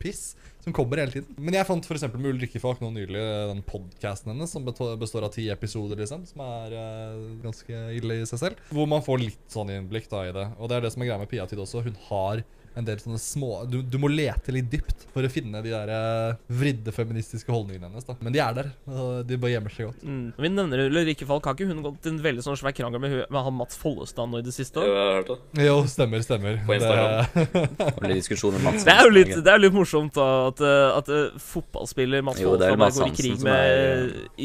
piss 0.00 0.24
som 0.64 0.72
kommer 0.72 1.02
hele 1.02 1.12
tiden. 1.12 1.36
Men 1.36 1.58
jeg 1.58 1.68
fant 1.68 1.86
f.eks. 1.86 2.06
med 2.14 2.30
Ulrikke 2.32 2.60
Falk 2.62 2.80
nå 2.80 2.90
nylig 2.94 3.20
den 3.50 3.60
podkasten 3.68 4.32
hennes, 4.32 4.52
som 4.54 4.64
består 4.64 5.26
av 5.26 5.32
ti 5.34 5.46
episoder, 5.52 6.00
liksom, 6.00 6.24
som 6.28 6.44
er 6.46 6.76
uh, 6.78 7.24
ganske 7.44 7.84
ille 7.98 8.22
i 8.22 8.28
seg 8.28 8.40
selv. 8.40 8.62
Hvor 8.72 8.88
man 8.90 9.04
får 9.04 9.20
litt 9.26 9.44
sånn 9.52 9.72
innblikk 9.74 10.08
da 10.12 10.24
i 10.28 10.34
det. 10.34 10.48
Og 10.58 10.70
det 10.70 10.78
er 10.78 10.86
det 10.86 10.94
som 10.94 11.04
er 11.04 11.12
greia 11.12 11.20
med 11.20 11.30
Pia 11.32 11.44
Tid 11.50 11.60
også. 11.60 11.84
Hun 11.84 11.98
har 12.08 12.44
en 12.74 12.86
del 12.86 12.98
sånne 12.98 13.20
små 13.22 13.64
du, 13.70 13.78
du 13.86 13.96
må 14.02 14.08
lete 14.10 14.52
litt 14.54 14.70
dypt 14.72 15.04
for 15.14 15.26
å 15.26 15.30
finne 15.30 15.60
de 15.62 15.70
der 15.70 15.90
eh, 15.94 16.38
vridde 16.50 16.92
feministiske 16.94 17.52
holdningene 17.52 17.86
hennes. 17.88 18.06
da 18.06 18.16
Men 18.24 18.34
de 18.34 18.40
er 18.42 18.56
der, 18.56 18.70
og 18.90 19.22
de 19.28 19.38
bare 19.40 19.54
gjemmer 19.54 19.74
seg 19.74 19.90
godt. 19.90 20.02
Mm. 20.02 20.24
Vi 20.38 20.50
nevner 20.50 20.82
Ulrikke 20.88 21.28
Falk. 21.28 21.46
Har 21.46 21.56
ikke 21.56 21.68
hun 21.70 21.82
gått 21.84 22.08
i 22.08 22.12
en 22.12 22.20
veldig 22.24 22.44
sånn 22.44 22.58
svær 22.58 22.74
krangel 22.76 23.02
med, 23.02 23.16
med 23.22 23.46
han 23.46 23.56
Mats 23.56 23.78
Follestad 23.80 24.30
nå 24.30 24.42
i 24.42 24.46
det 24.46 24.54
siste? 24.56 24.82
Jo, 24.82 24.94
jeg 24.94 25.06
har 25.06 25.18
hørt 25.20 25.30
det. 25.30 25.66
Jo, 25.68 25.76
stemmer, 25.90 26.24
stemmer. 26.26 26.58
På 26.66 26.76
Instagram. 26.76 28.62
Mats. 28.64 28.86
Det 28.86 28.94
er 28.94 29.06
jo 29.06 29.12
litt, 29.14 29.32
det 29.36 29.52
er 29.52 29.58
jo 29.60 29.64
litt 29.66 29.76
morsomt 29.76 30.14
da 30.16 30.28
at, 30.48 30.62
uh, 30.64 30.98
at 30.98 31.10
uh, 31.12 31.38
fotballspiller 31.42 32.24
Mats 32.26 32.42
Jo, 32.42 32.54
er 32.58 32.74
Follestad 32.74 32.82
bare 32.82 32.96
går 32.98 33.12
i 33.12 33.16
krig 33.20 33.44
med 33.44 33.60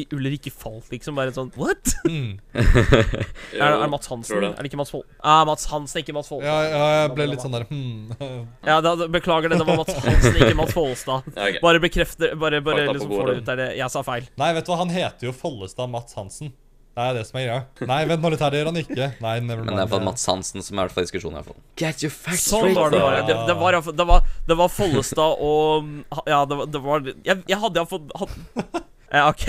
er- 0.04 0.16
Ulrikke 0.20 0.54
Falk, 0.54 0.86
liksom. 0.94 1.18
Bare 1.20 1.36
sånn 1.36 1.54
What? 1.60 1.96
Mm. 2.10 2.40
Er, 2.50 3.60
er 3.60 3.76
det 3.84 3.90
Mats 3.92 4.08
Hansen? 4.10 4.40
det. 4.42 4.50
Er 4.50 4.64
det 4.66 4.70
ikke 4.72 4.80
Mats 4.80 4.92
Foll... 4.94 5.04
Ah, 5.22 5.44
Mats 5.46 5.68
Hansen, 5.70 6.02
ikke 6.02 6.16
Mats 6.16 6.30
Ja, 6.32 6.38
Follestad. 6.40 6.72
ja, 6.74 6.88
jeg 7.04 7.12
ble 7.18 7.28
litt 7.30 7.44
sånn 7.44 7.54
der 7.54 7.66
hmm. 7.70 8.19
Ja, 8.70 8.80
da, 8.84 8.96
beklager 9.08 9.50
det. 9.50 9.60
Det 9.62 9.68
var 9.68 9.78
Mats 9.80 10.00
Hansen, 10.06 10.36
ikke 10.36 10.56
Mats 10.60 10.74
Follestad. 10.76 11.30
Ja, 11.36 11.50
ok. 11.50 11.60
Bare 11.64 11.84
bekrefter 11.84 12.34
Bare, 12.40 12.62
bare 12.62 12.88
liksom 12.92 13.14
får 13.14 13.30
det 13.32 13.38
ut 13.42 13.52
der. 13.52 13.62
Jeg 13.80 13.94
sa 13.94 14.04
feil. 14.06 14.28
Nei, 14.40 14.50
vet 14.58 14.68
du 14.68 14.74
hva, 14.74 14.82
han 14.84 14.92
heter 14.94 15.30
jo 15.30 15.36
Follestad 15.36 15.92
Mats 15.94 16.18
Hansen. 16.20 16.52
Det 17.00 17.06
er 17.06 17.16
det 17.16 17.22
som 17.30 17.38
er 17.40 17.46
greia. 17.46 17.88
Nei, 17.88 18.00
vent 18.10 18.24
nå 18.26 18.32
litt 18.34 18.42
her, 18.44 18.52
det 18.52 18.60
gjør 18.60 18.70
han 18.74 18.80
ikke. 18.82 19.06
Nei, 19.24 19.36
never 19.46 19.64
Men 19.64 19.78
det 19.78 19.84
er 19.86 19.92
for 19.94 20.04
Mats 20.04 20.26
Hansen 20.28 20.66
som 20.66 20.82
er 20.82 20.92
i 20.92 21.06
diskusjonen. 21.06 21.38
i 21.38 21.40
hvert 21.40 21.54
fall 21.54 21.62
Get 21.80 22.04
your 22.04 22.12
facts 22.12 22.50
Sånn 22.50 22.66
straight 22.66 22.80
var 22.80 22.92
det 22.92 23.02
bare. 23.06 23.22
Det, 23.30 23.38
det, 23.48 23.56
var, 23.62 23.80
det, 24.02 24.08
var, 24.10 24.30
det 24.50 24.58
var 24.60 24.74
Follestad 24.74 25.44
og 25.46 25.94
Ja, 26.28 26.44
det 26.50 26.60
var, 26.60 26.72
det 26.74 26.84
var 26.84 27.08
Jeg, 27.14 27.44
jeg 27.48 27.62
hadde 27.64 27.84
iallfall 27.84 28.10
hatt 28.20 28.86
ja, 29.10 29.24
OK. 29.32 29.42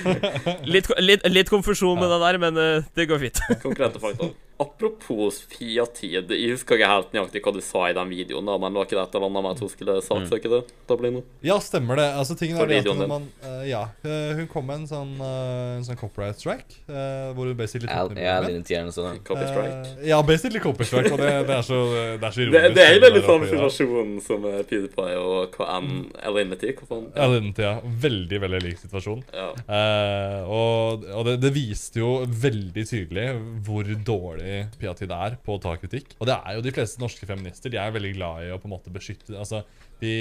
Litt, 0.74 0.90
litt, 1.00 1.22
litt 1.32 1.48
konfusjon 1.48 1.96
med 1.96 2.10
det 2.12 2.18
der, 2.20 2.38
men 2.42 2.58
eh, 2.60 2.88
det 2.92 3.06
går 3.08 3.22
fint. 3.22 3.38
Konkrete 3.62 4.02
fakta. 4.02 4.28
Apropos 4.62 5.40
Fia-tid, 5.52 6.30
jeg 6.30 6.54
husker 6.54 6.78
ikke 6.78 6.90
helt 6.90 7.14
nøyaktig 7.16 7.42
hva 7.44 7.54
du 7.56 7.60
sa 7.64 7.84
i 7.90 7.96
den 7.96 8.12
videoen, 8.12 8.48
da, 8.48 8.56
men 8.62 8.76
var 8.78 8.86
ikke 8.86 8.98
det 8.98 9.04
et 9.04 9.16
eller 9.18 9.28
annet 9.28 9.46
med 9.46 9.56
at 9.56 9.62
hun 9.64 9.72
skulle 9.72 9.96
saksøke 10.06 10.52
det? 10.52 10.60
Dublino? 10.88 11.24
Ja, 11.44 11.58
stemmer 11.64 11.98
det. 12.00 12.08
Altså, 12.20 12.36
tingen 12.38 12.60
er 12.60 12.74
at 12.78 12.88
når 12.88 13.10
man, 13.10 13.28
uh, 13.44 13.62
Ja, 13.68 13.82
eh, 14.06 14.32
hun 14.38 14.48
kom 14.50 14.66
med 14.68 14.82
en 14.82 14.88
sånn, 14.90 15.12
uh, 15.20 15.76
en 15.78 15.86
sånn 15.86 15.98
copyright 16.00 16.40
strike, 16.40 16.80
uh, 16.88 17.32
hvor 17.36 17.50
hun 17.50 17.58
basically 17.58 17.90
Ja, 17.90 18.06
tok 18.06 18.16
ned 18.16 18.72
ja, 18.72 18.82
sånn. 18.94 19.20
Copy 19.26 19.46
strike. 19.50 19.76
Uh, 19.98 20.06
ja, 20.12 20.20
basically 20.26 20.62
copy 20.62 20.88
strike, 20.88 21.12
og 21.12 21.22
det, 21.22 21.32
det 21.50 21.58
er 21.58 21.66
så, 21.66 21.80
det 21.92 22.30
er 22.30 22.36
så 22.36 22.42
Det, 22.42 22.48
ironisk. 22.48 22.76
det 22.78 22.86
er 22.86 22.96
jo 22.96 23.02
litt 23.02 23.26
sånn 23.26 23.32
samme 23.32 23.42
oppe 23.42 23.48
i 23.48 23.50
det. 23.50 23.72
situasjon 23.72 24.14
som 24.26 24.48
PewDiePie 24.70 25.18
og 25.20 25.56
KN 25.56 25.90
Alinity. 26.30 26.74
Hva? 26.82 27.00
Ja. 27.16 27.74
Veldig, 28.02 28.40
veldig 28.46 28.62
lik 28.64 28.80
situasjon. 28.82 29.22
Ja. 29.34 29.50
Eh, 29.66 30.38
og 30.46 31.02
og 31.12 31.24
det, 31.26 31.36
det 31.42 31.52
viste 31.54 32.00
jo 32.02 32.12
veldig 32.26 32.84
tydelig 32.88 33.26
hvor 33.66 33.88
dårlig 34.06 34.51
Piatid 34.80 35.12
er 35.14 35.38
på 35.44 35.56
å 35.56 35.62
ta 35.62 35.74
kritikk. 35.80 36.16
Og 36.20 36.28
det 36.28 36.36
er 36.36 36.58
jo 36.58 36.64
de 36.64 36.74
fleste 36.74 37.02
norske 37.02 37.28
feminister. 37.28 37.72
De 37.72 37.80
er 37.80 37.94
veldig 37.94 38.12
glad 38.16 38.46
i 38.46 38.52
å 38.54 38.60
på 38.60 38.68
en 38.70 38.76
måte 38.76 38.92
beskytte 38.92 39.38
Altså, 39.38 39.62
de, 40.02 40.14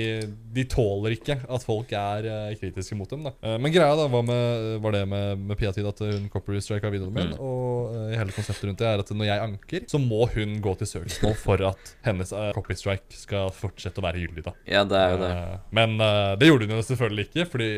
de 0.54 0.64
tåler 0.70 1.16
ikke 1.16 1.40
at 1.42 1.64
folk 1.66 1.90
er 1.98 2.28
uh, 2.30 2.54
kritiske 2.60 2.98
mot 2.98 3.10
dem. 3.10 3.26
da 3.26 3.32
Uh, 3.42 3.56
Men 3.58 3.72
greia 3.74 3.96
da 3.98 4.06
var, 4.12 4.22
med, 4.28 4.76
var 4.84 4.94
det 4.94 5.02
med, 5.10 5.40
med 5.50 5.58
Piatid 5.58 5.88
at 5.88 6.02
hun 6.04 6.28
copyright-strika 6.30 6.92
videoen 6.94 7.16
min. 7.16 7.32
Og 7.42 7.96
uh, 7.96 8.12
hele 8.14 8.34
konseptet 8.36 8.68
rundt 8.68 8.82
det 8.82 8.90
er 8.90 9.02
at 9.02 9.14
når 9.16 9.30
jeg 9.30 9.44
anker, 9.48 9.86
så 9.90 10.02
må 10.02 10.28
hun 10.36 10.60
gå 10.62 10.76
til 10.82 10.90
søksmål 10.92 11.34
for 11.40 11.64
at 11.72 11.94
hennes 12.06 12.34
uh, 12.36 12.52
copyright-strike 12.54 13.18
skal 13.18 13.50
fortsette 13.56 14.04
å 14.04 14.06
være 14.06 14.22
gyldig. 14.22 14.46
da 14.46 14.54
Ja, 14.70 14.84
det 14.86 15.00
er 15.00 15.16
jo 15.16 15.22
det. 15.24 15.32
Men 15.74 15.98
det 16.38 16.50
gjorde 16.50 16.68
hun 16.68 16.76
jo 16.76 16.84
selvfølgelig 16.86 17.28
ikke, 17.30 17.48
fordi 17.56 17.70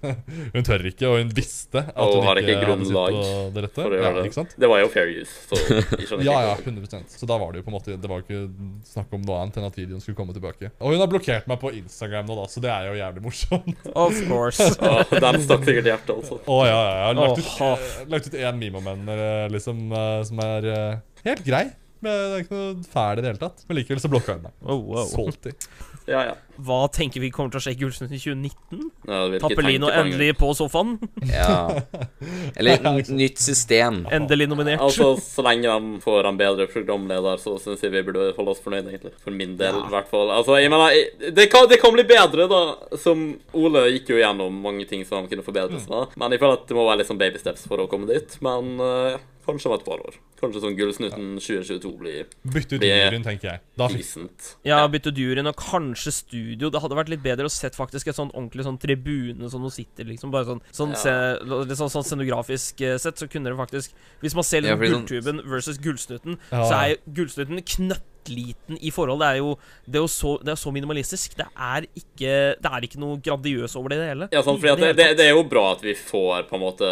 hun 0.54 0.66
tør 0.68 0.86
ikke, 0.92 1.08
og 1.10 1.18
hun 1.18 1.34
visste 1.34 1.82
at 1.82 1.98
Og 1.98 2.20
hun 2.20 2.42
ikke, 2.42 2.54
ikke 2.54 2.70
hadde 2.70 2.86
sitt 2.86 3.00
på 3.00 3.24
det 3.56 3.64
rette. 3.66 3.80
For 3.80 3.96
gjøre 3.96 4.06
ja, 4.06 4.14
det. 4.20 4.26
ikke 4.30 4.38
sant? 4.38 4.54
Det 4.60 4.70
var 4.70 4.84
jo 4.84 4.92
fair 4.92 5.10
use, 5.10 5.34
så 5.50 5.58
Ja, 6.20 6.36
ja, 6.44 6.54
ikke. 6.56 6.70
100 6.70 7.02
Så 7.10 7.28
da 7.28 7.38
var 7.40 7.52
det 7.52 7.60
jo 7.60 7.66
på 7.66 7.72
en 7.72 7.76
måte 7.76 7.96
Det 8.00 8.10
var 8.10 8.20
jo 8.20 8.26
ikke 8.26 8.68
snakk 8.86 9.12
om 9.16 9.24
noe 9.26 9.40
annet 9.42 9.58
enn 9.60 9.66
at 9.68 9.78
videoen 9.78 10.02
skulle 10.04 10.18
komme 10.18 10.34
tilbake. 10.36 10.70
Og 10.78 10.94
hun 10.94 11.02
har 11.02 11.10
blokkert 11.10 11.50
meg 11.50 11.60
på 11.62 11.72
Instagram 11.80 12.28
nå, 12.30 12.38
da, 12.38 12.46
så 12.52 12.62
det 12.64 12.72
er 12.72 12.88
jo 12.90 12.96
jævlig 13.00 13.24
morsomt. 13.26 13.84
Of 13.94 14.22
course. 14.28 14.70
oh, 14.86 15.02
den 15.26 15.42
stakk 15.44 15.66
sikkert 15.66 15.90
i 15.90 15.94
hjertet, 15.94 16.14
altså. 16.16 16.40
Å 16.44 16.58
ja, 16.68 16.78
ja, 16.78 16.96
jeg 16.96 17.06
har 17.08 17.20
lagt 17.20 17.42
ut, 17.42 17.52
Åh. 17.66 17.84
eh, 17.90 18.08
lagt 18.14 18.30
ut 18.30 18.40
én 18.40 18.60
meme 18.64 18.82
om 18.82 18.90
henne 18.92 19.20
eh, 19.26 19.46
liksom, 19.52 19.84
eh, 19.90 20.16
som 20.30 20.42
er 20.46 20.70
eh, 20.74 20.98
helt 21.26 21.46
grei. 21.46 21.64
Men 22.00 22.16
det 22.16 22.36
er 22.38 22.44
ikke 22.46 22.56
noe 22.56 22.90
fæl 22.94 23.20
i 23.20 23.24
det 23.24 23.32
hele 23.34 23.42
tatt. 23.42 23.64
Men 23.68 23.76
likevel 23.80 24.00
så 24.00 24.10
blokka 24.12 24.38
hun 24.38 24.46
meg. 24.46 24.54
Oh, 24.64 24.80
wow. 24.88 25.08
Salty. 25.10 25.52
Ja, 26.10 26.24
ja. 26.26 26.36
Hva 26.60 26.80
tenker 26.92 27.22
vi 27.22 27.30
kommer 27.32 27.52
til 27.54 27.60
å 27.60 27.62
skje 27.64 27.72
i 27.72 27.78
Gullsnutt 27.80 28.10
i 28.12 28.18
2019? 28.20 28.80
ja 29.08 29.20
Tappelino 29.40 29.88
endelig 29.94 30.34
på 30.40 30.50
sofaen. 30.58 30.96
Ja. 31.30 31.70
Eller 32.58 32.82
nytt 33.22 33.38
system. 33.40 34.02
Endelig 34.12 34.48
nominert. 34.50 34.82
Altså, 34.84 35.14
Så 35.22 35.44
lenge 35.46 35.70
de 35.70 36.02
får 36.04 36.28
en 36.28 36.40
bedre 36.40 36.66
programleder, 36.72 37.40
så 37.40 37.54
syns 37.62 37.84
jeg 37.86 37.94
vi 37.94 38.02
burde 38.10 38.32
holde 38.36 38.52
oss 38.56 38.60
fornøyd, 38.64 38.90
egentlig. 38.90 39.14
For 39.22 39.32
min 39.32 39.56
del, 39.60 39.78
i 39.86 39.94
hvert 39.94 40.10
fall. 40.10 40.34
Altså, 40.34 40.58
jeg 40.60 40.72
mener, 40.74 40.98
det 41.38 41.48
kan, 41.52 41.68
det 41.70 41.80
kan 41.80 41.94
bli 41.96 42.04
bedre, 42.10 42.48
da. 42.50 42.62
Som 43.00 43.24
Ole 43.56 43.86
gikk 43.94 44.12
jo 44.12 44.20
gjennom 44.20 44.60
mange 44.66 44.84
ting 44.90 45.06
som 45.08 45.30
kunne 45.30 45.46
forbedres 45.46 45.88
med. 45.90 46.18
Men 46.20 46.34
jeg 46.36 46.42
føler 46.42 46.60
at 46.60 46.68
det 46.68 46.76
må 46.76 46.88
være 46.90 47.02
litt 47.02 47.12
sånn 47.12 47.22
baby 47.22 47.40
steps 47.40 47.64
for 47.70 47.80
å 47.80 47.88
komme 47.90 48.10
dit. 48.10 48.36
Men 48.44 48.74
eh, 48.84 49.20
kanskje 49.50 49.66
om 49.70 49.74
et 49.78 49.84
par 49.84 49.98
år. 50.06 50.14
Kanskje 50.40 50.60
sånn 50.62 50.76
Gullsnutten 50.78 51.38
2022 51.38 51.92
blir 51.98 52.26
Bytte 52.44 52.78
ut 52.78 52.82
juryen, 52.86 53.22
tenker 53.26 53.50
jeg. 53.50 53.60
Da 53.76 53.88
decent. 53.88 54.56
Ja, 54.64 54.86
bytte 54.88 55.12
juryen 55.12 55.46
og 55.50 55.56
kanskje 55.56 56.12
studio. 56.12 56.70
Det 56.70 56.80
hadde 56.80 56.96
vært 56.96 57.08
litt 57.12 57.22
bedre 57.22 57.46
å 57.46 57.50
sett 57.52 57.74
faktisk 57.76 58.08
et 58.08 58.16
sånn 58.16 58.30
ordentlig 58.32 58.64
sånn 58.64 58.78
tribune 58.80 59.50
som 59.50 59.60
hun 59.62 59.70
sitter, 59.70 60.04
liksom. 60.04 60.30
Bare 60.30 60.44
sånn, 60.48 60.62
sånn, 60.72 60.90
Ja. 60.90 60.96
se, 60.96 61.74
sånn, 61.76 61.90
sånn 61.90 62.04
scenografisk 62.06 62.80
eh, 62.80 62.96
sett, 62.98 63.16
så 63.18 63.28
kunne 63.28 63.50
det 63.50 63.56
faktisk 63.58 63.92
Hvis 64.22 64.34
man 64.34 64.44
ser 64.44 64.60
Ja, 64.62 64.76
liksom 64.76 64.78
fordi 64.78 64.90
sånn- 64.94 65.06
Gulltuben 65.06 65.42
versus 65.50 65.78
Gullsnutten, 65.78 66.38
Ja. 66.52 66.64
så 66.64 66.72
er 66.72 66.96
Gullsnutten 67.08 67.40
Gullsnutten 67.40 67.92
knøttliten 68.20 68.78
i 68.80 68.90
forhold. 68.90 69.20
Det 69.20 69.28
er 69.28 69.38
jo, 69.40 69.54
det 69.86 69.98
er 69.98 70.04
jo 70.04 70.10
så, 70.10 70.38
det 70.44 70.52
er 70.52 70.60
så 70.60 70.72
minimalistisk. 70.72 71.36
Det 71.36 71.46
er 71.56 71.86
ikke 71.94 72.56
Det 72.60 72.70
er 72.70 72.84
ikke 72.84 73.00
noe 73.00 73.18
gradiøst 73.20 73.76
over 73.76 73.90
det 73.90 73.96
i 73.96 74.00
det 74.00 74.08
hele. 74.10 74.28
Ja, 74.32 74.42
sant, 74.42 74.60
fordi 74.60 74.72
at 74.72 74.80
det, 74.80 74.90
det, 74.98 75.08
det 75.18 75.26
er 75.26 75.34
jo 75.34 75.44
bra 75.48 75.72
at 75.74 75.82
vi 75.82 75.94
får 75.94 76.46
på 76.50 76.56
en 76.56 76.62
måte 76.62 76.90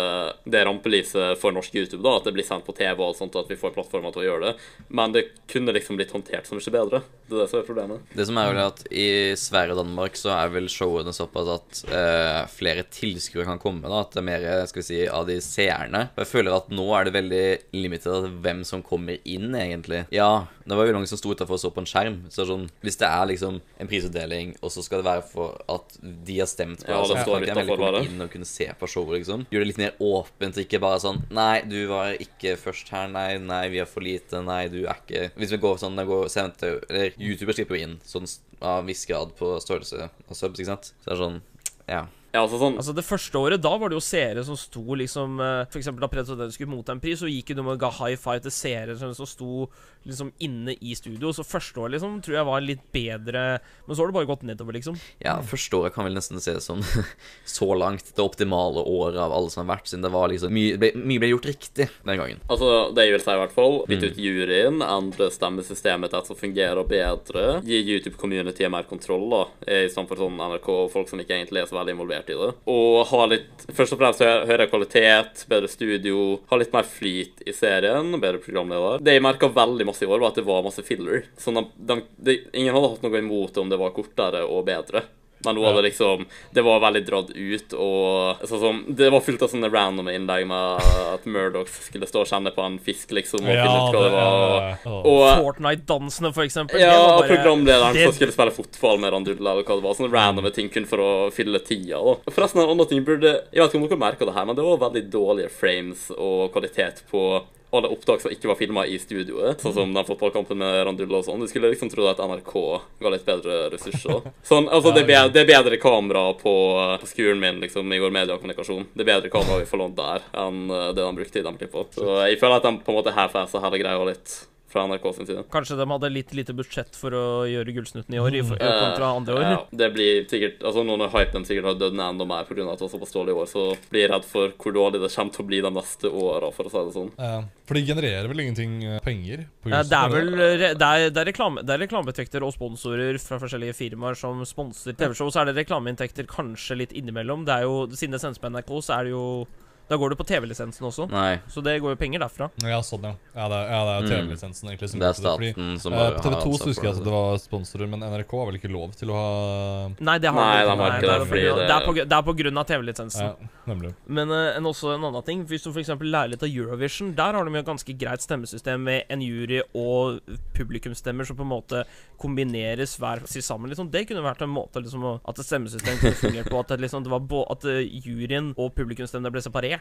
det 0.48 0.64
rampelyset 0.66 1.38
for 1.40 1.54
norsk 1.54 1.74
YouTube, 1.74 2.02
da, 2.02 2.16
at 2.18 2.28
det 2.28 2.34
blir 2.36 2.46
sendt 2.46 2.66
på 2.66 2.74
TV 2.76 3.02
og 3.04 3.16
sånt, 3.18 3.36
at 3.36 3.50
vi 3.50 3.58
får 3.58 3.74
plattformer 3.76 4.14
til 4.14 4.24
å 4.24 4.26
gjøre 4.28 4.48
det. 4.48 4.68
Men 4.88 5.14
det 5.14 5.24
kunne 5.50 5.74
liksom 5.76 5.98
blitt 5.98 6.14
håndtert 6.14 6.48
så 6.48 6.58
mye 6.58 6.74
bedre. 6.74 7.02
Det 7.28 7.36
er 7.36 7.42
det 7.42 7.48
som 7.52 7.60
er 7.60 7.68
problemet. 7.68 8.12
Det 8.16 8.28
som 8.28 8.40
er 8.40 8.50
vel 8.52 8.62
at 8.62 8.84
I 8.88 9.08
Sverige 9.38 9.76
og 9.76 9.82
Danmark 9.82 10.16
så 10.18 10.32
er 10.38 10.52
vel 10.54 10.70
showene 10.72 11.12
såpass 11.14 11.52
at 11.58 11.82
uh, 11.92 12.42
flere 12.50 12.86
tilskuere 12.88 13.48
kan 13.50 13.60
komme. 13.62 13.84
da 13.84 14.02
At 14.04 14.16
det 14.16 14.22
er 14.22 14.28
mer 14.30 14.46
skal 14.70 14.82
vi 14.82 14.88
si, 14.88 15.02
av 15.12 15.28
de 15.28 15.38
seerne. 15.44 16.06
Og 16.14 16.24
Jeg 16.24 16.32
føler 16.32 16.56
at 16.56 16.72
nå 16.72 16.86
er 16.96 17.08
det 17.08 17.16
veldig 17.18 17.44
limited 17.76 18.30
hvem 18.44 18.64
som 18.68 18.84
kommer 18.84 19.20
inn, 19.28 19.52
egentlig. 19.52 20.06
Ja, 20.14 20.48
det 20.64 20.76
var 20.76 20.88
jo 20.88 20.96
mange 20.96 21.10
som 21.10 21.17
sto 21.20 21.32
utafor 21.34 21.58
og 21.58 21.62
så 21.62 21.70
på 21.74 21.82
en 21.82 21.88
skjerm. 21.88 22.18
Så 22.32 22.46
sånn, 22.48 22.66
Hvis 22.84 22.98
det 23.00 23.08
er 23.08 23.26
liksom 23.30 23.60
en 23.78 23.90
prisutdeling, 23.90 24.54
og 24.62 24.72
så 24.74 24.82
skal 24.84 25.02
det 25.02 25.08
være 25.08 25.24
for 25.28 25.58
at 25.68 25.98
de 26.02 26.38
har 26.38 26.48
stemt 26.50 26.84
på 26.84 26.90
Ja, 26.90 27.00
det, 27.02 27.10
så 27.10 27.24
står 27.24 27.44
jeg 27.46 27.56
veldig 27.58 27.76
komme 27.78 28.02
inn 28.06 28.24
og 28.24 28.30
kunne 28.32 28.48
se 28.48 28.68
på 28.78 28.90
showet, 28.90 29.20
liksom. 29.20 29.46
Gjør 29.52 29.64
det 29.64 29.70
litt 29.72 29.82
mer 29.82 29.96
åpent, 30.00 30.60
ikke 30.64 30.80
bare 30.82 31.00
sånn 31.02 31.22
Nei, 31.34 31.62
du 31.68 31.78
var 31.90 32.14
ikke 32.18 32.56
først 32.60 32.90
her. 32.94 33.08
Nei, 33.12 33.38
nei, 33.42 33.64
vi 33.72 33.82
er 33.82 33.88
for 33.90 34.04
lite. 34.04 34.42
Nei, 34.44 34.62
du 34.72 34.80
er 34.86 34.98
ikke 34.98 35.28
Hvis 35.38 35.54
vi 35.54 35.62
går 35.62 35.80
sånn 35.82 35.98
det 35.98 36.06
går 36.08 36.28
senter, 36.32 36.78
Eller 36.88 37.12
YouTuber 37.18 37.56
slipper 37.56 37.78
jo 37.78 37.88
inn 37.88 37.98
sånn 38.06 38.28
av 38.58 38.80
en 38.82 38.88
viss 38.90 39.04
grad 39.06 39.34
på 39.38 39.52
størrelse 39.62 40.08
av 40.10 40.34
subs, 40.36 40.58
ikke 40.58 40.72
sant? 40.72 40.92
Så 41.02 41.10
det 41.10 41.16
er 41.16 41.22
sånn 41.24 41.40
Ja. 41.88 42.06
Ja, 42.38 42.44
altså 42.46 42.60
sånn 42.62 42.78
Altså 42.78 42.94
Det 42.94 43.04
første 43.06 43.40
året, 43.42 43.62
da 43.64 43.74
var 43.80 43.90
det 43.90 43.98
jo 43.98 44.04
seere 44.04 44.44
som 44.46 44.56
sto 44.58 44.84
liksom 44.98 45.40
eh, 45.42 45.64
For 45.72 45.80
eksempel 45.82 46.04
da 46.06 46.10
President 46.12 46.54
skulle 46.54 46.70
motta 46.70 46.94
en 46.94 47.02
pris, 47.02 47.18
så 47.18 47.26
gikk 47.30 47.50
de 47.58 47.64
og 47.66 47.80
ga 47.82 47.90
high 47.98 48.14
five 48.20 48.44
til 48.46 48.54
seere 48.54 48.94
som, 49.00 49.12
sto 49.26 49.66
liksom 50.08 50.30
inne 50.46 50.72
i 50.80 50.94
studio. 50.96 51.32
Så 51.34 51.42
første 51.44 51.82
året 51.82 51.96
liksom 51.98 52.20
tror 52.24 52.36
jeg 52.38 52.46
var 52.48 52.62
litt 52.64 52.84
bedre 52.94 53.42
Men 53.58 53.90
så 53.96 54.00
har 54.04 54.12
det 54.12 54.16
bare 54.16 54.28
gått 54.30 54.44
nedover, 54.46 54.76
liksom. 54.78 54.96
Ja, 55.20 55.34
første 55.44 55.80
året 55.82 55.92
kan 55.96 56.06
vel 56.06 56.14
nesten 56.16 56.38
ses 56.40 56.64
som 56.70 56.80
så 57.58 57.68
langt 57.76 58.14
det 58.14 58.22
optimale 58.24 58.80
året 58.86 59.18
av 59.20 59.34
alle 59.34 59.50
som 59.52 59.64
har 59.66 59.74
vært, 59.76 59.90
siden 59.90 60.06
det 60.06 60.12
var 60.14 60.30
liksom 60.32 60.54
Mye 60.54 60.78
ble, 60.80 60.92
mye 60.96 61.20
ble 61.24 61.32
gjort 61.34 61.48
riktig 61.50 61.88
den 62.06 62.20
gangen. 62.22 62.40
Altså, 62.48 62.70
det 62.96 63.08
jeg 63.08 63.16
vil 63.16 63.24
si 63.26 63.34
i 63.34 63.42
hvert 63.42 63.56
fall, 63.58 63.80
bytte 63.90 64.08
Mm. 64.08 64.12
ut 64.14 64.20
juryen, 64.22 64.76
endre 64.86 65.26
stemmesystemet 65.34 66.12
til 66.12 66.20
et 66.20 66.28
som 66.30 66.36
fungerer 66.38 66.86
bedre, 66.88 67.42
gi 67.66 67.80
YouTube-communityet 67.82 68.70
mer 68.72 68.86
kontroll, 68.88 69.26
da, 69.32 69.40
i 69.66 69.88
stedet 69.90 70.08
for 70.08 70.20
sånn 70.22 70.38
NRK 70.38 70.68
og 70.74 70.92
folk 70.92 71.10
som 71.10 71.20
ikke 71.20 71.34
egentlig 71.36 71.62
er 71.64 71.68
så 71.70 71.76
veldig 71.78 71.96
involvert 71.96 72.27
i 72.32 72.38
det. 72.38 72.50
Og 72.70 73.06
ha 73.12 73.24
litt 73.30 73.54
Først 73.68 73.92
og 73.92 74.00
fremst 74.00 74.22
høyere 74.24 74.64
kvalitet, 74.70 75.42
bedre 75.50 75.68
studio, 75.68 76.38
ha 76.48 76.56
litt 76.56 76.72
mer 76.72 76.86
flyt 76.88 77.42
i 77.44 77.52
serien, 77.52 78.14
bedre 78.16 78.40
programleder. 78.40 79.02
Det 79.04 79.18
jeg 79.18 79.24
merka 79.26 79.50
veldig 79.52 79.84
masse 79.90 80.06
i 80.06 80.08
år, 80.08 80.22
var 80.22 80.32
at 80.32 80.40
det 80.40 80.46
var 80.48 80.64
masse 80.64 80.84
filler. 80.86 81.26
Sånn 81.36 81.60
de, 81.60 81.66
de, 81.76 81.98
de, 82.24 82.36
ingen 82.56 82.72
hadde 82.72 82.94
hatt 82.94 83.04
noe 83.04 83.20
imot 83.20 83.60
om 83.60 83.68
det 83.68 83.80
var 83.80 83.92
kortere 83.92 84.40
og 84.48 84.64
bedre. 84.70 85.04
Men 85.44 85.54
nå 85.54 85.62
var 85.62 85.76
det 85.78 85.90
liksom 85.92 86.24
Det 86.52 86.62
var 86.66 86.80
veldig 86.82 87.02
dratt 87.06 87.28
ut, 87.30 87.74
og 87.78 88.40
sånn 88.48 88.60
som 88.60 88.80
Det 88.98 89.10
var 89.14 89.20
fullt 89.22 89.42
av 89.46 89.52
sånne 89.52 89.70
random 89.70 90.08
innlegg 90.10 90.46
med 90.50 90.88
at 91.14 91.24
Murdoch 91.30 91.68
skulle 91.68 92.08
stå 92.10 92.24
og 92.24 92.26
kjenne 92.30 92.50
på 92.54 92.64
en 92.64 92.78
fisk, 92.82 93.12
liksom, 93.14 93.44
og 93.44 93.46
finne 93.46 93.76
ut 93.78 93.94
hva 93.94 94.02
det 94.02 94.12
var. 94.16 94.78
Og 94.98 95.22
Fortnite-dansene, 95.44 96.32
for 96.34 96.42
eksempel. 96.44 96.80
ja, 96.80 96.90
bare- 97.20 97.28
programlederen 97.28 97.94
det- 97.94 98.04
som 98.08 98.12
skulle 98.18 98.32
spille 98.32 98.50
fotball 98.50 98.98
med 98.98 99.12
Randulla, 99.12 99.52
eller 99.52 99.62
hva 99.62 99.76
det 99.78 99.82
var. 99.84 99.94
Sånne 99.94 100.12
randome 100.12 100.52
ting 100.54 100.68
kun 100.68 100.84
for 100.86 100.98
å 100.98 101.32
fylle 101.32 101.58
tida. 101.64 101.98
da. 102.02 102.30
Forresten, 102.32 102.62
en 102.62 102.68
annen 102.70 102.88
ting 102.88 103.04
burde 103.04 103.28
Jeg 103.52 103.62
vet 103.62 103.72
ikke 103.74 103.82
om 103.82 103.88
dere 103.88 103.98
merka 103.98 104.24
det 104.26 104.34
her, 104.34 104.44
men 104.44 104.56
det 104.56 104.64
var 104.64 104.90
veldig 104.90 105.10
dårlige 105.10 105.50
frames 105.50 106.10
og 106.10 106.52
kvalitet 106.52 107.02
på 107.10 107.42
alle 107.70 107.90
opptak 107.92 108.22
som 108.22 108.32
ikke 108.32 108.48
var 108.48 108.56
filma 108.56 108.86
i 108.88 108.96
studioet, 109.00 109.60
sånn 109.60 109.74
som 109.76 109.92
den 109.92 110.06
fotballkampen 110.08 110.58
med 110.60 110.80
Randulla 110.88 111.20
og 111.20 111.26
sånn. 111.26 111.42
Du 111.44 111.50
skulle 111.50 111.70
liksom 111.72 111.90
tro 111.92 112.06
at 112.08 112.20
NRK 112.22 112.54
ga 113.02 113.12
litt 113.12 113.26
bedre 113.28 113.60
ressurser. 113.74 114.30
Sånn, 114.48 114.70
altså, 114.72 114.94
det, 114.96 115.04
er 115.04 115.10
bedre, 115.10 115.32
det 115.34 115.42
er 115.42 115.50
bedre 115.50 115.80
kamera 115.82 116.30
på, 116.38 116.54
på 117.02 117.10
skolen 117.10 117.42
min 117.42 117.60
liksom, 117.64 117.92
i 117.92 118.00
vår 118.00 118.14
mediekommunikasjon. 118.16 118.88
Det 118.94 119.04
er 119.04 119.10
bedre 119.12 119.32
kamera 119.32 119.60
vi 119.60 119.68
får 119.68 119.82
lånt 119.82 119.98
der 119.98 120.24
enn 120.44 120.62
eh, 120.72 120.86
det 120.96 121.02
de 121.02 121.16
brukte 121.20 121.42
i 121.42 121.44
de 121.44 121.56
klippene. 121.60 121.92
Så 121.98 122.20
jeg 122.24 122.40
føler 122.40 122.60
at 122.60 122.68
de 122.68 122.72
på 122.84 122.94
en 122.94 123.00
måte 123.00 123.16
half-assa 123.16 123.62
hele 123.66 123.82
greia 123.82 124.08
litt 124.08 124.38
fra 124.68 124.84
NRK 124.88 125.06
sin 125.16 125.26
side. 125.28 125.44
Kanskje 125.52 125.78
de 125.78 125.86
hadde 125.90 126.10
litt 126.12 126.34
lite 126.36 126.54
budsjett 126.56 126.96
for 126.98 127.14
å 127.16 127.26
gjøre 127.48 127.74
Gullsnutten 127.76 128.14
i 128.14 128.20
år 128.22 128.36
i, 128.36 128.42
Eh, 128.58 128.80
kontra 128.80 129.10
andre 129.16 129.34
år. 129.34 129.42
Ja, 129.42 129.60
det 129.70 129.88
blir 129.94 130.24
sikkert 130.28 130.62
Altså 130.64 130.84
Noen 130.84 131.02
av 131.04 131.12
hypen 131.14 131.44
sikkert 131.46 131.64
har 131.64 131.74
dødd 131.78 131.98
enda 131.98 132.24
mer 132.24 132.44
pga. 132.44 132.64
at 132.72 132.78
det 132.78 132.86
var 132.86 132.92
såpass 132.92 133.12
dårlig 133.12 133.34
i 133.34 133.38
år, 133.38 133.46
så 133.46 133.76
blir 133.90 134.00
jeg 134.02 134.10
redd 134.10 134.24
for 134.24 134.48
hvor 134.58 134.72
dårlig 134.72 135.00
det 135.02 135.14
kommer 135.14 135.32
til 135.32 135.44
å 135.44 135.48
bli 135.48 135.60
de 135.60 135.70
neste 135.70 136.08
åra, 136.08 136.50
for 136.52 136.64
å 136.64 136.70
si 136.70 136.78
det 136.78 136.94
sånn. 136.96 137.12
Ja, 137.18 137.44
for 137.66 137.74
de 137.74 137.84
genererer 137.86 138.28
vel 138.28 138.40
ingenting 138.40 138.84
eh, 138.84 138.98
penger? 139.00 139.46
På 139.62 139.70
Ja, 139.70 139.82
det 139.82 139.98
er 139.98 140.08
vel 140.08 140.32
det 140.36 140.72
er, 140.82 141.10
det, 141.10 141.20
er 141.22 141.30
reklame, 141.32 141.62
det 141.62 141.74
er 141.74 141.84
reklameinntekter 141.86 142.42
og 142.42 142.52
sponsorer 142.54 143.18
fra 143.18 143.38
forskjellige 143.38 143.76
firmaer 143.76 144.18
som 144.18 144.44
sponser 144.44 144.92
TV-show. 144.92 145.30
Så 145.30 145.42
er 145.42 145.50
det 145.50 145.56
reklameinntekter 145.62 146.28
kanskje 146.28 146.78
litt 146.82 146.92
innimellom. 146.92 147.44
Det 147.44 147.54
er 147.54 147.68
jo, 147.68 147.86
Siden 147.92 148.12
det 148.16 148.20
sendes 148.20 148.38
på 148.38 148.50
NRK, 148.50 148.70
så 148.82 148.98
er 148.98 149.08
det 149.08 149.16
jo 149.16 149.46
Da 149.88 149.96
går 149.96 150.10
det 150.12 150.18
på 150.20 150.26
TV-lisensen 150.28 150.84
også. 150.84 151.06
Nei, 151.10 151.38
Så 151.48 151.62
det 151.64 151.78
går 151.80 151.94
jo 151.94 151.96
penger 151.96 152.20
derfra. 152.20 152.50
Ja, 152.62 152.80
sånn, 152.84 153.02
ja. 153.08 153.14
Ja, 153.34 153.46
det 153.48 153.56
er, 153.56 153.70
ja, 153.72 153.78
det 153.88 153.92
er 153.94 154.02
Mm. 154.02 154.08
TV-lisensen 154.28 154.68
egentlig 154.68 154.90
som 154.90 155.00
det 155.00 155.08
er 155.08 155.12
staten 155.16 155.38
fordi, 155.38 155.52
staten 155.52 155.80
som 155.80 155.92
har 155.92 156.10
bare 156.10 156.14
På 156.18 156.22
TV 156.22 156.34
2 156.34 156.34
har 156.34 156.40
så 156.40 156.48
ansvar 156.48 156.68
husker 156.68 156.84
jeg 156.88 156.94
at 156.98 157.04
det 157.04 157.12
var 157.14 157.38
sponsorer, 157.38 157.88
men 157.88 158.00
NRK 158.04 158.32
har 158.38 158.46
vel 158.50 158.58
ikke 158.60 158.70
lov 158.72 158.92
til 158.98 159.08
å 159.08 159.14
ha 159.16 159.88
Nei, 160.08 160.18
det 160.18 160.28
har 160.28 160.40
Nei, 160.44 160.58
de 160.58 160.68
de 160.68 160.72
ikke. 160.72 160.82
har 160.82 160.90
ikke 160.92 161.00
det, 161.00 161.18
det, 161.18 161.28
fordi 161.28 161.42
det- 161.48 161.56
det, 161.68 161.76
er 161.78 161.86
på, 161.86 161.94
det 161.94 162.12
er 162.18 162.22
på 162.28 162.34
grunn 162.42 162.58
av 162.58 162.66
TV-lisensen. 162.68 163.20
Ja, 163.24 163.48
nemlig. 163.66 163.94
Men 164.06 164.28
uh, 164.30 164.56
en, 164.56 164.64
også 164.64 164.94
en 164.94 165.04
annen 165.08 165.24
ting, 165.24 165.44
hvis 165.46 165.62
du 165.64 165.70
f.eks. 165.72 165.88
lærer 165.88 166.28
litt 166.34 166.42
av 166.42 166.48
Eurovision, 166.48 167.14
der 167.14 167.32
har 167.32 167.44
de 167.44 167.50
jo 167.50 167.58
et 167.58 167.66
ganske 167.66 167.98
greit 167.98 168.20
stemmesystem 168.20 168.80
med 168.84 169.04
en 169.08 169.20
jury 169.24 169.62
og 169.74 170.20
publikumsstemmer 170.54 171.24
som 171.26 171.36
på 171.36 171.42
en 171.46 171.52
måte 171.54 171.84
kombineres 172.20 172.96
hver 172.98 173.22
til 173.26 173.42
sammen. 173.42 173.70
Liksom. 173.70 173.90
Det 173.92 174.06
kunne 174.08 174.22
vært 174.24 174.42
en 174.44 174.50
måte 174.52 174.82
liksom, 174.82 175.04
at 175.24 175.38
et 175.38 175.46
stemmesystem 175.46 175.98
kunne 176.02 176.18
fungert 176.18 176.50
på. 176.50 176.58
At, 176.60 176.74
liksom, 176.82 177.04
det 177.06 177.12
var 177.12 177.50
at 177.52 177.64
eh, 177.70 177.84
juryen 178.04 178.52
og 178.58 178.74
publikumsstemmene 178.76 179.32
ble 179.32 179.42
separert, 179.44 179.77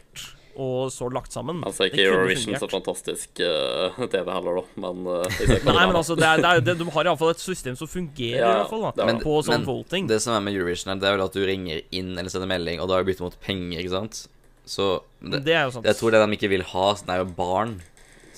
og 0.58 0.88
så 0.90 1.06
lagt 1.14 1.30
sammen. 1.30 1.60
Altså 1.62 1.86
ikke 1.86 2.02
Eurovision 2.02 2.56
så 2.58 2.66
fantastisk 2.70 3.38
uh, 3.46 3.94
TV 4.12 4.26
heller, 4.34 4.56
da, 4.58 4.64
men 4.82 5.04
uh, 5.06 5.42
Nei, 5.68 5.84
men 5.86 5.94
altså, 6.00 6.16
det 6.18 6.26
er, 6.26 6.42
det 6.42 6.48
er, 6.50 6.64
det, 6.66 6.74
de 6.80 6.88
har 6.96 7.06
iallfall 7.12 7.30
et 7.30 7.42
system 7.44 7.76
som 7.78 7.86
fungerer, 7.90 8.40
Ja, 8.42 8.48
i 8.50 8.56
hvert 8.64 8.72
fall, 8.72 8.88
da. 8.88 9.06
Men- 9.06 9.20
på 9.22 9.36
sånn 9.46 9.60
men 9.60 9.68
voting. 9.68 10.08
Det 10.10 10.18
som 10.24 10.34
er 10.34 10.42
med 10.48 10.58
Eurovision, 10.58 10.90
er, 10.96 10.98
det 10.98 11.06
er 11.12 11.14
vel 11.14 11.22
at 11.28 11.38
du 11.38 11.44
ringer 11.46 11.84
inn 11.94 12.10
eller 12.18 12.32
sender 12.34 12.50
melding, 12.50 12.82
og 12.82 12.90
da 12.90 12.98
er 12.98 13.06
det 13.06 13.12
byttet 13.12 13.26
mot 13.28 13.38
penger, 13.46 13.78
ikke 13.84 13.94
sant? 13.94 14.24
Så 14.68 14.88
det, 15.22 15.44
Det 15.46 15.54
er 15.54 15.68
jo 15.68 15.76
sant. 15.78 15.86
jeg 15.86 15.96
tror 16.00 16.12
det 16.16 16.24
de 16.26 16.36
ikke 16.40 16.50
vil 16.56 16.66
ha, 16.74 16.88
sånn 16.98 17.14
er 17.14 17.22
jo 17.22 17.30
barn. 17.38 17.78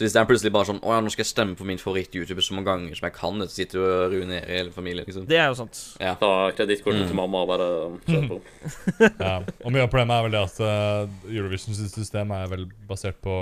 Så 0.00 0.06
hvis 0.06 0.14
det 0.16 0.20
er 0.22 0.28
plutselig 0.30 0.50
bare 0.54 0.64
sånn 0.64 0.78
Å 0.80 0.94
ja, 0.94 1.00
nå 1.04 1.10
skal 1.12 1.20
jeg 1.26 1.28
stemme 1.28 1.56
på 1.58 1.66
min 1.68 1.76
favoritt-YouTuber 1.76 2.40
så 2.46 2.54
mange 2.56 2.70
ganger 2.70 2.96
som 2.96 3.04
jeg 3.04 3.14
kan, 3.18 3.42
så 3.44 3.52
sitter 3.52 3.76
du 3.76 3.84
og 3.84 4.14
ruinerer 4.14 4.46
hele 4.48 4.72
familien, 4.72 5.04
liksom. 5.04 5.26
Det 5.28 5.36
er 5.36 5.50
jo 5.52 5.58
sant. 5.58 5.80
Ja. 6.00 6.14
Ta 6.16 6.30
kredittkortet 6.56 7.02
Mm. 7.04 7.10
til 7.10 7.18
mamma 7.18 7.42
og 7.44 7.50
bare 7.50 7.66
kjør 8.08 8.24
på. 8.30 8.38
Ja. 9.26 9.34
Og 9.60 9.74
mye 9.74 9.84
av 9.84 9.90
problemet 9.92 10.16
er 10.16 10.24
vel 10.24 10.32
det 10.38 10.40
at 10.46 10.56
uh, 10.64 11.28
Eurovision 11.28 11.76
sitt 11.76 11.92
system 11.92 12.32
er 12.32 12.48
vel 12.48 12.64
basert 12.88 13.20
på 13.20 13.36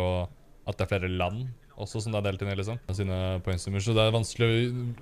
at 0.66 0.76
det 0.76 0.84
er 0.88 0.90
flere 0.98 1.12
land 1.14 1.46
også 1.78 2.00
som 2.02 2.10
det 2.10 2.18
er 2.18 2.26
delt 2.32 2.42
inn 2.42 2.50
i, 2.50 2.56
liksom. 2.58 2.80
Sine 2.90 3.18
poengsummer. 3.46 3.78
Så 3.78 3.94
det 3.94 4.02
er 4.02 4.16
vanskelig, 4.18 4.50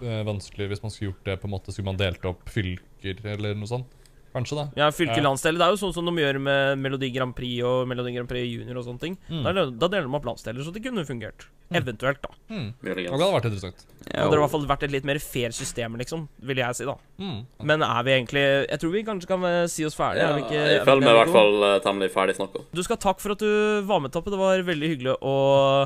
uh, 0.05 0.21
vanskelig 0.29 0.69
hvis 0.75 0.83
man 0.85 0.93
skulle 0.93 1.15
gjort 1.15 1.25
det 1.31 1.39
på 1.41 1.49
en 1.49 1.55
måte 1.57 1.73
Skulle 1.73 1.89
man 1.89 1.97
delt 2.05 2.29
opp 2.29 2.45
fylker 2.53 3.25
eller 3.33 3.57
noe 3.57 3.71
sånt? 3.73 3.89
Kanskje, 4.37 4.59
da. 4.59 4.67
Ja, 4.77 4.91
fylke 4.93 5.23
landsdeler. 5.25 5.63
Det 5.63 5.67
er 5.67 5.75
jo 5.75 5.81
sånn 5.81 5.95
som 5.97 6.09
de 6.09 6.21
gjør 6.21 6.39
med 6.45 6.83
Melodi 6.83 7.09
Grand 7.15 7.33
Prix 7.37 7.65
og 7.65 7.87
Melodi 7.89 8.13
Grand 8.13 8.29
Prix 8.29 8.51
Junior 8.53 8.83
og 8.83 8.85
sånne 8.85 9.03
ting. 9.03 9.15
Mm. 9.33 9.47
Da, 9.47 9.65
da 9.73 9.89
deler 9.89 10.11
de 10.11 10.19
opp 10.19 10.29
landsdeler, 10.29 10.67
så 10.67 10.75
det 10.75 10.85
kunne 10.85 11.07
fungert. 11.09 11.49
Eventuelt, 11.75 12.21
da. 12.23 12.31
Mm. 12.49 12.69
Og 12.79 12.97
det 12.97 13.11
hadde 13.11 13.33
vært 13.35 13.47
interessant. 13.51 13.87
Ja, 14.07 14.21
Hadde 14.23 14.37
det 14.37 14.39
i 14.39 14.43
hvert 14.45 14.53
fall 14.53 14.67
vært 14.71 14.85
et 14.87 14.93
litt 14.95 15.07
mer 15.09 15.19
fair 15.19 15.51
system, 15.51 15.97
liksom, 15.99 16.29
vil 16.47 16.61
jeg 16.63 16.77
si, 16.79 16.85
da. 16.87 16.95
Mm. 17.19 17.41
Men 17.67 17.83
er 17.83 18.05
vi 18.07 18.13
egentlig 18.13 18.43
Jeg 18.69 18.79
tror 18.79 18.93
vi 18.93 19.03
kanskje 19.03 19.27
kan 19.33 19.43
eh, 19.49 19.67
si 19.73 19.83
oss 19.89 19.97
ferdig. 19.99 20.21
Ja, 20.23 20.29
er 20.31 20.37
vi 20.39 20.45
ikke, 20.45 20.61
jeg 20.63 20.79
vi 20.79 20.87
føler 20.87 21.03
meg 21.03 21.11
i 21.17 21.19
hvert 21.19 21.35
fall 21.35 21.67
eh, 21.67 21.77
temmelig 21.83 22.11
ferdig 22.15 22.37
snakka. 22.39 22.63
Du 22.71 22.83
skal 22.87 23.01
ha 23.01 23.03
takk 23.09 23.19
for 23.25 23.35
at 23.35 23.43
du 23.43 23.83
var 23.89 24.05
med, 24.05 24.15
Toppe. 24.15 24.31
Det 24.31 24.39
var 24.39 24.63
veldig 24.69 24.93
hyggelig 24.95 25.17
å 25.19 25.35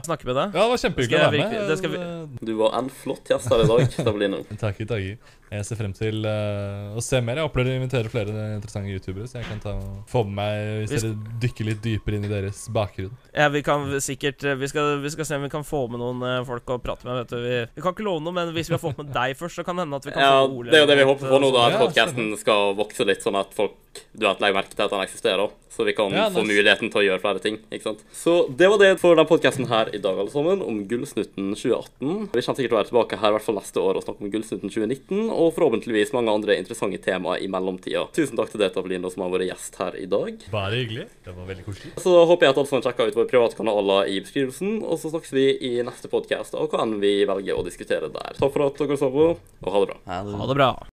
snakke 0.04 0.28
med 0.28 0.36
deg. 0.36 0.52
Ja, 0.58 0.66
det 0.66 0.70
var 0.74 0.82
kjempehyggelig 0.84 1.16
å 1.16 1.24
være 1.24 1.32
med. 1.32 1.40
virkelig- 1.40 1.68
det 1.70 1.78
skal 1.80 1.90
vi- 1.96 2.46
Du 2.50 2.54
var 2.60 2.76
en 2.78 2.88
flott 2.90 3.24
gjest 3.32 3.48
her 3.48 3.64
i 3.64 3.68
dag, 3.72 3.90
Stablino. 4.04 4.44
Takk 4.60 4.80
i 4.84 4.88
dager. 4.92 5.16
Jeg 5.50 5.64
ser 5.66 5.80
frem 5.80 5.92
til 5.96 6.20
uh, 6.30 6.94
å 6.94 7.02
se 7.02 7.18
mer. 7.26 7.40
Jeg 7.40 7.48
håper 7.48 7.64
dere 7.66 7.80
inviterer 7.80 8.06
flere 8.12 8.30
interessante 8.54 8.92
youtubere, 8.92 9.26
så 9.26 9.40
jeg 9.40 9.48
kan 9.48 9.58
ta, 9.64 9.72
få 10.06 10.22
med 10.28 10.36
meg 10.36 10.84
hvis 10.84 10.92
Hvis- 10.92 11.06
dere 11.08 11.40
dykker 11.42 11.66
litt 11.72 11.80
dypere 11.82 12.20
inn 12.20 12.28
i 12.28 12.30
deres 12.30 12.68
bakgrunn. 12.70 13.10
Ja, 13.34 13.48
vi 13.50 13.62
kan 13.66 13.88
sikkert 13.98 14.44
vi 14.60 14.68
skal, 14.70 15.00
vi 15.02 15.10
skal 15.10 15.24
se 15.26 15.40
om 15.40 15.42
vi 15.42 15.50
kan 15.50 15.64
få 15.70 15.84
med 15.92 16.02
noen 16.02 16.22
eh, 16.26 16.40
folk 16.48 16.74
å 16.74 16.80
prate 16.82 17.06
med. 17.08 17.22
Vet 17.22 17.34
du. 17.34 17.38
Vi, 17.46 17.58
vi 17.78 17.84
kan 17.86 17.94
ikke 17.96 18.06
love 18.06 18.24
noe, 18.26 18.34
men 18.36 18.52
hvis 18.56 18.70
vi 18.72 18.76
har 18.76 18.82
fått 18.82 18.98
med 19.00 19.12
deg 19.18 19.36
først, 19.38 19.60
så 19.60 19.66
kan 19.66 19.78
det 19.78 19.86
hende 19.86 20.00
at 20.02 20.10
vi 20.10 20.14
kan 20.16 20.26
Ja, 20.26 20.34
få 20.44 20.60
Ole. 20.60 20.70
det 20.74 20.80
er 20.80 20.84
jo 20.86 20.90
det 20.92 20.98
vi 21.00 21.08
håper 21.12 21.32
på 21.34 21.40
nå, 21.46 21.52
da, 21.54 21.66
at 21.70 21.76
Ja, 21.78 21.84
podkasten 21.86 22.34
skal 22.40 22.74
vokse 22.78 23.06
litt, 23.08 23.22
sånn 23.24 23.38
at 23.40 23.54
folk 23.56 23.78
du 24.14 24.22
vet, 24.22 24.38
legger 24.38 24.54
merke 24.54 24.70
til 24.70 24.84
at 24.84 24.92
den 24.92 25.00
eksisterer. 25.02 25.50
Så 25.70 25.82
vi 25.86 25.92
kan 25.98 26.12
Ja, 26.14 26.28
få 26.30 26.44
muligheten 26.46 26.90
til 26.92 27.00
å 27.00 27.02
gjøre 27.02 27.20
flere 27.22 27.40
ting. 27.42 27.56
ikke 27.74 27.88
sant? 27.88 28.04
Så 28.14 28.34
det 28.54 28.68
var 28.70 28.78
det 28.78 28.90
for 29.02 29.18
den 29.18 29.26
podkasten 29.26 29.66
her 29.70 29.90
i 29.94 29.98
dag, 29.98 30.14
alle 30.18 30.30
sammen, 30.30 30.62
om 30.62 30.76
Gullsnutten 30.86 31.48
2018. 31.58 32.28
Vi 32.30 32.42
kommer 32.42 32.58
sikkert 32.58 32.70
til 32.70 32.76
å 32.76 32.78
være 32.78 32.88
tilbake 32.90 33.18
her 33.18 33.32
i 33.32 33.34
hvert 33.34 33.46
fall 33.48 33.58
neste 33.58 33.82
år 33.82 33.98
og 33.98 34.04
snakke 34.06 34.22
om 34.26 34.30
Gullsnutten 34.30 34.70
2019, 34.70 35.24
og 35.34 35.50
forhåpentligvis 35.56 36.12
mange 36.14 36.30
andre 36.30 36.54
interessante 36.60 37.00
temaer 37.02 37.42
i 37.42 37.48
mellomtida. 37.50 38.04
Tusen 38.14 38.38
takk 38.38 38.52
til 38.54 38.62
deg, 38.62 38.70
Tabelino, 38.76 39.10
som 39.10 39.24
har 39.26 39.34
vært 39.34 39.48
gjest 39.50 39.78
her 39.82 39.98
i 39.98 40.06
dag. 40.10 40.38
Bare 40.54 40.78
hyggelig. 40.78 41.08
Det 41.26 41.34
var 41.34 41.50
veldig 41.50 41.66
koselig. 41.66 41.92
Så 42.06 42.14
håper 42.30 42.46
jeg 42.46 42.54
at 42.54 42.62
alle 42.62 42.70
sammen 42.70 42.86
sjekker 42.86 43.10
ut 43.10 43.18
våre 43.18 43.30
private 43.34 43.58
kanaler 43.58 44.06
i 44.14 44.20
beskrivelsen, 44.22 44.78
og 44.86 45.02
så 45.02 45.10
snakkes 45.10 45.34
vi 45.34 45.48
i 45.60 45.74
neste 45.84 46.08
podkast 46.12 46.56
og 46.58 46.72
hva 46.72 46.84
enn 46.86 46.96
vi 47.02 47.20
velger 47.28 47.58
å 47.58 47.64
diskutere 47.66 48.08
der. 48.12 48.38
Takk 48.38 48.54
for 48.54 48.66
at 48.66 48.80
dere 48.80 48.96
så 49.00 49.10
på, 49.12 49.26
og 49.36 49.74
ha 49.74 49.82
det 49.84 49.90
bra. 49.92 49.98
Ha 50.08 50.48
det 50.48 50.56
bra. 50.56 50.70